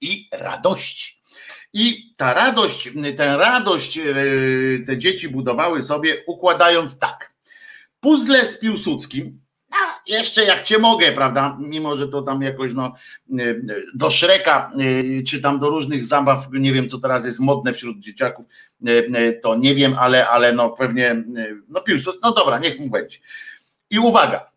i 0.00 0.28
radości. 0.32 1.18
I 1.72 2.14
ta 2.16 2.34
radość, 2.34 2.90
tę 3.16 3.36
radość 3.36 3.98
e, 3.98 4.04
te 4.86 4.98
dzieci 4.98 5.28
budowały 5.28 5.82
sobie 5.82 6.24
układając 6.26 6.98
tak. 6.98 7.32
Puzzle 8.00 8.46
z 8.46 8.58
Piłsudskim, 8.58 9.40
a 9.70 10.00
jeszcze 10.06 10.44
jak 10.44 10.62
cię 10.62 10.78
mogę, 10.78 11.12
prawda? 11.12 11.58
Mimo, 11.60 11.94
że 11.94 12.08
to 12.08 12.22
tam 12.22 12.42
jakoś 12.42 12.74
no, 12.74 12.94
e, 13.38 13.54
do 13.94 14.10
Szreka, 14.10 14.70
e, 15.18 15.22
czy 15.22 15.40
tam 15.40 15.58
do 15.58 15.68
różnych 15.68 16.04
zabaw, 16.04 16.48
nie 16.52 16.72
wiem 16.72 16.88
co 16.88 16.98
teraz 16.98 17.26
jest 17.26 17.40
modne 17.40 17.72
wśród 17.72 17.98
dzieciaków, 17.98 18.46
to 19.42 19.56
nie 19.56 19.74
wiem, 19.74 19.96
ale, 19.98 20.28
ale 20.28 20.52
no 20.52 20.70
pewnie, 20.70 21.24
no 21.68 21.80
Piłsudski, 21.80 22.20
no 22.22 22.32
dobra, 22.32 22.58
niech 22.58 22.80
mu 22.80 22.90
będzie. 22.90 23.18
I 23.90 23.98
uwaga, 23.98 24.50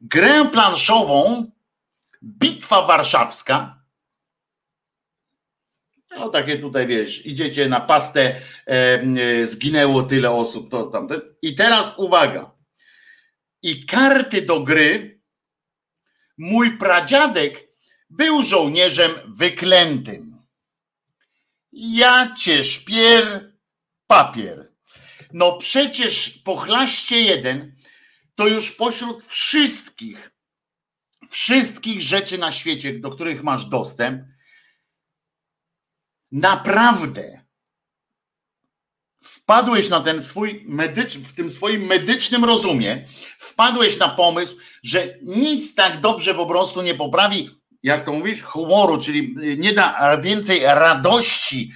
grę 0.00 0.48
planszową 0.52 1.50
Bitwa 2.22 2.86
Warszawska. 2.86 3.82
No 6.16 6.28
takie 6.28 6.58
tutaj 6.58 6.86
wiesz, 6.86 7.26
idziecie 7.26 7.68
na 7.68 7.80
pastę, 7.80 8.40
e, 8.66 9.46
zginęło 9.46 10.02
tyle 10.02 10.30
osób, 10.30 10.70
to 10.70 10.82
tamte. 10.82 11.20
I 11.42 11.54
teraz 11.54 11.98
uwaga. 11.98 12.50
I 13.62 13.86
karty 13.86 14.42
do 14.42 14.60
gry. 14.60 15.20
Mój 16.38 16.78
pradziadek 16.78 17.68
był 18.10 18.42
żołnierzem 18.42 19.12
wyklętym. 19.26 20.42
Ja 21.72 22.34
cię 22.34 22.64
szpier 22.64 23.52
papier. 24.06 24.72
No 25.32 25.58
przecież 25.58 26.30
pochlaście 26.30 27.20
jeden 27.20 27.76
to 28.42 28.48
już 28.48 28.70
pośród 28.70 29.24
wszystkich, 29.24 30.32
wszystkich 31.28 32.02
rzeczy 32.02 32.38
na 32.38 32.52
świecie, 32.52 32.98
do 32.98 33.10
których 33.10 33.42
masz 33.42 33.64
dostęp, 33.64 34.22
naprawdę 36.32 37.44
wpadłeś 39.22 39.88
na 39.88 40.00
ten 40.00 40.22
swój 40.22 40.64
medycz, 40.66 41.18
w 41.18 41.34
tym 41.34 41.50
swoim 41.50 41.82
medycznym 41.82 42.44
rozumie, 42.44 43.06
wpadłeś 43.38 43.98
na 43.98 44.08
pomysł, 44.08 44.56
że 44.82 45.18
nic 45.22 45.74
tak 45.74 46.00
dobrze 46.00 46.34
po 46.34 46.46
prostu 46.46 46.82
nie 46.82 46.94
poprawi, 46.94 47.61
jak 47.82 48.04
to 48.04 48.12
mówisz, 48.12 48.42
humoru, 48.42 48.98
czyli 48.98 49.36
nie 49.58 49.72
da 49.72 50.16
więcej 50.16 50.60
radości 50.64 51.72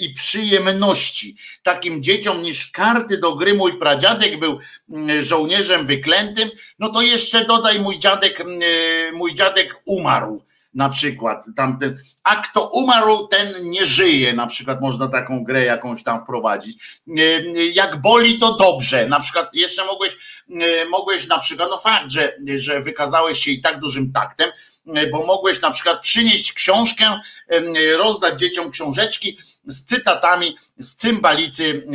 i 0.00 0.14
przyjemności 0.14 1.36
takim 1.62 2.02
dzieciom 2.02 2.42
niż 2.42 2.70
karty 2.70 3.18
do 3.18 3.36
gry. 3.36 3.54
Mój 3.54 3.78
pradziadek 3.78 4.38
był 4.38 4.58
mm, 4.90 5.22
żołnierzem 5.22 5.86
wyklętym, 5.86 6.50
no 6.78 6.88
to 6.88 7.02
jeszcze 7.02 7.44
dodaj 7.44 7.80
mój 7.80 7.98
dziadek, 7.98 8.40
mm, 8.40 8.60
mój 9.14 9.34
dziadek 9.34 9.82
umarł 9.84 10.42
na 10.74 10.88
przykład 10.88 11.44
tamten, 11.56 11.98
a 12.22 12.36
kto 12.36 12.68
umarł, 12.68 13.26
ten 13.26 13.70
nie 13.70 13.86
żyje, 13.86 14.32
na 14.32 14.46
przykład 14.46 14.80
można 14.80 15.08
taką 15.08 15.44
grę 15.44 15.64
jakąś 15.64 16.02
tam 16.02 16.22
wprowadzić. 16.22 17.02
Jak 17.72 18.00
boli, 18.00 18.38
to 18.38 18.56
dobrze. 18.56 19.08
Na 19.08 19.20
przykład 19.20 19.54
jeszcze 19.54 19.84
mogłeś, 19.84 20.16
mogłeś 20.90 21.26
na 21.26 21.38
przykład, 21.38 21.68
no 21.70 21.78
fakt, 21.78 22.10
że, 22.10 22.36
że 22.56 22.80
wykazałeś 22.80 23.38
się 23.38 23.50
i 23.50 23.60
tak 23.60 23.80
dużym 23.80 24.12
taktem, 24.12 24.50
bo 25.12 25.26
mogłeś 25.26 25.60
na 25.60 25.70
przykład 25.70 26.00
przynieść 26.00 26.52
książkę, 26.52 27.20
rozdać 27.96 28.40
dzieciom 28.40 28.70
książeczki 28.70 29.38
z 29.68 29.84
cytatami 29.84 30.56
z 30.78 30.96
cymbalicy 30.96 31.86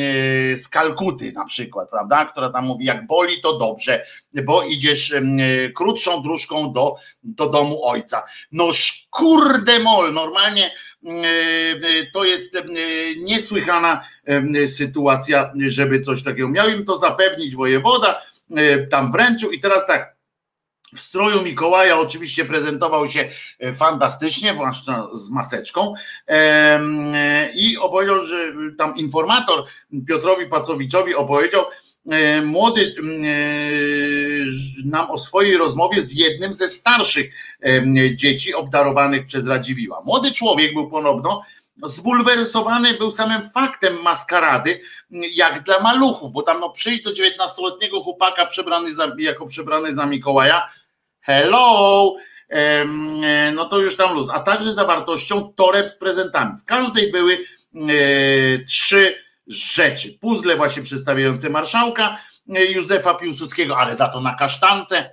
e, 0.52 0.56
z 0.56 0.68
Kalkuty 0.68 1.32
na 1.32 1.46
przykład, 1.46 1.90
prawda, 1.90 2.26
która 2.26 2.50
tam 2.50 2.66
mówi 2.66 2.86
jak 2.86 3.08
boli 3.08 3.42
to 3.42 3.58
dobrze, 3.58 4.06
bo 4.34 4.64
idziesz 4.64 5.14
krótszą 5.76 6.24
dróżką 6.24 6.74
do, 6.74 6.96
do 7.24 7.50
domu 7.50 7.86
ojca. 7.86 8.24
No 8.52 8.70
kurde 9.10 9.80
mol, 9.80 10.14
normalnie 10.14 10.66
e, 10.66 10.72
to 12.14 12.24
jest 12.24 12.58
niesłychana 13.18 14.02
sytuacja, 14.68 15.54
żeby 15.68 16.02
coś 16.02 16.24
takiego 16.24 16.50
miał 16.50 16.70
im 16.70 16.86
to 16.86 16.98
zapewnić 16.98 17.56
wojewoda, 17.56 18.22
e, 18.56 18.88
tam 18.88 19.12
wręczył 19.12 19.52
i 19.52 19.60
teraz 19.60 19.88
tak, 19.88 20.13
w 20.96 21.00
stroju 21.00 21.42
Mikołaja 21.42 22.00
oczywiście 22.00 22.46
prezentował 22.46 23.08
się 23.08 23.30
e, 23.60 23.74
fantastycznie, 23.74 24.54
zwłaszcza 24.54 25.08
z 25.14 25.30
maseczką 25.30 25.94
i 27.56 27.78
opowiedział, 27.78 28.22
że 28.22 28.54
tam 28.78 28.98
informator 28.98 29.64
Piotrowi 30.08 30.46
Pacowiczowi 30.46 31.16
opowiedział, 31.16 31.66
e, 32.10 32.42
młody 32.42 32.82
e, 32.82 33.04
nam 34.86 35.12
o 35.12 35.18
swojej 35.18 35.58
rozmowie 35.58 36.02
z 36.02 36.14
jednym 36.14 36.54
ze 36.54 36.70
starszych 36.70 37.34
dzieci 38.16 38.54
obdarowanych 38.54 39.26
przez 39.26 39.48
Radziwiła. 39.48 40.02
Młody 40.06 40.32
człowiek 40.32 40.74
był 40.74 40.90
ponowno 40.90 41.44
zbulwersowany 41.84 42.94
był 42.94 43.12
samym 43.12 43.50
faktem 43.50 44.02
maskarady, 44.02 44.82
jak 45.12 45.64
dla 45.64 45.80
maluchów, 45.80 46.32
bo 46.32 46.42
tam 46.42 46.60
no 46.60 46.70
przyjść 46.70 47.04
do 47.04 47.12
19-letniego 47.12 48.02
chłopaka 48.02 48.46
przebrany 48.46 48.94
za, 48.94 49.16
jako 49.18 49.46
przebrany 49.46 49.96
za 49.96 50.06
Mikołaja, 50.06 50.70
hello, 51.24 52.16
no 53.54 53.66
to 53.66 53.80
już 53.80 53.96
tam 53.96 54.16
luz, 54.16 54.30
a 54.34 54.40
także 54.40 54.74
zawartością 54.74 55.54
toreb 55.56 55.90
z 55.90 55.98
prezentami. 55.98 56.58
W 56.58 56.66
każdej 56.66 57.12
były 57.12 57.38
trzy 58.68 59.16
rzeczy. 59.48 60.18
Puzzle 60.22 60.56
właśnie 60.56 60.84
przedstawiające 60.84 61.50
marszałka 61.50 62.18
Józefa 62.48 63.14
Piłsudskiego, 63.14 63.78
ale 63.78 63.96
za 63.96 64.08
to 64.08 64.22
na 64.22 64.34
kasztance. 64.36 65.10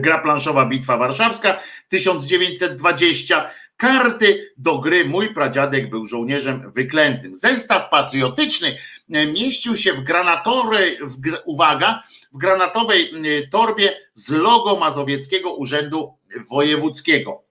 Gra 0.00 0.18
planszowa 0.18 0.66
Bitwa 0.66 0.96
Warszawska 0.96 1.60
1920 1.88 3.50
Karty 3.76 4.52
do 4.56 4.78
gry 4.78 5.04
Mój 5.04 5.34
pradziadek 5.34 5.90
był 5.90 6.06
żołnierzem 6.06 6.72
wyklętym. 6.72 7.34
Zestaw 7.34 7.90
patriotyczny 7.90 8.68
e, 8.68 8.78
mieścił 9.08 9.76
się 9.76 9.92
w 9.92 10.00
granatowej, 10.00 10.98
w, 11.02 11.16
uwaga, 11.44 12.02
w 12.32 12.36
granatowej 12.36 13.12
e, 13.14 13.48
torbie 13.48 13.96
z 14.14 14.30
logo 14.30 14.76
Mazowieckiego 14.76 15.54
Urzędu 15.54 16.18
Wojewódzkiego. 16.50 17.44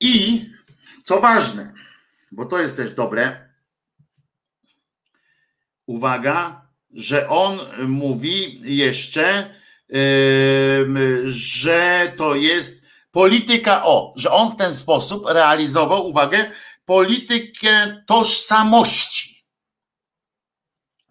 I 0.00 0.44
co 1.04 1.20
ważne, 1.20 1.72
bo 2.32 2.44
to 2.44 2.58
jest 2.58 2.76
też 2.76 2.92
dobre, 2.92 3.48
uwaga, 5.86 6.66
że 6.92 7.28
on 7.28 7.58
mówi 7.86 8.60
jeszcze, 8.76 9.54
że 11.24 12.12
to 12.16 12.34
jest 12.34 12.86
polityka, 13.10 13.84
o, 13.84 14.14
że 14.16 14.30
on 14.30 14.50
w 14.50 14.56
ten 14.56 14.74
sposób 14.74 15.26
realizował, 15.26 16.08
uwagę, 16.08 16.50
politykę 16.86 18.02
tożsamości. 18.06 19.36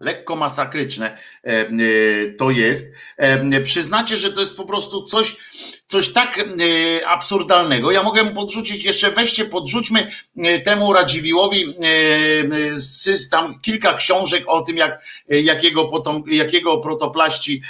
Lekko 0.00 0.36
masakryczne 0.36 1.18
e, 1.44 1.50
e, 1.50 1.68
to 2.38 2.50
jest. 2.50 2.94
E, 3.16 3.60
przyznacie, 3.60 4.16
że 4.16 4.32
to 4.32 4.40
jest 4.40 4.56
po 4.56 4.64
prostu 4.64 5.06
coś, 5.06 5.36
coś 5.88 6.12
tak 6.12 6.38
e, 6.38 7.08
absurdalnego. 7.08 7.90
Ja 7.90 8.02
mogę 8.02 8.24
podrzucić 8.24 8.84
jeszcze, 8.84 9.10
weźcie, 9.10 9.44
podrzućmy 9.44 10.10
e, 10.36 10.60
temu 10.60 10.92
Radziwiłowi 10.92 11.64
e, 11.64 13.30
tam 13.30 13.60
kilka 13.60 13.94
książek 13.94 14.44
o 14.46 14.62
tym, 14.62 14.76
jak, 14.76 15.02
jakiego, 15.28 15.84
potom, 15.84 16.22
jakiego 16.26 16.78
protoplaści 16.78 17.62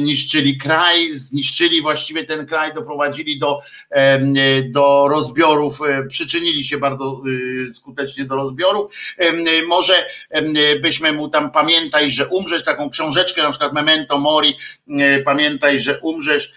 niszczyli 0.00 0.58
kraj, 0.58 1.14
zniszczyli 1.14 1.82
właściwie 1.82 2.24
ten 2.24 2.46
kraj, 2.46 2.74
doprowadzili 2.74 3.38
do, 3.38 3.60
do 4.64 5.08
rozbiorów, 5.08 5.78
przyczynili 6.08 6.64
się 6.64 6.78
bardzo 6.78 7.22
skutecznie 7.72 8.24
do 8.24 8.36
rozbiorów. 8.36 8.94
Może 9.66 10.06
byśmy 10.82 11.12
mu 11.12 11.28
tam 11.28 11.50
pamiętaj, 11.50 12.10
że 12.10 12.28
umrzeć, 12.28 12.64
taką 12.64 12.90
książeczkę, 12.90 13.42
na 13.42 13.50
przykład 13.50 13.72
Memento 13.72 14.18
Mori, 14.18 14.56
pamiętaj, 15.24 15.80
że 15.80 15.98
umrzesz 16.00 16.52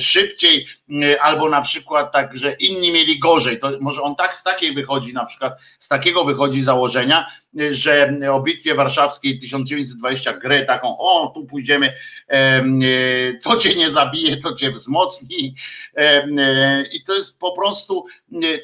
szybciej, 0.00 0.66
e, 1.02 1.22
albo 1.22 1.48
na 1.48 1.62
przykład 1.62 2.12
tak, 2.12 2.36
że 2.36 2.52
inni 2.52 2.92
mieli 2.92 3.18
gorzej. 3.18 3.58
To 3.58 3.70
może 3.80 4.02
on 4.02 4.16
tak 4.16 4.36
z 4.36 4.42
takiej 4.42 4.74
wychodzi, 4.74 5.12
na 5.12 5.24
przykład 5.24 5.58
z 5.78 5.88
takiego 5.88 6.24
wychodzi 6.24 6.62
założenia, 6.62 7.26
e, 7.60 7.74
że 7.74 8.18
o 8.32 8.40
bitwie 8.40 8.74
warszawskiej 8.74 9.38
1920 9.38 10.32
grę 10.32 10.64
taką, 10.64 10.98
o 10.98 11.32
tu 11.34 11.46
pójdziemy, 11.46 11.94
co 13.40 13.56
cię 13.56 13.74
nie 13.74 13.90
zabije, 13.90 14.36
to 14.36 14.54
cię 14.54 14.70
wzmocni. 14.70 15.54
I 16.92 17.04
to 17.04 17.14
jest 17.14 17.38
po 17.38 17.52
prostu, 17.52 18.06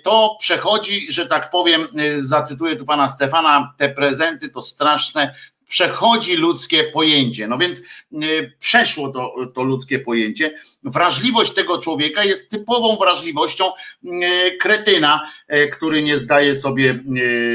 to 0.04 0.36
przechodzi, 0.40 1.12
że 1.12 1.26
tak 1.26 1.50
powiem, 1.50 1.88
zacytuję 2.18 2.76
tu 2.76 2.84
pana 2.84 3.08
Stefana, 3.08 3.74
te 3.78 3.88
prezenty 3.88 4.48
to 4.48 4.62
straszne, 4.62 5.34
przechodzi 5.68 6.36
ludzkie 6.36 6.84
pojęcie. 6.84 7.48
No 7.48 7.58
więc 7.58 7.82
y, 8.12 8.52
przeszło 8.58 9.08
to, 9.08 9.34
to 9.54 9.62
ludzkie 9.62 9.98
pojęcie. 9.98 10.60
Wrażliwość 10.82 11.54
tego 11.54 11.78
człowieka 11.78 12.24
jest 12.24 12.50
typową 12.50 12.96
wrażliwością 12.96 13.64
y, 14.04 14.56
kretyna, 14.60 15.30
y, 15.54 15.68
który 15.68 16.02
nie 16.02 16.18
zdaje 16.18 16.54
sobie 16.54 17.04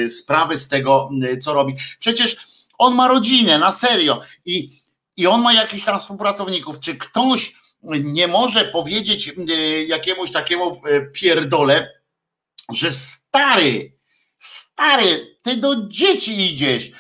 sprawy 0.10 0.58
z 0.58 0.68
tego, 0.68 1.10
co 1.42 1.54
robi. 1.54 1.76
Przecież 2.00 2.38
on 2.78 2.96
ma 2.96 3.08
rodzinę, 3.08 3.60
na 3.60 3.72
serio. 3.72 4.22
I, 4.46 4.70
i 5.18 5.28
on 5.28 5.42
ma 5.42 5.54
jakichś 5.54 5.86
tam 5.86 6.00
współpracowników. 6.00 6.80
Czy 6.80 6.96
ktoś 6.96 7.54
nie 8.04 8.28
może 8.28 8.66
powiedzieć 8.66 9.34
jakiemuś 9.88 10.32
takiemu 10.32 10.82
pierdole, 11.14 12.02
że 12.74 12.92
stary, 12.92 13.94
stary, 14.38 15.38
ty 15.42 15.58
do 15.58 15.88
dzieci 15.88 16.54
idziesz, 16.54 16.92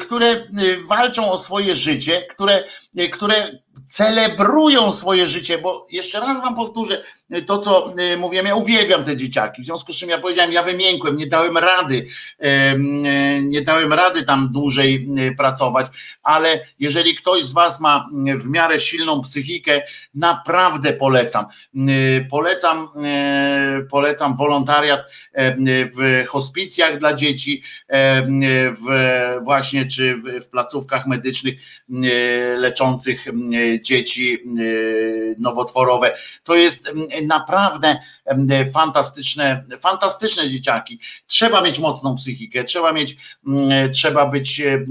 które 0.00 0.46
walczą 0.88 1.32
o 1.32 1.38
swoje 1.38 1.74
życie, 1.74 2.22
które, 2.30 2.64
które 3.12 3.58
celebrują 3.88 4.92
swoje 4.92 5.26
życie, 5.26 5.58
bo 5.58 5.86
jeszcze 5.90 6.20
raz 6.20 6.40
wam 6.40 6.56
powtórzę 6.56 7.02
to, 7.46 7.58
co 7.58 7.94
y, 7.98 8.16
mówiłem, 8.16 8.46
ja 8.46 8.54
uwielbiam 8.54 9.04
te 9.04 9.16
dzieciaki, 9.16 9.62
w 9.62 9.66
związku 9.66 9.92
z 9.92 9.96
czym 9.96 10.08
ja 10.08 10.18
powiedziałem, 10.18 10.52
ja 10.52 10.62
wymiękłem, 10.62 11.16
nie 11.16 11.26
dałem 11.26 11.58
rady, 11.58 12.06
nie 13.42 13.62
dałem 13.62 13.92
rady 13.92 14.24
tam 14.26 14.48
dłużej 14.52 15.08
y, 15.18 15.36
pracować, 15.36 15.86
ale 16.22 16.60
jeżeli 16.78 17.14
ktoś 17.14 17.44
z 17.44 17.52
was 17.52 17.80
ma 17.80 18.08
y, 18.28 18.38
w 18.38 18.48
miarę 18.48 18.80
silną 18.80 19.22
psychikę, 19.22 19.82
naprawdę 20.14 20.92
polecam. 20.92 21.46
Polecam, 22.30 22.88
polecam 23.90 24.36
wolontariat 24.36 25.00
w 25.96 26.24
hospicjach 26.28 26.98
dla 26.98 27.14
dzieci, 27.14 27.62
w 28.72 28.86
właśnie 29.44 29.86
czy 29.86 30.16
w 30.16 30.48
placówkach 30.48 31.06
medycznych 31.06 31.54
leczących 32.56 33.26
dzieci 33.82 34.38
nowotworowe. 35.38 36.16
To 36.44 36.54
jest 36.54 36.92
naprawdę 37.22 37.96
fantastyczne, 38.74 39.64
fantastyczne 39.78 40.50
dzieciaki. 40.50 41.00
Trzeba 41.26 41.60
mieć 41.60 41.78
mocną 41.78 42.16
psychikę, 42.16 42.64
trzeba 42.64 42.92
mieć, 42.92 43.16
trzeba 43.92 44.26
być 44.26 44.60
e, 44.60 44.86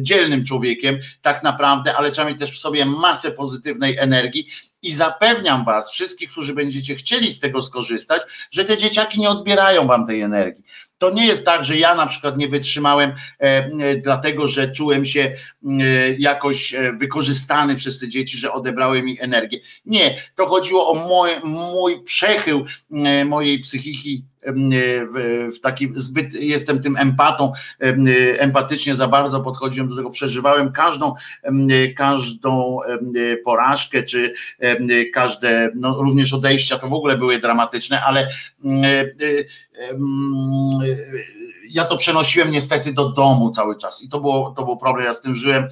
dzielnym 0.00 0.44
człowiekiem, 0.44 0.98
tak 1.22 1.42
naprawdę, 1.42 1.96
ale 1.96 2.10
trzeba 2.10 2.28
mieć 2.28 2.38
też 2.38 2.52
w 2.52 2.60
sobie 2.60 2.84
masę 2.84 3.30
pozytywnej 3.30 3.96
energii. 3.96 4.48
I 4.82 4.92
zapewniam 4.92 5.64
Was, 5.64 5.90
wszystkich, 5.90 6.30
którzy 6.30 6.54
będziecie 6.54 6.94
chcieli 6.94 7.34
z 7.34 7.40
tego 7.40 7.62
skorzystać, 7.62 8.22
że 8.50 8.64
te 8.64 8.78
dzieciaki 8.78 9.20
nie 9.20 9.30
odbierają 9.30 9.86
Wam 9.86 10.06
tej 10.06 10.20
energii. 10.20 10.64
To 11.00 11.10
nie 11.10 11.26
jest 11.26 11.44
tak, 11.44 11.64
że 11.64 11.78
ja 11.78 11.94
na 11.94 12.06
przykład 12.06 12.38
nie 12.38 12.48
wytrzymałem, 12.48 13.10
e, 13.10 13.44
e, 13.44 13.96
dlatego 13.96 14.48
że 14.48 14.72
czułem 14.72 15.04
się 15.04 15.20
e, 15.20 15.34
jakoś 16.18 16.74
wykorzystany 16.98 17.74
przez 17.74 17.98
te 17.98 18.08
dzieci, 18.08 18.38
że 18.38 18.52
odebrały 18.52 19.02
mi 19.02 19.20
energię. 19.20 19.58
Nie, 19.86 20.22
to 20.36 20.46
chodziło 20.46 20.90
o 20.90 20.94
mój, 20.94 21.30
mój 21.44 22.02
przechył 22.02 22.64
mojej 23.26 23.60
psychiki 23.60 24.24
w, 24.46 25.52
w 25.56 25.60
taki 25.60 25.88
zbyt 25.94 26.34
jestem 26.34 26.82
tym 26.82 26.96
empatą, 26.96 27.52
empatycznie 28.38 28.94
za 28.94 29.08
bardzo 29.08 29.40
podchodziłem 29.40 29.88
do 29.88 29.96
tego, 29.96 30.10
przeżywałem 30.10 30.72
każdą, 30.72 31.14
każdą 31.96 32.78
porażkę, 33.44 34.02
czy 34.02 34.34
każde, 35.14 35.70
no 35.74 36.02
również 36.02 36.32
odejścia, 36.32 36.78
to 36.78 36.88
w 36.88 36.94
ogóle 36.94 37.18
były 37.18 37.40
dramatyczne, 37.40 38.02
ale 38.04 38.28
ja 41.70 41.84
to 41.84 41.96
przenosiłem 41.96 42.50
niestety 42.50 42.92
do 42.92 43.08
domu 43.08 43.50
cały 43.50 43.76
czas 43.76 44.02
i 44.02 44.08
to 44.08 44.20
było, 44.20 44.50
to 44.50 44.64
był 44.64 44.76
problem, 44.76 45.06
ja 45.06 45.12
z 45.12 45.20
tym 45.20 45.34
żyłem, 45.34 45.68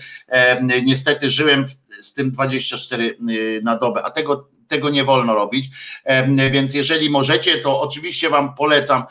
niestety 0.85 1.31
żyłem 1.31 1.65
z 2.01 2.12
tym 2.12 2.31
24 2.31 3.19
na 3.62 3.78
dobę, 3.78 4.03
a 4.03 4.11
tego 4.11 4.49
tego 4.69 4.90
nie 4.90 5.05
wolno 5.05 5.35
robić. 5.35 5.70
Więc 6.51 6.74
jeżeli 6.74 7.11
możecie, 7.11 7.59
to 7.59 7.81
oczywiście 7.81 8.31
Wam 8.31 8.55
polecam 8.55 9.03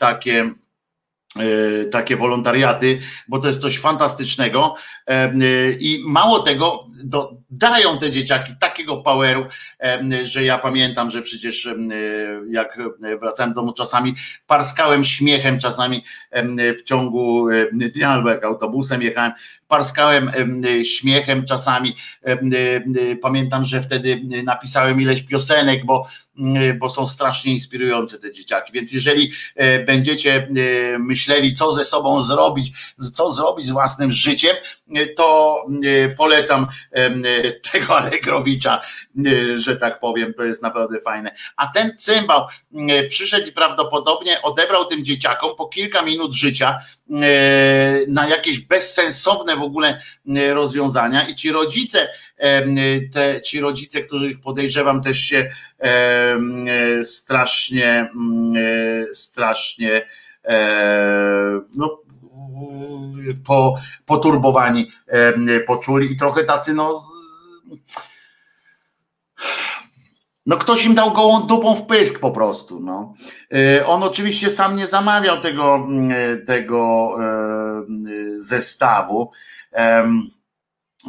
takie 0.00 0.50
e, 1.36 1.84
takie 1.84 2.16
wolontariaty, 2.16 2.98
bo 3.28 3.38
to 3.38 3.48
jest 3.48 3.60
coś 3.60 3.78
fantastycznego 3.78 4.74
i 5.80 6.02
mało 6.06 6.38
tego, 6.38 6.86
dają 7.50 7.98
te 7.98 8.10
dzieciaki 8.10 8.52
takiego 8.60 8.96
poweru, 8.96 9.46
że 10.22 10.44
ja 10.44 10.58
pamiętam, 10.58 11.10
że 11.10 11.22
przecież 11.22 11.68
jak 12.50 12.78
wracałem 13.20 13.52
do 13.52 13.60
domu 13.60 13.72
czasami 13.72 14.14
parskałem 14.46 15.04
śmiechem 15.04 15.58
czasami 15.58 16.04
w 16.78 16.82
ciągu 16.82 17.48
dnia 17.72 18.10
albo 18.10 18.30
jak 18.30 18.44
autobusem 18.44 19.02
jechałem, 19.02 19.32
parskałem 19.68 20.30
śmiechem 20.82 21.44
czasami. 21.44 21.96
Pamiętam, 23.22 23.64
że 23.64 23.82
wtedy 23.82 24.20
napisałem 24.44 25.00
ileś 25.00 25.22
piosenek, 25.22 25.84
bo, 25.84 26.06
bo 26.78 26.88
są 26.88 27.06
strasznie 27.06 27.52
inspirujące 27.52 28.18
te 28.18 28.32
dzieciaki. 28.32 28.72
Więc 28.72 28.92
jeżeli 28.92 29.32
e, 29.54 29.84
będziecie 29.84 30.48
myśleli, 30.98 31.54
co 31.54 31.72
ze 31.72 31.84
sobą 31.84 32.20
zrobić, 32.20 32.72
co 33.14 33.30
zrobić 33.30 33.66
z 33.66 33.70
własnym 33.70 34.12
życiem, 34.12 34.56
e, 34.94 35.06
to 35.06 35.56
polecam 36.16 36.66
tego 37.72 37.98
Alegrowicza, 37.98 38.80
że 39.56 39.76
tak 39.76 40.00
powiem, 40.00 40.34
to 40.34 40.44
jest 40.44 40.62
naprawdę 40.62 41.00
fajne. 41.00 41.34
A 41.56 41.66
ten 41.66 41.96
cymbał 41.98 42.46
przyszedł 43.08 43.48
i 43.48 43.52
prawdopodobnie 43.52 44.42
odebrał 44.42 44.84
tym 44.84 45.04
dzieciakom 45.04 45.50
po 45.56 45.68
kilka 45.68 46.02
minut 46.02 46.34
życia, 46.34 46.78
na 48.08 48.28
jakieś 48.28 48.60
bezsensowne 48.60 49.56
w 49.56 49.62
ogóle 49.62 50.00
rozwiązania. 50.52 51.28
I 51.28 51.34
ci 51.34 51.52
rodzice, 51.52 52.08
te, 53.12 53.40
ci 53.40 53.60
rodzice, 53.60 54.00
których 54.00 54.40
podejrzewam 54.40 55.02
też 55.02 55.18
się 55.18 55.50
strasznie, 57.02 58.10
strasznie 59.12 60.06
no, 61.74 62.00
po, 63.44 63.74
poturbowani 64.06 64.92
poczuli 65.66 66.12
i 66.12 66.16
trochę 66.16 66.44
tacy 66.44 66.74
no 66.74 67.02
no 70.46 70.56
ktoś 70.56 70.84
im 70.84 70.94
dał 70.94 71.12
gołą 71.12 71.40
dupą 71.40 71.74
w 71.74 71.86
pysk 71.86 72.20
po 72.20 72.30
prostu. 72.30 72.80
No. 72.80 73.14
E, 73.54 73.86
on 73.86 74.02
oczywiście 74.02 74.50
sam 74.50 74.76
nie 74.76 74.86
zamawiał 74.86 75.40
tego, 75.40 75.74
mm, 75.74 76.44
tego 76.46 77.16
e, 77.20 77.82
zestawu. 78.36 79.30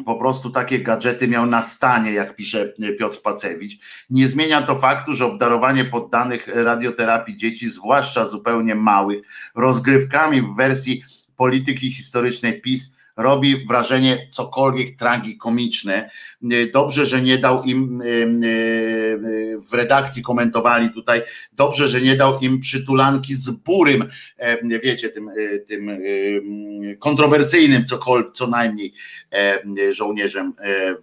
Po 0.05 0.15
prostu 0.15 0.49
takie 0.49 0.79
gadżety 0.79 1.27
miał 1.27 1.45
na 1.45 1.61
stanie, 1.61 2.11
jak 2.11 2.35
pisze 2.35 2.73
Piotr 2.99 3.21
Pacewicz. 3.21 3.79
Nie 4.09 4.27
zmienia 4.27 4.61
to 4.61 4.75
faktu, 4.75 5.13
że 5.13 5.25
obdarowanie 5.25 5.85
poddanych 5.85 6.47
radioterapii 6.47 7.35
dzieci, 7.35 7.69
zwłaszcza 7.69 8.25
zupełnie 8.25 8.75
małych, 8.75 9.21
rozgrywkami 9.55 10.41
w 10.41 10.55
wersji 10.55 11.03
polityki 11.35 11.91
historycznej 11.91 12.61
PiS 12.61 12.96
robi 13.17 13.65
wrażenie 13.65 14.27
cokolwiek 14.31 14.97
tragikomiczne. 14.97 16.09
Dobrze, 16.73 17.05
że 17.05 17.21
nie 17.21 17.37
dał 17.37 17.63
im 17.63 18.01
w 19.69 19.73
redakcji 19.73 20.23
komentowali 20.23 20.89
tutaj, 20.89 21.21
dobrze, 21.53 21.87
że 21.87 22.01
nie 22.01 22.15
dał 22.15 22.39
im 22.39 22.59
przytulanki 22.59 23.35
z 23.35 23.49
burym, 23.49 24.05
wiecie, 24.83 25.09
tym, 25.09 25.29
tym 25.67 25.89
kontrowersyjnym 26.99 27.85
cokolwiek, 27.85 28.33
co 28.33 28.47
najmniej 28.47 28.93
żołnierzem 29.91 30.53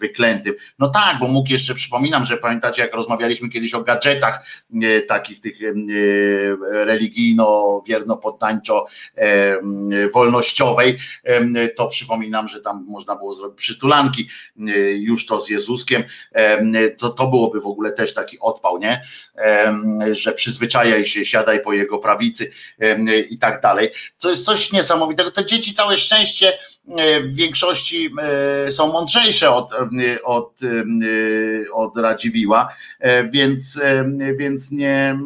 wyklętym. 0.00 0.54
No 0.78 0.88
tak, 0.88 1.18
bo 1.20 1.28
mógł 1.28 1.52
jeszcze, 1.52 1.74
przypominam, 1.74 2.24
że 2.24 2.36
pamiętacie, 2.36 2.82
jak 2.82 2.94
rozmawialiśmy 2.94 3.48
kiedyś 3.48 3.74
o 3.74 3.82
gadżetach 3.82 4.46
takich 5.08 5.40
tych 5.40 5.58
religijno-wierno-poddańczo 6.70 8.84
wolnościowej, 10.14 10.98
to 11.76 11.88
przypominam, 12.04 12.48
że 12.48 12.60
tam 12.60 12.84
można 12.88 13.16
było 13.16 13.32
zrobić 13.32 13.58
przytulanki 13.58 14.28
już 14.94 15.26
to 15.26 15.40
z 15.40 15.50
Jezuskiem, 15.50 16.04
to, 16.98 17.10
to 17.10 17.26
byłoby 17.26 17.60
w 17.60 17.66
ogóle 17.66 17.92
też 17.92 18.14
taki 18.14 18.40
odpał, 18.40 18.78
nie? 18.78 19.02
Że 20.10 20.32
przyzwyczajaj 20.32 21.04
się, 21.04 21.24
siadaj 21.24 21.62
po 21.62 21.72
jego 21.72 21.98
prawicy 21.98 22.50
i 23.30 23.38
tak 23.38 23.60
dalej. 23.60 23.90
To 24.18 24.30
jest 24.30 24.44
coś 24.44 24.72
niesamowitego. 24.72 25.30
Te 25.30 25.46
dzieci 25.46 25.72
całe 25.72 25.96
szczęście 25.96 26.58
e, 26.88 27.20
w 27.20 27.34
większości 27.34 28.10
e, 28.66 28.70
są 28.70 28.92
mądrzejsze 28.92 29.50
od, 29.50 29.72
od, 30.24 30.60
od 31.72 31.96
Radziwiła, 31.96 32.68
e, 33.00 33.28
więc, 33.28 33.80
więc 34.38 34.72
nie 34.72 35.18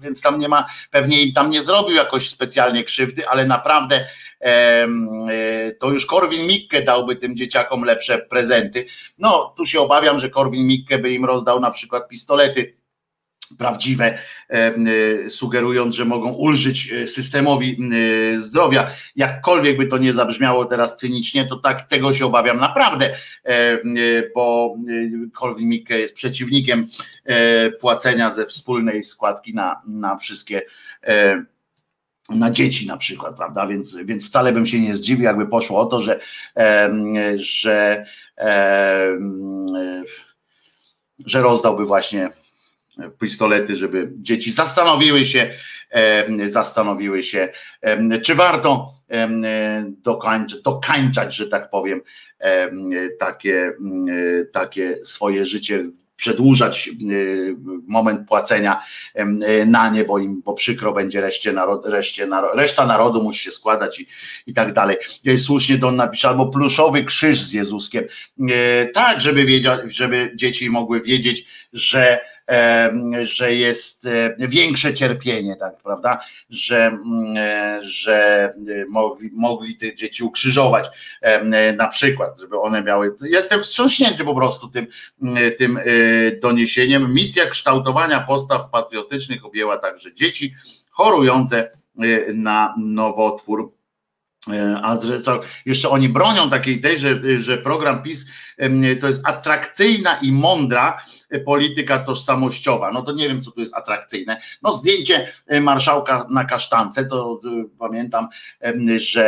więc 0.00 0.22
tam 0.22 0.38
nie 0.38 0.48
ma, 0.48 0.66
pewnie 0.90 1.22
im 1.22 1.32
tam 1.32 1.50
nie 1.50 1.62
zrobił 1.62 1.96
jakoś 1.96 2.28
specjalnie 2.28 2.84
krzywdy, 2.84 3.28
ale 3.28 3.46
naprawdę 3.46 4.04
E, 4.40 4.86
to 5.78 5.90
już 5.90 6.06
Korwin 6.06 6.46
Mikke 6.46 6.82
dałby 6.82 7.16
tym 7.16 7.36
dzieciakom 7.36 7.84
lepsze 7.84 8.18
prezenty. 8.18 8.86
No, 9.18 9.54
tu 9.56 9.66
się 9.66 9.80
obawiam, 9.80 10.18
że 10.18 10.30
Korwin 10.30 10.66
Mikke 10.66 10.98
by 10.98 11.10
im 11.10 11.24
rozdał 11.24 11.60
na 11.60 11.70
przykład 11.70 12.08
pistolety 12.08 12.79
prawdziwe, 13.58 14.18
e, 14.48 15.28
sugerując, 15.28 15.94
że 15.94 16.04
mogą 16.04 16.32
ulżyć 16.32 16.92
e, 16.92 17.06
systemowi 17.06 17.78
zdrowia. 18.36 18.90
Jakkolwiek 19.16 19.76
by 19.76 19.86
to 19.86 19.98
nie 19.98 20.12
zabrzmiało 20.12 20.64
teraz 20.64 20.96
cynicznie, 20.96 21.46
to 21.46 21.56
tak 21.56 21.84
tego 21.84 22.12
się 22.12 22.26
obawiam 22.26 22.56
naprawdę, 22.56 23.14
bo 24.34 24.74
Korwin 25.34 25.68
Mikke 25.68 25.98
jest 25.98 26.14
przeciwnikiem 26.14 26.86
płacenia 27.80 28.30
ze 28.30 28.46
wspólnej 28.46 29.02
składki 29.02 29.54
na, 29.54 29.82
na 29.86 30.16
wszystkie 30.16 30.62
na 32.30 32.50
dzieci 32.50 32.86
na 32.86 32.96
przykład, 32.96 33.36
prawda? 33.36 33.66
Więc, 33.66 33.96
więc 34.04 34.26
wcale 34.26 34.52
bym 34.52 34.66
się 34.66 34.80
nie 34.80 34.94
zdziwił, 34.94 35.24
jakby 35.24 35.46
poszło 35.46 35.80
o 35.80 35.86
to, 35.86 36.00
że, 36.00 36.20
że, 37.36 38.06
że 41.26 41.42
rozdałby 41.42 41.84
właśnie 41.84 42.30
pistolety, 43.20 43.76
żeby 43.76 44.12
dzieci 44.14 44.52
zastanowiły 44.52 45.24
się, 45.24 45.50
zastanowiły 46.44 47.22
się, 47.22 47.48
czy 48.22 48.34
warto 48.34 48.94
dokańczać, 50.02 50.62
dokańczać, 50.62 51.36
że 51.36 51.46
tak 51.46 51.70
powiem, 51.70 52.00
takie, 53.18 53.72
takie 54.52 54.96
swoje 55.04 55.46
życie 55.46 55.84
przedłużać 56.16 56.90
moment 57.86 58.28
płacenia 58.28 58.82
na 59.66 59.90
nie, 59.90 60.04
bo 60.04 60.18
im 60.18 60.42
bo 60.44 60.54
przykro 60.54 60.92
będzie 60.92 61.20
reszcie 61.20 61.52
narod, 61.52 61.86
reszcie 61.86 62.26
narod, 62.26 62.50
reszta 62.54 62.86
narodu 62.86 63.22
musi 63.22 63.44
się 63.44 63.50
składać 63.50 64.00
i, 64.00 64.06
i 64.46 64.54
tak 64.54 64.72
dalej. 64.72 64.96
Słusznie 65.36 65.78
to 65.78 65.88
on 65.88 65.96
napisze, 65.96 66.28
albo 66.28 66.46
pluszowy 66.46 67.04
krzyż 67.04 67.42
z 67.42 67.52
Jezuskiem. 67.52 68.04
Tak, 68.94 69.20
żeby 69.20 69.44
wiedzieć, 69.44 69.72
żeby 69.84 70.32
dzieci 70.34 70.70
mogły 70.70 71.00
wiedzieć, 71.00 71.46
że 71.72 72.20
że 73.22 73.54
jest 73.54 74.06
e, 74.06 74.34
większe 74.38 74.94
cierpienie, 74.94 75.56
tak, 75.56 75.76
prawda? 75.82 76.20
Że, 76.50 76.86
mm, 76.86 77.36
e, 77.36 77.78
że 77.82 78.52
mogli, 78.88 79.30
mogli 79.32 79.76
te 79.76 79.94
dzieci 79.94 80.24
ukrzyżować 80.24 80.88
na 81.76 81.88
przykład, 81.88 82.40
żeby 82.40 82.60
one 82.60 82.82
miały. 82.82 83.16
Jestem 83.22 83.60
wstrząśnięty 83.60 84.24
po 84.24 84.34
prostu 84.34 84.68
tym, 84.68 84.86
mm, 85.22 85.52
tym 85.58 85.76
e, 85.76 85.82
doniesieniem. 86.42 87.14
Misja 87.14 87.46
kształtowania 87.46 88.20
postaw 88.20 88.70
patriotycznych 88.70 89.44
objęła 89.44 89.78
także 89.78 90.14
dzieci 90.14 90.54
chorujące 90.90 91.70
na 92.34 92.74
nowotwór. 92.78 93.72
A 94.82 94.96
zresztą 94.96 95.40
jeszcze 95.66 95.88
oni 95.88 96.08
bronią 96.08 96.50
takiej 96.50 96.80
tej, 96.80 96.98
że, 96.98 97.20
że 97.38 97.58
program 97.58 98.02
PiS 98.02 98.26
to 99.00 99.06
jest 99.06 99.20
atrakcyjna 99.24 100.18
i 100.22 100.32
mądra 100.32 100.98
polityka 101.38 101.98
tożsamościowa. 101.98 102.92
No 102.92 103.02
to 103.02 103.12
nie 103.12 103.28
wiem, 103.28 103.42
co 103.42 103.50
tu 103.50 103.60
jest 103.60 103.74
atrakcyjne. 103.74 104.40
No 104.62 104.72
zdjęcie 104.72 105.28
e, 105.46 105.60
marszałka 105.60 106.26
na 106.30 106.44
kasztance, 106.44 107.04
to 107.04 107.40
e, 107.44 107.64
pamiętam, 107.78 108.28
że 108.96 109.24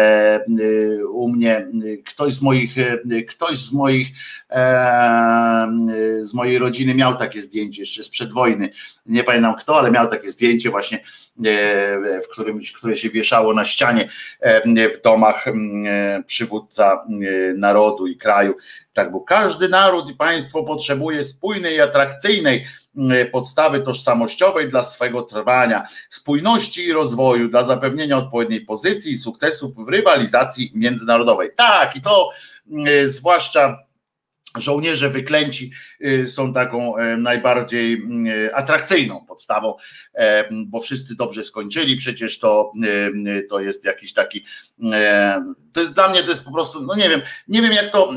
e, 1.00 1.06
u 1.06 1.28
mnie 1.28 1.66
ktoś 2.06 2.34
z 2.34 2.42
moich, 2.42 2.74
ktoś 3.28 3.58
z 3.58 3.72
moich 3.72 4.08
z 6.18 6.34
mojej 6.34 6.58
rodziny 6.58 6.94
miał 6.94 7.16
takie 7.16 7.40
zdjęcie 7.40 7.82
jeszcze 7.82 8.02
sprzed 8.02 8.32
wojny. 8.32 8.68
Nie 9.06 9.24
pamiętam 9.24 9.54
kto, 9.54 9.78
ale 9.78 9.90
miał 9.90 10.08
takie 10.08 10.30
zdjęcie 10.30 10.70
właśnie, 10.70 11.04
w 12.24 12.32
którym, 12.32 12.60
które 12.76 12.96
się 12.96 13.10
wieszało 13.10 13.54
na 13.54 13.64
ścianie 13.64 14.08
w 14.64 15.02
domach 15.04 15.44
przywódca 16.26 17.04
narodu 17.56 18.06
i 18.06 18.16
kraju 18.16 18.54
tak, 18.93 19.12
bo 19.12 19.20
każdy 19.20 19.69
naród 19.69 20.10
i 20.10 20.14
państwo 20.14 20.64
potrzebuje 20.64 21.24
spójnej 21.24 21.77
i 21.77 21.81
atrakcyjnej 21.81 22.66
mm, 22.97 23.31
podstawy 23.31 23.81
tożsamościowej 23.81 24.70
dla 24.70 24.82
swego 24.82 25.23
trwania, 25.23 25.86
spójności 26.09 26.85
i 26.85 26.93
rozwoju, 26.93 27.48
dla 27.48 27.64
zapewnienia 27.64 28.19
odpowiedniej 28.19 28.60
pozycji 28.60 29.12
i 29.12 29.16
sukcesów 29.16 29.77
w 29.77 29.89
rywalizacji 29.89 30.73
międzynarodowej. 30.74 31.51
Tak, 31.56 31.97
i 31.97 32.01
to 32.01 32.31
mm, 32.70 33.09
zwłaszcza 33.09 33.78
żołnierze 34.56 35.10
wyklęci 35.10 35.70
y, 36.05 36.28
są 36.28 36.52
taką 36.52 36.97
e, 36.97 37.16
najbardziej 37.16 38.02
e, 38.47 38.56
atrakcyjną 38.56 39.24
podstawą, 39.28 39.74
bo 40.66 40.81
wszyscy 40.81 41.16
dobrze 41.16 41.44
skończyli, 41.44 41.97
przecież 41.97 42.39
to, 42.39 42.73
to 43.51 43.60
jest 43.60 43.85
jakiś 43.85 44.12
taki, 44.12 44.44
to 45.72 45.80
jest 45.80 45.92
dla 45.92 46.09
mnie 46.09 46.22
to 46.22 46.30
jest 46.30 46.44
po 46.44 46.52
prostu, 46.52 46.82
no 46.82 46.94
nie 46.94 47.09
wiem, 47.09 47.20
nie 47.48 47.62
wiem 47.62 47.72
jak 47.72 47.92
to, 47.92 48.12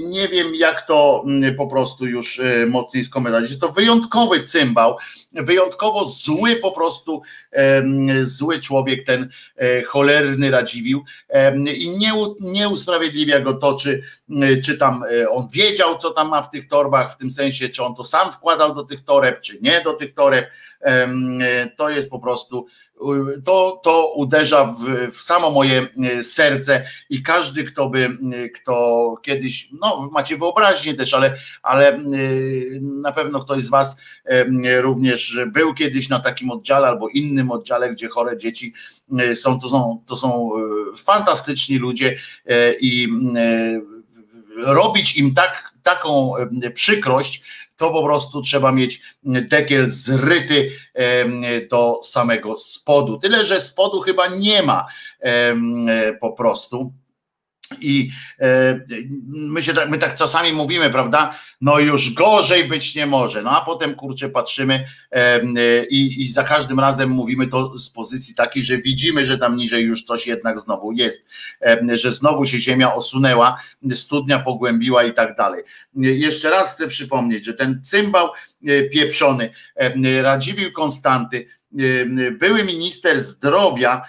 nie 0.00 0.28
wiem 0.28 0.54
jak 0.54 0.82
to 0.82 1.24
po 1.56 1.66
prostu 1.66 2.06
już 2.06 2.40
mocniej 2.66 3.04
skomentować, 3.04 3.48
jest 3.48 3.60
to 3.60 3.68
wyjątkowy 3.68 4.42
cymbał, 4.42 4.96
wyjątkowo 5.32 6.04
zły 6.04 6.56
po 6.56 6.70
prostu, 6.70 7.22
zły 8.22 8.58
człowiek 8.58 9.06
ten 9.06 9.28
cholerny 9.86 10.50
Radziwił 10.50 11.04
i 11.76 11.90
nie, 11.90 12.12
nie 12.40 12.68
usprawiedliwia 12.68 13.40
go 13.40 13.54
to, 13.54 13.74
czy, 13.74 14.02
czy 14.64 14.78
tam 14.78 15.04
on 15.30 15.48
wiedział, 15.52 15.98
co 15.98 16.10
tam 16.10 16.28
ma 16.28 16.42
w 16.42 16.50
tych 16.50 16.68
torbach, 16.68 17.12
w 17.12 17.16
tym 17.16 17.30
sensie, 17.30 17.68
czy 17.68 17.84
on 17.84 17.94
to 17.94 18.04
sam 18.04 18.32
wkładał 18.32 18.74
do 18.74 18.84
tych 18.84 19.04
toreb, 19.04 19.40
czy 19.40 19.58
nie 19.60 19.80
do 19.80 19.92
tych 19.92 20.14
toreb, 20.14 20.50
to 21.76 21.90
jest 21.90 22.10
po 22.10 22.18
prostu 22.18 22.66
to, 23.44 23.80
to 23.84 24.12
uderza 24.14 24.64
w, 24.64 25.10
w 25.12 25.20
samo 25.20 25.50
moje 25.50 25.88
e, 26.02 26.22
serce 26.22 26.86
i 27.10 27.22
każdy, 27.22 27.64
kto 27.64 27.88
by, 27.88 28.18
e, 28.34 28.48
kto 28.48 29.14
kiedyś, 29.22 29.68
no 29.80 30.08
macie 30.12 30.36
wyobraźnię 30.36 30.94
też, 30.94 31.14
ale, 31.14 31.36
ale 31.62 31.88
e, 31.88 32.00
na 32.80 33.12
pewno 33.12 33.38
ktoś 33.38 33.62
z 33.62 33.68
Was 33.68 34.00
również 34.80 35.38
był 35.46 35.74
kiedyś 35.74 36.08
na 36.08 36.20
takim 36.20 36.50
oddziale 36.50 36.88
albo 36.88 37.08
innym 37.08 37.50
oddziale, 37.50 37.90
gdzie 37.90 38.08
chore 38.08 38.38
dzieci 38.38 38.74
są, 39.34 39.60
to 39.60 39.68
są, 39.68 40.02
to 40.06 40.16
są 40.16 40.50
fantastyczni 40.96 41.78
ludzie 41.78 42.18
i 42.80 43.08
robić 44.56 45.16
im 45.16 45.34
tak, 45.34 45.72
taką 45.82 46.34
przykrość, 46.74 47.42
to 47.82 47.90
po 47.90 48.02
prostu 48.02 48.42
trzeba 48.42 48.72
mieć 48.72 49.02
dekiel 49.24 49.86
zryty 49.86 50.70
do 51.70 52.00
samego 52.02 52.56
spodu. 52.56 53.18
Tyle, 53.18 53.46
że 53.46 53.60
spodu 53.60 54.00
chyba 54.00 54.26
nie 54.26 54.62
ma 54.62 54.86
po 56.20 56.32
prostu. 56.32 56.92
I 57.80 58.10
e, 58.40 58.80
my, 59.28 59.62
się, 59.62 59.74
tak, 59.74 59.90
my 59.90 59.98
tak 59.98 60.14
czasami 60.14 60.52
mówimy, 60.52 60.90
prawda? 60.90 61.34
No 61.60 61.78
już 61.78 62.14
gorzej 62.14 62.68
być 62.68 62.94
nie 62.94 63.06
może. 63.06 63.42
No 63.42 63.50
a 63.50 63.64
potem 63.64 63.94
kurczę 63.94 64.28
patrzymy 64.28 64.84
e, 65.10 65.40
i, 65.84 66.22
i 66.22 66.28
za 66.28 66.44
każdym 66.44 66.80
razem 66.80 67.10
mówimy 67.10 67.46
to 67.46 67.78
z 67.78 67.90
pozycji 67.90 68.34
takiej, 68.34 68.64
że 68.64 68.78
widzimy, 68.78 69.26
że 69.26 69.38
tam 69.38 69.56
niżej 69.56 69.84
już 69.84 70.02
coś 70.02 70.26
jednak 70.26 70.60
znowu 70.60 70.92
jest, 70.92 71.26
e, 71.62 71.96
że 71.96 72.12
znowu 72.12 72.44
się 72.44 72.58
ziemia 72.58 72.94
osunęła, 72.94 73.60
studnia 73.94 74.38
pogłębiła 74.38 75.04
i 75.04 75.14
tak 75.14 75.36
dalej. 75.36 75.62
Jeszcze 75.96 76.50
raz 76.50 76.74
chcę 76.74 76.88
przypomnieć, 76.88 77.44
że 77.44 77.54
ten 77.54 77.80
cymbał 77.84 78.30
pieprzony, 78.92 79.50
Radziwił 80.22 80.72
Konstanty, 80.72 81.46
były 82.32 82.64
minister 82.64 83.20
zdrowia 83.20 84.02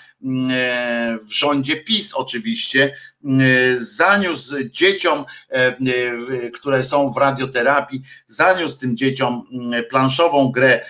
w 1.23 1.33
rządzie 1.33 1.75
PiS 1.75 2.13
oczywiście, 2.13 2.95
zaniósł 3.77 4.55
dzieciom, 4.63 5.25
które 6.53 6.83
są 6.83 7.13
w 7.13 7.17
radioterapii, 7.17 8.01
zaniósł 8.27 8.77
tym 8.77 8.97
dzieciom 8.97 9.43
planszową 9.89 10.51
grę 10.51 10.85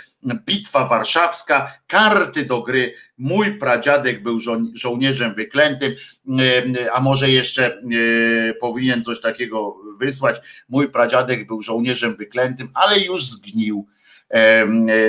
Bitwa 0.46 0.88
Warszawska, 0.88 1.74
karty 1.88 2.46
do 2.46 2.62
gry. 2.62 2.94
Mój 3.18 3.60
pradziadek 3.60 4.24
był 4.24 4.40
żo 4.40 4.58
żołnierzem 4.74 5.36
wyklętym, 5.36 5.96
a 6.94 7.02
może 7.02 7.30
jeszcze 7.30 7.82
powinien 8.60 9.04
coś 9.04 9.22
takiego 9.22 9.76
wysłać. 10.00 10.42
Mój 10.70 10.90
pradziadek 10.90 11.48
był 11.48 11.62
żołnierzem 11.62 12.16
wyklętym, 12.16 12.70
ale 12.74 13.00
już 13.00 13.26
zgnił 13.26 13.88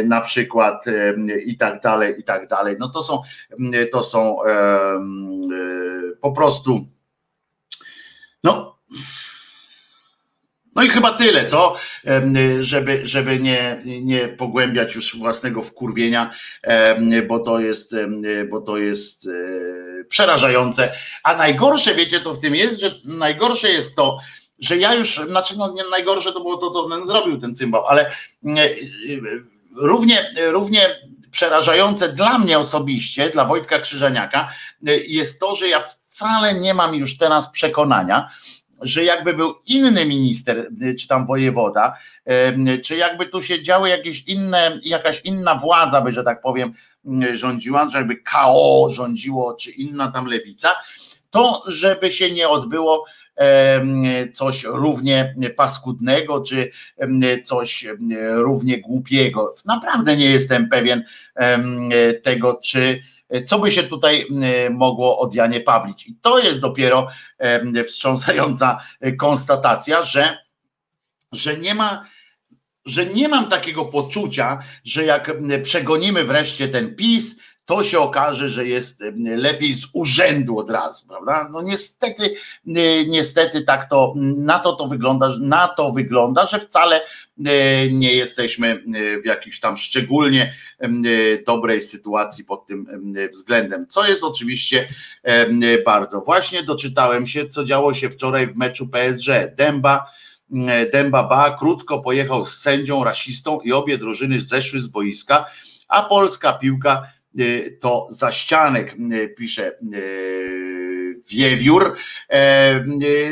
na 0.05 0.21
przykład 0.21 0.85
i 1.47 1.57
tak 1.57 1.81
dalej, 1.81 2.15
i 2.19 2.23
tak 2.23 2.49
dalej. 2.49 2.77
No 2.79 2.89
to 2.89 3.03
są, 3.03 3.23
to 3.93 4.03
są 4.03 4.37
po 6.21 6.33
prostu 6.33 6.87
no. 8.45 8.75
No 10.75 10.83
i 10.83 10.89
chyba 10.89 11.13
tyle, 11.13 11.47
co? 11.47 11.77
Żeby, 12.61 13.01
żeby 13.07 13.39
nie, 13.39 13.83
nie 13.85 14.29
pogłębiać 14.29 14.95
już 14.95 15.19
własnego 15.19 15.63
wkurwienia, 15.63 16.31
bo 17.29 17.39
to 17.39 17.61
jest, 17.61 17.97
bo 18.51 18.61
to 18.61 18.77
jest 18.77 19.27
e, 19.27 19.31
przerażające. 20.05 20.93
A 21.23 21.37
najgorsze, 21.37 21.95
wiecie 21.95 22.21
co 22.21 22.35
w 22.35 22.41
tym 22.41 22.55
jest? 22.55 22.81
Że 22.81 22.95
najgorsze 23.05 23.69
jest 23.69 23.97
to, 23.97 24.19
że 24.59 24.77
ja 24.77 24.95
już, 24.95 25.21
znaczy 25.29 25.59
no 25.59 25.75
najgorsze 25.91 26.33
to 26.33 26.41
było 26.41 26.57
to, 26.57 26.71
co 26.71 26.85
on 26.85 27.07
zrobił 27.07 27.41
ten 27.41 27.55
cymbał, 27.55 27.87
ale 27.87 28.07
e, 28.07 28.69
równie, 29.77 30.33
równie 30.47 31.01
przerażające 31.31 32.09
dla 32.09 32.39
mnie 32.39 32.59
osobiście, 32.59 33.31
dla 33.31 33.45
Wojtka 33.45 33.79
Krzyżaniaka, 33.79 34.49
e, 34.87 34.97
jest 34.97 35.41
to, 35.41 35.55
że 35.55 35.69
ja 35.69 35.81
wcale 35.81 36.55
nie 36.55 36.75
mam 36.75 36.95
już 36.95 37.17
teraz 37.17 37.51
przekonania, 37.51 38.31
że 38.81 39.05
jakby 39.05 39.35
był 39.35 39.55
inny 39.67 40.07
minister, 40.07 40.71
e, 40.83 40.95
czy 40.95 41.09
tam 41.09 41.27
wojewoda, 41.27 41.95
czy 42.85 42.97
jakby 42.97 43.27
tu 43.27 43.43
się 43.43 43.63
działy 43.63 43.89
jakieś 43.89 44.23
inne, 44.23 44.81
jakaś 44.83 45.21
inna 45.25 45.55
władza, 45.55 46.01
by, 46.01 46.13
że 46.13 46.25
tak 46.25 46.43
powiem, 46.43 46.75
rządziła, 47.33 47.89
że 47.89 47.99
jakby 47.99 48.17
KO 48.17 48.89
rządziło, 48.91 49.55
czy 49.55 49.71
inna 49.71 50.09
tam 50.09 50.27
lewica, 50.27 50.75
to 51.31 51.63
żeby 51.67 52.11
się 52.11 52.31
nie 52.31 52.49
odbyło 52.49 53.05
coś 54.35 54.65
równie 54.65 55.35
paskudnego, 55.57 56.43
czy 56.43 56.71
coś 57.45 57.87
równie 58.35 58.81
głupiego. 58.81 59.51
Naprawdę 59.65 60.17
nie 60.17 60.31
jestem 60.31 60.69
pewien 60.69 61.05
tego, 62.23 62.61
czy 62.65 63.01
co 63.47 63.59
by 63.59 63.71
się 63.71 63.83
tutaj 63.83 64.27
mogło 64.71 65.19
od 65.19 65.35
Janie 65.35 65.61
Pawlić. 65.61 66.07
I 66.07 66.15
to 66.21 66.39
jest 66.39 66.59
dopiero 66.59 67.09
wstrząsająca 67.87 68.79
konstatacja, 69.19 70.03
że, 70.03 70.39
że 71.33 71.59
nie 71.59 71.75
ma 71.75 72.07
że 72.87 73.07
nie 73.07 73.29
mam 73.29 73.49
takiego 73.49 73.85
poczucia, 73.85 74.59
że 74.85 75.05
jak 75.05 75.33
przegonimy 75.63 76.25
wreszcie 76.25 76.69
ten 76.69 76.95
PiS, 76.97 77.37
to 77.67 77.83
się 77.83 77.99
okaże, 77.99 78.49
że 78.49 78.67
jest 78.67 79.05
lepiej 79.17 79.75
z 79.75 79.87
urzędu 79.93 80.59
od 80.59 80.71
razu, 80.71 81.07
prawda? 81.07 81.49
No 81.53 81.63
niestety, 81.63 82.35
niestety 83.07 83.63
tak 83.63 83.91
to, 83.91 84.13
na 84.17 84.59
to 84.59 84.73
to 84.73 84.89
wygląda, 84.89 85.31
na 85.41 85.69
to 85.69 85.93
wygląda, 85.93 86.47
że 86.47 86.61
wcale 86.61 87.01
nie 87.91 88.13
jesteśmy 88.13 88.83
w 89.23 89.27
jakiejś 89.27 89.61
tam 89.61 89.77
szczególnie 89.77 90.55
dobrej 91.47 91.81
sytuacji 91.81 92.45
pod 92.45 92.67
tym 92.67 92.87
względem, 93.33 93.87
co 93.87 94.09
jest 94.09 94.25
oczywiście 94.25 94.89
bardzo. 95.85 96.21
Właśnie 96.21 96.63
doczytałem 96.63 97.27
się, 97.27 97.49
co 97.49 97.65
działo 97.65 97.95
się 97.95 98.11
wczoraj 98.11 98.47
w 98.47 98.57
meczu 98.57 98.89
PSG. 98.89 99.29
Dęba 99.57 100.07
Dęba 100.93 101.23
Ba 101.23 101.57
krótko 101.59 101.99
pojechał 101.99 102.47
z 102.47 102.61
sędzią 102.61 103.05
rasistą 103.05 103.61
i 103.61 103.73
obie 103.73 103.99
drużyny 103.99 104.41
zeszły 104.41 104.81
z 104.81 104.89
boiska, 104.89 105.47
a 105.89 106.03
polska 106.03 106.53
piłka 106.53 107.14
to 107.81 108.09
zaścianek, 108.11 108.95
y, 108.99 109.29
pisze 109.29 109.73
y, 109.93 110.84
Wiewiór. 111.29 111.97
E, 112.31 112.85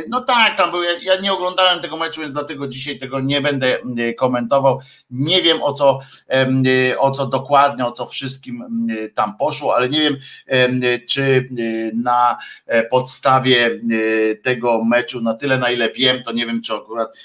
no 0.08 0.20
tak, 0.20 0.56
tam 0.56 0.70
był, 0.70 0.82
ja 0.82 1.16
nie 1.20 1.32
oglądałem 1.32 1.80
tego 1.80 1.96
meczu, 1.96 2.20
więc 2.20 2.32
dlatego 2.32 2.68
dzisiaj 2.68 2.98
tego 2.98 3.20
nie 3.20 3.40
będę 3.40 3.78
komentował. 4.18 4.80
Nie 5.10 5.42
wiem 5.42 5.62
o 5.62 5.72
co, 5.72 5.98
o 6.98 7.10
co 7.10 7.26
dokładnie, 7.26 7.86
o 7.86 7.92
co 7.92 8.06
wszystkim 8.06 8.64
tam 9.14 9.36
poszło, 9.36 9.76
ale 9.76 9.88
nie 9.88 10.00
wiem, 10.00 10.16
czy 11.08 11.48
na 11.94 12.38
podstawie 12.90 13.80
tego 14.42 14.84
meczu, 14.84 15.20
na 15.20 15.34
tyle 15.34 15.58
na 15.58 15.70
ile 15.70 15.90
wiem, 15.90 16.22
to 16.22 16.32
nie 16.32 16.46
wiem, 16.46 16.62
czy 16.62 16.74
akurat 16.74 17.16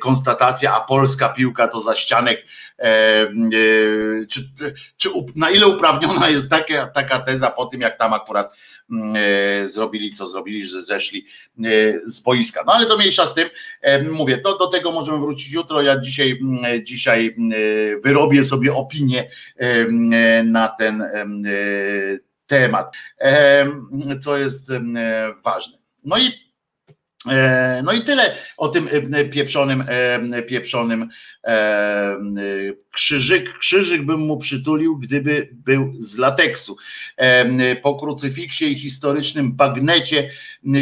konstatacja, 0.00 0.74
a 0.74 0.80
polska 0.80 1.28
piłka 1.28 1.68
to 1.68 1.80
zaścianek 1.80 2.44
E, 2.78 2.88
e, 2.90 4.26
czy, 4.28 4.40
czy 4.96 5.08
na 5.36 5.50
ile 5.50 5.66
uprawniona 5.66 6.28
jest 6.28 6.50
taka, 6.50 6.86
taka 6.86 7.18
teza 7.18 7.50
po 7.50 7.66
tym, 7.66 7.80
jak 7.80 7.98
tam 7.98 8.12
akurat 8.12 8.52
e, 8.52 8.58
zrobili, 9.64 10.12
co 10.12 10.26
zrobili, 10.26 10.64
że 10.64 10.82
zeszli 10.82 11.26
z 12.04 12.20
boiska. 12.20 12.64
No 12.66 12.72
ale 12.72 12.86
to 12.86 12.96
mniejsza 12.96 13.26
z 13.26 13.34
tym. 13.34 13.48
Mówię, 14.12 14.38
to 14.38 14.58
do 14.58 14.66
tego 14.66 14.92
możemy 14.92 15.18
wrócić 15.18 15.52
jutro. 15.52 15.82
Ja 15.82 16.00
dzisiaj, 16.00 16.40
dzisiaj 16.82 17.36
wyrobię 18.04 18.44
sobie 18.44 18.74
opinię 18.74 19.30
na 20.44 20.68
ten 20.68 21.04
temat, 22.46 22.96
co 24.22 24.38
jest 24.38 24.70
ważne. 25.44 25.78
No 26.04 26.18
i 26.18 26.47
E, 26.47 26.47
no 27.82 27.92
i 27.92 28.02
tyle 28.02 28.36
o 28.56 28.68
tym 28.68 28.88
e, 29.14 29.24
pieprzonym, 29.24 29.84
e, 29.88 30.42
pieprzonym 30.42 31.08
krzyżyk. 32.90 33.58
Krzyżyk 33.58 34.02
bym 34.02 34.20
mu 34.20 34.38
przytulił, 34.38 34.98
gdyby 34.98 35.48
był 35.52 35.92
z 35.98 36.18
lateksu. 36.18 36.76
Po 37.82 37.94
krucyfiksie 37.94 38.64
i 38.72 38.78
historycznym 38.78 39.52
bagnecie 39.52 40.30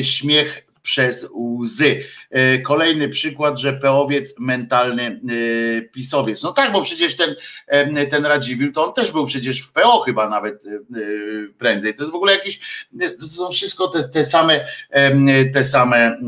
śmiech 0.02 0.65
przez 0.86 1.28
łzy. 1.34 2.00
E, 2.30 2.58
kolejny 2.58 3.08
przykład, 3.08 3.58
że 3.58 3.72
peowiec 3.72 4.34
mentalny 4.38 5.02
e, 5.02 5.82
pisowiec. 5.82 6.42
No 6.42 6.52
tak, 6.52 6.72
bo 6.72 6.82
przecież 6.82 7.16
ten, 7.16 7.34
ten 8.10 8.26
Radziwił, 8.26 8.72
to 8.72 8.86
on 8.86 8.92
też 8.92 9.12
był 9.12 9.26
przecież 9.26 9.60
w 9.60 9.72
PO 9.72 10.00
chyba 10.00 10.28
nawet 10.28 10.66
e, 10.66 10.70
prędzej. 11.58 11.94
To 11.94 12.02
jest 12.02 12.12
w 12.12 12.16
ogóle 12.16 12.32
jakieś, 12.32 12.60
to 13.20 13.28
są 13.28 13.50
wszystko 13.50 13.88
te, 13.88 14.08
te 14.08 14.24
same 14.24 14.60
te 15.54 15.64
same 15.64 16.18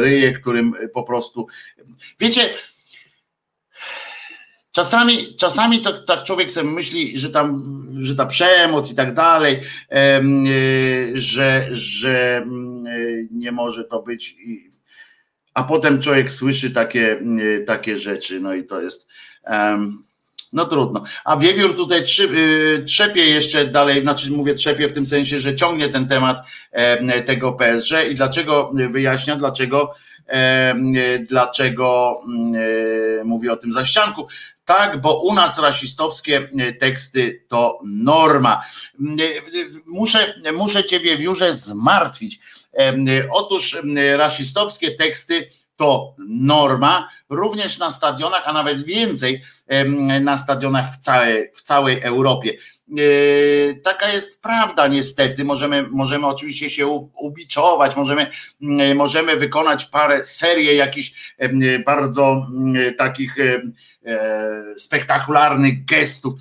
ryje, 0.00 0.32
którym 0.32 0.74
po 0.94 1.02
prostu 1.02 1.46
wiecie, 2.20 2.50
Czasami, 4.72 5.36
czasami 5.36 5.80
to, 5.80 5.98
tak 5.98 6.24
człowiek 6.24 6.52
sobie 6.52 6.70
myśli, 6.70 7.18
że 7.18 7.30
tam, 7.30 7.62
że 8.00 8.14
ta 8.14 8.26
przemoc 8.26 8.92
i 8.92 8.94
tak 8.94 9.14
dalej, 9.14 9.60
że, 11.14 11.68
że 11.70 12.46
nie 13.30 13.52
może 13.52 13.84
to 13.84 14.02
być. 14.02 14.36
A 15.54 15.64
potem 15.64 16.02
człowiek 16.02 16.30
słyszy 16.30 16.70
takie, 16.70 17.20
takie 17.66 17.96
rzeczy, 17.96 18.40
no 18.40 18.54
i 18.54 18.64
to 18.64 18.80
jest. 18.80 19.08
No 20.52 20.64
trudno. 20.64 21.04
A 21.24 21.36
Wiewiór 21.36 21.76
tutaj 21.76 22.02
trzepie 22.86 23.26
jeszcze 23.26 23.66
dalej, 23.66 24.02
znaczy 24.02 24.30
mówię 24.30 24.54
trzepie 24.54 24.88
w 24.88 24.92
tym 24.92 25.06
sensie, 25.06 25.40
że 25.40 25.54
ciągnie 25.54 25.88
ten 25.88 26.08
temat 26.08 26.38
tego 27.26 27.52
PSG 27.52 28.10
i 28.10 28.14
dlaczego 28.14 28.72
wyjaśnia, 28.90 29.36
dlaczego 29.36 29.94
dlaczego 31.28 32.20
mówię 33.24 33.52
o 33.52 33.56
tym 33.56 33.72
zaścianku. 33.72 34.26
Tak, 34.64 35.00
bo 35.00 35.20
u 35.20 35.34
nas 35.34 35.58
rasistowskie 35.58 36.48
teksty 36.80 37.44
to 37.48 37.78
norma. 37.84 38.62
Muszę, 39.86 40.34
muszę 40.54 40.84
cię 40.84 41.00
wiewiórze 41.00 41.54
zmartwić. 41.54 42.40
Otóż 43.32 43.76
rasistowskie 44.16 44.94
teksty 44.94 45.48
to 45.76 46.14
norma, 46.28 47.08
również 47.28 47.78
na 47.78 47.90
stadionach, 47.90 48.42
a 48.46 48.52
nawet 48.52 48.84
więcej 48.84 49.42
na 50.20 50.38
stadionach 50.38 50.94
w 50.94 50.98
całej, 50.98 51.50
w 51.54 51.62
całej 51.62 52.02
Europie. 52.02 52.52
E, 52.98 53.74
taka 53.74 54.12
jest 54.12 54.42
prawda, 54.42 54.88
niestety. 54.88 55.44
Możemy, 55.44 55.82
możemy 55.90 56.26
oczywiście 56.26 56.70
się 56.70 56.86
ubiczować, 57.14 57.96
możemy, 57.96 58.26
możemy 58.94 59.36
wykonać 59.36 59.84
parę 59.84 60.24
serię 60.24 60.74
jakichś 60.74 61.34
bardzo 61.86 62.46
takich 62.98 63.36
e, 63.40 63.62
spektakularnych 64.76 65.84
gestów 65.84 66.34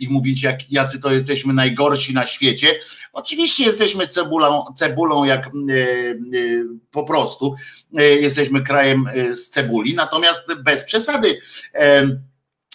i 0.00 0.08
mówić, 0.08 0.42
jak, 0.42 0.72
jacy 0.72 1.00
to 1.00 1.12
jesteśmy 1.12 1.52
najgorsi 1.54 2.14
na 2.14 2.26
świecie. 2.26 2.68
Oczywiście 3.12 3.64
jesteśmy 3.64 4.08
cebulą, 4.08 4.64
cebulą 4.76 5.24
jak 5.24 5.50
po 6.90 7.04
prostu. 7.04 7.54
E, 7.96 8.02
jesteśmy 8.02 8.62
krajem 8.62 9.04
z 9.30 9.50
cebuli, 9.50 9.94
natomiast 9.94 10.54
bez 10.62 10.84
przesady 10.84 11.38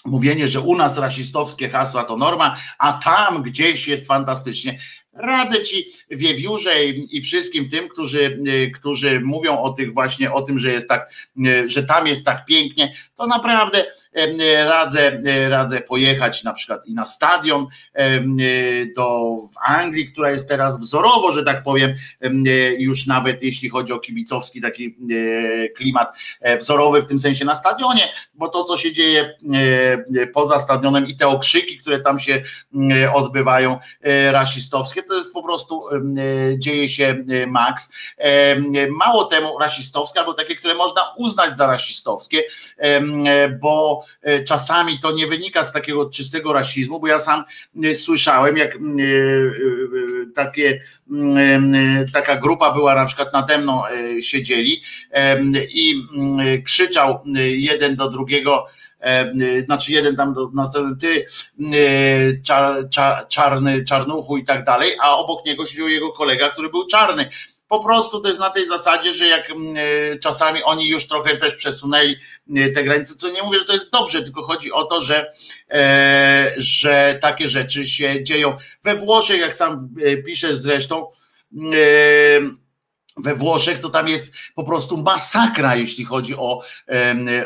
mówienie, 0.06 0.48
że 0.48 0.62
u 0.62 0.76
nas 0.76 0.98
rasistowskie 0.98 1.70
hasła 1.70 2.04
to 2.04 2.18
norma, 2.18 2.58
a 2.80 2.94
tam 2.94 3.44
gdzieś 3.44 3.88
jest 3.88 4.08
fantastycznie. 4.08 4.80
Radzę 5.14 5.64
ci 5.64 5.92
wiewiórze 6.12 6.86
i 6.86 7.22
wszystkim 7.22 7.70
tym, 7.70 7.88
którzy, 7.90 8.44
którzy 8.76 9.20
mówią 9.20 9.60
o 9.62 9.74
tych 9.74 9.94
właśnie 9.94 10.34
o 10.34 10.42
tym, 10.42 10.60
że 10.60 10.72
jest 10.72 10.90
tak, 10.90 11.14
że 11.66 11.84
tam 11.84 12.08
jest 12.08 12.26
tak 12.26 12.46
pięknie, 12.46 12.96
to 13.16 13.28
naprawdę 13.28 13.86
radzę, 14.66 15.22
radzę 15.50 15.82
pojechać 15.82 16.44
na 16.44 16.54
przykład 16.54 16.88
i 16.88 16.94
na 16.94 17.06
stadion 17.06 17.68
do 18.96 19.36
w 19.54 19.58
Anglii, 19.72 20.06
która 20.06 20.30
jest 20.30 20.50
teraz 20.50 20.80
wzorowo, 20.80 21.32
że 21.32 21.44
tak 21.44 21.64
powiem, 21.64 21.96
już 22.78 23.08
nawet 23.08 23.44
jeśli 23.44 23.70
chodzi 23.70 23.94
o 23.94 24.00
kibicowski 24.00 24.62
taki 24.62 24.96
klimat 25.76 26.18
e, 26.42 26.58
wzorowy 26.58 27.02
w 27.02 27.06
tym 27.06 27.20
sensie 27.20 27.46
na 27.46 27.56
stadionie, 27.56 28.10
bo 28.34 28.48
to, 28.48 28.64
co 28.64 28.78
się 28.78 28.92
dzieje 28.92 29.38
poza 30.34 30.60
stadionem 30.60 31.08
i 31.08 31.18
te 31.18 31.28
okrzyki, 31.28 31.78
które 31.78 32.00
tam 32.00 32.20
się 32.20 32.42
odbywają 33.14 33.80
e, 34.02 34.32
rasistowskie, 34.32 35.04
to 35.04 35.14
jest 35.14 35.34
po 35.34 35.44
prostu 35.44 35.84
dzieje 36.58 36.90
się 36.90 37.24
max. 37.48 37.94
Mało 38.90 39.26
temu 39.26 39.60
rasistowskie, 39.60 40.20
albo 40.20 40.34
takie, 40.34 40.56
które 40.56 40.76
można 40.76 41.02
uznać 41.18 41.58
za 41.58 41.68
rasistowskie, 41.68 42.44
bo 43.60 44.05
E, 44.05 44.05
czasami 44.48 45.00
to 45.00 45.12
nie 45.12 45.28
wynika 45.28 45.64
z 45.64 45.72
takiego 45.72 46.10
czystego 46.10 46.54
rasizmu, 46.54 47.00
bo 47.00 47.08
ja 47.08 47.20
sam 47.20 47.44
e, 47.84 47.96
słyszałem, 47.96 48.58
jak 48.58 48.76
e, 48.76 48.80
takie, 50.36 50.82
taka 52.14 52.36
grupa 52.36 52.72
była 52.72 52.96
na 52.96 53.06
przykład 53.06 53.34
nade 53.34 53.58
mną 53.58 53.82
siedzieli 54.22 54.82
i 55.74 56.04
krzyczał 56.66 57.20
jeden 57.56 57.96
do 57.96 58.10
drugiego, 58.10 58.66
znaczy 59.66 59.92
jeden 59.92 60.16
tam 60.16 60.34
do 60.34 60.50
następny 60.54 60.96
ty 60.98 61.26
czar, 62.44 62.90
czar, 62.90 63.28
czarny, 63.28 63.86
czarnuchu 63.86 64.38
i 64.38 64.44
tak 64.44 64.66
dalej, 64.66 64.92
a 65.02 65.18
obok 65.18 65.46
niego 65.46 65.66
siedział 65.66 65.88
jego 65.88 66.12
kolega, 66.12 66.50
który 66.50 66.70
był 66.70 66.88
czarny 66.88 67.30
po 67.68 67.84
prostu 67.84 68.22
to 68.22 68.28
jest 68.28 68.40
na 68.40 68.50
tej 68.50 68.68
zasadzie, 68.68 69.14
że 69.14 69.28
jak 69.28 69.50
mm, 69.50 69.76
e, 69.78 70.20
czasami 70.20 70.64
oni 70.64 70.88
już 70.88 71.08
trochę 71.08 71.38
też 71.38 71.54
przesunęli 71.56 72.16
e, 72.56 72.70
te 72.70 72.84
granice, 72.84 73.16
co 73.16 73.30
nie 73.30 73.44
mówię, 73.44 73.60
że 73.60 73.66
to 73.66 73.74
jest 73.74 73.92
dobrze, 73.92 74.22
tylko 74.22 74.44
chodzi 74.44 74.72
o 74.72 74.84
to, 74.84 75.02
że, 75.02 75.32
e, 75.72 76.54
że 76.58 77.20
takie 77.22 77.50
rzeczy 77.50 77.86
się 77.86 78.24
dzieją. 78.24 78.58
We 78.84 78.96
Włoszech, 78.96 79.40
jak 79.40 79.56
sam 79.56 79.90
piszę 80.26 80.56
zresztą, 80.56 81.12
we 83.18 83.36
Włoszech 83.36 83.80
to 83.80 83.90
tam 83.90 84.08
jest 84.08 84.32
po 84.56 84.64
prostu 84.64 84.98
masakra, 84.98 85.76
jeśli 85.76 86.06
chodzi 86.06 86.36
o, 86.36 86.62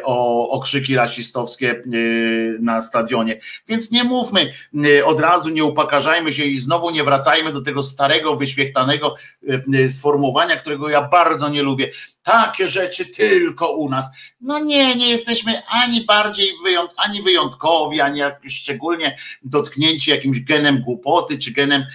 o 0.04 0.50
okrzyki 0.50 0.96
rasistowskie 0.96 1.84
na 2.60 2.82
stadionie. 2.82 3.40
Więc 3.68 3.92
nie 3.92 4.04
mówmy 4.04 4.54
od 5.06 5.20
razu, 5.20 5.50
nie 5.50 5.64
upakarzajmy 5.64 6.34
się 6.34 6.44
i 6.44 6.58
znowu 6.58 6.90
nie 6.90 7.04
wracajmy 7.04 7.54
do 7.54 7.62
tego 7.62 7.84
starego, 7.84 8.36
wyświechtanego 8.36 9.16
sformułowania, 9.90 10.56
którego 10.56 10.90
ja 10.90 11.02
bardzo 11.02 11.50
nie 11.50 11.64
lubię 11.64 11.92
takie 12.24 12.68
rzeczy 12.68 13.06
tylko 13.06 13.72
u 13.72 13.90
nas. 13.90 14.06
No 14.42 14.60
nie, 14.60 14.96
nie 14.96 15.10
jesteśmy 15.10 15.62
ani 15.68 16.02
bardziej 16.02 16.52
wyjąt, 16.64 16.94
ani 16.98 17.22
wyjątkowi, 17.22 18.02
ani 18.02 18.20
jakoś 18.20 18.56
szczególnie 18.56 19.18
dotknięci 19.44 20.12
jakimś 20.12 20.42
genem 20.42 20.82
głupoty 20.82 21.38
czy 21.38 21.52
genem 21.52 21.86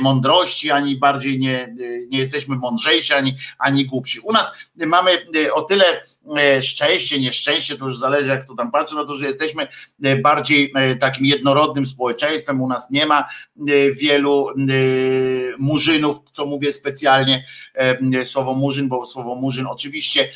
mądrości, 0.00 0.70
ani 0.70 0.96
bardziej 0.96 1.38
nie, 1.38 1.74
nie 2.08 2.18
jesteśmy 2.18 2.56
mądrzejsi, 2.56 3.12
ani, 3.12 3.36
ani 3.58 3.86
głupsi. 3.86 4.20
U 4.20 4.32
nas 4.32 4.52
mamy 4.76 5.10
e, 5.12 5.52
o 5.52 5.62
tyle 5.62 5.84
szczęście, 6.60 7.20
nieszczęście, 7.20 7.76
to 7.76 7.84
już 7.84 7.98
zależy 7.98 8.30
jak 8.30 8.46
to 8.46 8.54
tam 8.54 8.70
patrzy, 8.70 8.94
no 8.94 9.04
to, 9.04 9.16
że 9.16 9.26
jesteśmy 9.26 9.68
bardziej 10.22 10.72
takim 11.00 11.26
jednorodnym 11.26 11.86
społeczeństwem, 11.86 12.62
u 12.62 12.68
nas 12.68 12.90
nie 12.90 13.06
ma 13.06 13.28
wielu 13.92 14.46
murzynów, 15.58 16.16
co 16.32 16.46
mówię 16.46 16.72
specjalnie 16.72 17.44
słowo 18.24 18.54
murzyn, 18.54 18.88
bo 18.88 19.06
słowo 19.06 19.34
murzyn 19.34 19.66
oczywiście 19.66 20.28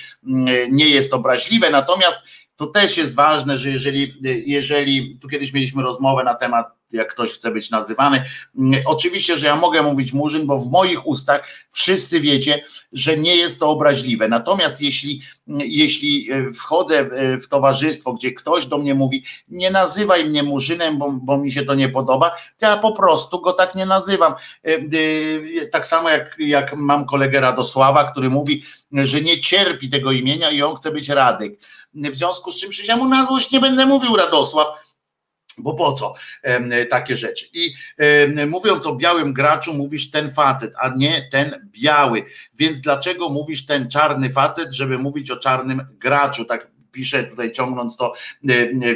nie 0.71 0.89
jest 0.89 1.15
obraźliwe, 1.15 1.71
natomiast 1.71 2.19
to 2.57 2.67
też 2.67 2.97
jest 2.97 3.15
ważne, 3.15 3.59
że 3.59 3.71
jeżeli, 3.71 4.15
jeżeli 4.47 5.19
tu 5.19 5.29
kiedyś 5.29 5.53
mieliśmy 5.53 5.83
rozmowę 5.83 6.25
na 6.25 6.35
temat 6.35 6.78
jak 6.93 7.13
ktoś 7.13 7.33
chce 7.33 7.51
być 7.51 7.71
nazywany. 7.71 8.25
Mm, 8.59 8.81
oczywiście, 8.87 9.39
że 9.39 9.47
ja 9.47 9.57
mogę 9.57 9.83
mówić 9.83 10.13
murzyn, 10.13 10.47
bo 10.47 10.59
w 10.59 10.71
moich 10.71 11.07
ustach 11.07 11.49
wszyscy 11.71 12.21
wiecie, 12.21 12.65
że 12.93 13.17
nie 13.17 13.37
jest 13.37 13.61
to 13.61 13.71
obraźliwe. 13.71 14.29
Natomiast 14.29 14.81
jeśli, 14.81 15.23
mm, 15.49 15.61
jeśli 15.65 16.33
e, 16.33 16.51
wchodzę 16.51 17.11
w 17.43 17.49
towarzystwo, 17.49 18.13
gdzie 18.13 18.33
ktoś 18.33 18.67
do 18.67 18.79
mnie 18.79 18.95
mówi, 18.95 19.25
nie 19.49 19.71
nazywaj 19.71 20.25
mnie 20.25 20.43
murzynem, 20.43 20.99
bo, 20.99 21.13
bo 21.13 21.39
mi 21.39 21.53
się 21.53 21.63
to 21.63 21.75
nie 21.75 21.89
podoba, 21.89 22.31
to 22.59 22.67
ja 22.67 22.77
po 22.77 22.93
prostu 22.93 23.41
go 23.41 23.53
tak 23.53 23.75
nie 23.75 23.87
nazywam. 23.87 24.33
E, 24.33 24.69
e, 25.63 25.67
tak 25.67 25.87
samo 25.87 26.09
jak, 26.09 26.37
jak 26.39 26.77
mam 26.77 27.07
kolegę 27.07 27.41
Radosława, 27.41 28.05
który 28.05 28.31
mówi, 28.31 28.63
że 28.93 29.21
nie 29.21 29.41
cierpi 29.41 29.89
tego 29.89 30.13
imienia 30.13 30.51
i 30.51 30.63
on 30.63 30.77
chce 30.77 30.91
być 30.91 31.09
Radek. 31.09 31.53
W 31.95 32.17
związku 32.17 32.51
z 32.51 32.57
czym 32.57 32.71
przecież 32.71 32.89
ja 32.89 32.97
mu 32.97 33.09
na 33.09 33.27
złość 33.27 33.51
nie 33.51 33.61
będę 33.61 33.87
mówił 33.87 34.17
Radosław, 34.17 34.69
bo 35.63 35.75
po 35.75 35.93
co 35.93 36.15
takie 36.91 37.17
rzeczy? 37.17 37.47
I 37.53 37.75
mówiąc 38.47 38.87
o 38.87 38.95
białym 38.95 39.33
graczu, 39.33 39.75
mówisz 39.75 40.11
ten 40.11 40.31
facet, 40.31 40.73
a 40.81 40.89
nie 40.97 41.29
ten 41.33 41.69
biały. 41.81 42.25
Więc 42.55 42.81
dlaczego 42.81 43.29
mówisz 43.29 43.67
ten 43.67 43.91
czarny 43.91 44.33
facet, 44.33 44.73
żeby 44.73 44.99
mówić 44.99 45.31
o 45.31 45.37
czarnym 45.37 45.83
graczu? 45.99 46.45
Tak 46.45 46.71
pisze 46.93 47.25
tutaj 47.25 47.53
ciągnąc 47.53 47.97
to 47.97 48.13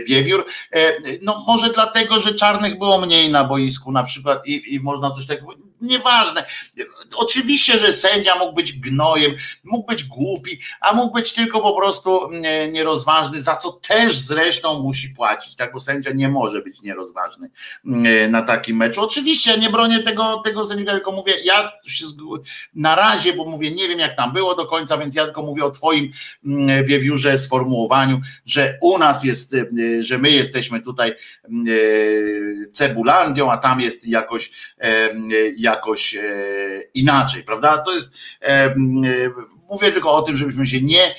wiewiór. 0.09 0.47
E, 0.73 0.93
no 1.23 1.45
może 1.47 1.73
dlatego, 1.73 2.21
że 2.21 2.35
czarnych 2.35 2.79
było 2.79 3.01
mniej 3.01 3.31
na 3.31 3.45
boisku 3.45 3.93
na 3.93 4.03
przykład 4.03 4.47
i, 4.47 4.75
i 4.75 4.81
można 4.81 5.11
coś 5.11 5.27
takiego 5.27 5.53
nieważne. 5.83 6.45
Oczywiście, 7.15 7.79
że 7.79 7.93
sędzia 7.93 8.35
mógł 8.39 8.53
być 8.53 8.73
gnojem, 8.73 9.33
mógł 9.65 9.87
być 9.87 10.05
głupi, 10.05 10.61
a 10.81 10.93
mógł 10.93 11.15
być 11.15 11.33
tylko 11.33 11.61
po 11.61 11.77
prostu 11.77 12.25
mm, 12.25 12.73
nierozważny, 12.73 13.41
za 13.41 13.57
co 13.57 13.73
też 13.73 14.19
zresztą 14.19 14.81
musi 14.81 15.09
płacić, 15.09 15.57
tak, 15.57 15.73
bo 15.73 15.81
sędzia 15.81 16.11
nie 16.11 16.29
może 16.29 16.63
być 16.63 16.83
nierozważny 16.83 17.51
mm, 17.87 18.31
na 18.31 18.43
takim 18.43 18.77
meczu. 18.77 19.03
Oczywiście 19.03 19.51
ja 19.51 19.57
nie 19.57 19.71
bronię 19.71 19.99
tego, 19.99 20.43
tego 20.45 20.65
sędziego, 20.65 20.93
tylko 20.93 21.13
mówię, 21.13 21.35
ja 21.45 21.73
się 21.87 22.07
na 22.75 22.95
razie, 22.95 23.33
bo 23.33 23.45
mówię, 23.45 23.71
nie 23.71 23.89
wiem 23.89 23.99
jak 23.99 24.17
tam 24.17 24.33
było 24.33 24.55
do 24.55 24.67
końca, 24.67 24.99
więc 24.99 25.15
ja 25.15 25.25
tylko 25.25 25.43
mówię 25.43 25.65
o 25.65 25.71
twoim 25.71 26.13
mm, 26.47 26.85
wiewiórze 26.85 27.39
sformułowaniu, 27.39 28.21
że 28.47 28.79
u 28.81 28.99
nas 28.99 29.25
jest, 29.25 29.57
że 30.01 30.19
my 30.19 30.31
jesteśmy 30.31 30.81
tutaj 30.81 31.15
cebulandią, 32.73 33.53
a 33.53 33.59
tam 33.59 33.81
jest 33.81 34.09
jakoś, 34.09 34.51
jakoś 35.57 35.72
jakoś 35.75 36.15
e, 36.15 36.21
inaczej, 36.95 37.43
prawda? 37.43 37.79
To 37.79 37.95
jest 37.95 38.15
e, 38.43 38.75
mówię 39.71 39.93
tylko 39.93 40.13
o 40.15 40.23
tym, 40.23 40.37
żebyśmy 40.37 40.67
się 40.67 40.81
nie 40.83 41.15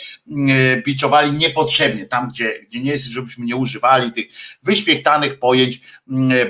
biczowali 0.86 1.32
niepotrzebnie, 1.32 2.06
tam 2.06 2.30
gdzie, 2.30 2.60
gdzie 2.60 2.80
nie 2.80 2.92
jest, 2.92 3.06
żebyśmy 3.06 3.46
nie 3.46 3.56
używali 3.56 4.12
tych 4.12 4.26
wyświechtanych 4.64 5.40
pojęć, 5.40 5.82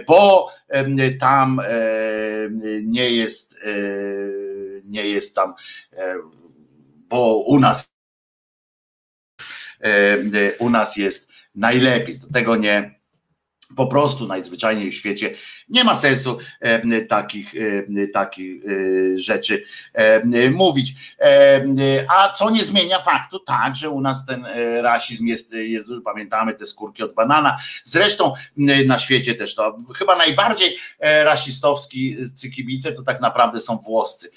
bo 0.07 0.49
tam 1.19 1.61
nie 2.83 3.11
jest, 3.11 3.59
nie 4.83 5.07
jest 5.07 5.35
tam, 5.35 5.53
bo 7.09 7.37
u 7.37 7.59
nas 7.59 7.93
u 10.59 10.69
nas 10.69 10.97
jest 10.97 11.31
najlepiej. 11.55 12.19
Do 12.19 12.27
tego 12.27 12.55
nie, 12.55 12.99
po 13.75 13.87
prostu 13.87 14.27
najzwyczajniej 14.27 14.91
w 14.91 14.95
świecie 14.95 15.35
nie 15.69 15.83
ma 15.83 15.95
sensu 15.95 16.37
e, 16.59 17.01
takich, 17.01 17.53
e, 17.55 18.07
takich 18.07 18.63
e, 18.65 19.17
rzeczy 19.17 19.63
mówić. 20.51 20.93
A 22.17 22.33
co 22.33 22.49
nie 22.49 22.61
zmienia 22.61 22.99
faktu, 22.99 23.39
tak, 23.39 23.75
że 23.75 23.89
u 23.89 24.01
nas 24.01 24.25
ten 24.25 24.45
rasizm 24.81 25.27
jest, 25.27 25.53
jest 25.53 25.87
pamiętamy 26.05 26.53
te 26.53 26.65
skórki 26.65 27.03
od 27.03 27.13
banana. 27.13 27.57
Zresztą 27.83 28.33
na 28.85 28.99
świecie 28.99 29.35
też 29.35 29.55
to 29.55 29.77
chyba 29.97 30.15
najbardziej 30.15 30.77
rasistowski 30.99 32.17
kibice 32.55 32.93
to 32.93 33.03
tak 33.03 33.21
naprawdę 33.21 33.59
są 33.59 33.77
włoscy. 33.77 34.29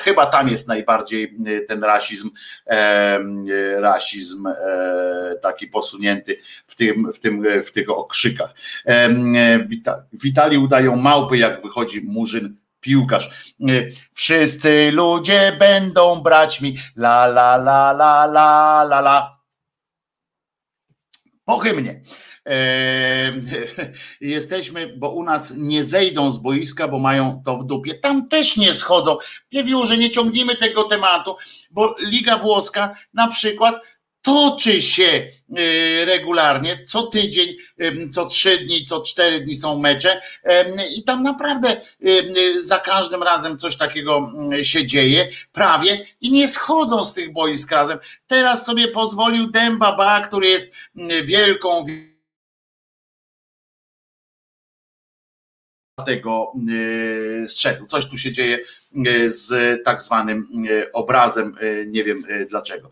Chyba 0.00 0.26
tam 0.26 0.48
jest 0.48 0.68
najbardziej 0.68 1.36
ten 1.68 1.84
rasizm, 1.84 2.30
rasizm 3.76 4.48
taki 5.42 5.66
posunięty 5.66 6.38
w 6.66 6.76
tym, 6.76 7.12
w 7.12 7.18
tym, 7.18 7.44
w 7.64 7.70
tych 7.70 7.90
okrzykach. 7.90 8.54
Witali 10.24 10.58
udają 10.58 10.96
małpy, 10.96 11.38
jak 11.38 11.62
wychodzi 11.62 12.00
murzyn 12.00 12.56
piłkarz. 12.80 13.54
Wszyscy 14.12 14.90
ludzie 14.92 15.56
będą 15.58 16.22
brać 16.22 16.60
mi 16.60 16.76
la 16.96 17.24
la 17.24 17.54
la 17.54 17.90
la 17.92 18.24
la 18.24 18.82
la 18.82 18.98
la. 18.98 19.38
Po 21.44 21.58
hymnie. 21.58 22.00
Jesteśmy, 24.20 24.96
bo 24.96 25.10
u 25.10 25.22
nas 25.22 25.54
nie 25.56 25.84
zejdą 25.84 26.32
z 26.32 26.38
boiska, 26.38 26.88
bo 26.88 26.98
mają 26.98 27.42
to 27.44 27.58
w 27.58 27.64
dupie. 27.64 27.94
Tam 27.94 28.28
też 28.28 28.56
nie 28.56 28.74
schodzą. 28.74 29.16
że 29.84 29.96
nie 29.96 30.10
ciągnijmy 30.10 30.56
tego 30.56 30.84
tematu, 30.84 31.36
bo 31.70 31.94
Liga 31.98 32.36
Włoska 32.36 32.94
na 33.14 33.28
przykład 33.28 33.74
toczy 34.24 34.82
się 34.82 35.28
y, 35.58 36.04
regularnie, 36.04 36.84
co 36.84 37.02
tydzień, 37.02 37.56
co 38.12 38.26
trzy 38.26 38.58
dni, 38.58 38.84
co 38.84 39.02
cztery 39.02 39.40
dni 39.40 39.54
są 39.54 39.78
mecze. 39.78 40.20
I 40.96 41.04
tam 41.04 41.22
naprawdę 41.22 41.80
za 42.56 42.78
każdym 42.78 43.22
razem 43.22 43.58
coś 43.58 43.76
takiego 43.76 44.32
się 44.62 44.86
dzieje, 44.86 45.28
prawie. 45.52 46.06
I 46.20 46.30
nie 46.32 46.48
schodzą 46.48 47.04
z 47.04 47.12
tych 47.12 47.32
boisk 47.32 47.70
razem. 47.70 47.98
Teraz 48.26 48.66
sobie 48.66 48.88
pozwolił 48.88 49.50
Dembaba, 49.50 50.20
który 50.20 50.48
jest 50.48 50.74
wielką 51.24 51.84
tego 56.06 56.52
strzedł. 57.46 57.86
Coś 57.86 58.06
tu 58.06 58.18
się 58.18 58.32
dzieje 58.32 58.58
E, 59.06 59.30
z 59.30 59.82
tak 59.84 60.02
zwanym 60.02 60.48
e, 60.70 60.92
obrazem, 60.92 61.56
nie 61.86 62.04
wiem 62.04 62.22
dlaczego. 62.48 62.90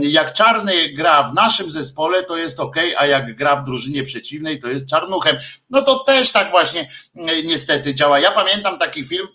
Jak 0.00 0.32
czarny 0.32 0.72
gra 0.88 1.22
w 1.22 1.34
naszym 1.34 1.70
zespole, 1.70 2.24
to 2.24 2.36
jest 2.36 2.60
ok, 2.60 2.76
a 2.98 3.06
jak 3.06 3.36
gra 3.36 3.56
w 3.56 3.64
drużynie 3.64 4.04
przeciwnej, 4.04 4.58
to 4.58 4.68
jest 4.68 4.88
czarnuchem. 4.88 5.36
No 5.70 5.82
to 5.82 5.98
też 5.98 6.32
tak 6.32 6.50
właśnie 6.50 6.90
niestety 7.44 7.94
działa. 7.94 8.18
Ja 8.18 8.30
pamiętam 8.30 8.78
taki 8.78 9.04
film 9.04 9.28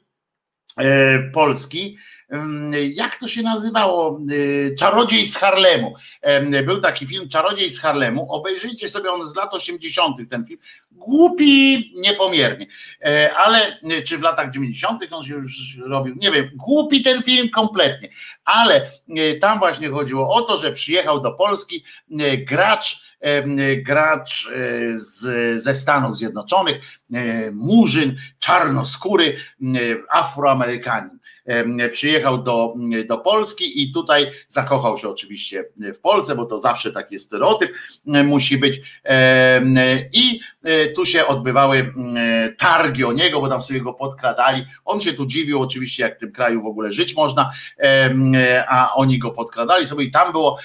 polski, 1.34 1.98
jak 2.94 3.16
to 3.16 3.28
się 3.28 3.44
nazywało? 3.44 4.20
Y, 4.32 4.76
Czarodziej 4.80 5.26
z 5.26 5.38
Harlemu. 5.38 5.96
Był 6.66 6.82
taki 6.82 7.08
film 7.08 7.30
Czarodziej 7.30 7.70
z 7.70 7.80
Harlemu. 7.80 8.32
Obejrzyjcie 8.32 8.88
sobie 8.88 9.12
on 9.12 9.26
z 9.26 9.36
lat 9.36 9.54
80. 9.54 10.18
ten 10.30 10.46
film. 10.46 10.60
Głupi 10.92 11.92
niepomiernie. 11.96 12.66
Ale 13.36 13.78
y, 13.92 14.04
czy 14.04 14.18
w 14.18 14.22
latach 14.22 14.52
90. 14.52 15.02
on 15.12 15.24
się 15.24 15.34
już 15.34 15.78
robił? 15.78 16.16
Nie 16.22 16.32
wiem. 16.32 16.50
Głupi 16.56 17.04
ten 17.04 17.24
film 17.24 17.50
kompletnie. 17.50 18.10
Ale 18.46 18.92
y, 19.18 19.40
tam 19.42 19.60
właśnie 19.60 19.90
chodziło 19.90 20.36
o 20.36 20.42
to, 20.42 20.58
że 20.58 20.72
przyjechał 20.72 21.22
do 21.22 21.32
Polski 21.32 21.84
gracz 22.38 23.14
gracz 23.78 24.50
z, 24.94 25.62
ze 25.64 25.76
Stanów 25.76 26.18
Zjednoczonych, 26.18 26.82
murzyn, 27.54 28.16
czarnoskóry, 28.40 29.38
afroamerykanin 30.10 31.20
przyjechał 31.92 32.44
do, 32.44 32.74
do 33.08 33.18
Polski 33.18 33.84
i 33.84 33.92
tutaj 33.92 34.32
zakochał 34.48 34.98
się 34.98 35.10
oczywiście 35.10 35.66
w 35.96 36.00
Polsce, 36.00 36.36
bo 36.36 36.46
to 36.46 36.60
zawsze 36.60 36.92
taki 36.92 37.20
stereotyp 37.20 37.74
musi 38.06 38.58
być. 38.58 38.82
I 40.14 40.40
e, 40.64 40.88
tu 40.88 41.06
się 41.06 41.28
odbywały 41.28 41.94
targi 42.58 43.06
o 43.06 43.12
niego, 43.12 43.42
bo 43.42 43.50
tam 43.50 43.62
sobie 43.62 43.82
go 43.82 43.94
podkradali. 43.94 44.66
On 44.86 45.00
się 45.00 45.14
tu 45.14 45.26
dziwił 45.26 45.62
oczywiście, 45.62 46.04
jak 46.04 46.18
w 46.18 46.20
tym 46.20 46.32
kraju 46.32 46.62
w 46.62 46.68
ogóle 46.68 46.92
żyć 46.92 47.16
można, 47.16 47.52
a 48.68 48.94
oni 48.94 49.20
go 49.20 49.32
podkradali 49.32 49.88
sobie 49.88 50.06
i 50.06 50.12
tam 50.12 50.32
było 50.32 50.60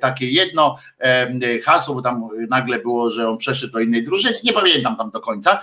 takie 0.00 0.30
jedno 0.30 0.78
hasło, 1.64 1.94
bo 1.94 2.02
tam 2.02 2.28
nagle 2.50 2.78
było, 2.78 3.10
że 3.10 3.28
on 3.28 3.38
przeszedł 3.38 3.72
do 3.72 3.80
innej 3.80 4.02
drużyny, 4.02 4.36
nie 4.44 4.52
pamiętam 4.52 4.96
tam 4.96 5.10
do 5.10 5.20
końca. 5.20 5.62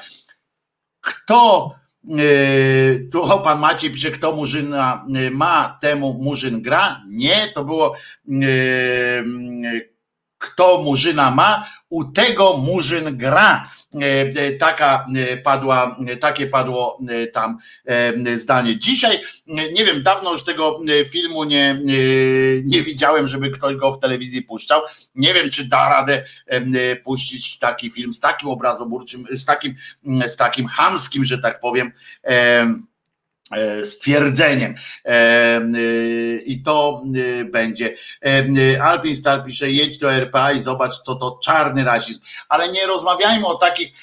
Kto 1.04 1.76
Yy, 2.04 3.08
tu 3.12 3.24
pan 3.44 3.60
Maciej 3.60 3.92
pisze, 3.92 4.12
kto 4.12 4.36
Murzyna 4.36 5.06
yy, 5.08 5.32
ma, 5.32 5.78
temu 5.82 6.14
Murzyn 6.14 6.62
gra. 6.62 7.02
Nie, 7.08 7.48
to 7.56 7.64
było 7.64 7.96
yy, 8.28 9.90
kto 10.38 10.82
Murzyna 10.84 11.32
ma, 11.32 11.66
u 11.90 12.04
tego 12.04 12.58
Murzyn 12.58 13.18
gra. 13.18 13.70
Taka 14.60 15.06
padła, 15.44 15.98
takie 16.22 16.48
padło 16.48 17.00
tam 17.34 17.58
zdanie. 18.36 18.78
Dzisiaj, 18.78 19.20
nie 19.48 19.86
wiem, 19.86 20.04
dawno 20.04 20.32
już 20.32 20.44
tego 20.44 20.80
filmu 21.12 21.44
nie, 21.44 21.82
nie 22.64 22.84
widziałem, 22.84 23.28
żeby 23.28 23.52
ktoś 23.52 23.76
go 23.76 23.92
w 23.92 24.00
telewizji 24.00 24.42
puszczał. 24.42 24.82
Nie 25.16 25.34
wiem, 25.34 25.50
czy 25.50 25.68
da 25.68 25.90
radę 25.90 26.24
puścić 27.04 27.60
taki 27.60 27.92
film 27.92 28.14
z 28.14 28.20
takim 28.20 28.50
obrazoburczym, 28.50 29.26
z 29.32 29.46
takim, 29.46 29.76
z 30.26 30.36
takim 30.36 30.68
hamskim, 30.68 31.26
że 31.26 31.38
tak 31.38 31.60
powiem 31.60 31.92
stwierdzeniem 33.84 34.76
i 36.46 36.62
to 36.66 37.04
będzie 37.52 37.96
Alpin 38.82 39.16
Star 39.16 39.44
pisze 39.46 39.72
jedź 39.72 39.98
do 39.98 40.14
RPA 40.14 40.52
i 40.52 40.62
zobacz 40.62 41.00
co 41.00 41.16
to 41.16 41.40
czarny 41.44 41.84
rasizm, 41.84 42.20
ale 42.50 42.70
nie 42.70 42.88
rozmawiajmy 42.88 43.48
o 43.48 43.56
takich 43.56 43.94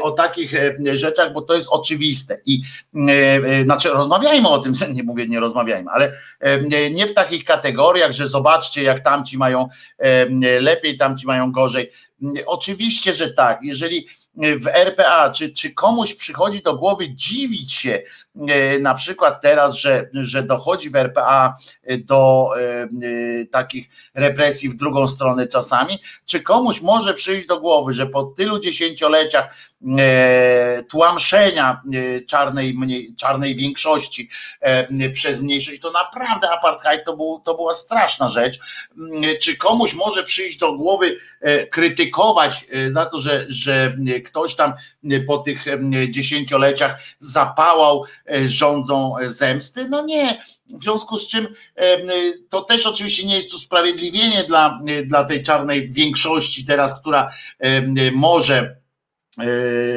o 0.00 0.10
takich 0.10 0.54
e, 0.54 0.96
rzeczach, 0.96 1.32
bo 1.32 1.42
to 1.42 1.54
jest 1.54 1.68
oczywiste. 1.70 2.40
I 2.46 2.62
e, 2.94 3.10
e, 3.10 3.64
znaczy 3.64 3.88
rozmawiajmy 3.88 4.48
o 4.48 4.58
tym, 4.58 4.74
nie 4.92 5.02
mówię, 5.02 5.26
nie 5.28 5.40
rozmawiajmy, 5.40 5.90
ale 5.90 6.12
nie 6.90 7.06
w 7.06 7.14
takich 7.14 7.44
kategoriach, 7.44 8.12
że 8.12 8.26
zobaczcie, 8.26 8.82
jak 8.82 9.00
tamci 9.00 9.38
mają 9.38 9.68
lepiej, 10.60 10.98
tamci 10.98 11.26
mają 11.26 11.52
gorzej. 11.52 11.90
Oczywiście, 12.46 13.14
że 13.14 13.30
tak. 13.30 13.58
Jeżeli 13.62 14.06
w 14.60 14.66
RPA, 14.66 15.30
czy, 15.30 15.50
czy 15.50 15.70
komuś 15.70 16.14
przychodzi 16.14 16.62
do 16.62 16.76
głowy 16.76 17.14
dziwić 17.14 17.72
się 17.72 18.02
na 18.80 18.94
przykład 18.94 19.40
teraz, 19.42 19.74
że, 19.74 20.08
że 20.12 20.42
dochodzi 20.42 20.90
w 20.90 20.96
RPA 20.96 21.54
do 21.98 22.50
takich 23.50 23.88
represji 24.14 24.68
w 24.68 24.76
drugą 24.76 25.08
stronę 25.08 25.46
czasami, 25.46 25.98
czy 26.24 26.40
komuś 26.40 26.80
może 26.80 27.14
przyjść 27.14 27.46
do 27.46 27.60
głowy, 27.60 27.92
że 27.92 28.06
po 28.06 28.22
tylu 28.22 28.58
dziesięcioleciach 28.58 29.54
E, 29.69 29.69
tłamszenia 30.88 31.82
e, 31.94 32.20
czarnej, 32.20 32.76
czarnej 33.16 33.56
większości 33.56 34.28
e, 34.60 35.10
przez 35.10 35.40
mniejszość, 35.40 35.80
to 35.80 35.90
naprawdę 35.90 36.50
apartheid 36.50 37.04
to, 37.04 37.16
był, 37.16 37.40
to 37.44 37.54
była 37.54 37.74
straszna 37.74 38.28
rzecz. 38.28 38.58
Czy 39.40 39.56
komuś 39.56 39.94
może 39.94 40.24
przyjść 40.24 40.58
do 40.58 40.72
głowy 40.72 41.16
krytykować 41.70 42.66
za 42.88 43.06
to, 43.06 43.20
że, 43.20 43.46
że 43.48 43.96
ktoś 44.26 44.54
tam 44.54 44.72
po 45.26 45.38
tych 45.38 45.64
dziesięcioleciach 46.10 47.02
zapałał 47.18 48.04
rządzą 48.46 49.14
zemsty? 49.22 49.88
No 49.88 50.02
nie. 50.02 50.42
W 50.66 50.82
związku 50.82 51.18
z 51.18 51.28
czym 51.28 51.48
to 52.48 52.60
też 52.60 52.86
oczywiście 52.86 53.26
nie 53.26 53.34
jest 53.34 53.54
usprawiedliwienie 53.54 54.44
dla, 54.44 54.80
dla 55.04 55.24
tej 55.24 55.42
czarnej 55.42 55.88
większości 55.88 56.66
teraz, 56.66 57.00
która 57.00 57.30
może 58.12 58.60
E, 58.62 58.79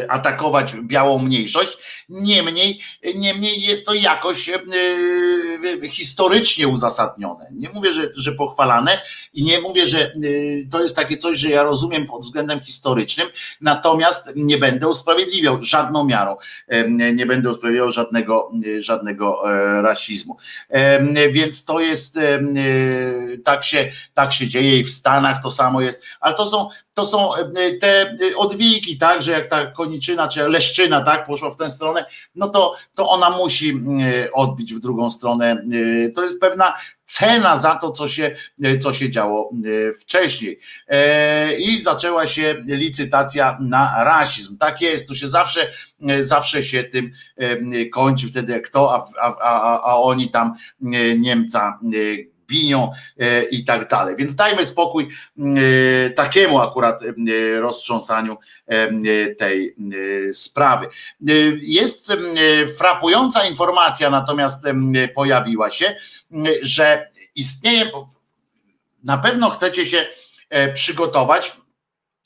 atakować 0.09 0.73
białą 0.75 1.19
mniejszość. 1.19 1.77
Niemniej, 2.09 2.79
niemniej 3.15 3.61
jest 3.61 3.85
to 3.85 3.93
jakoś 3.93 4.49
e, 4.49 4.59
historycznie 5.89 6.67
uzasadnione. 6.67 7.45
Nie 7.51 7.69
mówię, 7.69 7.93
że, 7.93 8.09
że 8.15 8.31
pochwalane 8.31 9.01
i 9.33 9.43
nie 9.43 9.61
mówię, 9.61 9.87
że 9.87 9.99
e, 10.05 10.11
to 10.71 10.81
jest 10.81 10.95
takie 10.95 11.17
coś, 11.17 11.37
że 11.37 11.49
ja 11.49 11.63
rozumiem 11.63 12.05
pod 12.05 12.21
względem 12.21 12.59
historycznym, 12.59 13.27
natomiast 13.61 14.31
nie 14.35 14.57
będę 14.57 14.87
usprawiedliwiał 14.87 15.61
żadną 15.61 16.03
miarą, 16.03 16.37
nie 17.13 17.25
będę 17.25 17.49
usprawiedliwiał 17.49 17.91
żadnego, 17.91 18.51
żadnego 18.79 19.41
rasizmu. 19.81 20.37
Więc 21.31 21.65
to 21.65 21.79
jest, 21.79 22.19
tak 23.43 23.63
się, 23.63 23.91
tak 24.13 24.33
się 24.33 24.47
dzieje 24.47 24.79
i 24.79 24.83
w 24.83 24.89
Stanach 24.89 25.43
to 25.43 25.51
samo 25.51 25.81
jest, 25.81 26.03
ale 26.19 26.35
to 26.35 26.47
są, 26.47 26.69
to 26.93 27.05
są 27.05 27.31
te 27.81 28.17
odwiki, 28.35 28.97
tak, 28.97 29.21
że 29.21 29.31
jak 29.31 29.47
ta 29.47 29.65
koniczyna 29.65 30.27
czy 30.27 30.49
leszczyna 30.49 31.01
tak 31.01 31.25
poszła 31.25 31.51
w 31.51 31.57
tę 31.57 31.71
stronę, 31.71 32.05
no 32.35 32.49
to, 32.49 32.75
to 32.95 33.09
ona 33.09 33.29
musi 33.29 33.81
odbić 34.33 34.73
w 34.73 34.79
drugą 34.79 35.09
stronę. 35.09 35.65
To 36.15 36.23
jest 36.23 36.41
pewna 36.41 36.73
cena 37.05 37.57
za 37.57 37.75
to, 37.75 37.91
co 37.91 38.07
się, 38.07 38.35
co 38.81 38.93
się 38.93 39.09
działo 39.09 39.51
wcześniej. 40.01 40.59
I 41.59 41.81
zaczęła 41.81 42.25
się 42.25 42.63
licytacja 42.65 43.57
na 43.61 44.03
rasizm. 44.03 44.57
Tak 44.57 44.81
jest, 44.81 45.07
to 45.07 45.15
się 45.15 45.27
zawsze, 45.27 45.71
zawsze 46.19 46.63
się 46.63 46.83
tym 46.83 47.11
kończy 47.91 48.27
wtedy 48.27 48.61
kto, 48.61 48.95
a, 48.95 49.07
a, 49.21 49.37
a, 49.37 49.81
a 49.81 49.95
oni 49.95 50.29
tam 50.29 50.53
Niemca 51.17 51.79
biją 52.47 52.91
e, 53.19 53.43
i 53.43 53.63
tak 53.63 53.89
dalej. 53.89 54.15
Więc 54.15 54.35
dajmy 54.35 54.65
spokój 54.65 55.07
e, 55.37 56.09
takiemu 56.09 56.59
akurat 56.59 56.99
e, 57.03 57.59
roztrząsaniu 57.59 58.37
tej 59.37 59.75
sprawy. 60.33 60.87
Jest 61.61 62.13
frapująca 62.77 63.45
informacja, 63.45 64.09
natomiast 64.09 64.63
pojawiła 65.15 65.71
się, 65.71 65.95
że 66.61 67.09
istnieje, 67.35 67.91
na 69.03 69.17
pewno 69.17 69.49
chcecie 69.49 69.85
się 69.85 70.05
przygotować 70.73 71.53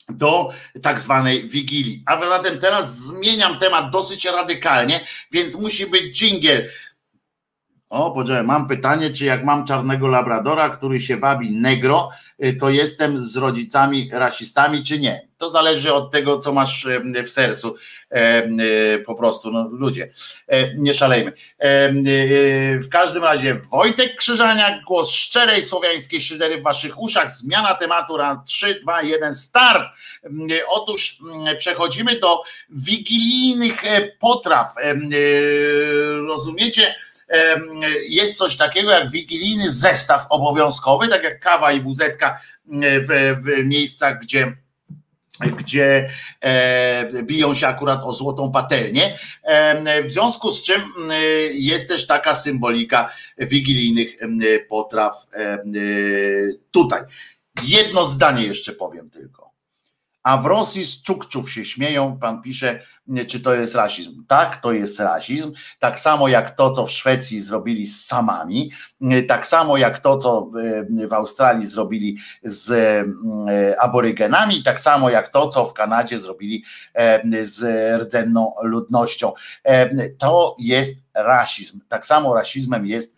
do 0.08 0.52
tak 0.82 1.00
zwanej 1.00 1.48
wigilii. 1.48 2.02
A 2.06 2.20
zatem 2.28 2.58
teraz 2.58 2.98
zmieniam 2.98 3.58
temat 3.58 3.90
dosyć 3.90 4.24
radykalnie, 4.24 5.00
więc 5.32 5.54
musi 5.54 5.86
być 5.86 6.18
dżingiel 6.18 6.68
o, 7.90 8.10
poczekaj, 8.10 8.44
mam 8.44 8.68
pytanie, 8.68 9.10
czy 9.10 9.24
jak 9.24 9.44
mam 9.44 9.66
czarnego 9.66 10.08
labradora, 10.08 10.70
który 10.70 11.00
się 11.00 11.16
wabi 11.16 11.50
negro, 11.50 12.10
y, 12.44 12.56
to 12.60 12.70
jestem 12.70 13.20
z 13.20 13.36
rodzicami 13.36 14.10
rasistami, 14.12 14.84
czy 14.84 15.00
nie? 15.00 15.28
To 15.38 15.50
zależy 15.50 15.92
od 15.94 16.10
tego, 16.10 16.38
co 16.38 16.52
masz 16.52 16.84
y, 16.84 17.22
w 17.24 17.30
sercu. 17.30 17.74
Y, 18.96 19.02
po 19.06 19.14
prostu, 19.14 19.50
no 19.50 19.68
ludzie, 19.68 20.10
e, 20.46 20.74
nie 20.74 20.94
szalejmy. 20.94 21.32
W 22.80 22.88
każdym 22.90 23.24
razie 23.24 23.60
Wojtek 23.70 24.16
Krzyżaniak, 24.16 24.84
głos 24.84 25.10
szczerej 25.10 25.62
słowiańskiej 25.62 26.20
szydery 26.20 26.60
w 26.60 26.62
waszych 26.62 27.00
uszach. 27.00 27.30
Zmiana 27.30 27.74
tematu 27.74 28.16
raz 28.16 28.38
3, 28.44 28.80
2, 28.82 29.02
1, 29.02 29.34
start. 29.34 29.82
Otóż 30.68 31.18
przechodzimy 31.58 32.20
do 32.20 32.42
wigilijnych 32.70 33.84
e, 33.84 34.08
potraw. 34.20 34.74
Rozumiecie? 36.26 36.94
Jest 38.08 38.38
coś 38.38 38.56
takiego 38.56 38.90
jak 38.90 39.10
wigilijny 39.10 39.72
zestaw 39.72 40.26
obowiązkowy, 40.30 41.08
tak 41.08 41.22
jak 41.22 41.40
kawa 41.40 41.72
i 41.72 41.80
wuzetka 41.80 42.40
w, 43.08 43.36
w 43.44 43.64
miejscach, 43.64 44.20
gdzie 44.20 44.56
gdzie 45.46 46.10
e, 46.40 47.22
biją 47.22 47.54
się 47.54 47.66
akurat 47.66 48.00
o 48.04 48.12
złotą 48.12 48.52
patelnię. 48.52 49.18
E, 49.42 50.02
w 50.02 50.10
związku 50.10 50.52
z 50.52 50.62
czym 50.62 50.82
e, 51.10 51.14
jest 51.52 51.88
też 51.88 52.06
taka 52.06 52.34
symbolika 52.34 53.12
wigilijnych 53.38 54.18
potraw 54.68 55.26
tutaj. 56.70 57.02
Jedno 57.64 58.04
zdanie 58.04 58.44
jeszcze 58.44 58.72
powiem 58.72 59.10
tylko 59.10 59.47
a 60.28 60.36
w 60.36 60.46
Rosji 60.46 60.84
z 60.84 61.02
czukczów 61.02 61.52
się 61.52 61.64
śmieją. 61.64 62.18
Pan 62.18 62.42
pisze, 62.42 62.80
czy 63.26 63.40
to 63.40 63.54
jest 63.54 63.74
rasizm. 63.74 64.24
Tak, 64.26 64.56
to 64.56 64.72
jest 64.72 65.00
rasizm. 65.00 65.52
Tak 65.78 65.98
samo 65.98 66.28
jak 66.28 66.50
to, 66.50 66.70
co 66.70 66.86
w 66.86 66.90
Szwecji 66.90 67.40
zrobili 67.40 67.86
z 67.86 68.06
samami, 68.06 68.70
tak 69.28 69.46
samo 69.46 69.76
jak 69.76 69.98
to, 69.98 70.18
co 70.18 70.50
w 71.08 71.12
Australii 71.12 71.66
zrobili 71.66 72.16
z 72.42 72.70
e, 72.70 73.80
aborygenami, 73.80 74.62
tak 74.62 74.80
samo 74.80 75.10
jak 75.10 75.28
to, 75.28 75.48
co 75.48 75.66
w 75.66 75.74
Kanadzie 75.74 76.18
zrobili 76.18 76.64
e, 76.94 77.44
z 77.44 77.62
rdzenną 78.02 78.54
ludnością. 78.62 79.32
E, 79.64 80.08
to 80.08 80.56
jest 80.58 81.04
rasizm. 81.14 81.80
Tak 81.88 82.06
samo 82.06 82.34
rasizmem 82.34 82.86
jest 82.86 83.16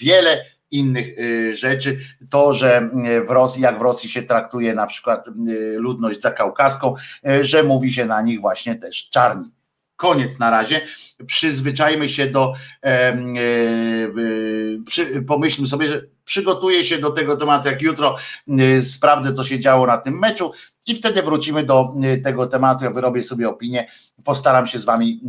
wiele 0.00 0.44
innych 0.70 1.18
y, 1.18 1.54
rzeczy. 1.54 1.98
To, 2.30 2.54
że 2.54 2.90
y, 3.20 3.24
w 3.24 3.30
Rosji, 3.30 3.62
jak 3.62 3.78
w 3.78 3.82
Rosji 3.82 4.10
się 4.10 4.22
traktuje 4.22 4.74
na 4.74 4.86
przykład 4.86 5.28
y, 5.28 5.76
ludność 5.78 6.20
zakaukaską, 6.20 6.94
że 7.40 7.62
mówi 7.62 7.92
się 7.92 8.06
na 8.06 8.22
nich 8.22 8.40
właśnie 8.40 8.74
też 8.74 9.08
czarni. 9.10 9.55
Koniec 9.96 10.38
na 10.38 10.50
razie. 10.50 10.80
Przyzwyczajmy 11.26 12.08
się 12.08 12.26
do, 12.26 12.54
e, 12.82 12.88
e, 12.88 13.18
przy, 14.86 15.22
pomyślmy 15.22 15.66
sobie, 15.66 15.86
że 15.88 16.02
przygotuję 16.24 16.84
się 16.84 16.98
do 16.98 17.10
tego 17.10 17.36
tematu, 17.36 17.68
jak 17.68 17.82
jutro 17.82 18.16
e, 18.48 18.82
sprawdzę, 18.82 19.32
co 19.32 19.44
się 19.44 19.60
działo 19.60 19.86
na 19.86 19.96
tym 19.96 20.18
meczu 20.18 20.52
i 20.86 20.94
wtedy 20.94 21.22
wrócimy 21.22 21.64
do 21.64 21.94
tego 22.24 22.46
tematu. 22.46 22.84
Ja 22.84 22.90
wyrobię 22.90 23.22
sobie 23.22 23.48
opinię, 23.48 23.88
postaram 24.24 24.66
się 24.66 24.78
z 24.78 24.84
Wami 24.84 25.20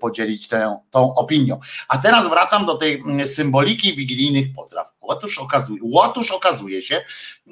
podzielić 0.00 0.48
tę, 0.48 0.78
tą 0.90 1.14
opinią. 1.14 1.60
A 1.88 1.98
teraz 1.98 2.28
wracam 2.28 2.66
do 2.66 2.74
tej 2.74 3.02
symboliki 3.26 3.96
wigilijnych 3.96 4.46
potraw. 4.54 4.92
Otóż 5.00 5.38
okazuje, 5.38 5.80
otóż 5.94 6.30
okazuje 6.30 6.82
się, 6.82 7.00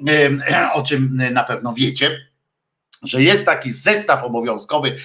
o 0.73 0.83
czym 0.83 1.21
na 1.31 1.43
pewno 1.43 1.73
wiecie, 1.73 2.28
że 3.03 3.23
jest 3.23 3.45
taki 3.45 3.71
zestaw 3.71 4.23
obowiązkowy 4.23 4.95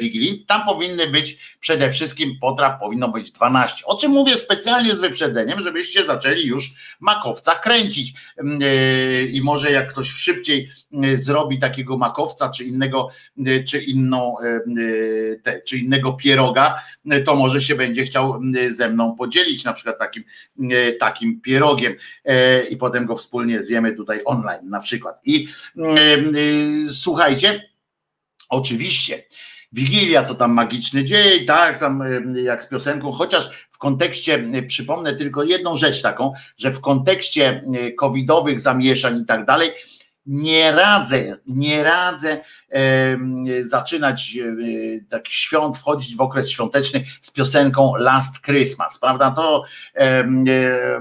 Wigilii, 0.00 0.44
tam 0.48 0.64
powinny 0.64 1.06
być 1.06 1.38
przede 1.60 1.90
wszystkim 1.90 2.38
potraw, 2.40 2.80
powinno 2.80 3.08
być 3.08 3.32
12. 3.32 3.86
O 3.86 3.96
czym 3.96 4.10
mówię 4.10 4.34
specjalnie 4.34 4.94
z 4.94 5.00
wyprzedzeniem, 5.00 5.62
żebyście 5.62 6.04
zaczęli 6.04 6.46
już 6.46 6.74
makowca 7.00 7.54
kręcić. 7.54 8.14
E, 8.38 9.24
I 9.24 9.42
może 9.42 9.72
jak 9.72 9.92
ktoś 9.92 10.10
szybciej 10.10 10.70
zrobi 11.14 11.58
takiego 11.58 11.98
makowca, 11.98 12.48
czy 12.48 12.64
innego, 12.64 13.08
czy 13.68 13.82
inną, 13.82 14.34
czy 15.66 15.78
innego 15.78 16.12
pieroga, 16.12 16.82
to 17.24 17.36
może 17.36 17.62
się 17.62 17.74
będzie 17.74 18.04
chciał 18.04 18.40
ze 18.68 18.88
mną 18.88 19.16
podzielić 19.16 19.64
na 19.64 19.72
przykład 19.72 19.98
takim, 19.98 20.24
takim 21.00 21.40
pierogiem 21.40 21.94
e, 22.24 22.64
i 22.64 22.76
potem 22.76 23.06
go 23.06 23.16
wspólnie 23.16 23.62
zjemy 23.62 23.92
tutaj 23.92 24.20
online 24.24 24.70
na 24.70 24.80
przykład. 24.80 25.20
I 25.24 25.48
słuchaj, 26.88 27.21
słuchajcie, 27.22 27.70
oczywiście, 28.48 29.22
Wigilia 29.72 30.22
to 30.24 30.34
tam 30.34 30.52
magiczny 30.52 31.04
dzień, 31.04 31.46
tak, 31.46 31.78
tam 31.78 32.04
jak 32.36 32.64
z 32.64 32.68
piosenką, 32.68 33.12
chociaż 33.12 33.50
w 33.70 33.78
kontekście, 33.78 34.50
przypomnę 34.66 35.16
tylko 35.16 35.42
jedną 35.42 35.76
rzecz 35.76 36.02
taką, 36.02 36.32
że 36.56 36.72
w 36.72 36.80
kontekście 36.80 37.64
covidowych 37.98 38.60
zamieszań 38.60 39.20
i 39.20 39.26
tak 39.26 39.44
dalej, 39.44 39.70
nie 40.26 40.72
radzę, 40.72 41.36
nie 41.46 41.82
radzę 41.82 42.40
e, 42.70 43.18
zaczynać 43.60 44.38
e, 45.12 45.20
świąt, 45.28 45.78
wchodzić 45.78 46.16
w 46.16 46.20
okres 46.20 46.50
świąteczny 46.50 47.04
z 47.20 47.30
piosenką 47.30 47.96
Last 47.96 48.44
Christmas, 48.44 48.98
prawda? 48.98 49.30
To 49.30 49.64
e, 49.94 50.24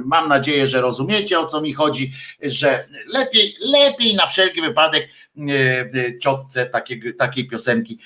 mam 0.05 0.29
nadzieję, 0.29 0.67
że 0.67 0.81
rozumiecie 0.81 1.39
o 1.39 1.47
co 1.47 1.61
mi 1.61 1.73
chodzi, 1.73 2.13
że 2.41 2.87
lepiej, 3.07 3.55
lepiej 3.71 4.15
na 4.15 4.27
wszelki 4.27 4.61
wypadek 4.61 5.09
ciotce 6.21 6.65
takiej, 6.65 7.15
takiej 7.15 7.47
piosenki 7.47 7.99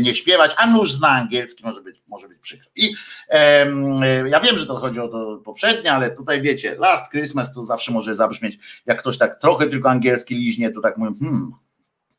nie 0.00 0.14
śpiewać, 0.14 0.54
a 0.56 0.66
nuż 0.66 0.92
zna 0.92 1.08
angielski, 1.08 1.64
może 1.64 1.82
być, 1.82 2.02
może 2.08 2.28
być 2.28 2.38
przykro. 2.38 2.70
I 2.76 2.94
ja 4.30 4.40
wiem, 4.40 4.58
że 4.58 4.66
to 4.66 4.76
chodzi 4.76 5.00
o 5.00 5.08
to 5.08 5.40
poprzednie, 5.44 5.92
ale 5.92 6.10
tutaj 6.10 6.42
wiecie, 6.42 6.74
Last 6.74 7.10
Christmas 7.10 7.54
to 7.54 7.62
zawsze 7.62 7.92
może 7.92 8.14
zabrzmieć, 8.14 8.58
jak 8.86 8.98
ktoś 8.98 9.18
tak 9.18 9.40
trochę 9.40 9.66
tylko 9.66 9.90
angielski 9.90 10.34
liźnie, 10.34 10.70
to 10.70 10.80
tak 10.80 10.96
mówię, 10.98 11.18
hmm, 11.20 11.52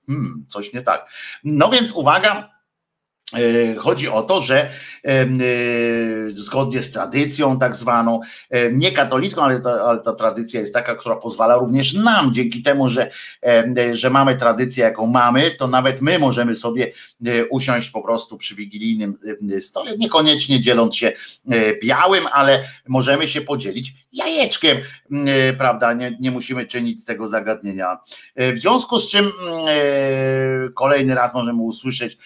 hmm, 0.08 0.46
coś 0.48 0.74
nie 0.74 0.82
tak. 0.82 1.10
No 1.44 1.70
więc 1.70 1.92
uwaga, 1.92 2.61
E, 2.61 2.61
chodzi 3.78 4.10
o 4.10 4.24
to, 4.24 4.42
że 4.42 4.70
e, 5.06 5.26
zgodnie 6.30 6.82
z 6.82 6.92
tradycją, 6.92 7.60
tak 7.60 7.76
zwaną, 7.76 8.20
e, 8.50 8.72
nie 8.72 8.92
katolicką, 8.92 9.42
ale 9.42 9.60
ta, 9.60 9.82
ale 9.82 10.00
ta, 10.00 10.14
tradycja 10.14 10.60
jest 10.60 10.74
taka, 10.74 10.96
która 10.96 11.16
pozwala 11.16 11.56
również 11.56 11.94
nam, 11.94 12.34
dzięki 12.34 12.62
temu, 12.62 12.90
że, 12.90 13.12
że 13.92 14.10
mamy 14.10 14.36
tradycję, 14.36 14.84
jaką 14.84 15.08
mamy, 15.08 15.52
to 15.52 15.68
nawet 15.68 16.02
my 16.02 16.20
możemy 16.20 16.56
sobie 16.56 16.92
usiąść 17.50 17.90
po 17.90 18.02
prostu 18.02 18.38
przy 18.38 18.56
wigilijnym 18.56 19.18
stole, 19.60 19.98
niekoniecznie 19.98 20.60
dzieląc 20.60 20.96
się 20.96 21.12
białym, 21.84 22.28
ale 22.32 22.64
możemy 22.88 23.28
się 23.28 23.42
podzielić 23.42 23.94
jajeczkiem, 24.14 24.78
prawda? 25.58 25.94
Nie, 25.94 26.18
nie 26.20 26.32
musimy 26.32 26.66
czynić 26.66 27.02
z 27.02 27.06
tego 27.06 27.28
zagadnienia. 27.28 27.98
W 28.36 28.58
związku 28.58 29.00
z 29.00 29.10
czym 29.10 29.32
kolejny 30.76 31.16
raz 31.16 31.34
możemy 31.34 31.62
usłyszeć 31.62 32.18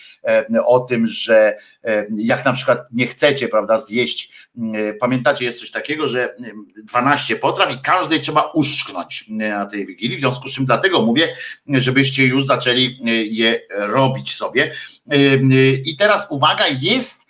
o 0.65 0.79
tym, 0.79 0.94
tym, 0.95 1.07
że 1.07 1.57
e, 1.83 2.05
jak 2.17 2.45
na 2.45 2.53
przykład 2.53 2.87
nie 2.91 3.07
chcecie, 3.07 3.47
prawda, 3.47 3.77
zjeść, 3.77 4.31
e, 4.57 4.93
pamiętacie, 4.93 5.45
jest 5.45 5.59
coś 5.59 5.71
takiego, 5.71 6.07
że 6.07 6.35
12 6.83 7.35
potraw 7.35 7.71
i 7.71 7.81
każdej 7.81 8.21
trzeba 8.21 8.41
uszknąć 8.41 9.25
na 9.29 9.65
tej 9.65 9.85
Wigilii, 9.85 10.17
w 10.17 10.19
związku 10.19 10.47
z 10.47 10.53
czym 10.53 10.65
dlatego 10.65 11.01
mówię, 11.01 11.35
żebyście 11.67 12.25
już 12.25 12.45
zaczęli 12.45 12.99
je 13.29 13.61
robić 13.69 14.35
sobie. 14.35 14.71
E, 15.11 15.37
I 15.85 15.97
teraz 15.97 16.27
uwaga, 16.29 16.65
jest, 16.81 17.25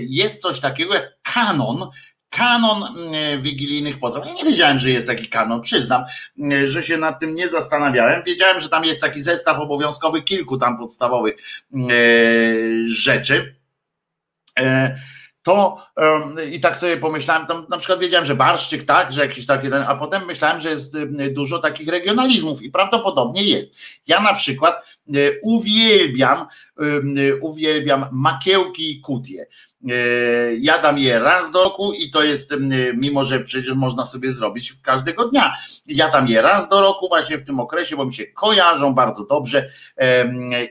jest 0.00 0.42
coś 0.42 0.60
takiego 0.60 0.94
jak 0.94 1.08
kanon 1.22 1.90
kanon 2.36 2.84
wigilijnych 3.38 3.98
potraw. 3.98 4.26
Ja 4.26 4.32
nie 4.32 4.44
wiedziałem, 4.44 4.78
że 4.78 4.90
jest 4.90 5.06
taki 5.06 5.28
kanon, 5.28 5.60
przyznam, 5.60 6.04
że 6.66 6.82
się 6.82 6.96
nad 6.96 7.20
tym 7.20 7.34
nie 7.34 7.48
zastanawiałem. 7.48 8.22
Wiedziałem, 8.26 8.60
że 8.60 8.68
tam 8.68 8.84
jest 8.84 9.00
taki 9.00 9.22
zestaw 9.22 9.58
obowiązkowy 9.58 10.22
kilku 10.22 10.58
tam 10.58 10.78
podstawowych 10.78 11.34
rzeczy 12.86 13.56
to 15.42 15.86
i 16.52 16.60
tak 16.60 16.76
sobie 16.76 16.96
pomyślałem, 16.96 17.46
tam 17.46 17.66
na 17.70 17.78
przykład 17.78 17.98
wiedziałem, 17.98 18.26
że 18.26 18.34
barszczyk, 18.34 18.82
tak, 18.82 19.12
że 19.12 19.20
jakiś 19.20 19.46
taki, 19.46 19.68
a 19.72 19.94
potem 19.94 20.26
myślałem, 20.26 20.60
że 20.60 20.70
jest 20.70 20.98
dużo 21.30 21.58
takich 21.58 21.88
regionalizmów 21.88 22.62
i 22.62 22.70
prawdopodobnie 22.70 23.42
jest. 23.42 23.74
Ja 24.06 24.20
na 24.20 24.34
przykład 24.34 24.74
e, 25.14 25.18
uwielbiam, 25.42 26.46
uwielbiam 27.40 28.06
makiełki 28.12 28.90
i 28.90 29.00
kutie. 29.00 29.46
E, 29.90 29.94
jadam 30.54 30.98
je 30.98 31.18
raz 31.18 31.50
do 31.50 31.64
roku 31.64 31.92
i 31.92 32.10
to 32.10 32.22
jest, 32.22 32.54
mimo 32.94 33.24
że 33.24 33.40
przecież 33.40 33.74
można 33.74 34.06
sobie 34.06 34.32
zrobić 34.32 34.70
w 34.70 34.82
każdego 34.82 35.28
dnia. 35.28 35.54
Jadam 35.86 36.28
je 36.28 36.42
raz 36.42 36.68
do 36.68 36.80
roku 36.80 37.08
właśnie 37.08 37.38
w 37.38 37.44
tym 37.44 37.60
okresie, 37.60 37.96
bo 37.96 38.04
mi 38.04 38.14
się 38.14 38.26
kojarzą 38.26 38.94
bardzo 38.94 39.24
dobrze 39.24 39.70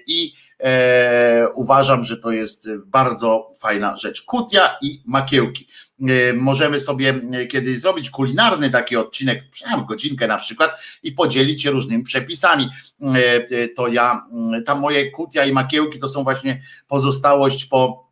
i 0.07 0.33
E, 0.63 1.47
uważam, 1.55 2.03
że 2.03 2.17
to 2.17 2.31
jest 2.31 2.69
bardzo 2.85 3.49
fajna 3.57 3.97
rzecz. 3.97 4.21
Kutia 4.21 4.77
i 4.81 5.01
makiełki. 5.05 5.67
E, 6.01 6.33
możemy 6.33 6.79
sobie 6.79 7.21
kiedyś 7.49 7.79
zrobić 7.79 8.09
kulinarny 8.09 8.69
taki 8.69 8.97
odcinek, 8.97 9.49
przynajmniej 9.51 9.88
godzinkę 9.88 10.27
na 10.27 10.38
przykład, 10.38 10.71
i 11.03 11.11
podzielić 11.11 11.63
się 11.63 11.71
różnymi 11.71 12.03
przepisami. 12.03 12.69
E, 13.01 13.67
to 13.67 13.88
ja, 13.88 14.25
tam 14.65 14.79
moje 14.79 15.11
kutia 15.11 15.45
i 15.45 15.51
makiełki 15.51 15.99
to 15.99 16.07
są 16.07 16.23
właśnie 16.23 16.61
pozostałość 16.88 17.65
po 17.65 18.10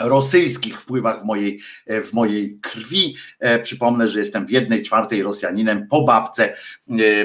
rosyjskich 0.00 0.80
wpływach 0.80 1.22
w 1.22 1.24
mojej, 1.24 1.60
w 1.86 2.12
mojej 2.12 2.58
krwi. 2.62 3.16
Przypomnę, 3.62 4.08
że 4.08 4.18
jestem 4.18 4.46
w 4.46 4.50
jednej 4.50 4.82
czwartej 4.82 5.22
Rosjaninem 5.22 5.88
po 5.88 6.02
babce, 6.02 6.56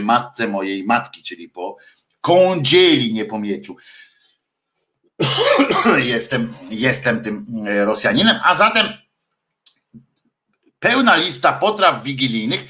matce 0.02 0.48
mojej 0.48 0.84
matki, 0.84 1.24
czyli 1.24 1.50
po 1.50 1.78
kądzieli, 2.22 3.14
nie 3.14 3.26
po 3.26 3.40
mieczu. 3.40 3.76
jestem, 6.14 6.54
jestem 6.70 7.22
tym 7.22 7.46
e, 7.68 7.86
Rosjaninem, 7.86 8.36
a 8.44 8.56
zatem 8.56 8.86
pełna 10.82 11.16
lista 11.16 11.54
potraw 11.54 12.04
wigilijnych, 12.04 12.66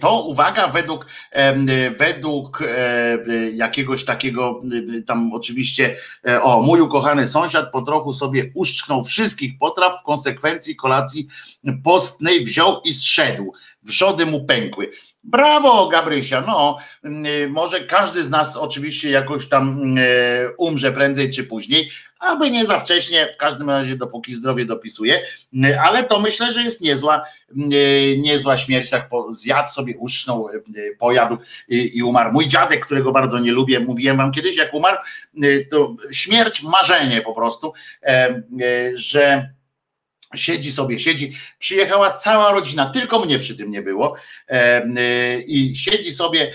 to 0.00 0.22
uwaga, 0.22 0.68
według, 0.68 1.06
według 1.98 2.62
e, 2.62 3.18
jakiegoś 3.52 4.04
takiego, 4.04 4.60
tam 5.06 5.32
oczywiście, 5.32 5.96
e, 6.28 6.42
o, 6.42 6.62
mój 6.62 6.80
ukochany 6.80 7.26
sąsiad 7.26 7.72
po 7.72 7.82
trochu 7.82 8.12
sobie 8.12 8.50
uszczknął 8.54 9.04
wszystkich 9.04 9.58
potraw, 9.58 10.00
w 10.00 10.02
konsekwencji 10.02 10.76
kolacji 10.76 11.28
postnej 11.84 12.44
wziął 12.44 12.80
i 12.84 12.94
zszedł. 12.94 13.52
Wrzody 13.82 14.26
mu 14.26 14.44
pękły. 14.44 14.90
Brawo, 15.24 15.88
Gabrysia. 15.88 16.40
No, 16.46 16.78
może 17.48 17.80
każdy 17.80 18.22
z 18.22 18.30
nas 18.30 18.56
oczywiście 18.56 19.10
jakoś 19.10 19.48
tam 19.48 19.94
umrze 20.58 20.92
prędzej 20.92 21.30
czy 21.30 21.44
później, 21.44 21.90
aby 22.24 22.50
nie 22.50 22.66
za 22.66 22.78
wcześnie, 22.78 23.32
w 23.32 23.36
każdym 23.36 23.70
razie 23.70 23.96
dopóki 23.96 24.34
zdrowie 24.34 24.64
dopisuje, 24.64 25.20
ale 25.82 26.04
to 26.04 26.20
myślę, 26.20 26.52
że 26.52 26.62
jest 26.62 26.80
niezła, 26.80 27.22
niezła 28.16 28.56
śmierć, 28.56 28.90
tak 28.90 29.10
zjadł 29.30 29.68
sobie, 29.68 29.96
usznął, 29.98 30.48
pojadł 30.98 31.36
i, 31.68 32.02
umarł. 32.02 32.32
Mój 32.32 32.48
dziadek, 32.48 32.86
którego 32.86 33.12
bardzo 33.12 33.38
nie 33.38 33.52
lubię, 33.52 33.80
mówiłem 33.80 34.16
wam 34.16 34.32
kiedyś, 34.32 34.56
jak 34.56 34.74
umarł, 34.74 34.98
to 35.70 35.94
śmierć, 36.12 36.62
marzenie 36.62 37.20
po 37.20 37.34
prostu, 37.34 37.72
że 38.94 39.54
Siedzi 40.34 40.72
sobie, 40.72 40.98
siedzi. 40.98 41.36
Przyjechała 41.58 42.10
cała 42.10 42.52
rodzina, 42.52 42.90
tylko 42.90 43.24
mnie 43.24 43.38
przy 43.38 43.56
tym 43.56 43.70
nie 43.70 43.82
było. 43.82 44.16
I 45.46 45.76
siedzi 45.76 46.12
sobie, 46.12 46.52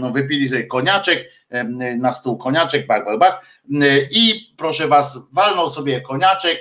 no 0.00 0.10
wypili 0.10 0.48
sobie 0.48 0.66
koniaczek, 0.66 1.30
na 1.98 2.12
stół 2.12 2.38
koniaczek, 2.38 2.86
bach, 2.86 3.04
bach, 3.04 3.18
bach. 3.18 3.44
I 4.10 4.54
proszę 4.56 4.88
was, 4.88 5.18
walnął 5.32 5.68
sobie 5.68 6.00
koniaczek. 6.00 6.58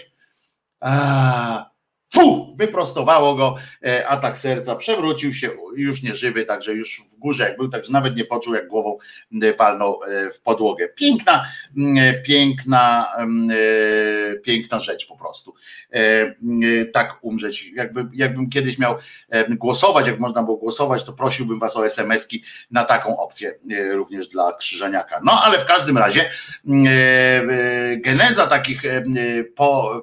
A, 0.80 1.70
fu, 2.16 2.56
wyprostowało 2.58 3.36
go, 3.36 3.56
e, 3.86 4.08
atak 4.08 4.38
serca, 4.38 4.76
przewrócił 4.76 5.34
się, 5.34 5.50
już 5.76 6.04
nie 6.04 6.16
żywy, 6.16 6.46
także 6.46 6.74
już 6.74 7.02
w 7.12 7.20
górze 7.20 7.44
jak 7.44 7.58
był, 7.58 7.70
także 7.70 7.92
nawet 7.92 8.16
nie 8.16 8.26
poczuł 8.26 8.54
jak 8.54 8.68
głową 8.68 8.98
walnął 9.58 10.00
e, 10.04 10.32
w 10.32 10.42
podłogę. 10.42 10.90
Piękna, 10.90 11.46
piękna, 12.26 13.08
e, 13.18 14.36
piękna 14.36 14.80
rzecz 14.80 15.08
po 15.08 15.18
prostu. 15.18 15.54
Tak 16.94 17.18
umrzeć. 17.22 17.72
Jakby, 17.72 18.06
jakbym 18.14 18.50
kiedyś 18.50 18.80
miał 18.80 18.96
głosować, 19.50 20.08
jak 20.08 20.20
można 20.20 20.44
było 20.44 20.58
głosować, 20.58 21.04
to 21.04 21.14
prosiłbym 21.14 21.60
was 21.60 21.78
o 21.78 21.86
SMS-ki 21.86 22.44
na 22.72 22.86
taką 22.86 23.20
opcję 23.20 23.54
również 23.92 24.28
dla 24.28 24.54
Krzyżaniaka. 24.54 25.22
No 25.24 25.42
ale 25.44 25.60
w 25.60 25.66
każdym 25.66 25.98
razie 25.98 26.30
geneza 27.98 28.48
takich 28.48 28.82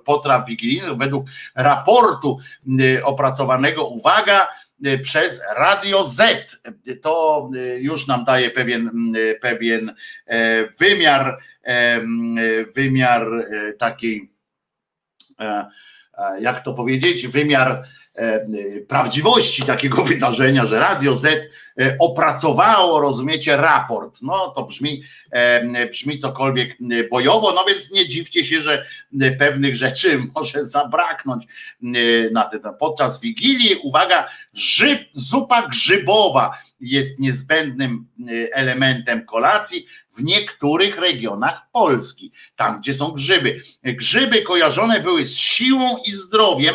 potraw 0.05 0.47
wigilijnych 0.47 0.97
według 0.97 1.27
raportu 1.55 2.02
raportu 2.03 2.39
y, 2.81 3.05
opracowanego, 3.05 3.89
uwaga, 3.89 4.49
y, 4.87 4.99
przez 4.99 5.41
Radio 5.57 6.05
Z. 6.05 6.61
To 7.03 7.51
y, 7.55 7.79
już 7.81 8.07
nam 8.07 8.25
daje 8.25 8.51
pewien, 8.51 8.91
pewien 9.41 9.95
e, 10.27 10.69
wymiar, 10.81 11.39
e, 11.63 12.01
wymiar 12.77 13.23
e, 13.23 13.73
takiej, 13.73 14.33
jak 16.41 16.61
to 16.61 16.75
powiedzieć, 16.75 17.27
wymiar 17.27 17.85
prawdziwości 18.89 19.63
takiego 19.63 20.05
wydarzenia, 20.13 20.67
że 20.67 20.79
Radio 20.79 21.17
Z 21.17 21.25
e, 21.27 21.97
opracowało, 21.99 23.01
rozumiecie, 23.01 23.57
raport. 23.57 24.23
No 24.23 24.53
to 24.55 24.65
brzmi, 24.65 25.03
e, 25.31 25.87
brzmi 25.87 26.19
cokolwiek 26.19 26.77
bojowo, 27.11 27.53
no 27.53 27.65
więc 27.65 27.93
nie 27.93 28.09
dziwcie 28.09 28.45
się, 28.45 28.61
że 28.61 28.87
pewnych 29.39 29.77
rzeczy 29.77 30.19
może 30.35 30.65
zabraknąć 30.65 31.45
na 32.33 32.45
ten, 32.45 32.61
podczas 32.79 33.21
Wigilii. 33.21 33.81
Uwaga, 33.83 34.29
grzyb, 34.55 35.01
zupa 35.13 35.69
grzybowa 35.69 36.59
jest 36.81 37.19
niezbędnym 37.19 38.07
elementem 38.53 39.25
kolacji 39.25 39.87
w 40.15 40.23
niektórych 40.25 40.99
regionach 40.99 41.71
Polski, 41.73 42.33
tam 42.57 42.81
gdzie 42.81 42.95
są 42.95 43.11
grzyby. 43.11 43.63
Grzyby 43.85 44.43
kojarzone 44.43 45.01
były 45.01 45.25
z 45.25 45.37
siłą 45.37 45.97
i 46.07 46.13
zdrowiem, 46.13 46.75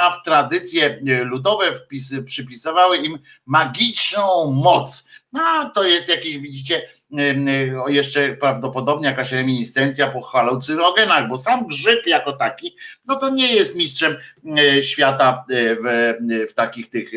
a 0.00 0.10
w 0.10 0.22
tradycje 0.22 0.86
e, 0.86 1.24
ludowe 1.24 1.74
wpisy, 1.74 2.22
przypisywały 2.22 2.96
im 2.96 3.18
magiczną 3.46 4.52
moc. 4.52 5.08
No 5.32 5.70
to 5.74 5.84
jest 5.84 6.08
jakiś, 6.08 6.38
widzicie, 6.38 6.88
e, 7.18 7.92
jeszcze 7.92 8.36
prawdopodobnie 8.36 9.08
jakaś 9.08 9.32
reminiscencja 9.32 10.10
po 10.10 10.22
halucynogenach, 10.22 11.28
bo 11.28 11.36
sam 11.36 11.66
grzyb 11.66 12.06
jako 12.06 12.32
taki, 12.32 12.76
no 13.06 13.16
to 13.16 13.30
nie 13.30 13.54
jest 13.54 13.76
mistrzem 13.76 14.16
e, 14.58 14.82
świata 14.82 15.44
w, 15.84 16.14
w 16.50 16.54
takich 16.54 16.88
tych, 16.88 17.10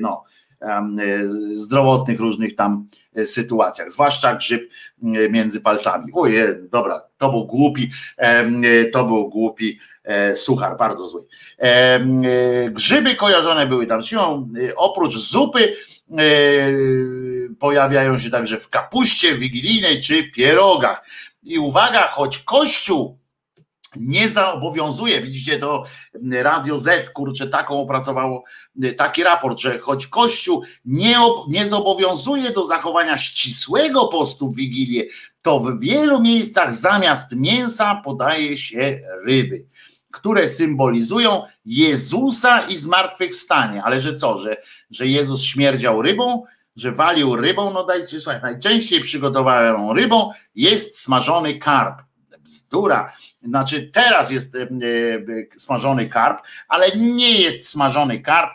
no, 0.00 0.24
zdrowotnych 1.54 2.20
różnych 2.20 2.56
tam 2.56 2.86
e, 3.14 3.26
sytuacjach, 3.26 3.90
zwłaszcza 3.90 4.34
grzyb 4.34 4.70
między 5.30 5.60
palcami. 5.60 6.12
Ojej, 6.14 6.46
dobra, 6.70 7.02
to 7.18 7.30
był 7.30 7.46
głupi, 7.46 7.90
e, 8.16 8.84
to 8.84 9.04
był 9.04 9.28
głupi 9.28 9.78
e, 10.04 10.34
suchar, 10.34 10.76
bardzo 10.76 11.06
zły. 11.06 11.26
Grzyby 12.70 13.14
kojarzone 13.14 13.66
były 13.66 13.86
tam 13.86 14.02
siłą, 14.02 14.48
oprócz 14.76 15.18
zupy 15.18 15.76
pojawiają 17.58 18.18
się 18.18 18.30
także 18.30 18.58
w 18.58 18.68
kapuście 18.68 19.34
wigilijnej 19.34 20.00
czy 20.00 20.24
pierogach. 20.24 21.06
I 21.42 21.58
uwaga, 21.58 22.08
choć 22.08 22.38
Kościół 22.38 23.21
nie 23.96 24.28
zobowiązuje, 24.28 25.20
widzicie 25.20 25.58
to 25.58 25.84
Radio 26.42 26.78
Z, 26.78 27.10
kurczę, 27.10 27.46
taką 27.46 27.80
opracowało 27.80 28.44
taki 28.96 29.22
raport, 29.22 29.58
że 29.58 29.78
choć 29.78 30.06
Kościół 30.06 30.62
nie, 30.84 31.16
nie 31.48 31.68
zobowiązuje 31.68 32.50
do 32.50 32.64
zachowania 32.64 33.18
ścisłego 33.18 34.08
postu 34.08 34.48
w 34.48 34.56
Wigilię, 34.56 35.04
to 35.42 35.60
w 35.60 35.80
wielu 35.80 36.20
miejscach 36.20 36.74
zamiast 36.74 37.36
mięsa 37.36 38.00
podaje 38.04 38.56
się 38.56 39.00
ryby, 39.24 39.66
które 40.10 40.48
symbolizują 40.48 41.42
Jezusa 41.64 42.60
i 42.60 42.76
zmartwychwstanie. 42.76 43.82
Ale 43.82 44.00
że 44.00 44.14
co, 44.14 44.38
że, 44.38 44.56
że 44.90 45.06
Jezus 45.06 45.42
śmierdział 45.42 46.02
rybą? 46.02 46.44
że 46.76 46.92
walił 46.92 47.36
rybą, 47.36 47.72
no 47.72 47.84
dajcie 47.84 48.20
słuchaj, 48.20 48.42
najczęściej 48.42 49.00
przygotowaną 49.00 49.92
rybą 49.92 50.30
jest 50.54 50.98
smażony 50.98 51.58
karp 51.58 52.02
bzdura. 52.40 53.12
Znaczy, 53.44 53.90
teraz 53.92 54.30
jest 54.30 54.54
e, 54.54 54.62
e, 54.62 54.66
smażony 55.58 56.08
karp, 56.08 56.42
ale 56.68 56.90
nie 56.96 57.40
jest 57.40 57.68
smażony 57.68 58.20
karp, 58.20 58.50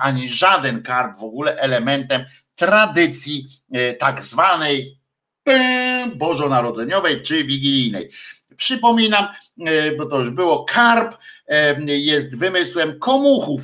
ani 0.00 0.28
żaden 0.28 0.82
karp 0.82 1.18
w 1.18 1.24
ogóle 1.24 1.56
elementem 1.56 2.24
tradycji 2.56 3.46
e, 3.72 3.94
tak 3.94 4.22
zwanej 4.22 5.00
bożonarodzeniowej 6.16 7.22
czy 7.22 7.44
wigilijnej. 7.44 8.10
Przypominam, 8.60 9.28
bo 9.98 10.06
to 10.06 10.18
już 10.18 10.30
było, 10.30 10.64
karp 10.64 11.16
jest 11.86 12.38
wymysłem 12.38 12.98
komuchów 12.98 13.62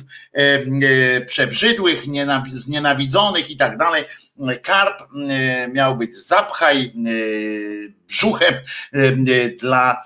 przebrzydłych, 1.27 2.03
znienawidzonych 2.51 3.49
i 3.49 3.57
tak 3.57 3.77
dalej. 3.77 4.05
Karp 4.63 5.03
miał 5.73 5.97
być 5.97 6.15
zapchaj 6.15 6.93
brzuchem 8.07 8.53
dla 9.59 10.03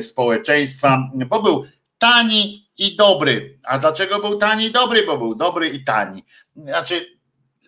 społeczeństwa, 0.00 1.10
bo 1.14 1.42
był 1.42 1.66
tani 1.98 2.68
i 2.78 2.96
dobry. 2.96 3.58
A 3.64 3.78
dlaczego 3.78 4.18
był 4.18 4.38
tani 4.38 4.64
i 4.64 4.72
dobry? 4.72 5.06
Bo 5.06 5.18
był 5.18 5.34
dobry 5.34 5.68
i 5.68 5.84
tani. 5.84 6.24
Znaczy, 6.56 7.17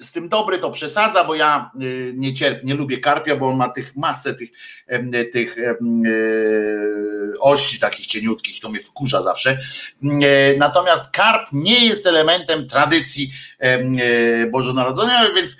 z 0.00 0.12
tym 0.12 0.28
dobry 0.28 0.58
to 0.58 0.70
przesadza, 0.70 1.24
bo 1.24 1.34
ja 1.34 1.70
y, 1.82 2.12
nie, 2.16 2.34
cierp, 2.34 2.64
nie 2.64 2.74
lubię 2.74 2.98
karpia, 2.98 3.36
bo 3.36 3.48
on 3.48 3.56
ma 3.56 3.68
tych 3.68 3.96
masę 3.96 4.34
tych, 4.34 4.50
tych 5.32 5.58
e, 5.58 5.74
ości 7.40 7.80
takich 7.80 8.06
cieniutkich, 8.06 8.60
to 8.60 8.68
mnie 8.68 8.80
wkurza 8.80 9.22
zawsze. 9.22 9.58
E, 10.02 10.56
natomiast 10.58 11.10
karp 11.10 11.48
nie 11.52 11.86
jest 11.86 12.06
elementem 12.06 12.68
tradycji 12.68 13.32
bożonarodzeniowej, 14.50 15.34
więc 15.34 15.56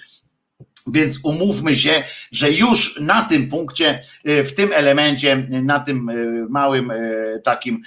więc 0.87 1.19
umówmy 1.23 1.77
się, 1.77 2.05
że 2.33 2.51
już 2.51 3.01
na 3.01 3.23
tym 3.23 3.49
punkcie, 3.49 4.01
e, 4.25 4.45
w 4.45 4.55
tym 4.55 4.73
elemencie, 4.73 5.37
na 5.51 5.81
tym 5.81 6.09
e, 6.09 6.15
małym 6.49 6.91
e, 6.91 6.97
takim 7.45 7.83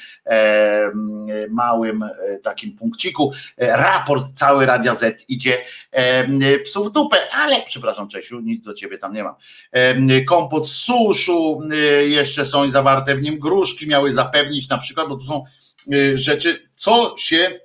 małym 1.49 2.05
takim 2.43 2.75
punkciku, 2.75 3.31
raport 3.57 4.23
cały 4.35 4.65
Radia 4.65 4.95
Z 4.95 5.29
idzie 5.29 5.57
psów 6.63 6.89
w 6.89 6.91
dupę, 6.91 7.17
ale 7.31 7.61
przepraszam 7.65 8.07
Czesiu, 8.07 8.39
nic 8.39 8.65
do 8.65 8.73
ciebie 8.73 8.97
tam 8.97 9.13
nie 9.13 9.23
mam. 9.23 9.35
Kompot 10.27 10.69
z 10.69 10.71
suszu, 10.71 11.61
jeszcze 12.05 12.45
są 12.45 12.71
zawarte 12.71 13.15
w 13.15 13.21
nim 13.21 13.39
gruszki, 13.39 13.87
miały 13.87 14.13
zapewnić 14.13 14.69
na 14.69 14.77
przykład, 14.77 15.07
bo 15.07 15.15
tu 15.15 15.23
są 15.23 15.43
rzeczy, 16.13 16.69
co 16.75 17.15
się 17.17 17.59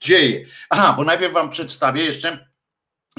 dzieje. 0.00 0.44
Aha, 0.70 0.94
bo 0.96 1.04
najpierw 1.04 1.32
wam 1.34 1.50
przedstawię 1.50 2.04
jeszcze 2.04 2.47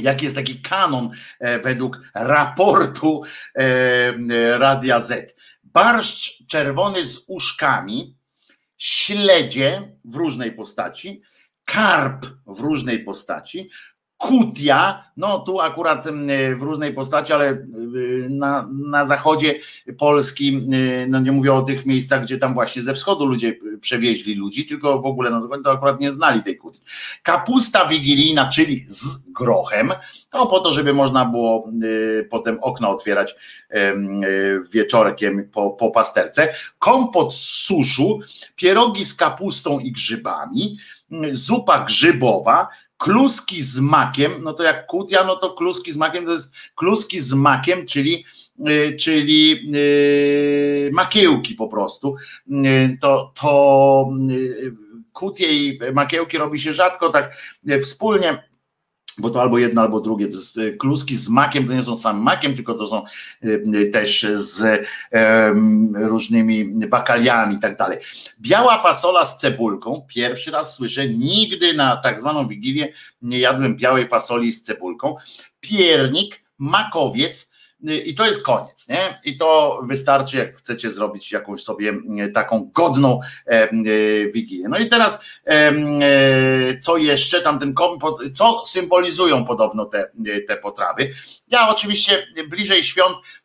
jaki 0.01 0.25
jest 0.25 0.35
taki 0.35 0.61
kanon 0.61 1.09
e, 1.39 1.59
według 1.59 1.99
raportu 2.13 3.21
e, 3.55 4.57
Radia 4.57 4.99
Z. 4.99 5.35
Barszcz 5.63 6.47
czerwony 6.47 7.05
z 7.05 7.23
uszkami, 7.27 8.15
śledzie 8.77 9.97
w 10.05 10.15
różnej 10.15 10.51
postaci, 10.51 11.21
karp 11.65 12.25
w 12.47 12.59
różnej 12.59 13.03
postaci, 13.03 13.69
Kutia, 14.19 15.03
no 15.17 15.39
tu 15.39 15.61
akurat 15.61 16.07
w 16.55 16.61
różnej 16.61 16.93
postaci, 16.93 17.33
ale 17.33 17.51
y, 17.51 18.27
na, 18.29 18.69
na 18.71 19.05
zachodzie 19.05 19.55
Polski, 19.97 20.67
y, 20.73 21.07
no 21.09 21.19
nie 21.19 21.31
mówię 21.31 21.53
o 21.53 21.61
tych 21.61 21.85
miejscach, 21.85 22.21
gdzie 22.23 22.37
tam 22.37 22.53
właśnie 22.53 22.81
ze 22.81 22.93
wschodu 22.93 23.25
ludzie 23.25 23.59
przewieźli 23.81 24.35
ludzi, 24.35 24.65
tylko 24.65 25.01
w 25.01 25.05
ogóle 25.05 25.29
na 25.29 25.41
zachodzie 25.41 25.63
to 25.63 25.71
akurat 25.71 26.01
nie 26.01 26.11
znali 26.11 26.43
tej 26.43 26.57
kutii. 26.57 26.81
Kapusta 27.23 27.85
wigilijna, 27.85 28.47
czyli 28.47 28.85
z 28.87 29.31
grochem, 29.31 29.93
to 30.29 30.45
po 30.45 30.59
to, 30.59 30.73
żeby 30.73 30.93
można 30.93 31.25
było 31.25 31.71
potem 32.29 32.59
okna 32.61 32.89
otwierać 32.89 33.35
wieczorkiem 34.73 35.49
po, 35.51 35.69
po 35.69 35.91
pasterce. 35.91 36.53
Kompot 36.79 37.33
z 37.33 37.41
suszu, 37.41 38.19
pierogi 38.55 39.05
z 39.05 39.15
kapustą 39.15 39.79
i 39.79 39.91
grzybami, 39.91 40.77
zupa 41.31 41.85
grzybowa, 41.85 42.67
kluski 42.99 43.61
z 43.61 43.79
makiem, 43.79 44.31
no 44.43 44.53
to 44.53 44.63
jak 44.63 44.85
kutia, 44.85 45.23
no 45.23 45.35
to 45.35 45.53
kluski 45.53 45.91
z 45.91 45.97
makiem 45.97 46.25
to 46.25 46.31
jest 46.31 46.51
kluski 46.75 47.19
z 47.19 47.33
makiem, 47.33 47.85
czyli, 47.85 48.25
y, 48.69 48.95
czyli 48.95 49.71
yy, 49.71 50.91
makiełki 50.93 51.55
po 51.55 51.67
prostu. 51.67 52.15
Yy, 52.47 52.97
to, 53.01 53.33
to 53.41 54.09
kutie 55.13 55.53
i 55.53 55.79
makiełki 55.93 56.37
robi 56.37 56.59
się 56.59 56.73
rzadko 56.73 57.09
tak 57.09 57.37
wspólnie 57.81 58.48
bo 59.19 59.29
to 59.29 59.41
albo 59.41 59.57
jedno, 59.57 59.81
albo 59.81 59.99
drugie. 59.99 60.27
E, 60.57 60.71
kluski 60.71 61.15
z 61.15 61.29
makiem, 61.29 61.67
to 61.67 61.73
nie 61.73 61.83
są 61.83 61.95
sam 61.95 62.21
makiem, 62.21 62.55
tylko 62.55 62.73
to 62.73 62.87
są 62.87 63.03
e, 63.41 63.85
też 63.85 64.27
z 64.33 64.87
różnymi 65.95 66.65
bakaliami 66.87 67.55
i 67.55 67.59
tak 67.59 67.77
dalej. 67.77 67.97
Biała 68.41 68.79
fasola 68.79 69.25
z 69.25 69.37
cebulką, 69.37 70.05
pierwszy 70.07 70.51
raz 70.51 70.75
słyszę, 70.75 71.09
nigdy 71.09 71.73
na 71.73 71.97
tak 71.97 72.19
zwaną 72.19 72.47
wigilię 72.47 72.93
nie 73.21 73.39
jadłem 73.39 73.75
białej 73.75 74.07
fasoli 74.07 74.51
z 74.51 74.63
cebulką. 74.63 75.15
Piernik, 75.59 76.41
makowiec, 76.57 77.51
i 77.81 78.15
to 78.15 78.25
jest 78.25 78.43
koniec, 78.43 78.87
nie? 78.89 79.19
I 79.23 79.37
to 79.37 79.79
wystarczy, 79.83 80.37
jak 80.37 80.57
chcecie 80.57 80.91
zrobić 80.91 81.31
jakąś 81.31 81.63
sobie 81.63 81.93
taką 82.33 82.71
godną 82.73 83.19
e, 83.45 83.69
wigilię. 84.31 84.69
No 84.69 84.77
i 84.77 84.87
teraz, 84.87 85.19
e, 85.45 85.73
co 86.79 86.97
jeszcze, 86.97 87.41
tamten 87.41 87.73
kompot, 87.73 88.21
co 88.35 88.65
symbolizują 88.65 89.45
podobno 89.45 89.85
te, 89.85 90.11
te 90.47 90.57
potrawy? 90.57 91.09
Ja 91.47 91.69
oczywiście 91.69 92.27
bliżej 92.49 92.83
świąt 92.83 93.17
E, 93.17 93.38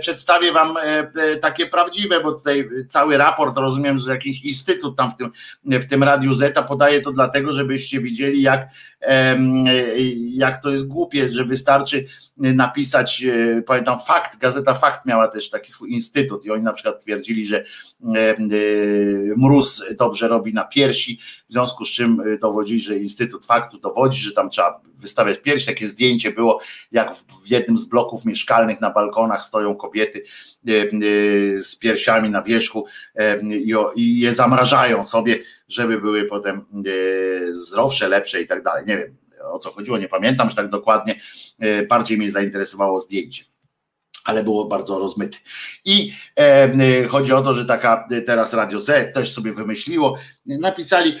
przedstawię 0.00 0.52
wam 0.52 0.76
e, 0.76 0.80
e, 0.82 1.36
takie 1.36 1.66
prawdziwe, 1.66 2.20
bo 2.20 2.32
tutaj 2.32 2.68
cały 2.88 3.16
raport 3.16 3.58
rozumiem, 3.58 3.98
że 3.98 4.12
jakiś 4.12 4.44
instytut 4.44 4.96
tam 4.96 5.10
w 5.10 5.16
tym, 5.16 5.30
w 5.80 5.86
tym 5.86 6.02
Radiu 6.02 6.34
Zeta 6.34 6.62
podaje 6.62 7.00
to 7.00 7.12
dlatego, 7.12 7.52
żebyście 7.52 8.00
widzieli 8.00 8.42
jak, 8.42 8.68
jak 10.32 10.62
to 10.62 10.70
jest 10.70 10.88
głupie, 10.88 11.32
że 11.32 11.44
wystarczy 11.44 12.06
napisać, 12.36 13.24
pamiętam 13.66 13.98
fakt, 14.06 14.38
gazeta 14.38 14.74
Fakt 14.74 15.06
miała 15.06 15.28
też 15.28 15.50
taki 15.50 15.72
swój 15.72 15.92
instytut 15.92 16.44
i 16.44 16.50
oni 16.50 16.62
na 16.62 16.72
przykład 16.72 17.04
twierdzili, 17.04 17.46
że 17.46 17.64
mróz 19.36 19.84
dobrze 19.98 20.28
robi 20.28 20.54
na 20.54 20.64
piersi, 20.64 21.18
w 21.52 21.54
związku 21.54 21.84
z 21.84 21.88
czym 21.88 22.22
dowodzi, 22.40 22.78
że 22.78 22.98
Instytut 22.98 23.46
Faktu 23.46 23.78
dowodzi, 23.78 24.20
że 24.20 24.32
tam 24.32 24.50
trzeba 24.50 24.80
wystawiać 24.94 25.38
piersi, 25.38 25.66
takie 25.66 25.86
zdjęcie 25.86 26.30
było, 26.30 26.60
jak 26.92 27.14
w 27.16 27.46
jednym 27.46 27.78
z 27.78 27.84
bloków 27.84 28.24
mieszkalnych 28.24 28.80
na 28.80 28.90
balkonach 28.90 29.44
stoją 29.44 29.74
kobiety 29.74 30.24
e, 30.68 30.72
e, 30.72 30.86
z 31.56 31.76
piersiami 31.76 32.30
na 32.30 32.42
wierzchu 32.42 32.86
i 33.96 34.18
je 34.18 34.32
zamrażają 34.32 35.06
sobie, 35.06 35.38
żeby 35.68 36.00
były 36.00 36.24
potem 36.24 36.64
zdrowsze, 37.54 38.08
lepsze 38.08 38.42
i 38.42 38.46
tak 38.46 38.62
dalej. 38.62 38.84
Nie 38.86 38.96
wiem 38.96 39.16
o 39.52 39.58
co 39.58 39.70
chodziło, 39.70 39.98
nie 39.98 40.08
pamiętam, 40.08 40.50
że 40.50 40.56
tak 40.56 40.68
dokładnie. 40.68 41.20
Bardziej 41.88 42.18
mnie 42.18 42.30
zainteresowało 42.30 42.98
zdjęcie 42.98 43.44
ale 44.24 44.44
było 44.44 44.64
bardzo 44.64 44.98
rozmyte. 44.98 45.38
I 45.84 46.12
e, 46.36 47.08
chodzi 47.08 47.32
o 47.32 47.42
to, 47.42 47.54
że 47.54 47.64
taka 47.64 48.08
teraz 48.26 48.52
Radio 48.52 48.80
Z 48.80 49.14
też 49.14 49.34
sobie 49.34 49.52
wymyśliło, 49.52 50.18
napisali, 50.46 51.20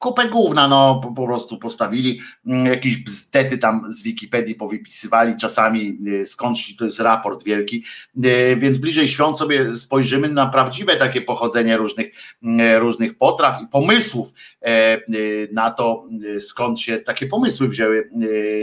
kupę 0.00 0.28
główna, 0.28 0.68
no 0.68 1.00
po, 1.16 1.26
prostu 1.26 1.58
postawili, 1.58 2.20
mm, 2.46 2.66
jakieś 2.66 2.96
bzdety 2.96 3.58
tam 3.58 3.92
z 3.92 4.02
Wikipedii 4.02 4.54
powypisywali 4.54 5.36
czasami, 5.36 5.98
y, 6.06 6.26
skądś 6.26 6.76
to 6.76 6.84
jest 6.84 7.00
raport 7.00 7.44
wielki, 7.44 7.84
y, 8.24 8.56
więc 8.56 8.78
bliżej 8.78 9.08
świąt 9.08 9.38
sobie 9.38 9.74
spojrzymy 9.74 10.28
na 10.28 10.46
prawdziwe 10.46 10.96
takie 10.96 11.22
pochodzenie 11.22 11.76
różnych, 11.76 12.06
mm, 12.42 12.80
różnych 12.80 13.18
potraw 13.18 13.62
i 13.62 13.66
pomysłów 13.66 14.32
e, 14.62 14.96
y, 15.14 15.48
na 15.52 15.70
to, 15.70 16.08
skąd 16.38 16.80
się 16.80 16.98
takie 16.98 17.26
pomysły 17.26 17.68
wzięły 17.68 18.10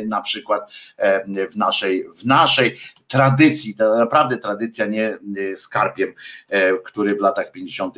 na 0.07 0.21
przykład 0.21 0.71
e, 0.97 1.47
w 1.47 1.55
naszej, 1.55 2.05
w 2.15 2.25
naszej 2.25 2.77
tradycji, 3.07 3.75
to 3.75 3.95
naprawdę 3.95 4.37
tradycja 4.37 4.85
nie 4.85 5.17
z 5.55 5.67
karpiem, 5.67 6.13
e, 6.49 6.73
który 6.73 7.15
w 7.15 7.21
latach 7.21 7.51
50. 7.51 7.95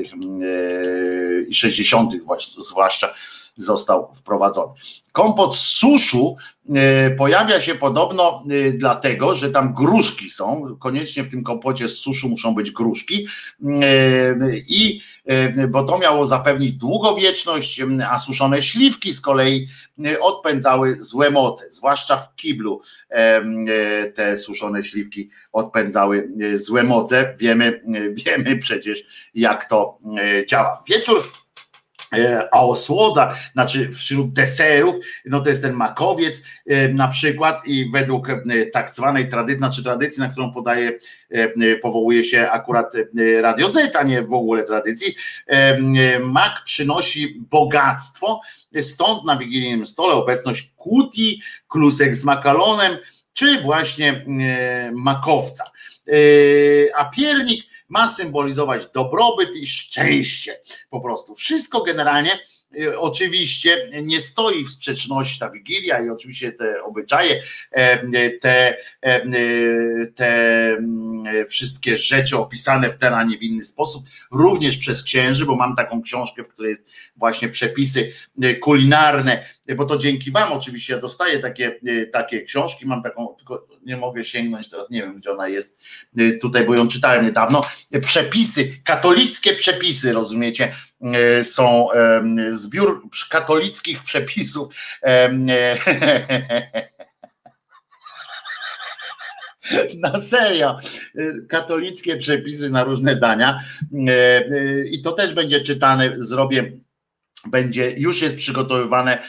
i 1.48 1.54
60. 1.56 2.14
zwłaszcza 2.58 3.14
został 3.60 4.14
wprowadzony. 4.14 4.74
Kompot 5.12 5.56
z 5.56 5.60
suszu 5.60 6.36
e, 6.76 7.12
pojawia 7.12 7.62
się 7.62 7.76
podobno 7.76 8.44
e, 8.50 8.72
dlatego, 8.72 9.36
że 9.36 9.50
tam 9.50 9.74
gruszki 9.74 10.30
są, 10.30 10.76
koniecznie 10.80 11.24
w 11.24 11.30
tym 11.30 11.44
kompocie 11.44 11.88
z 11.88 11.98
suszu 11.98 12.30
muszą 12.30 12.56
być 12.56 12.72
gruszki 12.72 13.28
i 14.70 15.02
bo 15.70 15.84
to 15.84 16.00
miało 16.00 16.26
zapewnić 16.26 16.72
długowieczność, 16.72 17.82
a 18.10 18.20
suszone 18.20 18.62
śliwki 18.62 19.14
z 19.14 19.22
kolei 19.22 19.68
odpędzały 20.22 20.98
złe 21.00 21.32
moce, 21.32 21.72
zwłaszcza 21.72 22.18
w 22.18 22.36
kiblu 22.36 22.82
te 24.16 24.38
suszone 24.38 24.84
śliwki 24.84 25.30
odpędzały 25.52 26.30
złe 26.54 26.84
moce. 26.84 27.36
Wiemy, 27.40 27.82
wiemy 28.14 28.58
przecież 28.58 29.04
jak 29.36 29.66
to 29.66 29.98
działa. 30.48 30.84
Wieczór 30.88 31.24
E, 31.24 31.49
a 32.52 32.66
osłoda, 32.66 33.36
znaczy 33.54 33.90
wśród 33.92 34.34
deserów, 34.34 34.96
no 35.26 35.42
to 35.42 35.50
jest 35.50 35.62
ten 35.62 35.74
makowiec 35.74 36.44
e, 36.66 36.94
na 36.94 37.08
przykład 37.08 37.68
i 37.68 37.92
według 37.92 38.30
e, 38.30 38.42
tak 38.74 38.90
zwanej 38.90 39.30
tradycji, 39.30 39.58
znaczy 39.58 39.84
tradycji, 39.84 40.20
na 40.20 40.30
którą 40.30 40.54
podaje, 40.54 41.00
powołuje 41.82 42.24
się 42.24 42.50
akurat 42.52 42.94
Radio 43.42 43.70
Z, 43.70 43.96
a 43.96 44.04
nie 44.04 44.22
w 44.22 44.34
ogóle 44.34 44.64
tradycji, 44.64 45.16
mak 46.24 46.64
przynosi 46.66 47.36
bogactwo, 47.50 48.42
stąd 48.82 49.26
na 49.26 49.38
wigilijnym 49.38 49.88
stole 49.88 50.14
obecność 50.14 50.74
kuti, 50.78 51.42
klusek 51.68 52.16
z 52.16 52.24
makalonem, 52.24 52.98
czy 53.34 53.62
właśnie 53.62 54.26
makowca. 54.92 55.64
A 56.96 57.06
piernik 57.06 57.69
ma 57.90 58.08
symbolizować 58.08 58.88
dobrobyt 58.88 59.56
i 59.56 59.68
szczęście. 59.68 60.62
Po 60.90 61.02
prostu 61.02 61.36
wszystko 61.36 61.82
generalnie 61.82 62.40
oczywiście 62.98 63.90
nie 64.04 64.20
stoi 64.20 64.64
w 64.64 64.70
sprzeczności 64.70 65.40
ta 65.40 65.50
Wigilia 65.50 66.06
i 66.06 66.10
oczywiście 66.10 66.52
te 66.52 66.84
obyczaje, 66.84 67.44
te, 68.42 68.76
te 70.16 70.72
mm, 70.78 71.48
wszystkie 71.48 71.98
rzeczy 71.98 72.38
opisane 72.38 72.92
w 72.92 72.98
ten, 72.98 73.14
a 73.14 73.24
nie 73.24 73.38
w 73.38 73.44
inny 73.44 73.64
sposób, 73.64 74.04
również 74.32 74.78
przez 74.78 75.04
księży, 75.04 75.46
bo 75.46 75.56
mam 75.56 75.76
taką 75.76 76.02
książkę, 76.02 76.44
w 76.44 76.50
której 76.50 76.70
jest 76.70 76.86
właśnie 77.16 77.50
przepisy 77.50 78.12
y, 78.44 78.56
kulinarne, 78.56 79.46
bo 79.76 79.86
to 79.86 79.98
dzięki 79.98 80.32
Wam 80.32 80.54
oczywiście 80.54 80.94
ja 80.94 81.00
dostaję 81.00 81.40
takie, 81.40 81.80
y, 81.88 82.10
takie 82.14 82.42
książki, 82.42 82.86
mam 82.86 83.04
taką, 83.04 83.36
tylko 83.38 83.68
nie 83.86 83.98
mogę 83.98 84.24
sięgnąć 84.24 84.70
teraz, 84.70 84.90
nie 84.90 85.02
wiem 85.02 85.18
gdzie 85.18 85.32
ona 85.32 85.48
jest 85.48 85.80
tutaj, 86.42 86.66
bo 86.66 86.76
ją 86.76 86.88
czytałem 86.88 87.26
niedawno, 87.26 87.62
przepisy, 88.02 88.74
katolickie 88.84 89.54
przepisy, 89.54 90.14
rozumiecie, 90.14 90.74
E, 90.89 90.89
są 91.44 91.88
zbiór 92.52 93.02
katolickich 93.30 94.04
przepisów. 94.04 94.74
Na 100.00 100.20
serio, 100.20 100.78
katolickie 101.50 102.18
przepisy 102.18 102.70
na 102.70 102.84
różne 102.84 103.16
dania 103.16 103.60
e, 104.08 104.12
e, 104.12 104.86
i 104.86 105.02
to 105.02 105.12
też 105.12 105.34
będzie 105.34 105.62
czytane, 105.62 106.14
zrobię 106.18 106.72
będzie, 107.48 107.92
już 107.98 108.22
jest 108.22 108.36
przygotowywane, 108.36 109.24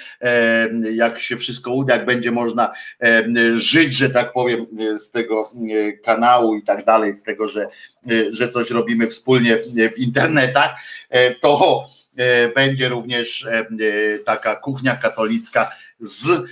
jak 0.92 1.20
się 1.20 1.36
wszystko 1.36 1.70
uda, 1.70 1.94
jak 1.96 2.06
będzie 2.06 2.30
można 2.30 2.72
żyć, 3.54 3.94
że 3.94 4.10
tak 4.10 4.32
powiem, 4.32 4.66
z 4.98 5.10
tego 5.10 5.50
kanału 6.04 6.56
i 6.56 6.62
tak 6.62 6.84
dalej, 6.84 7.12
z 7.12 7.22
tego, 7.22 7.48
że, 7.48 7.68
że 8.30 8.48
coś 8.48 8.70
robimy 8.70 9.06
wspólnie 9.06 9.58
w 9.94 9.98
internetach, 9.98 10.70
to 11.40 11.84
będzie 12.54 12.88
również 12.88 13.48
taka 14.24 14.56
kuchnia 14.56 14.96
katolicka 14.96 15.70
z 16.00 16.44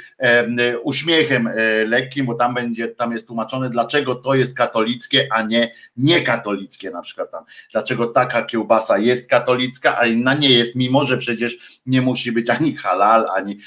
uśmiechem 0.83 1.47
e, 1.47 1.55
lekkim, 1.85 2.27
bo 2.27 2.35
tam 2.35 2.55
będzie, 2.55 2.89
tam 2.89 3.13
jest 3.13 3.27
tłumaczone, 3.27 3.71
dlaczego 3.71 4.15
to 4.15 4.35
jest 4.35 4.57
katolickie, 4.57 5.29
a 5.31 5.43
nie 5.43 5.73
niekatolickie 5.97 6.91
na 6.91 7.03
przykład 7.03 7.31
tam. 7.31 7.45
Dlaczego 7.73 8.07
taka 8.07 8.43
kiełbasa 8.43 8.99
jest 8.99 9.29
katolicka, 9.29 9.99
a 9.99 10.07
inna 10.07 10.35
nie 10.35 10.51
jest, 10.51 10.75
mimo 10.75 11.05
że 11.05 11.17
przecież 11.17 11.81
nie 11.87 12.03
musi 12.03 12.33
być 12.33 12.51
ani 12.51 12.77
halal, 12.77 13.27
ani 13.35 13.59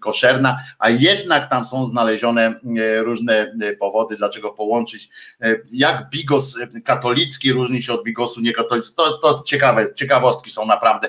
koszerna, 0.00 0.58
a 0.78 0.90
jednak 0.90 1.50
tam 1.50 1.64
są 1.64 1.86
znalezione 1.86 2.60
e, 2.78 3.02
różne 3.02 3.54
e, 3.62 3.76
powody, 3.76 4.16
dlaczego 4.16 4.50
połączyć, 4.50 5.08
jak 5.72 6.10
bigos 6.10 6.58
katolicki 6.84 7.52
różni 7.52 7.82
się 7.82 7.92
od 7.92 8.04
bigosu 8.04 8.40
niekatolickiego. 8.40 9.02
To, 9.02 9.18
to 9.18 9.42
ciekawe, 9.46 9.94
ciekawostki 9.94 10.50
są 10.50 10.66
naprawdę 10.66 11.08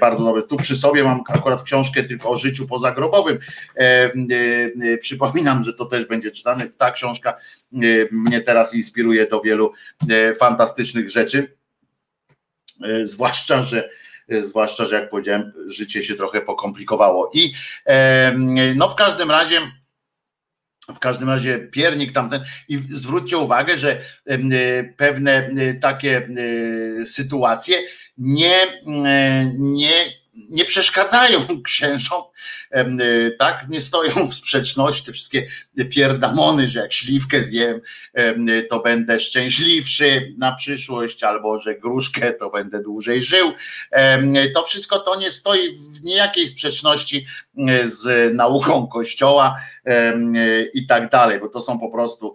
bardzo 0.00 0.24
dobre. 0.24 0.42
Tu 0.42 0.56
przy 0.56 0.76
sobie 0.76 1.04
mam 1.04 1.20
akurat 1.28 1.62
książkę 1.62 2.02
tylko 2.02 2.30
o 2.30 2.36
życiu 2.36 2.66
pozagrobowym, 2.66 3.38
E, 3.76 4.12
e, 4.92 4.98
przypominam, 4.98 5.64
że 5.64 5.72
to 5.72 5.86
też 5.86 6.04
będzie 6.04 6.30
czytane. 6.30 6.68
Ta 6.68 6.90
książka 6.90 7.30
e, 7.30 7.76
mnie 8.12 8.40
teraz 8.40 8.74
inspiruje 8.74 9.26
do 9.26 9.40
wielu 9.40 9.72
fantastycznych 10.38 11.10
rzeczy. 11.10 11.56
Zwłaszcza, 13.02 13.62
że 13.62 13.90
zwłaszcza, 14.28 14.86
że 14.86 15.00
jak 15.00 15.10
powiedziałem, 15.10 15.52
życie 15.66 16.04
się 16.04 16.14
trochę 16.14 16.40
pokomplikowało. 16.40 17.30
I 17.34 17.52
no 18.76 18.88
w 18.88 18.94
każdym 18.94 19.30
razie 19.30 19.60
w 20.94 20.98
każdym 20.98 21.28
razie 21.28 21.58
piernik 21.58 22.12
tamten 22.12 22.44
i 22.68 22.80
zwróćcie 22.90 23.38
uwagę, 23.38 23.78
że 23.78 24.00
pewne 24.96 25.50
takie 25.80 26.28
sytuacje 27.04 27.78
nie, 28.20 28.80
nie 29.58 30.19
nie 30.34 30.64
przeszkadzają 30.64 31.40
księżom, 31.64 32.22
y, 32.74 33.36
tak, 33.38 33.68
nie 33.68 33.80
stoją 33.80 34.26
w 34.26 34.34
sprzeczności 34.34 35.06
te 35.06 35.12
wszystkie 35.12 35.46
pierdamony, 35.90 36.68
że 36.68 36.80
jak 36.80 36.92
śliwkę 36.92 37.42
zjem, 37.42 37.80
to 38.70 38.80
będę 38.80 39.20
szczęśliwszy 39.20 40.34
na 40.38 40.52
przyszłość, 40.52 41.24
albo 41.24 41.60
że 41.60 41.74
gruszkę, 41.74 42.32
to 42.32 42.50
będę 42.50 42.82
dłużej 42.82 43.22
żył. 43.22 43.52
To 44.54 44.62
wszystko 44.62 44.98
to 44.98 45.20
nie 45.20 45.30
stoi 45.30 45.72
w 45.72 46.02
niejakiej 46.02 46.48
sprzeczności 46.48 47.26
y, 47.58 47.90
z 47.90 48.34
nauką 48.34 48.86
Kościoła 48.86 49.56
y, 49.86 50.70
i 50.74 50.86
tak 50.86 51.10
dalej, 51.10 51.40
bo 51.40 51.48
to 51.48 51.60
są 51.60 51.78
po 51.78 51.90
prostu 51.90 52.34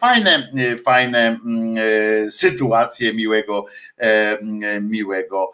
fajne, 0.00 0.52
fajne 0.84 1.38
mm, 1.44 2.30
sytuacje 2.30 3.14
miłego, 3.14 3.66
miłego 4.80 5.52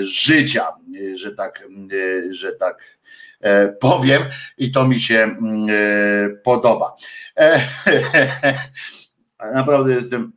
życia, 0.00 0.66
że 1.14 1.34
tak, 1.34 1.68
że 2.30 2.52
tak 2.52 2.98
e, 3.40 3.68
powiem, 3.68 4.22
i 4.58 4.72
to 4.72 4.88
mi 4.88 5.00
się 5.00 5.18
mm, 5.18 5.66
e, 5.70 6.28
podoba. 6.28 6.96
Naprawdę 9.54 9.92
jestem. 9.92 10.32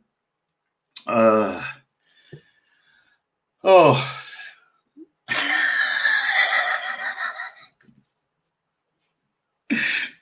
O. 3.62 3.96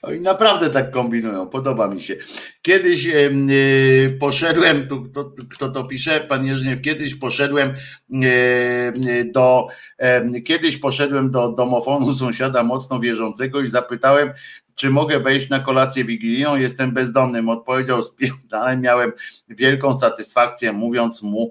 Oni 0.02 0.20
naprawdę 0.20 0.70
tak 0.70 0.90
kombinują, 0.90 1.48
podoba 1.48 1.88
mi 1.88 2.00
się. 2.00 2.16
Kiedyś 2.62 3.08
e, 3.08 3.30
poszedłem, 4.20 4.88
tu, 4.88 5.08
to, 5.08 5.32
kto 5.50 5.68
to 5.68 5.84
pisze, 5.84 6.20
pan 6.20 6.46
Jerzyniew, 6.46 6.80
kiedyś 6.80 7.14
poszedłem 7.14 7.74
e, 8.22 9.24
do, 9.24 9.66
kiedyś 10.44 10.76
poszedłem 10.76 11.30
do 11.30 11.48
domofonu 11.48 12.12
sąsiada 12.12 12.62
mocno 12.62 13.00
wierzącego 13.00 13.60
i 13.60 13.66
zapytałem, 13.66 14.30
czy 14.74 14.90
mogę 14.90 15.20
wejść 15.20 15.48
na 15.48 15.60
kolację 15.60 16.04
wigilijną, 16.04 16.56
jestem 16.56 16.92
bezdomnym. 16.92 17.48
Odpowiedział, 17.48 18.00
ale 18.50 18.76
miałem 18.76 19.12
wielką 19.48 19.94
satysfakcję 19.94 20.72
mówiąc 20.72 21.22
mu 21.22 21.50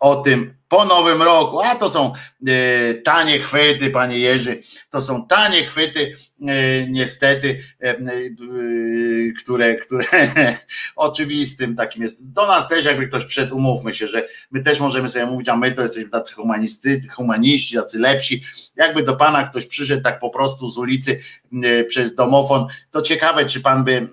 o 0.00 0.16
tym, 0.16 0.54
po 0.72 0.84
nowym 0.84 1.22
roku, 1.22 1.60
a 1.60 1.74
to 1.74 1.90
są 1.90 2.12
e, 2.46 2.94
tanie 2.94 3.38
chwyty, 3.38 3.90
panie 3.90 4.18
Jerzy, 4.18 4.60
to 4.90 5.00
są 5.00 5.26
tanie 5.26 5.64
chwyty, 5.64 6.16
e, 6.48 6.86
niestety, 6.88 7.62
e, 7.80 7.96
które, 9.38 9.74
które 9.74 10.04
oczywistym 10.96 11.76
takim 11.76 12.02
jest. 12.02 12.32
Do 12.32 12.46
nas 12.46 12.68
też 12.68 12.84
jakby 12.84 13.06
ktoś 13.06 13.24
przed, 13.24 13.52
umówmy 13.52 13.94
się, 13.94 14.06
że 14.06 14.28
my 14.50 14.62
też 14.62 14.80
możemy 14.80 15.08
sobie 15.08 15.26
mówić, 15.26 15.48
a 15.48 15.56
my 15.56 15.72
to 15.72 15.82
jesteśmy 15.82 16.10
tacy 16.10 16.34
humanisty, 16.34 17.00
humaniści, 17.10 17.76
tacy 17.76 17.98
lepsi. 17.98 18.44
Jakby 18.76 19.02
do 19.02 19.16
pana 19.16 19.42
ktoś 19.42 19.66
przyszedł 19.66 20.02
tak 20.02 20.18
po 20.18 20.30
prostu 20.30 20.68
z 20.68 20.78
ulicy 20.78 21.20
przez 21.88 22.14
domofon, 22.14 22.66
to 22.90 23.02
ciekawe, 23.02 23.44
czy 23.44 23.60
pan 23.60 23.84
by, 23.84 24.08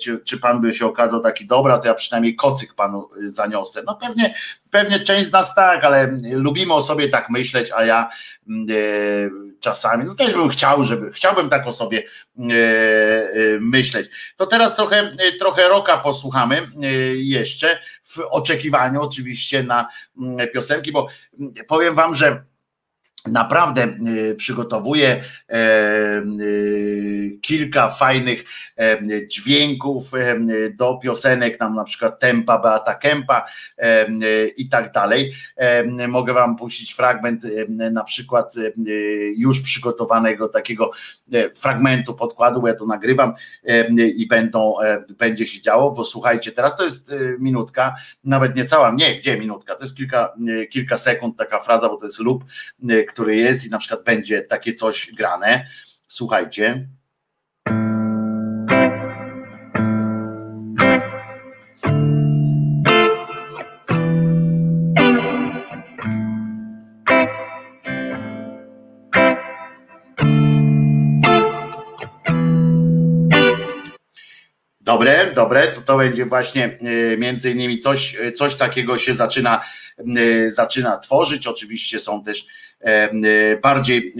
czy, 0.00 0.20
czy 0.24 0.38
pan 0.38 0.60
by 0.60 0.72
się 0.72 0.86
okazał 0.86 1.20
taki 1.20 1.46
dobra, 1.46 1.78
to 1.78 1.88
ja 1.88 1.94
przynajmniej 1.94 2.34
kocyk 2.34 2.74
panu 2.74 3.08
zaniosę. 3.24 3.82
No 3.86 3.94
pewnie, 3.94 4.34
pewnie 4.70 5.00
część 5.00 5.26
z 5.26 5.32
nas 5.32 5.54
tak, 5.54 5.84
ale 5.84 5.91
lubimy 6.32 6.74
o 6.74 6.82
sobie 6.82 7.08
tak 7.08 7.30
myśleć, 7.30 7.70
a 7.76 7.84
ja 7.84 8.10
mm, 8.48 8.66
e, 8.70 8.74
czasami, 9.60 10.04
no 10.04 10.14
też 10.14 10.34
bym 10.34 10.48
chciał, 10.48 10.84
żeby, 10.84 11.12
chciałbym 11.12 11.48
tak 11.48 11.66
o 11.66 11.72
sobie 11.72 11.98
e, 11.98 12.42
e, 12.42 13.30
myśleć. 13.60 14.10
To 14.36 14.46
teraz 14.46 14.76
trochę, 14.76 15.16
trochę 15.38 15.68
roka 15.68 15.96
posłuchamy 15.98 16.68
jeszcze, 17.14 17.78
w 18.02 18.18
oczekiwaniu 18.18 19.02
oczywiście 19.02 19.62
na 19.62 19.88
mm, 20.18 20.48
piosenki, 20.54 20.92
bo 20.92 21.08
mm, 21.40 21.54
powiem 21.68 21.94
wam, 21.94 22.16
że 22.16 22.44
naprawdę 23.26 23.96
y, 24.30 24.34
przygotowuje 24.34 25.24
e, 25.48 25.58
y, 26.40 27.38
kilka 27.42 27.88
fajnych 27.88 28.44
e, 28.78 28.98
dźwięków 29.26 30.14
e, 30.14 30.36
do 30.70 30.98
piosenek, 31.02 31.56
tam 31.56 31.74
na 31.74 31.84
przykład 31.84 32.20
Tempa 32.20 32.58
Beata 32.58 32.94
Kempa 32.94 33.46
i 34.56 34.68
tak 34.68 34.92
dalej. 34.92 35.32
Mogę 36.08 36.32
wam 36.32 36.56
puścić 36.56 36.92
fragment 36.94 37.46
na 37.68 38.04
przykład 38.04 38.54
już 39.36 39.60
przygotowanego 39.60 40.48
takiego 40.48 40.90
fragmentu 41.54 42.14
podkładu, 42.14 42.66
ja 42.66 42.74
to 42.74 42.86
nagrywam 42.86 43.34
i 44.16 44.26
będą, 44.26 44.74
będzie 45.18 45.46
się 45.46 45.60
działo, 45.60 45.90
bo 45.90 46.04
słuchajcie, 46.04 46.52
teraz 46.52 46.76
to 46.76 46.84
jest 46.84 47.14
minutka, 47.38 47.94
nawet 48.24 48.56
nie 48.56 48.64
cała, 48.64 48.90
nie, 48.90 49.16
gdzie 49.16 49.38
minutka, 49.38 49.74
to 49.74 49.84
jest 49.84 49.96
kilka, 49.96 50.34
kilka 50.70 50.98
sekund 50.98 51.36
taka 51.36 51.58
fraza, 51.58 51.88
bo 51.88 51.96
to 51.96 52.04
jest 52.04 52.18
lub 52.20 52.44
który 53.12 53.36
jest 53.36 53.66
i 53.66 53.70
na 53.70 53.78
przykład 53.78 54.04
będzie 54.04 54.42
takie 54.42 54.74
coś 54.74 55.10
grane. 55.16 55.66
Słuchajcie. 56.08 56.88
Dobre, 75.34 75.68
to 75.68 75.80
to 75.80 75.96
będzie 75.96 76.26
właśnie 76.26 76.78
między 77.18 77.50
innymi 77.50 77.78
coś, 77.78 78.16
coś 78.36 78.54
takiego 78.54 78.98
się 78.98 79.14
zaczyna, 79.14 79.64
zaczyna 80.46 80.98
tworzyć. 80.98 81.46
Oczywiście 81.46 82.00
są 82.00 82.24
też 82.24 82.46
bardziej 83.62 84.14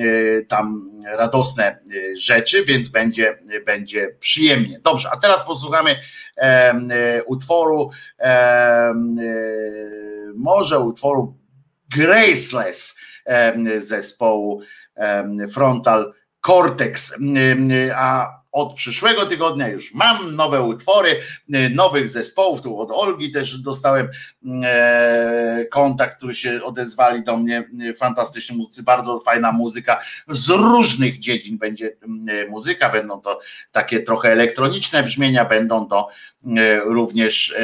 tam 0.49 0.91
radosne 1.05 1.78
rzeczy, 2.18 2.65
więc 2.65 2.89
będzie, 2.89 3.39
będzie 3.66 4.16
przyjemnie. 4.20 4.81
Dobrze, 4.81 5.08
a 5.12 5.16
teraz 5.16 5.47
posłuchamy 5.47 5.97
utworu, 7.26 7.91
może 10.34 10.81
utworu 10.81 11.39
Graceless 11.97 12.97
zespołu 13.78 14.62
Frontal 15.52 16.12
Cortex, 16.41 17.15
a 17.94 18.42
od 18.53 18.75
przyszłego 18.75 19.27
tygodnia 19.27 19.69
już 19.69 19.95
mam 19.95 20.37
nowe 20.37 20.63
utwory, 20.63 21.21
nowych 21.75 22.09
zespołów, 22.09 22.63
tu 22.63 22.81
od 22.81 22.91
Olgi 22.91 23.33
też 23.33 23.59
dostałem 23.59 24.09
kontakt, 25.71 26.17
którzy 26.17 26.35
się 26.35 26.63
odezwali 26.65 27.25
do 27.25 27.37
mnie, 27.37 27.65
fantastyczni 27.97 28.57
muzycy, 28.57 28.83
bardzo 28.83 29.21
fajna 29.21 29.53
muzyka, 29.53 30.01
z 30.29 30.49
różnych 30.49 31.19
dziedzin 31.19 31.59
będzie 31.59 31.97
muzyka, 32.49 32.91
będą 32.91 33.21
to 33.21 33.41
takie 33.73 34.01
trochę 34.01 34.33
elektroniczne 34.33 35.03
brzmienia, 35.03 35.45
będą 35.45 35.87
to 35.87 36.09
również 36.85 37.55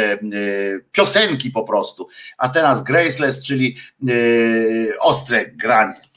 piosenki 0.92 1.50
po 1.50 1.62
prostu, 1.62 2.08
a 2.38 2.48
teraz 2.48 2.84
Graceless, 2.84 3.44
czyli 3.44 3.76
ostre 5.00 5.46
granie. 5.46 6.07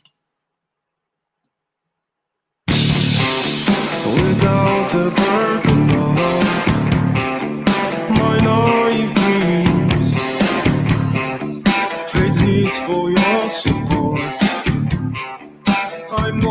A 4.93 5.09
burden 5.09 5.89
of 5.91 6.15
my 8.09 8.37
naive 8.39 9.13
dreams. 9.15 10.09
For 12.85 13.09
your 13.09 13.49
support. 13.51 14.19
I'm. 16.11 16.41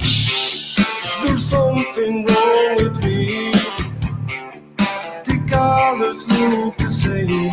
Is 0.00 1.18
there 1.22 1.38
something 1.38 2.26
wrong 2.26 2.76
with 2.76 3.04
me? 3.04 3.52
The 5.24 5.36
colors 5.48 6.28
look 6.28 6.76
the 6.78 6.90
same. 6.90 7.52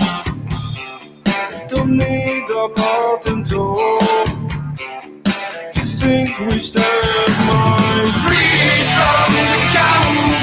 Don't 1.67 1.97
need 1.97 2.49
a 2.49 2.69
patent 2.69 3.53
or 3.53 4.09
distinguish 4.27 4.58
extinguished 6.01 6.75
my 6.75 8.11
from 8.95 9.33
the 9.33 9.59
count. 9.73 10.38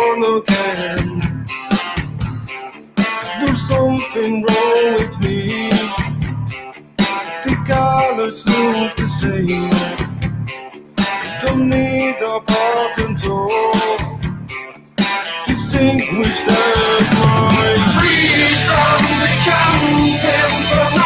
Born 0.00 0.24
again. 0.24 1.44
Is 3.20 3.32
there 3.38 3.54
something 3.54 4.42
wrong 4.44 4.94
with 4.94 5.20
me? 5.20 5.68
The 7.44 7.54
colors 7.66 8.48
look 8.48 8.96
the 8.96 9.06
same. 9.20 9.70
Don't 11.40 11.68
need 11.68 12.16
a 12.22 12.40
button 12.40 13.14
to 13.14 13.34
distinguish 15.44 16.40
mind. 17.20 17.92
Free 17.96 18.56
from 18.64 19.02
the 19.20 19.30
counting 19.44 20.99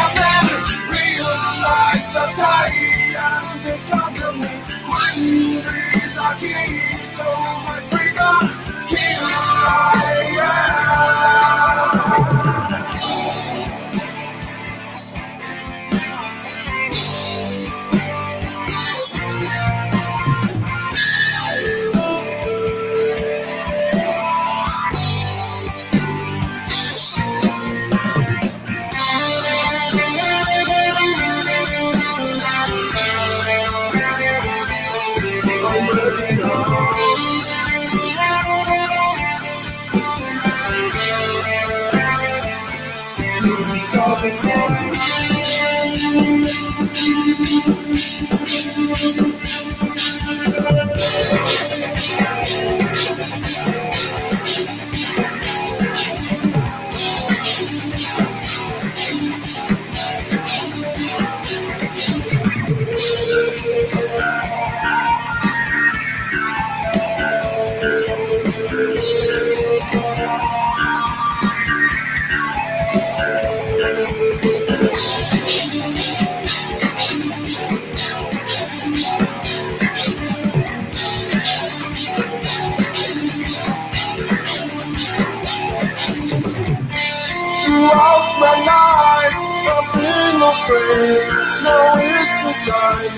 afraid. 90.64 91.20
Now 91.62 91.98
is 92.00 92.30
the 92.44 92.52
time. 92.72 93.14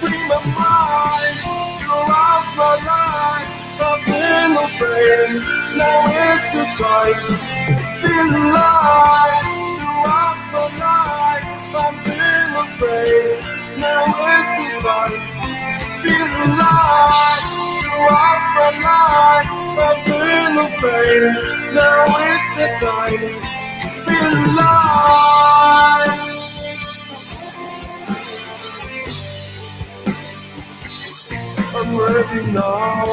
Free 0.00 0.20
my 0.28 0.38
mind. 0.60 1.36
Throughout 1.80 2.46
my 2.56 2.72
life, 2.92 3.80
I've 3.80 4.04
been 4.04 4.52
afraid. 4.66 5.30
Now 5.78 6.12
is 6.28 6.44
the 6.52 6.64
time. 6.76 7.22
Feel 8.02 8.28
alive. 8.42 9.44
Throughout 9.80 10.40
my 10.52 10.66
life, 10.84 11.76
I've 11.84 12.04
been 12.04 12.52
afraid. 12.64 13.38
Now 13.80 14.04
is 14.36 14.48
the 14.60 14.68
time. 14.84 15.20
Feel 16.02 16.30
alive. 16.44 17.44
Throughout 17.80 18.44
my 18.58 18.70
life, 18.84 19.50
I've 19.88 20.04
been 20.04 20.54
afraid. 20.68 21.24
Now 21.74 22.20
is 22.32 22.46
the 22.58 22.68
time. 22.84 23.24
Feel 24.06 24.34
alive. 24.52 26.25
unworthy, 31.86 32.52
Lord. 32.52 33.10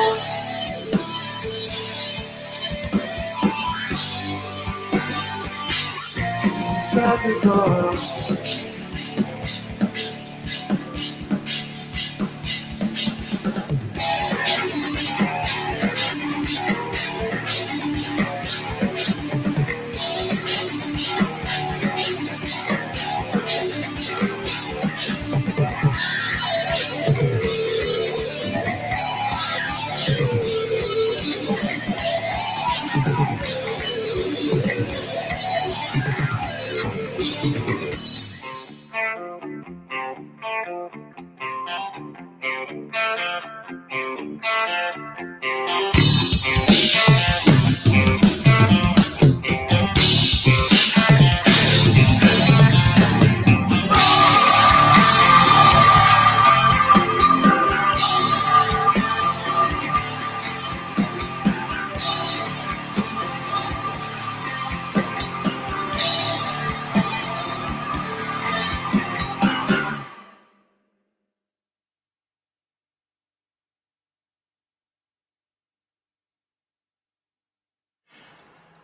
It's 6.76 6.96
not 6.96 7.20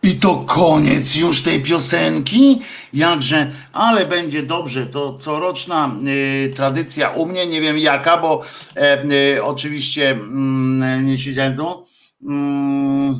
I 0.09 0.15
to 0.15 0.35
koniec 0.35 1.15
już 1.15 1.43
tej 1.43 1.63
piosenki? 1.63 2.61
Jakże, 2.93 3.51
ale 3.73 4.05
będzie 4.05 4.43
dobrze. 4.43 4.85
To 4.85 5.17
coroczna 5.17 5.95
y, 6.07 6.53
tradycja 6.55 7.09
u 7.09 7.25
mnie, 7.25 7.47
nie 7.47 7.61
wiem 7.61 7.77
jaka, 7.77 8.17
bo 8.17 8.41
e, 8.75 9.03
y, 9.35 9.43
oczywiście 9.43 10.11
mm, 10.11 11.05
nie 11.05 11.17
siedziałem 11.17 11.55
tu. 11.55 11.85
Mm, 12.27 13.19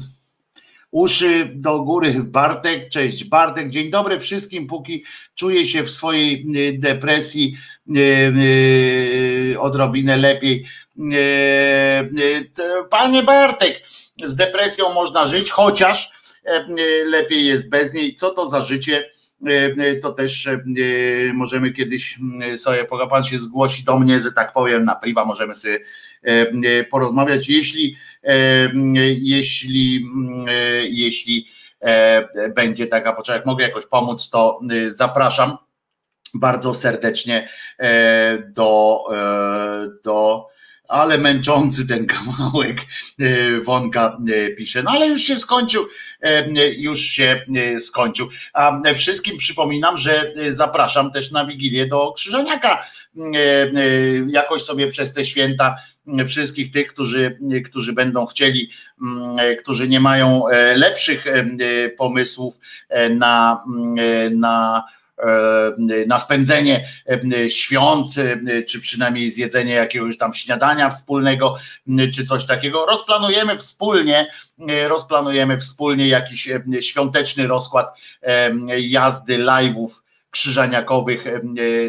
uszy 0.91 1.51
do 1.55 1.79
góry. 1.79 2.13
Bartek, 2.23 2.89
cześć. 2.89 3.23
Bartek, 3.23 3.69
dzień 3.69 3.89
dobry 3.89 4.19
wszystkim, 4.19 4.67
póki 4.67 5.03
czuję 5.35 5.65
się 5.65 5.83
w 5.83 5.89
swojej 5.89 6.45
y, 6.55 6.79
depresji 6.79 7.57
odrobinę 9.59 10.17
lepiej. 10.17 10.65
Panie 12.89 13.23
Bartek, 13.23 13.83
z 14.23 14.35
depresją 14.35 14.93
można 14.93 15.27
żyć, 15.27 15.51
chociaż 15.51 16.18
lepiej 17.05 17.45
jest 17.45 17.69
bez 17.69 17.93
niej. 17.93 18.15
Co 18.15 18.29
to 18.29 18.47
za 18.47 18.61
życie? 18.61 19.09
E, 19.47 19.95
to 19.95 20.11
też 20.11 20.47
e, 20.47 20.59
możemy 21.33 21.71
kiedyś 21.71 22.19
sobie, 22.57 22.85
pan 23.09 23.23
się 23.23 23.39
zgłosi 23.39 23.83
do 23.83 23.99
mnie, 23.99 24.19
że 24.19 24.31
tak 24.31 24.53
powiem, 24.53 24.85
na 24.85 24.95
priwa 24.95 25.25
możemy 25.25 25.55
sobie 25.55 25.79
porozmawiać. 26.91 27.49
Jeśli, 27.49 27.95
jeśli, 29.21 30.05
jeśli 30.89 31.47
będzie 32.55 32.87
taka 32.87 33.13
potrzeba, 33.13 33.35
jak 33.35 33.45
mogę 33.45 33.63
jakoś 33.65 33.85
pomóc, 33.85 34.29
to 34.29 34.59
zapraszam 34.87 35.57
bardzo 36.33 36.73
serdecznie 36.73 37.49
do, 38.55 39.03
do 40.03 40.47
ale 40.89 41.17
męczący 41.17 41.87
ten 41.87 42.07
kawałek 42.07 42.77
e, 43.19 43.61
Wonka 43.61 44.17
e, 44.33 44.49
pisze. 44.49 44.83
No 44.83 44.91
ale 44.91 45.07
już 45.07 45.21
się 45.21 45.39
skończył, 45.39 45.87
e, 46.21 46.69
już 46.73 46.99
się 46.99 47.45
skończył. 47.79 48.29
A 48.53 48.81
wszystkim 48.95 49.37
przypominam, 49.37 49.97
że 49.97 50.33
zapraszam 50.49 51.11
też 51.11 51.31
na 51.31 51.45
Wigilię 51.45 51.87
do 51.87 52.11
Krzyżaniaka. 52.11 52.85
Jakoś 54.27 54.61
sobie 54.61 54.87
przez 54.87 55.13
te 55.13 55.25
święta 55.25 55.75
wszystkich 56.27 56.71
tych, 56.71 56.87
którzy, 56.87 57.39
którzy 57.65 57.93
będą 57.93 58.25
chcieli, 58.25 58.69
którzy 59.59 59.87
nie 59.87 59.99
mają 59.99 60.43
lepszych 60.75 61.25
pomysłów 61.97 62.59
na, 63.09 63.63
na 64.31 64.83
na 66.07 66.19
spędzenie 66.19 66.89
e, 67.43 67.49
świąt, 67.49 68.17
e, 68.17 68.63
czy 68.63 68.79
przynajmniej 68.79 69.29
zjedzenie 69.29 69.73
jakiegoś 69.73 70.17
tam 70.17 70.33
śniadania 70.33 70.89
wspólnego, 70.89 71.55
czy 72.15 72.25
coś 72.25 72.45
takiego. 72.45 72.85
Rozplanujemy 72.85 73.57
wspólnie, 73.57 74.27
rozplanujemy 74.87 75.57
wspólnie 75.57 76.07
jakiś 76.07 76.49
świąteczny 76.79 77.47
rozkład 77.47 77.99
jazdy 78.77 79.37
live'ów 79.37 79.87
krzyżaniakowych, 80.31 81.23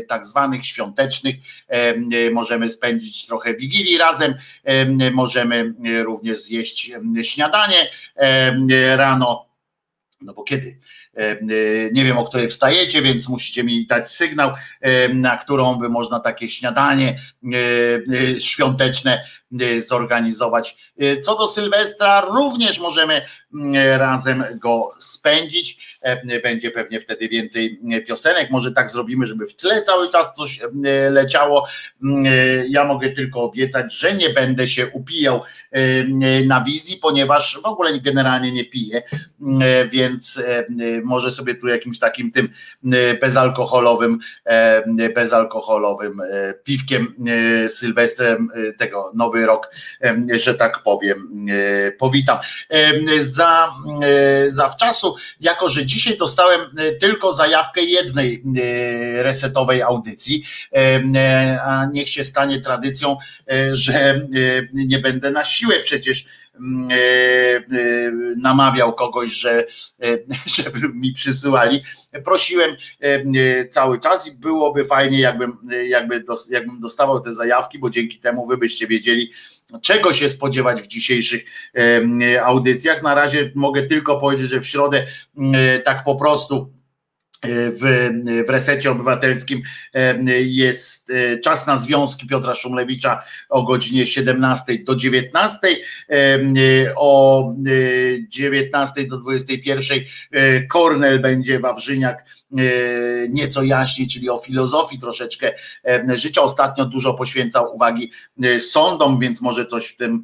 tak 0.08 0.26
zwanych 0.26 0.66
świątecznych. 0.66 1.36
Możemy 2.32 2.70
spędzić 2.70 3.26
trochę 3.26 3.54
wigilii 3.54 3.98
razem, 3.98 4.34
możemy 5.12 5.74
również 6.04 6.38
zjeść 6.38 6.92
śniadanie 7.22 7.90
rano. 8.96 9.46
No 10.20 10.34
bo 10.34 10.42
kiedy? 10.42 10.78
E, 11.16 11.30
e, 11.30 11.36
nie 11.92 12.04
wiem, 12.04 12.18
o 12.18 12.24
której 12.24 12.48
wstajecie, 12.48 13.02
więc 13.02 13.28
musicie 13.28 13.64
mi 13.64 13.86
dać 13.86 14.10
sygnał, 14.10 14.52
e, 14.80 15.08
na 15.08 15.36
którą 15.36 15.74
by 15.74 15.88
można 15.88 16.20
takie 16.20 16.48
śniadanie 16.48 17.20
świąteczne 18.38 19.24
zorganizować. 19.80 20.92
Co 21.22 21.38
do 21.38 21.48
Sylwestra, 21.48 22.20
również 22.20 22.78
możemy 22.78 23.22
razem 23.96 24.44
go 24.54 24.94
spędzić. 24.98 25.98
Będzie 26.42 26.70
pewnie 26.70 27.00
wtedy 27.00 27.28
więcej 27.28 27.80
piosenek. 28.06 28.50
Może 28.50 28.72
tak 28.72 28.90
zrobimy, 28.90 29.26
żeby 29.26 29.46
w 29.46 29.56
tle 29.56 29.82
cały 29.82 30.08
czas 30.08 30.34
coś 30.34 30.60
leciało. 31.10 31.66
Ja 32.68 32.84
mogę 32.84 33.10
tylko 33.10 33.42
obiecać, 33.42 33.94
że 33.94 34.14
nie 34.14 34.30
będę 34.30 34.68
się 34.68 34.86
upijał 34.86 35.42
na 36.46 36.60
wizji, 36.60 36.96
ponieważ 36.96 37.58
w 37.62 37.66
ogóle 37.66 38.00
generalnie 38.00 38.52
nie 38.52 38.64
piję, 38.64 39.02
więc 39.90 40.42
może 41.04 41.30
sobie 41.30 41.54
tu 41.54 41.68
jakimś 41.68 41.98
takim 41.98 42.30
tym 42.30 42.48
e, 42.92 43.14
bezalkoholowym, 43.14 44.18
e, 44.44 45.08
bezalkoholowym 45.14 46.20
e, 46.20 46.54
piwkiem 46.54 47.14
Sylwestrem 47.68 48.48
tego 48.78 49.12
nowy 49.14 49.46
rok, 49.46 49.70
że 50.34 50.54
tak 50.54 50.82
powiem, 50.82 51.46
powitam. 51.98 52.38
Za, 53.18 53.70
zawczasu, 54.48 55.16
jako 55.40 55.68
że 55.68 55.86
dzisiaj 55.90 56.16
dostałem 56.16 56.60
tylko 57.00 57.32
zajawkę 57.32 57.82
jednej 57.82 58.42
resetowej 59.16 59.82
audycji, 59.82 60.42
a 61.64 61.86
niech 61.92 62.08
się 62.08 62.24
stanie 62.24 62.60
tradycją, 62.60 63.16
że 63.72 64.26
nie 64.72 64.98
będę 64.98 65.30
na 65.30 65.44
siłę 65.44 65.80
przecież 65.80 66.24
Mm, 66.60 66.90
e, 66.90 66.96
e, 66.96 67.62
namawiał 68.36 68.92
kogoś, 68.92 69.30
że, 69.30 69.66
e, 70.02 70.18
żeby 70.56 70.88
mi 70.88 71.12
przysyłali. 71.12 71.82
Prosiłem 72.24 72.76
cały 73.70 74.00
czas 74.00 74.26
i 74.26 74.32
byłoby 74.32 74.84
fajnie, 74.84 75.20
jakbym, 75.20 75.56
jakby 75.88 76.24
jakbym 76.50 76.80
dostawał 76.80 77.20
te 77.20 77.32
zajawki, 77.32 77.78
bo 77.78 77.90
dzięki 77.90 78.18
temu 78.18 78.46
wy 78.46 78.56
byście 78.56 78.86
wiedzieli, 78.86 79.30
czego 79.82 80.12
się 80.12 80.28
spodziewać 80.28 80.82
w 80.82 80.86
dzisiejszych 80.86 81.44
audycjach. 82.44 83.02
Na 83.02 83.14
razie 83.14 83.52
mogę 83.54 83.82
tylko 83.82 84.20
powiedzieć, 84.20 84.50
że 84.50 84.60
w 84.60 84.66
środę 84.66 85.06
tak 85.84 86.04
po 86.04 86.16
prostu 86.16 86.70
w, 87.42 88.10
w 88.46 88.50
resecie 88.50 88.90
obywatelskim 88.90 89.62
jest 90.44 91.10
e, 91.10 91.38
czas 91.38 91.66
na 91.66 91.76
związki 91.76 92.26
Piotra 92.26 92.54
Szumlewicza 92.54 93.22
o 93.48 93.62
godzinie 93.62 94.06
17 94.06 94.78
do 94.78 94.96
19, 94.96 95.58
o 96.96 97.54
19 98.28 99.00
e, 99.00 99.06
do 99.06 99.18
21 99.18 99.98
e, 100.32 100.62
Kornel 100.62 101.20
będzie 101.20 101.60
Wawrzyniak 101.60 102.24
nieco 103.28 103.62
jaśniej, 103.62 104.08
czyli 104.08 104.30
o 104.30 104.38
filozofii 104.38 104.98
troszeczkę 104.98 105.52
życia. 106.14 106.42
Ostatnio 106.42 106.84
dużo 106.84 107.14
poświęcał 107.14 107.74
uwagi 107.74 108.12
sądom, 108.58 109.20
więc 109.20 109.40
może 109.40 109.66
coś 109.66 109.88
w 109.88 109.96
tym 109.96 110.22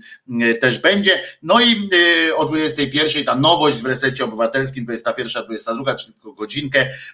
też 0.60 0.78
będzie. 0.78 1.20
No 1.42 1.60
i 1.60 1.90
o 2.36 2.44
21 2.44 3.24
ta 3.24 3.34
nowość 3.34 3.76
w 3.76 3.86
resecie 3.86 4.24
obywatelskim, 4.24 4.84
21, 4.84 5.44
22, 5.44 5.94
czyli 5.94 6.12
tylko 6.12 6.32
godzinkę 6.32 6.78
E, 6.80 6.84
e, 6.84 7.05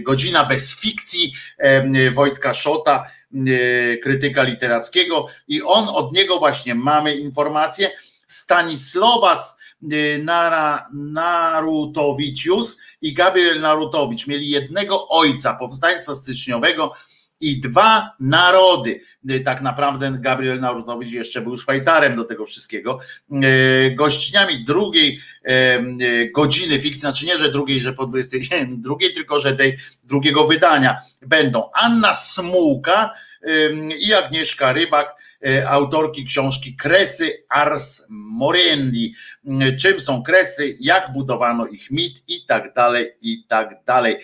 godzina 0.00 0.44
bez 0.44 0.74
fikcji 0.74 1.32
e, 1.58 2.10
Wojtka 2.10 2.54
Szota, 2.54 3.04
krytyka 4.02 4.42
literackiego. 4.42 5.26
I 5.48 5.62
on 5.62 5.88
od 5.88 6.12
niego 6.12 6.38
właśnie 6.38 6.74
mamy 6.74 7.14
informację 7.14 7.90
Stanisławas 8.26 9.58
Nara, 10.22 10.88
Narutowicius 10.92 12.78
i 13.02 13.14
Gabriel 13.14 13.60
Narutowicz 13.60 14.26
mieli 14.26 14.48
jednego 14.48 15.08
ojca 15.08 15.54
powstańca 15.54 16.14
styczniowego 16.14 16.92
i 17.40 17.60
dwa 17.60 18.16
narody. 18.20 19.00
Tak 19.44 19.62
naprawdę 19.62 20.18
Gabriel 20.20 20.60
Narutowicz 20.60 21.12
jeszcze 21.12 21.40
był 21.40 21.56
Szwajcarem 21.56 22.16
do 22.16 22.24
tego 22.24 22.44
wszystkiego. 22.44 23.00
E, 23.32 23.90
gościniami 23.90 24.64
drugiej 24.64 25.20
e, 25.44 25.80
godziny 26.34 26.80
fikcji, 26.80 27.00
znaczy 27.00 27.26
nie, 27.26 27.38
że 27.38 27.50
drugiej, 27.50 27.80
że 27.80 27.92
po 27.92 28.06
22, 28.06 28.94
tylko 29.14 29.40
że 29.40 29.56
tej 29.56 29.78
drugiego 30.04 30.46
wydania 30.46 30.96
będą 31.22 31.70
Anna 31.72 32.14
Smułka 32.14 33.10
i 34.00 34.14
Agnieszka 34.14 34.72
Rybak, 34.72 35.08
e, 35.08 35.23
autorki 35.66 36.24
książki 36.24 36.76
Kresy 36.76 37.44
Ars 37.48 38.06
Morendi. 38.10 39.14
Czym 39.80 40.00
są 40.00 40.22
kresy, 40.22 40.76
jak 40.80 41.12
budowano 41.12 41.66
ich 41.66 41.90
mit 41.90 42.22
i 42.28 42.46
tak 42.46 42.74
dalej, 42.74 43.12
i 43.22 43.44
tak 43.48 43.84
dalej. 43.86 44.16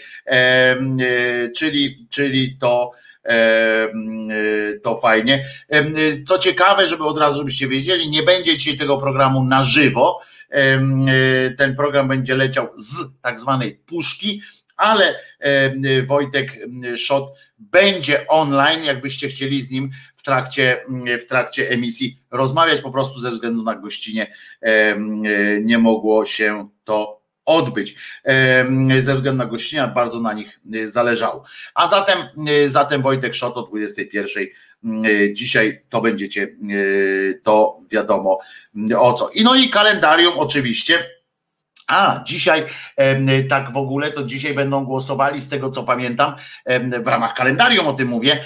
Czyli, 1.56 2.06
czyli 2.10 2.56
to 2.60 2.90
to 4.82 4.96
fajnie. 4.96 5.46
Co 6.26 6.38
ciekawe, 6.38 6.88
żeby 6.88 7.04
od 7.04 7.18
razu, 7.18 7.38
żebyście 7.38 7.68
wiedzieli, 7.68 8.10
nie 8.10 8.22
będzie 8.22 8.56
dzisiaj 8.56 8.78
tego 8.78 8.98
programu 8.98 9.44
na 9.44 9.62
żywo. 9.62 10.20
Ten 11.58 11.74
program 11.76 12.08
będzie 12.08 12.34
leciał 12.34 12.68
z 12.76 12.96
tak 13.22 13.40
zwanej 13.40 13.74
puszki, 13.86 14.42
ale 14.76 15.20
Wojtek 16.06 16.52
Szot 16.96 17.32
będzie 17.60 18.26
online, 18.28 18.84
jakbyście 18.84 19.28
chcieli 19.28 19.62
z 19.62 19.70
nim 19.70 19.90
w 20.16 20.22
trakcie, 20.22 20.84
w 21.20 21.24
trakcie 21.24 21.70
emisji 21.70 22.22
rozmawiać, 22.30 22.80
po 22.80 22.90
prostu 22.90 23.20
ze 23.20 23.30
względu 23.30 23.62
na 23.62 23.74
gościnie 23.74 24.32
nie 25.60 25.78
mogło 25.78 26.24
się 26.24 26.68
to 26.84 27.20
odbyć. 27.44 27.94
Ze 28.98 29.14
względu 29.14 29.38
na 29.38 29.46
gościnę 29.46 29.88
bardzo 29.94 30.20
na 30.20 30.32
nich 30.32 30.60
e, 30.74 30.86
zależało. 30.86 31.44
A 31.74 31.88
zatem, 31.88 32.18
e, 32.48 32.68
zatem 32.68 33.02
Wojtek 33.02 33.34
Szot 33.34 33.56
o 33.56 33.62
21 33.62 34.44
e, 34.84 35.34
dzisiaj 35.34 35.82
to 35.88 36.00
będziecie, 36.00 36.56
to 37.42 37.80
wiadomo 37.90 38.38
o 38.98 39.12
co. 39.12 39.28
I 39.28 39.44
no 39.44 39.54
i 39.54 39.70
kalendarium 39.70 40.38
oczywiście 40.38 41.19
A, 41.90 42.22
dzisiaj 42.24 42.66
tak 43.48 43.72
w 43.72 43.76
ogóle, 43.76 44.12
to 44.12 44.24
dzisiaj 44.24 44.54
będą 44.54 44.84
głosowali, 44.84 45.40
z 45.40 45.48
tego 45.48 45.70
co 45.70 45.82
pamiętam, 45.82 46.34
w 47.04 47.06
ramach 47.06 47.34
kalendarium 47.34 47.86
o 47.86 47.92
tym 47.92 48.08
mówię, 48.08 48.44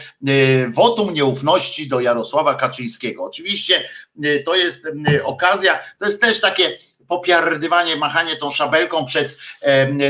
wotum 0.68 1.14
nieufności 1.14 1.88
do 1.88 2.00
Jarosława 2.00 2.54
Kaczyńskiego. 2.54 3.24
Oczywiście 3.24 3.88
to 4.44 4.54
jest 4.54 4.88
okazja, 5.24 5.78
to 5.98 6.06
jest 6.06 6.20
też 6.20 6.40
takie 6.40 6.78
popiardywanie, 7.18 7.96
machanie 7.96 8.36
tą 8.36 8.50
szabelką 8.50 9.04
przez 9.04 9.38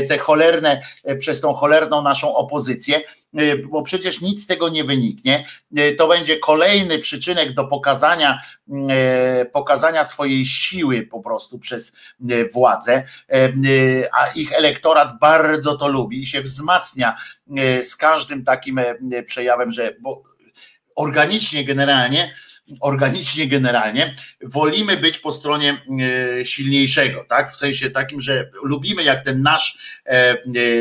te 0.07 0.17
cholerne, 0.17 0.81
przez 1.19 1.41
tą 1.41 1.53
cholerną 1.53 2.01
naszą 2.01 2.35
opozycję, 2.35 3.01
E, 3.35 3.57
bo 3.57 3.81
przecież 3.81 4.21
nic 4.21 4.43
z 4.43 4.47
tego 4.47 4.69
nie 4.69 4.83
wyniknie. 4.83 5.45
E, 5.75 5.91
to 5.91 6.07
będzie 6.07 6.39
kolejny 6.39 6.99
przyczynek 6.99 7.53
do 7.53 7.63
pokazania, 7.67 8.39
e, 8.89 9.45
pokazania 9.45 10.03
swojej 10.03 10.45
siły 10.45 11.01
po 11.03 11.19
prostu 11.19 11.59
przez 11.59 11.93
władzę, 12.53 13.03
a 14.11 14.27
ich 14.35 14.53
elektorat 14.53 15.19
bardzo 15.19 15.77
to 15.77 15.87
lubi 15.87 16.21
i 16.21 16.25
się 16.25 16.41
wzmacnia 16.41 17.15
z 17.81 17.95
każdym 17.95 18.43
takim 18.43 18.79
przejawem, 19.25 19.71
że 19.71 19.95
organicznie 20.95 21.65
generalnie 21.65 22.35
organicznie 22.79 23.47
generalnie, 23.47 24.15
wolimy 24.43 24.97
być 24.97 25.19
po 25.19 25.31
stronie 25.31 25.81
e, 26.39 26.45
silniejszego, 26.45 27.25
tak? 27.29 27.51
W 27.51 27.55
sensie 27.55 27.89
takim, 27.89 28.21
że 28.21 28.49
lubimy 28.63 29.03
jak 29.03 29.25
ten 29.25 29.41
nasz, 29.41 29.77
e, 30.05 30.09
e, 30.11 30.37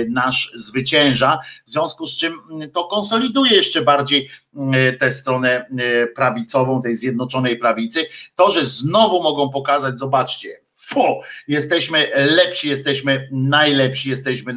nasz 0.08 0.52
zwycięża, 0.54 1.38
w 1.66 1.70
związku 1.70 2.06
z 2.06 2.18
czym 2.18 2.32
to 2.72 2.84
konsoliduje 2.84 3.52
jeszcze 3.52 3.82
bardziej 3.82 4.28
tę 4.98 5.10
stronę 5.10 5.66
prawicową, 6.14 6.82
tej 6.82 6.94
zjednoczonej 6.94 7.56
prawicy. 7.56 8.06
To, 8.34 8.50
że 8.50 8.64
znowu 8.64 9.22
mogą 9.22 9.50
pokazać, 9.50 9.98
zobaczcie, 9.98 10.63
fu, 10.84 11.20
jesteśmy 11.48 12.10
lepsi, 12.14 12.68
jesteśmy 12.68 13.28
najlepsi, 13.32 14.10
jesteśmy 14.10 14.54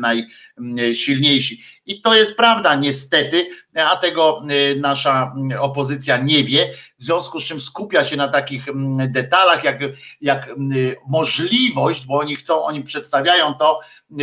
najsilniejsi. 0.58 1.64
I 1.86 2.02
to 2.02 2.16
jest 2.16 2.36
prawda, 2.36 2.76
niestety, 2.76 3.50
a 3.76 3.96
tego 3.96 4.42
y, 4.52 4.76
nasza 4.80 5.36
y, 5.52 5.60
opozycja 5.60 6.18
nie 6.18 6.44
wie, 6.44 6.74
w 7.00 7.04
związku 7.04 7.40
z 7.40 7.44
czym 7.44 7.60
skupia 7.60 8.04
się 8.04 8.18
na 8.18 8.28
takich 8.28 8.68
mm, 8.68 9.12
detalach, 9.12 9.64
jak, 9.64 9.80
jak 10.22 10.48
y, 10.48 10.96
możliwość, 11.08 12.06
bo 12.06 12.20
oni 12.20 12.36
chcą, 12.36 12.64
oni 12.64 12.84
przedstawiają 12.84 13.54
to, 13.54 13.80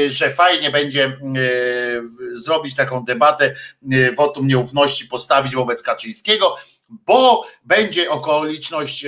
że 0.07 0.31
fajnie 0.31 0.71
będzie 0.71 1.19
zrobić 2.33 2.75
taką 2.75 3.05
debatę, 3.05 3.55
wotum 4.17 4.47
nieufności 4.47 5.07
postawić 5.07 5.55
wobec 5.55 5.83
Kaczyńskiego, 5.83 6.57
bo 7.07 7.45
będzie 7.65 8.11
okoliczność 8.11 9.07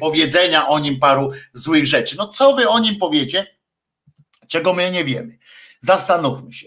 powiedzenia 0.00 0.68
o 0.68 0.78
nim 0.78 0.98
paru 0.98 1.30
złych 1.52 1.86
rzeczy. 1.86 2.16
No 2.16 2.28
co 2.28 2.54
wy 2.54 2.68
o 2.68 2.78
nim 2.78 2.96
powiecie, 2.96 3.46
czego 4.48 4.74
my 4.74 4.90
nie 4.90 5.04
wiemy? 5.04 5.38
Zastanówmy 5.80 6.52
się. 6.52 6.66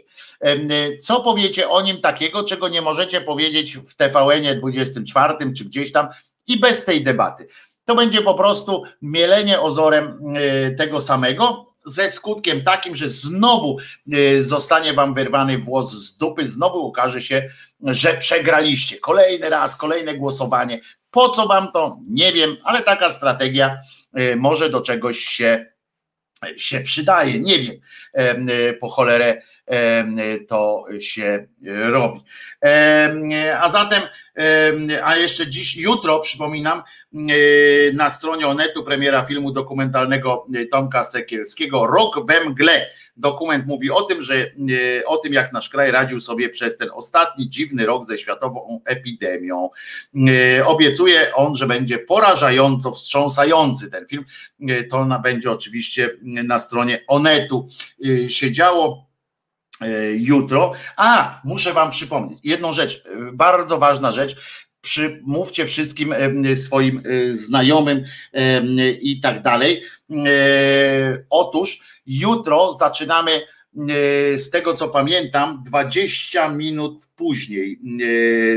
Co 1.02 1.22
powiecie 1.22 1.70
o 1.70 1.82
nim 1.82 2.02
takiego, 2.02 2.44
czego 2.44 2.68
nie 2.68 2.82
możecie 2.82 3.22
powiedzieć 3.22 3.78
w 3.78 3.96
TVN 3.96 4.60
24 4.60 5.54
czy 5.58 5.66
gdzieś 5.66 5.92
tam 5.92 6.08
i 6.48 6.60
bez 6.60 6.86
tej 6.86 7.04
debaty? 7.04 7.48
To 7.86 7.96
będzie 7.96 8.22
po 8.22 8.34
prostu 8.34 8.84
mielenie 9.02 9.62
ozorem 9.62 10.34
tego 10.78 11.02
samego, 11.02 11.73
ze 11.86 12.12
skutkiem 12.12 12.64
takim, 12.64 12.96
że 12.96 13.10
znowu 13.10 13.78
zostanie 14.40 14.94
wam 14.94 15.14
wyrwany 15.14 15.58
włos 15.58 15.94
z 15.94 16.18
dupy, 16.18 16.48
znowu 16.48 16.88
okaże 16.88 17.22
się, 17.22 17.50
że 17.82 18.14
przegraliście. 18.14 18.98
Kolejny 18.98 19.50
raz, 19.50 19.76
kolejne 19.76 20.16
głosowanie. 20.16 20.80
Po 21.12 21.30
co 21.30 21.48
wam 21.48 21.72
to? 21.72 22.00
Nie 22.10 22.34
wiem, 22.34 22.58
ale 22.64 22.82
taka 22.82 23.12
strategia 23.12 23.80
może 24.38 24.70
do 24.70 24.82
czegoś 24.82 25.20
się, 25.20 25.66
się 26.58 26.82
przydaje. 26.82 27.40
Nie 27.40 27.60
wiem. 27.60 27.76
Po 28.80 28.90
cholerę 28.90 29.42
to 30.48 30.86
się 31.00 31.48
robi. 31.66 32.24
A 33.60 33.70
zatem, 33.70 34.02
a 35.04 35.16
jeszcze 35.16 35.48
dziś, 35.48 35.76
jutro 35.76 36.20
przypominam, 36.20 36.84
na 37.94 38.10
stronie 38.10 38.48
Onetu 38.48 38.84
premiera 38.84 39.26
filmu 39.26 39.52
dokumentalnego 39.52 40.48
Tomka 40.72 41.04
Sekielskiego 41.04 41.88
Rok 41.88 42.28
we 42.28 42.46
mgle. 42.46 42.90
Dokument 43.18 43.66
mówi 43.68 43.92
o 43.92 44.02
tym, 44.02 44.22
że 44.22 44.52
o 45.06 45.18
tym, 45.18 45.34
jak 45.34 45.54
nasz 45.54 45.70
kraj 45.70 45.92
radził 45.92 46.22
sobie 46.22 46.50
przez 46.50 46.78
ten 46.78 46.90
ostatni 46.94 47.50
dziwny 47.50 47.86
rok 47.86 48.06
ze 48.06 48.18
światową 48.18 48.82
epidemią. 48.86 49.70
Obiecuje 50.66 51.36
on, 51.36 51.56
że 51.56 51.68
będzie 51.68 52.00
porażająco 52.00 52.92
wstrząsający 52.92 53.92
ten 53.92 54.08
film. 54.08 54.26
To 54.90 55.08
będzie 55.24 55.52
oczywiście 55.52 56.10
na 56.22 56.60
stronie 56.60 57.04
Onetu. 57.08 57.68
Siedziało 58.28 59.04
E, 59.04 59.13
jutro. 60.16 60.74
A, 60.98 61.42
muszę 61.44 61.74
Wam 61.74 61.92
przypomnieć 61.92 62.40
jedną 62.44 62.74
rzecz, 62.74 63.04
e, 63.06 63.32
bardzo 63.34 63.78
ważna 63.78 64.12
rzecz. 64.12 64.36
Mówcie 65.22 65.66
wszystkim 65.66 66.14
e, 66.14 66.56
swoim 66.56 67.04
znajomym 67.32 68.04
i 69.02 69.22
tak 69.22 69.42
dalej. 69.42 69.84
Otóż 71.30 71.80
jutro 72.06 72.74
zaczynamy 72.74 73.42
z 74.36 74.50
tego 74.50 74.74
co 74.74 74.90
pamiętam, 74.90 75.64
20 75.66 76.50
minut 76.50 77.08
później, 77.16 77.80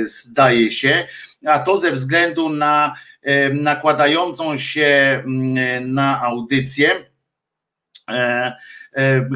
zdaje 0.02 0.70
się, 0.70 1.06
a 1.46 1.58
to 1.58 1.78
ze 1.78 1.92
względu 1.92 2.48
na 2.48 2.96
nakładającą 3.52 4.56
się 4.56 5.22
na 5.80 6.22
audycję 6.22 7.06
E, 8.10 8.52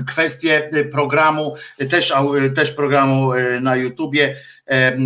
kwestie 0.07 0.71
programu, 0.93 1.55
też, 1.91 2.13
też 2.55 2.71
programu 2.71 3.33
e, 3.33 3.61
na 3.61 3.77
YouTubie, 3.77 4.37
e, 4.67 4.97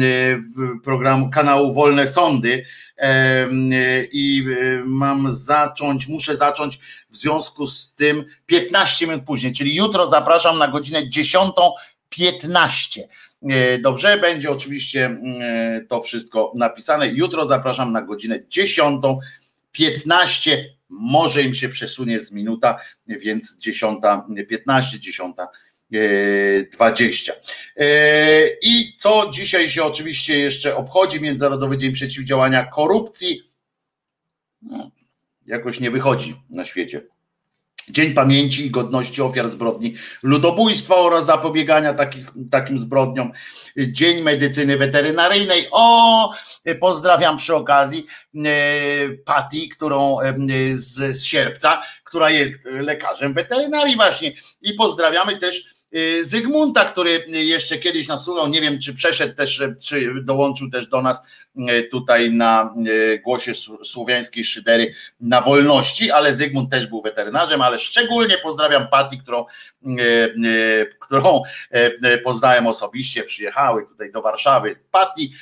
programu 0.85 1.31
kanału 1.31 1.75
Wolne 1.75 2.07
Sądy 2.07 2.65
i 4.13 4.47
mam 4.85 5.33
zacząć, 5.33 6.09
muszę 6.09 6.37
zacząć 6.37 6.79
w 7.11 7.17
związku 7.17 7.67
z 7.67 7.95
tym 7.95 8.25
15 8.47 9.07
minut 9.07 9.25
później, 9.25 9.53
czyli 9.53 9.75
jutro 9.75 10.07
zapraszam 10.07 10.59
na 10.59 10.69
godzinę 10.69 11.03
10.15. 11.09 13.01
Dobrze, 13.81 14.19
będzie 14.19 14.51
oczywiście 14.51 15.19
to 15.89 16.01
wszystko 16.01 16.53
napisane. 16.55 17.09
Jutro 17.09 17.45
zapraszam 17.45 17.93
na 17.93 18.03
godzinę 18.03 18.39
10.15 18.39 20.74
może 20.89 21.43
im 21.43 21.55
się 21.55 21.69
przesunie 21.69 22.21
z 22.21 22.33
minuta, 22.33 22.81
więc 23.07 23.59
10.15, 23.59 25.49
10.20. 25.93 27.33
E, 27.77 28.49
I 28.63 28.97
co 28.99 29.31
dzisiaj 29.31 29.69
się 29.69 29.85
oczywiście 29.85 30.39
jeszcze 30.39 30.77
obchodzi? 30.77 31.21
Międzynarodowy 31.21 31.79
Dzień 31.79 31.93
Przeciwdziałania 31.93 32.65
Korupcji. 32.67 33.51
No, 34.63 34.91
jakoś 35.47 35.81
nie 35.81 35.91
wychodzi 35.91 36.41
na 36.51 36.65
świecie. 36.65 37.14
Dzień 37.89 38.15
Pamięci 38.15 38.67
i 38.67 38.71
Godności 38.71 39.23
Ofiar 39.23 39.49
Zbrodni 39.49 39.95
Ludobójstwa 40.23 40.97
oraz 40.97 41.27
zapobiegania 41.27 41.95
takich, 41.95 42.27
takim 42.51 42.79
zbrodniom. 42.79 43.33
Dzień 43.77 44.23
Medycyny 44.23 44.77
Weterynaryjnej. 44.77 45.67
O, 45.71 46.33
pozdrawiam 46.81 47.37
przy 47.37 47.55
okazji 47.55 48.07
e, 48.37 48.41
Patti, 49.25 49.69
którą 49.69 50.21
e, 50.21 50.35
z, 50.73 51.17
z 51.17 51.25
sierpca, 51.25 51.83
która 52.05 52.31
jest 52.31 52.55
lekarzem 52.65 53.35
weterynarii 53.35 53.97
właśnie. 53.97 54.33
I 54.63 54.75
pozdrawiamy 54.75 55.37
też 55.37 55.74
Zygmunta, 56.21 56.85
który 56.85 57.25
jeszcze 57.29 57.79
kiedyś 57.79 58.09
nas 58.09 58.25
słuchał, 58.25 58.49
nie 58.49 58.61
wiem 58.61 58.79
czy 58.79 58.95
przeszedł 58.95 59.35
też, 59.35 59.63
czy 59.83 60.15
dołączył 60.23 60.71
też 60.71 60.87
do 60.87 61.03
nas 61.03 61.23
y, 61.57 61.89
tutaj 61.91 62.31
na 62.31 62.75
y, 62.87 63.19
głosie 63.25 63.53
słowiańskiej 63.85 64.45
szydery 64.45 64.95
na 65.21 65.41
wolności, 65.41 66.11
ale 66.11 66.35
Zygmunt 66.35 66.71
też 66.71 66.87
był 66.87 67.03
weterynarzem, 67.03 67.63
ale 67.63 67.79
szczególnie 67.79 68.39
pozdrawiam 68.39 68.89
Pati, 68.89 69.19
którą, 69.19 69.45
którą 71.01 71.43
poznałem 72.25 72.67
osobiście, 72.67 73.23
przyjechały 73.23 73.87
tutaj 73.87 74.13
do 74.13 74.23
Warszawy. 74.23 74.77
Pati, 74.91 75.33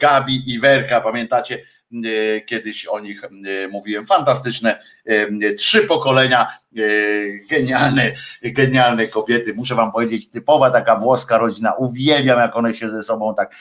Gabi 0.00 0.52
i 0.52 0.58
Werka, 0.58 1.00
pamiętacie? 1.00 1.62
E, 1.92 2.40
kiedyś 2.40 2.86
o 2.86 3.00
nich 3.00 3.24
e, 3.24 3.28
mówiłem, 3.68 4.06
fantastyczne 4.06 4.78
e, 5.04 5.54
trzy 5.54 5.80
pokolenia, 5.80 6.46
genialne, 7.50 8.12
genialne 8.42 9.06
kobiety, 9.06 9.54
muszę 9.54 9.74
wam 9.74 9.92
powiedzieć, 9.92 10.30
typowa 10.30 10.70
taka 10.70 10.96
włoska 10.96 11.38
rodzina, 11.38 11.72
uwielbiam 11.72 12.38
jak 12.38 12.56
one 12.56 12.74
się 12.74 12.88
ze 12.88 13.02
sobą 13.02 13.34
tak 13.34 13.54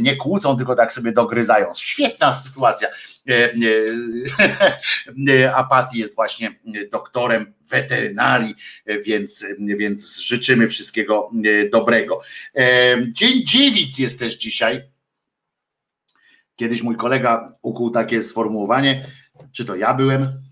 nie 0.00 0.16
kłócą, 0.16 0.56
tylko 0.56 0.74
tak 0.74 0.92
sobie 0.92 1.12
dogryzają, 1.12 1.66
świetna 1.76 2.32
sytuacja, 2.32 2.88
Apati 5.54 5.98
jest 5.98 6.14
właśnie 6.14 6.54
doktorem 6.92 7.54
weterynarii, 7.70 8.54
więc, 9.04 9.44
więc 9.58 10.18
życzymy 10.18 10.68
wszystkiego 10.68 11.30
dobrego. 11.72 12.20
Dzień 13.08 13.46
Dziewic 13.46 13.98
jest 13.98 14.18
też 14.18 14.34
dzisiaj, 14.36 14.93
Kiedyś 16.56 16.82
mój 16.82 16.96
kolega 16.96 17.52
ukuł 17.62 17.90
takie 17.90 18.22
sformułowanie, 18.22 19.06
czy 19.52 19.64
to 19.64 19.76
ja 19.76 19.94
byłem, 19.94 20.42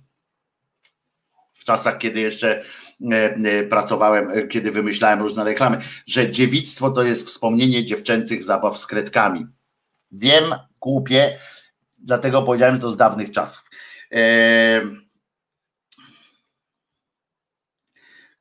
w 1.53 1.65
czasach, 1.65 1.99
kiedy 1.99 2.21
jeszcze 2.21 2.65
pracowałem, 3.71 4.49
kiedy 4.49 4.71
wymyślałem 4.71 5.21
różne 5.21 5.45
reklamy, 5.45 5.79
że 6.07 6.31
dziewictwo 6.31 6.91
to 6.91 7.03
jest 7.03 7.27
wspomnienie 7.27 7.85
dziewczęcych 7.85 8.45
zabaw 8.45 8.79
z 8.79 8.87
kredkami. 8.87 9.47
Wiem, 10.13 10.45
głupie, 10.81 11.39
dlatego 11.99 12.43
powiedziałem, 12.43 12.81
to 12.81 12.91
z 12.91 12.97
dawnych 12.97 13.31
czasów. 13.31 13.71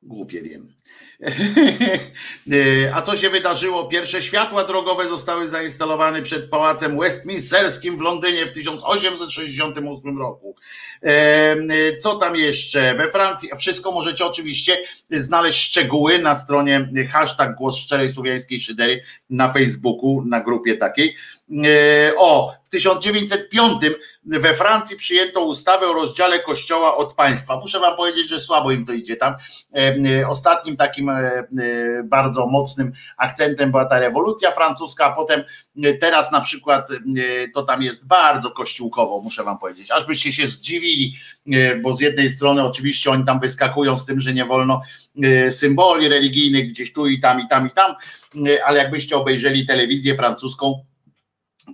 Głupie 0.04 0.42
wiem. 0.42 0.74
A 2.94 3.02
co 3.02 3.18
się 3.18 3.30
wydarzyło? 3.30 3.88
Pierwsze 3.88 4.22
światła 4.22 4.64
drogowe 4.64 5.08
zostały 5.08 5.48
zainstalowane 5.48 6.22
przed 6.22 6.50
pałacem 6.50 7.00
Westminsterskim 7.00 7.98
w 7.98 8.02
Londynie 8.02 8.46
w 8.46 8.52
1868 8.52 10.20
roku. 10.20 10.56
Co 12.00 12.16
tam 12.16 12.36
jeszcze? 12.36 12.96
We 12.96 13.12
Francji, 13.12 13.50
wszystko 13.58 13.92
możecie 13.92 14.26
oczywiście 14.26 14.78
znaleźć 15.12 15.62
szczegóły 15.62 16.20
na 16.20 16.36
stronie 16.36 16.90
hashtag 17.12 17.56
Głos 17.56 17.78
Szczerej 17.78 18.10
Słowiańskiej 18.10 18.60
Szydery 18.60 19.02
na 19.30 19.54
Facebooku, 19.54 20.24
na 20.26 20.44
grupie 20.44 20.78
takiej. 20.78 21.16
E, 21.52 22.14
o, 22.18 22.54
w 22.64 22.70
1905 22.70 23.82
we 24.26 24.56
Francji 24.56 24.98
przyjęto 24.98 25.46
ustawę 25.46 25.88
o 25.88 25.94
rozdziale 25.94 26.40
kościoła 26.40 26.98
od 26.98 27.14
państwa. 27.14 27.60
Muszę 27.60 27.80
wam 27.80 27.96
powiedzieć, 27.96 28.30
że 28.30 28.40
słabo 28.40 28.72
im 28.72 28.86
to 28.86 28.94
idzie 28.94 29.16
tam. 29.16 29.34
E, 29.74 29.96
e, 30.22 30.28
ostatnim 30.28 30.78
takim 30.78 31.12
bardzo 32.04 32.48
mocnym 32.48 32.92
akcentem 33.18 33.72
była 33.72 33.86
ta 33.86 34.00
rewolucja 34.00 34.52
francuska, 34.52 35.06
a 35.06 35.16
potem 35.16 35.44
teraz 36.02 36.32
na 36.32 36.42
przykład 36.42 36.90
to 37.54 37.64
tam 37.64 37.82
jest 37.82 38.08
bardzo 38.08 38.52
kościółkowo, 38.52 39.22
muszę 39.22 39.44
wam 39.44 39.58
powiedzieć. 39.58 39.92
Aż 39.92 40.06
byście 40.06 40.32
się 40.32 40.48
zdziwili, 40.48 41.16
bo 41.82 41.94
z 41.94 42.00
jednej 42.00 42.30
strony 42.30 42.64
oczywiście 42.64 43.12
oni 43.12 43.26
tam 43.26 43.40
wyskakują 43.40 43.98
z 43.98 44.06
tym, 44.06 44.20
że 44.20 44.34
nie 44.34 44.46
wolno 44.46 44.82
symboli 45.50 46.10
religijnych 46.10 46.68
gdzieś 46.68 46.94
tu 46.94 47.08
i 47.08 47.20
tam 47.20 47.42
i 47.42 47.48
tam 47.48 47.68
i 47.68 47.72
tam, 47.72 47.96
ale 48.66 48.80
jakbyście 48.80 49.18
obejrzeli 49.18 49.66
telewizję 49.66 50.16
francuską, 50.16 50.86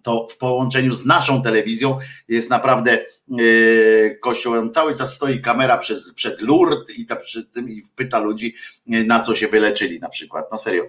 to 0.04 0.28
w 0.32 0.38
połączeniu 0.38 0.94
z 0.94 1.06
naszą 1.06 1.42
telewizją 1.42 2.00
jest 2.28 2.50
naprawdę 2.50 3.06
yy, 3.28 4.18
kościołem. 4.22 4.72
Cały 4.72 4.96
czas 4.96 5.16
stoi 5.16 5.42
kamera 5.42 5.78
przez, 5.78 6.14
przed 6.14 6.42
Lourdes 6.42 7.00
i, 7.00 7.06
ta, 7.06 7.18
tym, 7.54 7.70
i 7.70 7.82
pyta 7.96 8.20
ludzi, 8.20 8.56
e, 8.92 9.04
na 9.04 9.20
co 9.20 9.36
się 9.36 9.48
wyleczyli 9.48 10.00
na 10.00 10.10
przykład. 10.10 10.52
Na 10.52 10.58
serio. 10.58 10.84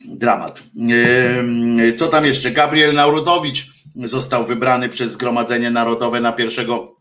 Dramat. 0.00 0.62
Yy, 0.74 1.92
co 1.92 2.08
tam 2.08 2.24
jeszcze? 2.24 2.50
Gabriel 2.50 2.94
Naurudowicz 2.94 3.66
został 4.04 4.44
wybrany 4.44 4.88
przez 4.88 5.12
Zgromadzenie 5.12 5.70
Narodowe 5.70 6.20
na 6.20 6.32
pierwszego 6.32 6.95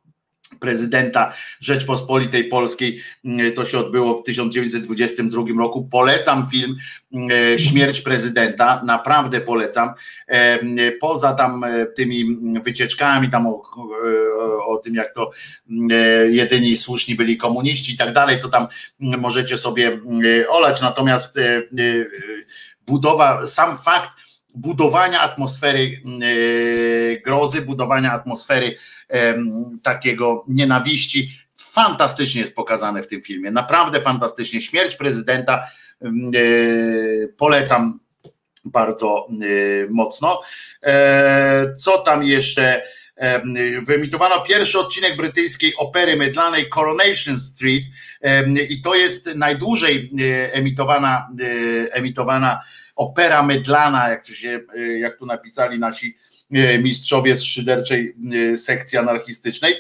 prezydenta 0.60 1.34
Rzeczpospolitej 1.60 2.44
Polskiej. 2.44 3.02
Mm, 3.26 3.54
to 3.54 3.66
się 3.66 3.80
odbyło 3.80 4.18
w 4.18 4.24
1922 4.24 5.44
roku. 5.58 5.88
Polecam 5.92 6.46
film 6.52 6.76
mm, 7.14 7.60
Śmierć 7.60 8.02
prezydenta, 8.02 8.82
naprawdę 8.86 9.42
polecam. 9.42 9.90
E, 10.28 10.60
poza 10.92 11.34
tam 11.34 11.64
e, 11.64 11.86
tymi 11.86 12.38
wycieczkami, 12.64 13.30
tam 13.30 13.48
o, 13.48 13.52
e, 13.52 14.64
o 14.66 14.78
tym, 14.78 14.96
jak 14.96 15.14
to 15.14 15.32
jedyni 16.30 16.78
słuszni 16.78 17.16
byli 17.16 17.38
komuniści 17.38 17.94
i 17.94 17.98
tak 17.98 18.14
dalej, 18.14 18.40
to 18.40 18.50
tam 18.50 18.68
możecie 19.00 19.58
sobie 19.58 20.00
olać. 20.50 20.82
Natomiast 20.82 21.40
budowa, 22.88 23.48
sam 23.48 23.78
fakt 23.78 24.25
budowania 24.56 25.22
atmosfery 25.22 26.02
grozy, 27.26 27.62
budowania 27.62 28.12
atmosfery 28.12 28.78
takiego 29.84 30.46
nienawiści. 30.48 31.40
Fantastycznie 31.56 32.42
jest 32.42 32.56
pokazane 32.56 33.04
w 33.04 33.08
tym 33.08 33.22
filmie, 33.22 33.52
naprawdę 33.52 34.02
fantastycznie. 34.02 34.62
Śmierć 34.62 34.96
prezydenta 34.96 35.68
e, 36.02 36.08
polecam 37.38 38.00
bardzo 38.66 39.28
e, 39.30 39.36
mocno. 39.90 40.42
E, 40.84 41.74
co 41.78 41.98
tam 41.98 42.24
jeszcze? 42.24 42.84
Wyemitowano 43.88 44.42
pierwszy 44.42 44.80
odcinek 44.80 45.18
brytyjskiej 45.18 45.76
opery 45.78 46.16
mydlanej 46.16 46.70
Coronation 46.70 47.40
Street 47.40 47.84
i 48.70 48.82
to 48.82 48.96
jest 48.96 49.36
najdłużej 49.36 50.12
emitowana, 50.52 51.30
emitowana 51.92 52.62
opera 52.96 53.44
mydlana, 53.44 54.10
jak, 54.10 54.28
się, 54.28 54.60
jak 55.00 55.18
tu 55.18 55.26
napisali 55.26 55.80
nasi 55.80 56.16
E, 56.54 56.80
mistrzowie 56.80 57.36
z 57.36 57.44
szyderczej 57.44 58.16
e, 58.34 58.58
sekcji 58.58 58.98
anarchistycznej. 58.98 59.76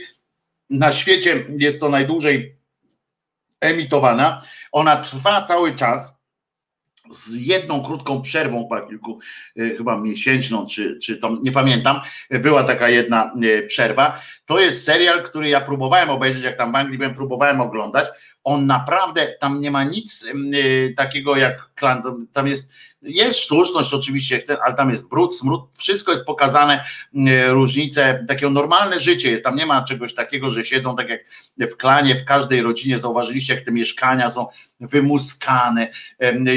Na 0.69 0.91
świecie 0.91 1.45
jest 1.59 1.79
to 1.79 1.89
najdłużej 1.89 2.57
emitowana. 3.61 4.41
Ona 4.71 4.95
trwa 4.95 5.41
cały 5.41 5.75
czas 5.75 6.19
z 7.09 7.33
jedną 7.35 7.81
krótką 7.81 8.21
przerwą, 8.21 8.69
kilku, 8.89 9.19
e, 9.57 9.69
chyba 9.69 9.97
miesięczną, 9.97 10.65
czy, 10.65 10.99
czy 10.99 11.17
to 11.17 11.37
nie 11.43 11.51
pamiętam, 11.51 12.01
była 12.31 12.63
taka 12.63 12.89
jedna 12.89 13.35
przerwa. 13.67 14.21
To 14.45 14.59
jest 14.59 14.85
serial, 14.85 15.23
który 15.23 15.49
ja 15.49 15.61
próbowałem 15.61 16.09
obejrzeć, 16.09 16.43
jak 16.43 16.57
tam 16.57 16.71
w 16.71 16.75
Anglii 16.75 16.97
byłem, 16.97 17.15
próbowałem 17.15 17.61
oglądać. 17.61 18.07
On 18.43 18.65
naprawdę, 18.65 19.27
tam 19.39 19.59
nie 19.59 19.71
ma 19.71 19.83
nic 19.83 20.25
takiego 20.97 21.35
jak 21.35 21.73
klan, 21.75 22.27
tam 22.33 22.47
jest 22.47 22.71
jest 23.05 23.39
sztuczność 23.39 23.93
oczywiście, 23.93 24.41
ale 24.65 24.75
tam 24.75 24.89
jest 24.89 25.09
brud, 25.09 25.35
smród, 25.35 25.61
wszystko 25.77 26.11
jest 26.11 26.25
pokazane, 26.25 26.85
mm, 27.15 27.51
różnice, 27.51 28.25
takie 28.27 28.49
normalne 28.49 28.99
życie 28.99 29.31
jest, 29.31 29.43
tam 29.43 29.55
nie 29.55 29.65
ma 29.65 29.81
czegoś 29.81 30.13
takiego, 30.13 30.49
że 30.49 30.63
siedzą 30.63 30.95
tak 30.95 31.09
jak 31.09 31.21
w 31.71 31.77
klanie, 31.77 32.15
w 32.15 32.25
każdej 32.25 32.61
rodzinie, 32.61 32.99
zauważyliście 32.99 33.53
jak 33.53 33.63
te 33.63 33.71
mieszkania 33.71 34.29
są 34.29 34.47
wymuskane, 34.79 35.87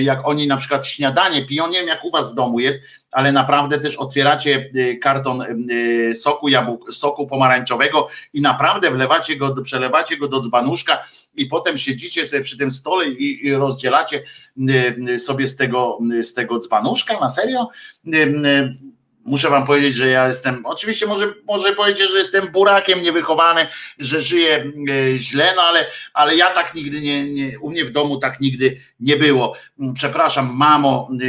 jak 0.00 0.28
oni 0.28 0.46
na 0.46 0.56
przykład 0.56 0.86
śniadanie 0.86 1.46
piją, 1.46 1.68
nie 1.68 1.78
wiem 1.78 1.88
jak 1.88 2.04
u 2.04 2.10
was 2.10 2.32
w 2.32 2.34
domu 2.34 2.60
jest, 2.60 2.78
ale 3.10 3.32
naprawdę 3.32 3.80
też 3.80 3.96
otwieracie 3.96 4.70
y, 4.76 4.98
karton 5.02 5.42
y, 5.70 6.14
soku 6.14 6.48
jabłk, 6.48 6.92
soku 6.92 7.26
pomarańczowego 7.26 8.08
i 8.32 8.40
naprawdę 8.40 8.90
wlewacie 8.90 9.36
go, 9.36 9.62
przelewacie 9.62 10.16
go 10.16 10.28
do 10.28 10.40
dzbanuszka 10.40 11.04
i 11.34 11.46
potem 11.46 11.78
siedzicie 11.78 12.26
sobie 12.26 12.42
przy 12.42 12.58
tym 12.58 12.70
stole 12.70 13.08
i, 13.08 13.46
i 13.46 13.54
rozdzielacie 13.54 14.22
y, 15.08 15.18
sobie 15.18 15.46
z 15.46 15.56
tego, 15.56 15.98
z 16.22 16.34
tego 16.34 16.58
dzbanuszka, 16.58 17.20
na 17.20 17.28
serio? 17.28 17.68
Muszę 19.28 19.50
wam 19.50 19.66
powiedzieć, 19.66 19.96
że 19.96 20.08
ja 20.08 20.26
jestem, 20.26 20.66
oczywiście 20.66 21.06
może, 21.06 21.34
może 21.46 21.72
powiedzieć, 21.72 22.10
że 22.10 22.18
jestem 22.18 22.52
burakiem 22.52 23.02
niewychowany, 23.02 23.66
że 23.98 24.20
żyję 24.20 24.72
e, 24.90 25.16
źle, 25.16 25.52
no 25.56 25.62
ale, 25.62 25.86
ale 26.14 26.36
ja 26.36 26.50
tak 26.50 26.74
nigdy 26.74 27.00
nie, 27.00 27.32
nie, 27.32 27.60
u 27.60 27.70
mnie 27.70 27.84
w 27.84 27.90
domu 27.90 28.18
tak 28.18 28.40
nigdy 28.40 28.80
nie 29.00 29.16
było. 29.16 29.56
Mm, 29.80 29.94
przepraszam, 29.94 30.50
mamo, 30.56 31.08
e, 31.12 31.24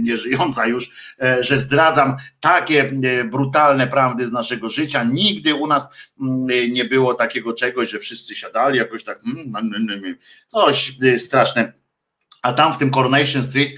nieżyjąca 0.00 0.66
już, 0.66 0.90
e, 1.22 1.42
że 1.42 1.58
zdradzam 1.58 2.16
takie 2.40 2.92
brutalne 3.24 3.86
prawdy 3.86 4.26
z 4.26 4.32
naszego 4.32 4.68
życia. 4.68 5.04
Nigdy 5.04 5.54
u 5.54 5.66
nas 5.66 5.90
mm, 6.20 6.46
nie 6.72 6.84
było 6.84 7.14
takiego 7.14 7.52
czegoś, 7.52 7.90
że 7.90 7.98
wszyscy 7.98 8.34
siadali 8.34 8.78
jakoś 8.78 9.04
tak, 9.04 9.20
mm, 9.26 10.16
coś 10.48 10.96
straszne. 11.18 11.72
A 12.42 12.52
tam 12.52 12.72
w 12.72 12.78
tym 12.78 12.90
Coronation 12.90 13.42
Street 13.42 13.72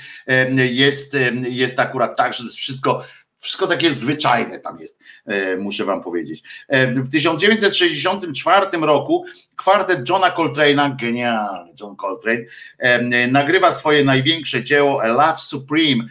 jest, 0.70 1.16
jest 1.48 1.80
akurat 1.80 2.16
tak, 2.16 2.34
że 2.34 2.44
jest 2.44 2.56
wszystko 2.56 3.04
wszystko 3.46 3.66
takie 3.66 3.94
zwyczajne 3.94 4.60
tam 4.60 4.80
jest, 4.80 4.98
e, 5.26 5.56
muszę 5.56 5.84
wam 5.84 6.02
powiedzieć. 6.02 6.42
E, 6.68 6.86
w 6.86 7.10
1964 7.10 8.66
roku 8.86 9.24
kwartet 9.56 10.08
Johna 10.08 10.30
Coltrane'a, 10.30 10.96
genialny 10.96 11.72
John 11.80 11.96
Coltrane, 11.96 12.44
e, 12.78 13.26
nagrywa 13.28 13.72
swoje 13.72 14.04
największe 14.04 14.64
dzieło 14.64 15.02
A 15.02 15.06
Love 15.06 15.38
Supreme. 15.38 16.04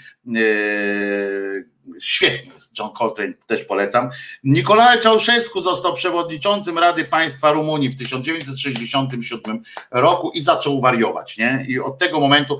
Świetnie 1.99 2.51
jest, 2.53 2.80
John 2.80 2.89
Coltrane 2.97 3.33
też 3.47 3.64
polecam. 3.64 4.09
Nikolaj 4.43 4.99
Czałszewski 4.99 5.61
został 5.61 5.93
przewodniczącym 5.93 6.77
Rady 6.77 7.05
Państwa 7.05 7.51
Rumunii 7.51 7.89
w 7.89 7.97
1967 7.97 9.64
roku 9.91 10.31
i 10.31 10.41
zaczął 10.41 10.81
wariować. 10.81 11.38
Nie? 11.38 11.65
I 11.69 11.80
od 11.80 11.97
tego 11.97 12.19
momentu 12.19 12.59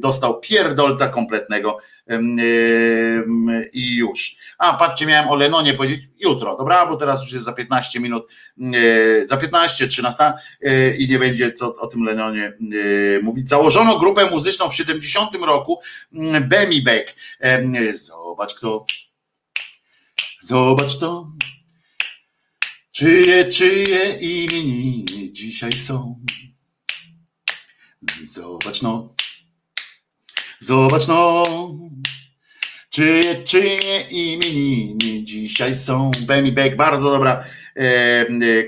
dostał 0.00 0.40
pierdolca 0.40 1.08
kompletnego 1.08 1.78
i 3.72 3.96
już. 3.96 4.36
A 4.58 4.72
patrzcie, 4.72 5.06
miałem 5.06 5.28
o 5.28 5.34
Lenonie 5.34 5.74
powiedzieć 5.74 6.00
jutro, 6.18 6.56
dobra, 6.56 6.86
bo 6.86 6.96
teraz 6.96 7.22
już 7.22 7.32
jest 7.32 7.44
za 7.44 7.52
15 7.52 8.00
minut, 8.00 8.26
za 9.24 9.36
15, 9.36 9.88
13 9.88 10.32
e, 10.62 10.96
i 10.96 11.08
nie 11.08 11.18
będzie 11.18 11.52
co 11.52 11.74
o 11.74 11.86
tym 11.86 12.04
Lenonie 12.04 12.52
mówić. 13.22 13.48
Założono 13.48 13.98
grupę 13.98 14.30
muzyczną 14.30 14.68
w 14.68 14.74
70 14.74 15.34
roku 15.34 15.80
Bemi 16.40 16.82
Beck. 16.82 17.14
Zobacz 17.92 18.54
kto, 18.54 18.86
zobacz 20.40 20.98
to, 20.98 21.32
czyje, 22.92 23.44
czyje 23.44 24.18
imieniny 24.20 25.32
dzisiaj 25.32 25.72
są. 25.72 26.22
Zobacz 28.24 28.82
no, 28.82 29.15
Zobacz 30.66 31.08
no, 31.08 31.44
czyje, 32.90 33.42
czyje 33.44 34.00
imieniny 34.00 35.24
dzisiaj 35.24 35.74
są. 35.74 36.10
Benny 36.20 36.52
Beck, 36.52 36.76
bardzo 36.76 37.10
dobra 37.10 37.44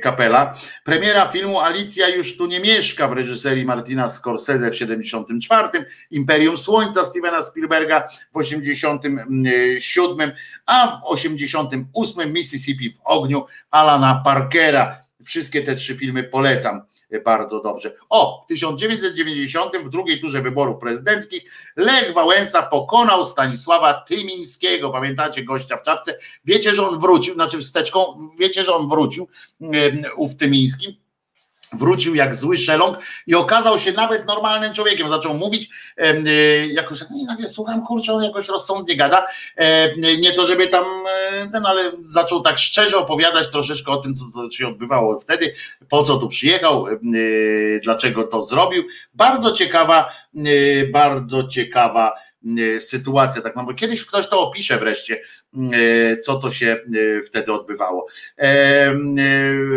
Kapela. 0.03 0.55
Premiera 0.85 1.29
filmu 1.29 1.61
Alicja 1.61 2.09
już 2.09 2.37
tu 2.37 2.47
nie 2.47 2.61
mieszka 2.61 3.09
w 3.09 3.13
reżyserii 3.13 3.65
Martina 3.65 4.09
Scorsese 4.09 4.71
w 4.71 4.77
74, 4.77 5.69
Imperium 6.11 6.57
Słońca 6.57 7.05
Stevena 7.05 7.43
Spielberga 7.43 8.07
w 8.33 8.37
87, 8.37 10.33
a 10.67 10.87
w 10.87 11.01
88 11.05 12.33
Mississippi 12.33 12.93
w 12.93 13.01
ogniu 13.05 13.47
Alana 13.71 14.23
Parkera. 14.25 15.01
Wszystkie 15.25 15.63
te 15.63 15.75
trzy 15.75 15.97
filmy 15.97 16.25
polecam 16.25 16.83
bardzo 17.25 17.61
dobrze. 17.61 17.97
O, 18.09 18.41
w 18.45 18.47
1990 18.47 19.77
w 19.77 19.89
drugiej 19.89 20.21
turze 20.21 20.43
wyborów 20.43 20.81
prezydenckich 20.81 21.51
Lech 21.77 22.15
Wałęsa 22.15 22.63
pokonał 22.63 23.25
Stanisława 23.25 23.95
Tymińskiego. 23.95 24.91
Pamiętacie 24.91 25.45
gościa 25.45 25.77
w 25.77 25.83
czapce? 25.83 26.19
Wiecie, 26.45 26.75
że 26.75 26.89
on 26.89 26.99
wrócił, 26.99 27.35
znaczy 27.35 27.59
wsteczką, 27.59 28.19
wiecie, 28.39 28.65
że 28.65 28.75
on 28.75 28.89
wrócił 28.89 29.29
ów 30.17 30.37
Tymiński 30.37 31.01
wrócił 31.73 32.15
jak 32.15 32.35
zły 32.35 32.57
szeląg 32.57 32.99
i 33.27 33.35
okazał 33.35 33.79
się 33.79 33.93
nawet 33.93 34.27
normalnym 34.27 34.75
człowiekiem. 34.75 35.09
Zaczął 35.09 35.35
mówić, 35.35 35.69
e, 35.97 36.67
jakoś 36.67 36.99
tak, 36.99 37.09
nagle 37.27 37.49
słucham, 37.49 37.87
kurczę, 37.87 38.13
on 38.13 38.23
jakoś 38.23 38.49
rozsądnie 38.49 38.97
gada. 38.97 39.27
Nie 40.19 40.33
to, 40.33 40.47
żeby 40.47 40.67
tam 40.67 40.85
e, 41.31 41.49
ten, 41.49 41.67
ale 41.67 41.93
zaczął 42.07 42.41
tak 42.41 42.59
szczerze 42.59 42.99
opowiadać 42.99 43.51
troszeczkę 43.51 43.93
o 43.93 43.97
tym, 43.97 44.15
co 44.15 44.51
się 44.51 44.69
odbywało 44.69 45.19
wtedy, 45.19 45.55
po 45.89 46.03
co 46.03 46.19
tu 46.19 46.29
przyjechał, 46.29 46.89
e, 46.89 46.95
dlaczego 47.83 48.25
to 48.25 48.43
zrobił. 48.43 48.85
Bardzo 49.15 49.53
ciekawa, 49.53 50.13
bardzo 50.93 51.45
ciekawa 51.45 52.28
sytuacja. 52.81 53.43
Tak, 53.43 53.57
no 53.57 53.65
bo 53.65 53.75
kiedyś 53.75 54.05
ktoś 54.05 54.29
to 54.29 54.41
opisze 54.43 54.79
wreszcie, 54.79 55.23
co 56.25 56.39
to 56.39 56.51
się 56.51 56.77
wtedy 57.27 57.53
odbywało. 57.53 58.07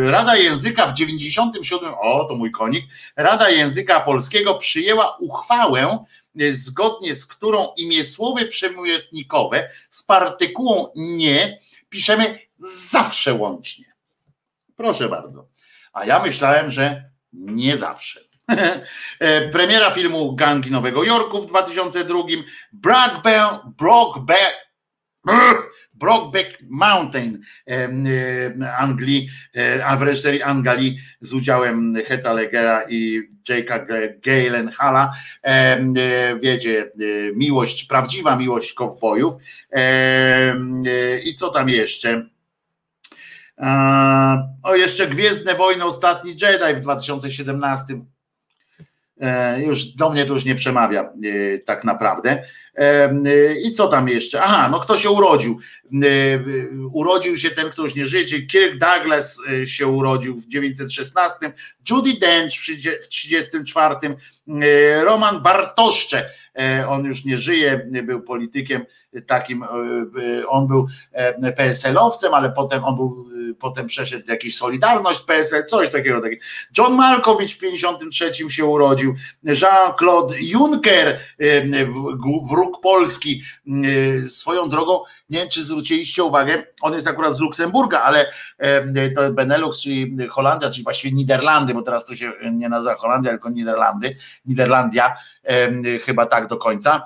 Rada 0.06 0.36
Języka 0.36 0.88
w 0.88 0.94
97, 0.94 1.94
o 2.02 2.26
to 2.26 2.36
mój 2.36 2.52
konik, 2.52 2.86
Rada 3.16 3.50
Języka 3.50 4.00
Polskiego 4.00 4.56
przyjęła 4.56 5.18
uchwałę, 5.20 6.06
zgodnie 6.52 7.16
z 7.16 7.26
którą 7.26 7.68
imię 7.78 8.04
słowy 8.04 8.46
przemiotnikowe 8.46 9.70
z 9.90 10.04
partykułą 10.04 10.92
nie 10.96 11.58
piszemy 11.90 12.40
zawsze 12.90 13.34
łącznie. 13.34 13.86
Proszę 14.76 15.10
bardzo. 15.10 15.48
A 15.94 16.06
ja 16.06 16.20
myślałem, 16.20 16.72
że 16.72 17.10
nie 17.34 17.78
zawsze. 17.78 18.31
Premiera 19.52 19.92
filmu 19.92 20.36
Gangi 20.36 20.72
Nowego 20.72 21.04
Jorku 21.04 21.42
w 21.42 21.46
2002, 21.46 22.24
Brockback, 22.74 23.64
Brockback, 23.78 24.72
Brockback 25.94 26.58
Mountain 26.70 27.42
Anglii, 28.78 29.30
a 29.86 29.98
w 29.98 30.02
reżyserii 30.02 30.44
Angali 30.44 30.98
z 31.20 31.34
udziałem 31.34 31.96
Heta 32.08 32.34
Legera 32.34 32.84
i 32.90 33.22
Jake'a 33.50 33.86
Galenhala. 34.22 35.14
Wiecie, 36.40 36.92
miłość, 37.36 37.84
prawdziwa 37.84 38.36
miłość 38.36 38.74
kowbojów. 38.74 39.34
I 41.26 41.36
co 41.36 41.50
tam 41.50 41.70
jeszcze? 41.70 42.26
O, 44.64 44.76
jeszcze 44.76 45.08
Gwiezdne 45.08 45.56
Wojny, 45.56 45.86
Ostatni 45.86 46.32
Jedi 46.32 46.76
w 46.76 46.80
2017 46.80 47.94
E, 47.94 48.11
już 49.66 49.86
do 49.86 50.10
mnie 50.10 50.26
to 50.26 50.34
już 50.34 50.46
nie 50.46 50.56
przemawia 50.56 51.02
e, 51.02 51.58
tak 51.60 51.84
naprawdę. 51.84 52.44
E, 52.76 53.60
I 53.64 53.74
co 53.74 53.88
tam 53.88 54.08
jeszcze? 54.08 54.42
Aha, 54.42 54.70
no 54.72 54.80
kto 54.80 54.98
się 54.98 55.10
urodził? 55.10 55.60
Urodził 56.92 57.38
się 57.38 57.50
ten, 57.50 57.70
kto 57.70 57.84
już 57.84 57.96
nie 57.96 58.06
żyje, 58.06 58.48
Kirk 58.48 58.78
Douglas 58.78 59.38
się 59.66 59.88
urodził 59.88 60.36
w 60.36 60.48
916, 60.48 61.54
Judy 61.90 62.14
Dench 62.14 62.54
w 62.54 63.08
34, 63.08 63.96
Roman 65.04 65.42
Bartoszcze, 65.42 66.30
on 66.88 67.06
już 67.06 67.26
nie 67.26 67.38
żyje, 67.38 67.90
był 68.04 68.22
politykiem 68.22 68.86
takim, 69.28 69.66
on 70.48 70.68
był 70.68 70.88
PSL-owcem, 71.56 72.34
ale 72.34 72.52
potem 72.52 72.84
on 72.84 72.96
był 72.96 73.32
potem 73.60 73.88
przeszedł 73.88 74.32
jakiś 74.32 74.58
Solidarność, 74.58 75.20
PSL, 75.20 75.66
coś 75.66 75.90
takiego. 75.90 76.22
John 76.78 76.94
Malkowicz 76.94 77.56
w 77.56 77.60
53 77.60 78.50
się 78.50 78.66
urodził, 78.66 79.16
Jean-Claude 79.44 80.36
Juncker, 80.40 81.20
wróg 82.62 82.82
Polski, 82.82 83.44
swoją 84.30 84.70
drogą, 84.70 85.00
nie 85.30 85.40
wiem 85.40 85.50
czy 85.50 85.64
zwróciliście 85.64 86.24
uwagę, 86.24 86.64
on 86.82 86.94
jest 86.94 87.08
akurat 87.08 87.36
z 87.36 87.40
Luksemburga, 87.40 88.02
ale 88.02 88.34
to 89.16 89.32
Benelux, 89.32 89.82
czyli 89.82 90.28
Holandia, 90.28 90.70
czyli 90.70 90.84
właściwie 90.84 91.16
Niderlandy, 91.16 91.74
bo 91.74 91.82
teraz 91.82 92.06
to 92.06 92.16
się 92.16 92.32
nie 92.52 92.70
nazywa 92.70 92.96
Holandia, 92.96 93.32
tylko 93.32 93.50
Niderlandy, 93.50 94.18
Niderlandia, 94.46 95.14
chyba 96.06 96.26
tak 96.26 96.48
do 96.48 96.58
końca. 96.58 97.04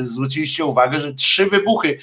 Zwróciliście 0.00 0.64
uwagę, 0.64 1.00
że 1.00 1.12
trzy 1.12 1.46
wybuchy 1.46 1.98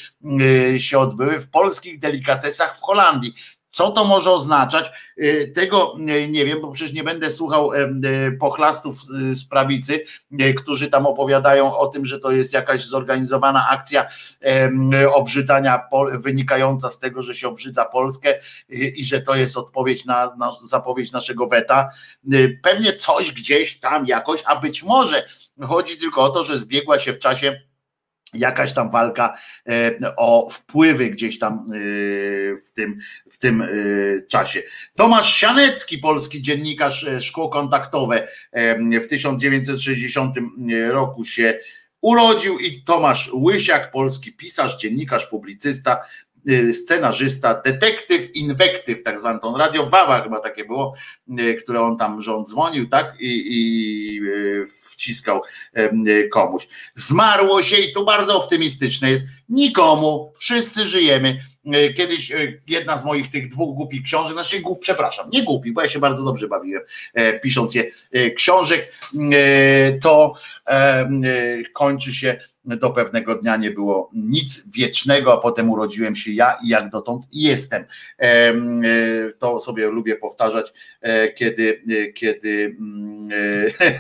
się 0.77 0.99
odbyły 0.99 1.39
w 1.39 1.49
polskich 1.49 1.99
delikatesach 1.99 2.77
w 2.77 2.81
Holandii. 2.81 3.35
Co 3.75 3.91
to 3.91 4.05
może 4.05 4.31
oznaczać? 4.31 4.91
Y, 5.17 5.51
tego 5.55 5.95
nie 6.29 6.45
wiem, 6.45 6.61
bo 6.61 6.71
przecież 6.71 6.93
nie 6.93 7.03
będę 7.03 7.31
słuchał 7.31 7.73
y, 7.73 8.37
pochlastów 8.39 9.01
z 9.31 9.45
prawicy, 9.45 10.05
y, 10.41 10.53
którzy 10.53 10.89
tam 10.89 11.05
opowiadają 11.05 11.77
o 11.77 11.87
tym, 11.87 12.05
że 12.05 12.19
to 12.19 12.31
jest 12.31 12.53
jakaś 12.53 12.85
zorganizowana 12.85 13.69
akcja 13.69 14.07
obrzydzania 15.13 15.81
wynikająca 16.13 16.89
z 16.89 16.99
tego, 16.99 17.21
że 17.21 17.35
się 17.35 17.47
obrzydza 17.47 17.85
Polskę 17.85 18.39
i 18.69 19.03
że 19.03 19.21
to 19.21 19.35
jest 19.35 19.57
odpowiedź 19.57 20.05
na, 20.05 20.35
na 20.35 20.51
zapowiedź 20.61 21.11
naszego 21.11 21.47
weta. 21.47 21.89
Pewnie 22.63 22.93
coś 22.93 23.31
gdzieś 23.31 23.79
tam 23.79 24.05
jakoś, 24.07 24.43
a 24.45 24.55
być 24.55 24.83
może 24.83 25.27
chodzi 25.61 25.97
tylko 25.97 26.23
o 26.23 26.29
to, 26.29 26.43
że 26.43 26.57
zbiegła 26.57 26.99
się 26.99 27.13
w 27.13 27.19
czasie 27.19 27.61
jakaś 28.35 28.73
tam 28.73 28.89
walka 28.89 29.37
e, 29.69 30.15
o 30.17 30.49
wpływy 30.49 31.09
gdzieś 31.09 31.39
tam 31.39 31.53
e, 31.53 31.77
w 32.57 32.71
tym, 32.75 32.99
w 33.31 33.37
tym 33.37 33.61
e, 33.61 33.67
czasie. 34.27 34.63
Tomasz 34.95 35.33
Sianecki, 35.33 35.97
polski 35.97 36.41
dziennikarz 36.41 37.05
szkół 37.19 37.49
kontaktowe 37.49 38.27
w 39.01 39.07
1960 39.07 40.35
roku 40.89 41.25
się 41.25 41.59
urodził 42.01 42.59
i 42.59 42.83
Tomasz 42.83 43.31
Łysiak, 43.33 43.91
polski 43.91 44.33
pisarz, 44.33 44.77
dziennikarz, 44.77 45.25
publicysta, 45.25 46.01
scenarzysta, 46.73 47.61
detektyw, 47.65 48.35
inwektyw, 48.35 49.03
tak 49.03 49.19
zwany 49.19 49.39
tą 49.39 49.57
radiowawa 49.57 50.21
chyba 50.21 50.39
takie 50.39 50.65
było, 50.65 50.93
y, 51.39 51.55
które 51.63 51.81
on 51.81 51.97
tam, 51.97 52.21
on 52.35 52.45
dzwonił, 52.45 52.89
tak, 52.89 53.13
i, 53.19 53.43
i 53.47 54.19
y, 54.23 54.65
wciskał 54.91 55.41
komuś. 56.31 56.67
Zmarło 56.95 57.61
się 57.61 57.77
i 57.77 57.91
tu 57.91 58.05
bardzo 58.05 58.37
optymistyczne 58.37 59.09
jest, 59.09 59.23
nikomu, 59.49 60.33
wszyscy 60.37 60.85
żyjemy. 60.85 61.45
Kiedyś 61.97 62.31
jedna 62.67 62.97
z 62.97 63.05
moich 63.05 63.31
tych 63.31 63.49
dwóch 63.49 63.75
głupich 63.75 64.03
książek, 64.03 64.33
znaczy 64.33 64.59
głup, 64.59 64.79
przepraszam, 64.79 65.29
nie 65.29 65.43
głupi, 65.43 65.71
bo 65.71 65.81
ja 65.81 65.89
się 65.89 65.99
bardzo 65.99 66.23
dobrze 66.23 66.47
bawiłem 66.47 66.83
e, 67.13 67.39
pisząc 67.39 67.75
je 67.75 67.91
książek, 68.35 68.91
to 70.01 70.33
kończy 71.73 72.13
się 72.13 72.39
do 72.65 72.89
pewnego 72.89 73.35
dnia 73.35 73.57
nie 73.57 73.71
było 73.71 74.09
nic 74.13 74.69
wiecznego, 74.69 75.33
a 75.33 75.37
potem 75.37 75.69
urodziłem 75.69 76.15
się 76.15 76.31
ja 76.31 76.57
i 76.63 76.67
jak 76.67 76.89
dotąd 76.89 77.25
jestem. 77.31 77.85
E, 78.19 78.53
to 79.39 79.59
sobie 79.59 79.87
lubię 79.87 80.15
powtarzać, 80.15 80.73
e, 81.01 81.33
kiedy, 81.33 81.83
e, 81.89 82.13
kiedy, 82.13 82.75
mm, 82.79 83.29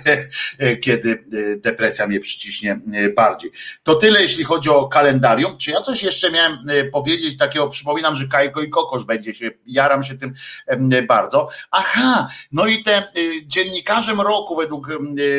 kiedy 0.83 1.25
depresja 1.57 2.07
mnie 2.07 2.19
przyciśnie 2.19 2.79
bardziej. 3.15 3.51
To 3.83 3.95
tyle, 3.95 4.21
jeśli 4.21 4.43
chodzi 4.43 4.69
o 4.69 4.87
kalendarium. 4.87 5.57
Czy 5.57 5.71
ja 5.71 5.81
coś 5.81 6.03
jeszcze 6.03 6.31
miałem 6.31 6.57
powiedzieć 6.93 7.37
takiego? 7.37 7.67
Przypominam, 7.67 8.15
że 8.15 8.27
Kajko 8.27 8.61
i 8.61 8.69
Kokosz 8.69 9.05
będzie 9.05 9.33
się, 9.33 9.51
jaram 9.65 10.03
się 10.03 10.17
tym 10.17 10.33
bardzo. 11.07 11.49
Aha, 11.71 12.27
no 12.51 12.67
i 12.67 12.83
te 12.83 13.03
dziennikarzem 13.45 14.21
roku 14.21 14.55
według, 14.55 14.87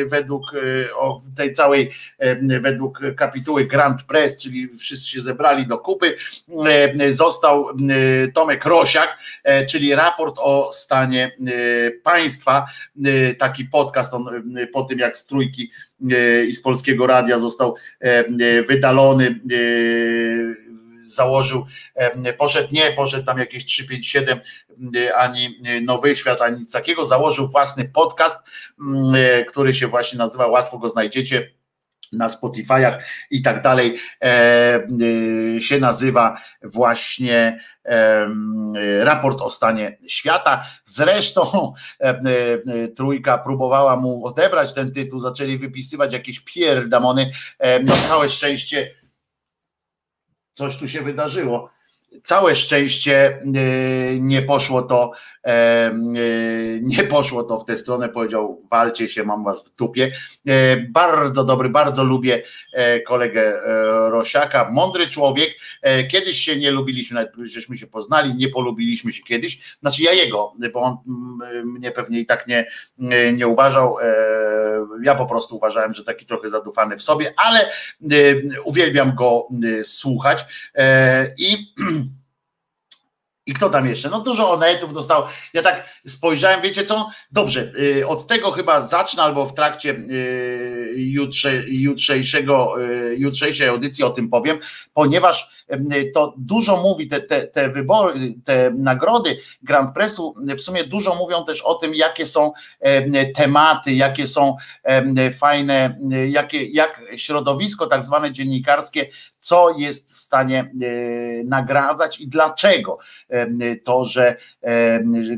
według 0.05 0.51
tej 1.37 1.53
całej, 1.53 1.91
według 2.61 2.99
kapituły 3.17 3.65
Grand 3.65 4.03
Press, 4.03 4.41
czyli 4.41 4.67
wszyscy 4.67 5.09
się 5.09 5.21
zebrali 5.21 5.67
do 5.67 5.77
kupy, 5.77 6.17
e, 6.99 7.11
został 7.11 7.69
e, 7.69 7.73
Tomek 8.27 8.65
Rosiak, 8.65 9.17
e, 9.43 9.65
czyli 9.65 9.95
raport 9.95 10.35
o 10.39 10.71
stanie 10.71 11.31
państwa, 12.03 12.65
taki 13.39 13.65
podcast 13.65 14.13
on 14.13 14.43
po 14.73 14.83
tym 14.83 14.99
jak 14.99 15.17
z 15.17 15.25
trójki 15.25 15.71
i 16.47 16.53
z 16.53 16.61
polskiego 16.61 17.07
radia 17.07 17.39
został 17.39 17.75
wydalony 18.67 19.39
założył, 21.05 21.65
poszedł 22.37 22.69
nie, 22.71 22.91
poszedł 22.91 23.25
tam 23.25 23.37
jakieś 23.37 23.65
357, 23.65 24.39
ani 25.15 25.61
Nowy 25.81 26.15
Świat, 26.15 26.41
ani 26.41 26.59
nic 26.59 26.71
takiego, 26.71 27.05
założył 27.05 27.47
własny 27.49 27.85
podcast, 27.85 28.37
który 29.47 29.73
się 29.73 29.87
właśnie 29.87 30.17
nazywa, 30.17 30.47
łatwo 30.47 30.77
go 30.77 30.89
znajdziecie, 30.89 31.51
na 32.13 32.27
Spotify'ach 32.27 32.99
i 33.31 33.41
tak 33.41 33.61
dalej 33.61 33.99
e, 34.21 34.87
y, 35.01 35.61
się 35.61 35.79
nazywa 35.79 36.37
właśnie 36.63 37.59
e, 37.85 38.27
raport 39.03 39.41
o 39.41 39.49
stanie 39.49 39.97
świata. 40.07 40.65
Zresztą 40.83 41.73
e, 41.99 42.17
trójka 42.95 43.37
próbowała 43.37 43.95
mu 43.95 44.25
odebrać 44.25 44.73
ten 44.73 44.91
tytuł, 44.91 45.19
zaczęli 45.19 45.57
wypisywać 45.57 46.13
jakieś 46.13 46.39
pierdamony. 46.39 47.31
No 47.83 47.95
całe 48.07 48.29
szczęście 48.29 48.95
coś 50.53 50.77
tu 50.77 50.87
się 50.87 51.01
wydarzyło. 51.01 51.69
Całe 52.23 52.55
szczęście 52.55 53.41
nie 54.19 54.41
poszło 54.41 54.81
to 54.81 55.11
E, 55.36 55.36
nie 56.81 57.03
poszło 57.03 57.43
to 57.43 57.59
w 57.59 57.65
tę 57.65 57.75
stronę, 57.75 58.09
powiedział 58.09 58.61
walcie 58.71 59.09
się, 59.09 59.23
mam 59.23 59.43
was 59.43 59.67
w 59.67 59.75
dupie. 59.75 60.11
E, 60.47 60.77
bardzo 60.77 61.43
dobry, 61.43 61.69
bardzo 61.69 62.03
lubię 62.03 62.43
e, 62.73 62.99
kolegę 62.99 63.61
Rosiaka, 64.09 64.69
mądry 64.71 65.07
człowiek. 65.07 65.49
Kiedyś 66.11 66.39
się 66.39 66.57
nie 66.57 66.71
lubiliśmy, 66.71 67.27
żeśmy 67.43 67.77
się 67.77 67.87
poznali, 67.87 68.33
nie 68.33 68.49
polubiliśmy 68.49 69.13
się 69.13 69.23
kiedyś. 69.23 69.77
Znaczy 69.79 70.03
ja 70.03 70.13
jego, 70.13 70.53
bo 70.73 70.81
on 70.81 70.97
mm, 71.07 71.71
mnie 71.73 71.91
pewnie 71.91 72.19
i 72.19 72.25
tak 72.25 72.47
nie, 72.47 72.65
nie 73.33 73.47
uważał. 73.47 73.97
Ja 75.03 75.15
po 75.15 75.25
prostu 75.25 75.55
uważałem, 75.55 75.93
że 75.93 76.03
taki 76.03 76.25
trochę 76.25 76.49
zadufany 76.49 76.97
w 76.97 77.03
sobie, 77.03 77.33
ale 77.37 77.69
uwielbiam 78.63 79.15
go 79.15 79.47
słuchać 79.83 80.45
i 81.37 81.57
I 83.47 83.53
kto 83.53 83.69
tam 83.69 83.87
jeszcze? 83.87 84.09
No 84.09 84.21
dużo 84.21 84.51
onetów 84.51 84.93
dostał. 84.93 85.23
Ja 85.53 85.61
tak 85.61 85.89
spojrzałem, 86.07 86.61
wiecie 86.61 86.83
co? 86.83 87.09
Dobrze, 87.31 87.71
y, 87.79 88.07
od 88.07 88.27
tego 88.27 88.51
chyba 88.51 88.85
zacznę 88.85 89.23
albo 89.23 89.45
w 89.45 89.53
trakcie 89.53 89.89
y, 89.89 90.93
jutrze, 90.97 91.63
jutrzejszego, 91.67 92.81
y, 92.81 93.15
jutrzejszej 93.17 93.67
audycji 93.67 94.03
o 94.03 94.09
tym 94.09 94.29
powiem, 94.29 94.57
ponieważ 94.93 95.67
to 96.13 96.33
dużo 96.37 96.77
mówi, 96.77 97.07
te, 97.07 97.19
te, 97.19 97.47
te 97.47 97.69
wybory, 97.69 98.35
te 98.45 98.71
nagrody 98.75 99.37
Grand 99.61 99.93
Pressu 99.93 100.35
w 100.57 100.61
sumie 100.61 100.83
dużo 100.83 101.15
mówią 101.15 101.45
też 101.45 101.61
o 101.61 101.75
tym, 101.75 101.95
jakie 101.95 102.25
są 102.25 102.51
tematy, 103.35 103.93
jakie 103.93 104.27
są 104.27 104.55
fajne, 105.39 105.99
jakie, 106.29 106.65
jak 106.65 107.01
środowisko 107.15 107.87
tak 107.87 108.03
zwane 108.03 108.31
dziennikarskie, 108.31 109.09
co 109.47 109.75
jest 109.77 110.09
w 110.09 110.19
stanie 110.19 110.71
nagradzać 111.45 112.19
i 112.19 112.27
dlaczego 112.27 112.97
to, 113.83 114.05
że 114.05 114.35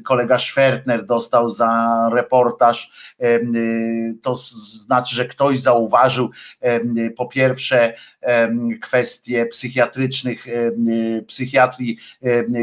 kolega 0.06 0.38
Schwertner 0.38 1.06
dostał 1.06 1.50
za 1.50 2.10
reportaż, 2.14 2.92
to 4.22 4.36
znaczy, 4.36 5.16
że 5.16 5.26
ktoś 5.26 5.60
zauważył 5.60 6.30
po 7.18 7.28
pierwsze 7.28 7.94
kwestie 8.82 9.46
psychiatrycznych, 9.46 10.46
psychiatrii 11.28 11.98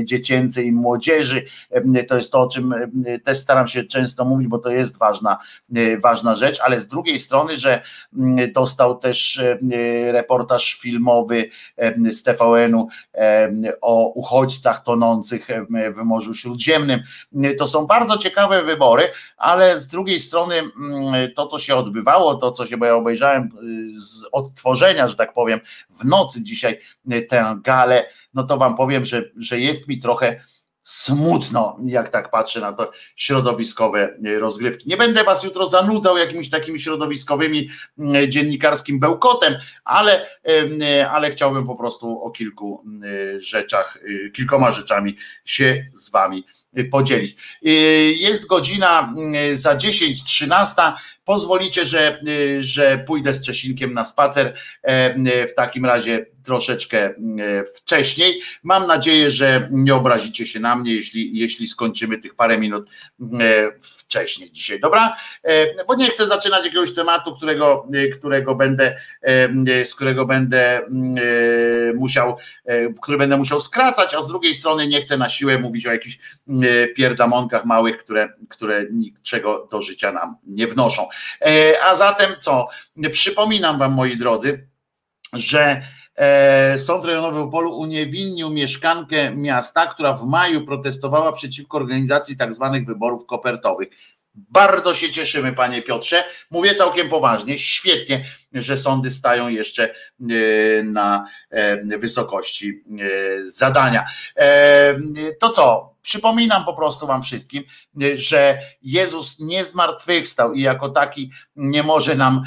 dziecięcej 0.05 0.67
i 0.67 0.73
młodzieży. 0.73 1.45
To 2.09 2.17
jest 2.17 2.33
to, 2.33 2.41
o 2.41 2.49
czym 2.49 2.75
też 3.25 3.39
staram 3.39 3.69
się 3.69 3.85
często 3.85 4.25
mówić, 4.25 4.49
bo 4.49 4.59
to 4.59 4.71
jest 4.71 4.99
ważna, 4.99 5.39
ważna 6.03 6.35
rzecz, 6.35 6.61
ale 6.61 6.79
z 6.79 6.87
drugiej 6.87 7.19
strony, 7.19 7.57
że 7.57 7.83
dostał 8.55 8.99
też 8.99 9.43
reportaż 10.13 10.75
filmowy 10.75 11.36
z 12.11 12.23
TVN-u 12.23 12.89
o 13.81 14.09
uchodźcach 14.09 14.85
tonących 14.85 15.47
w 15.95 16.05
Morzu 16.05 16.35
Śródziemnym. 16.35 17.01
To 17.59 17.67
są 17.67 17.87
bardzo 17.87 18.19
ciekawe 18.19 18.63
wybory, 18.63 19.09
ale 19.37 19.81
z 19.81 19.87
drugiej 19.87 20.21
strony 20.21 20.55
to, 21.37 21.47
co 21.47 21.59
się 21.59 21.77
odbywało, 21.77 22.35
to, 22.35 22.51
co 22.51 22.67
się, 22.67 22.77
bo 22.77 22.87
ja 22.87 22.95
obejrzałem 22.95 23.51
z 23.97 24.25
odtworzenia, 24.33 25.09
że 25.09 25.17
tak 25.17 25.35
powiem, 25.35 25.61
w 25.91 26.05
nocy 26.05 26.43
dzisiaj 26.43 26.81
e, 27.11 27.23
tę 27.23 27.57
galę, 27.65 28.07
no 28.35 28.43
to 28.43 28.57
wam 28.57 28.77
powiem, 28.77 29.05
że, 29.05 29.23
że 29.37 29.61
jest 29.61 29.89
mi 29.89 29.99
trochę 29.99 30.41
smutno, 30.87 31.79
jak 31.85 32.09
tak 32.09 32.31
patrzę 32.31 32.61
na 32.61 32.73
to 32.73 32.93
środowiskowe 33.17 34.17
e, 34.25 34.39
rozgrywki. 34.39 34.89
Nie 34.89 34.97
będę 34.97 35.25
was 35.25 35.45
jutro 35.45 35.69
zanudzał 35.69 36.17
jakimiś 36.17 36.51
takimi 36.51 36.81
środowiskowymi 36.81 37.69
e, 38.15 38.29
dziennikarskim 38.29 39.01
bełkotem, 39.01 39.55
ale, 39.85 40.27
ale 41.11 41.31
chciałbym 41.31 41.67
po 41.67 41.77
prostu 41.77 42.23
o 42.23 42.31
kilku 42.31 42.85
rzeczach, 43.39 43.99
kilkoma 44.35 44.71
rzeczami 44.71 45.17
się 45.45 45.87
z 45.93 46.11
wami 46.11 46.45
podzielić. 46.91 47.37
Jest 48.17 48.47
godzina 48.47 49.15
za 49.53 49.77
10.13 49.77 50.93
pozwolicie, 51.27 51.85
że, 51.85 52.21
że 52.59 52.99
pójdę 52.99 53.33
z 53.33 53.41
Czesinkiem 53.41 53.95
na 53.95 54.05
spacer 54.05 54.55
e, 54.83 55.47
w 55.47 55.55
takim 55.55 55.87
razie 55.87 56.27
troszeczkę 56.45 56.99
e, 56.99 57.13
wcześniej. 57.77 58.41
Mam 58.63 58.87
nadzieję, 58.87 59.31
że 59.31 59.69
nie 59.73 59.95
obrazicie 59.95 60.47
się 60.47 60.61
na 60.61 60.77
mnie, 60.77 60.95
jeśli, 60.95 61.39
jeśli 61.39 61.69
skończymy 61.69 62.19
tych 62.19 62.35
parę 62.35 62.59
minut 62.59 62.91
e, 63.21 63.27
wcześniej 63.81 64.53
dzisiaj, 64.53 64.81
dobra? 64.81 65.17
Bo 65.89 65.95
nie 65.95 66.11
chcę 66.11 66.27
zaczynać 66.27 66.65
jakiegoś 66.65 66.95
tematu, 66.95 67.37
którego, 67.37 67.89
którego 68.19 68.55
będę, 68.55 68.97
z 69.85 69.95
którego 69.95 70.27
będę 70.27 70.81
musiał, 71.95 72.37
który 73.03 73.19
będę 73.19 73.37
musiał 73.37 73.61
skracać, 73.61 74.15
a 74.15 74.21
z 74.21 74.29
drugiej 74.29 74.55
strony 74.55 74.87
nie 74.87 75.01
chcę 75.01 75.17
na 75.17 75.29
siłę 75.29 75.59
mówić 75.59 75.87
o 75.87 75.93
jakichś 75.93 76.19
pierdamonkach 76.97 77.65
małych, 77.65 77.99
które, 77.99 78.29
które 78.49 78.85
niczego 78.91 79.69
do 79.71 79.83
życia 79.83 80.13
nam 80.13 80.37
nie 80.47 80.67
wnoszą. 80.67 81.09
E, 81.41 81.75
a 81.85 81.95
zatem 81.95 82.31
co? 82.41 82.69
Przypominam 83.13 83.79
Wam, 83.79 83.93
moi 83.93 84.17
drodzy, 84.17 84.69
że 85.33 85.83
e, 86.17 86.79
Sąd 86.79 87.05
Rejonowy 87.05 87.45
w 87.45 87.51
Polu 87.51 87.79
uniewinnił 87.79 88.51
mieszkankę 88.51 89.31
miasta, 89.31 89.87
która 89.87 90.13
w 90.13 90.27
maju 90.27 90.67
protestowała 90.67 91.33
przeciwko 91.33 91.77
organizacji 91.77 92.37
tak 92.37 92.55
zwanych 92.55 92.87
wyborów 92.87 93.27
kopertowych. 93.27 93.89
Bardzo 94.35 94.95
się 94.95 95.11
cieszymy, 95.11 95.53
panie 95.53 95.83
Piotrze. 95.83 96.25
Mówię 96.51 96.75
całkiem 96.75 97.09
poważnie. 97.09 97.59
Świetnie, 97.59 98.25
że 98.53 98.77
sądy 98.77 99.11
stają 99.11 99.49
jeszcze 99.49 99.85
e, 99.85 100.83
na 100.83 101.27
wysokości 101.99 102.83
zadania. 103.45 104.05
To 105.41 105.51
co? 105.51 105.97
Przypominam 106.03 106.65
po 106.65 106.75
prostu 106.75 107.07
Wam 107.07 107.23
wszystkim, 107.23 107.63
że 108.15 108.59
Jezus 108.83 109.41
nie 109.41 109.65
zmartwychwstał 109.65 110.53
i 110.53 110.63
jako 110.63 110.89
taki 110.89 111.31
nie 111.57 111.83
może 111.83 112.15
nam 112.15 112.43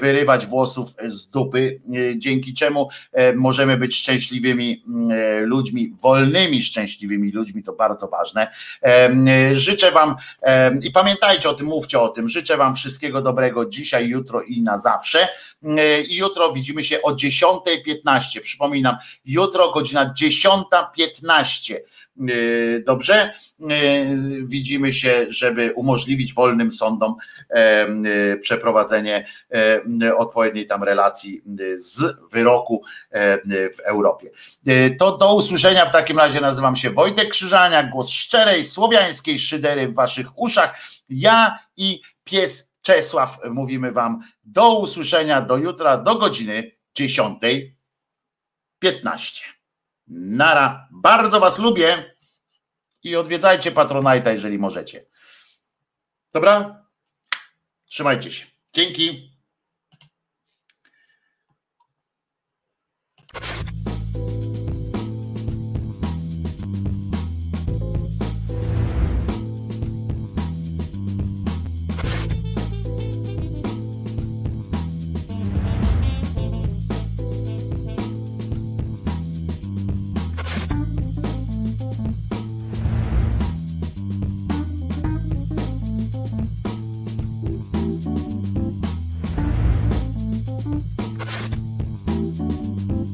wyrywać 0.00 0.46
włosów 0.46 0.88
z 1.02 1.30
dupy, 1.30 1.80
dzięki 2.16 2.54
czemu 2.54 2.88
możemy 3.34 3.76
być 3.76 3.96
szczęśliwymi 3.96 4.84
ludźmi, 5.40 5.92
wolnymi, 6.00 6.62
szczęśliwymi 6.62 7.32
ludźmi, 7.32 7.62
to 7.62 7.72
bardzo 7.72 8.08
ważne. 8.08 8.50
Życzę 9.52 9.90
Wam 9.90 10.14
i 10.82 10.90
pamiętajcie 10.90 11.50
o 11.50 11.54
tym, 11.54 11.66
mówcie 11.66 12.00
o 12.00 12.08
tym. 12.08 12.28
Życzę 12.28 12.56
Wam 12.56 12.74
wszystkiego 12.74 13.22
dobrego 13.22 13.66
dzisiaj, 13.66 14.08
jutro 14.08 14.42
i 14.42 14.62
na 14.62 14.78
zawsze. 14.78 15.23
I 16.08 16.16
jutro 16.16 16.52
widzimy 16.52 16.84
się 16.84 17.02
o 17.02 17.10
10.15. 17.10 18.40
Przypominam, 18.40 18.96
jutro 19.24 19.72
godzina 19.72 20.14
10.15 20.22 21.74
E, 22.20 22.80
dobrze. 22.80 23.14
E, 23.14 23.32
widzimy 24.42 24.92
się, 24.92 25.26
żeby 25.28 25.72
umożliwić 25.72 26.34
wolnym 26.34 26.72
sądom 26.72 27.14
przeprowadzenie 28.40 29.26
odpowiedniej 30.16 30.66
tam 30.66 30.82
relacji 30.82 31.42
z 31.74 32.16
wyroku 32.32 32.82
w 33.76 33.80
Europie. 33.84 34.30
To 34.98 35.18
do 35.18 35.34
usłyszenia 35.34 35.86
w 35.86 35.92
takim 35.92 36.18
razie 36.18 36.40
nazywam 36.40 36.76
się 36.76 36.90
Wojtek 36.90 37.28
Krzyżania, 37.28 37.82
głos 37.82 38.10
szczerej 38.10 38.64
słowiańskiej 38.64 39.38
szydery 39.38 39.88
w 39.88 39.94
waszych 39.94 40.38
uszach. 40.38 40.78
Ja 41.08 41.58
i 41.76 42.00
pies 42.24 42.73
Czesław 42.84 43.38
mówimy 43.50 43.92
wam 43.92 44.22
do 44.44 44.78
usłyszenia 44.78 45.42
do 45.42 45.56
jutra 45.56 45.98
do 45.98 46.14
godziny 46.14 46.76
10.15. 46.98 49.44
Nara, 50.06 50.88
bardzo 50.90 51.40
Was 51.40 51.58
lubię 51.58 52.16
i 53.02 53.16
odwiedzajcie 53.16 53.72
Patronite'a, 53.72 54.32
jeżeli 54.32 54.58
możecie. 54.58 55.06
Dobra? 56.32 56.84
Trzymajcie 57.86 58.32
się. 58.32 58.46
Dzięki. 58.72 59.33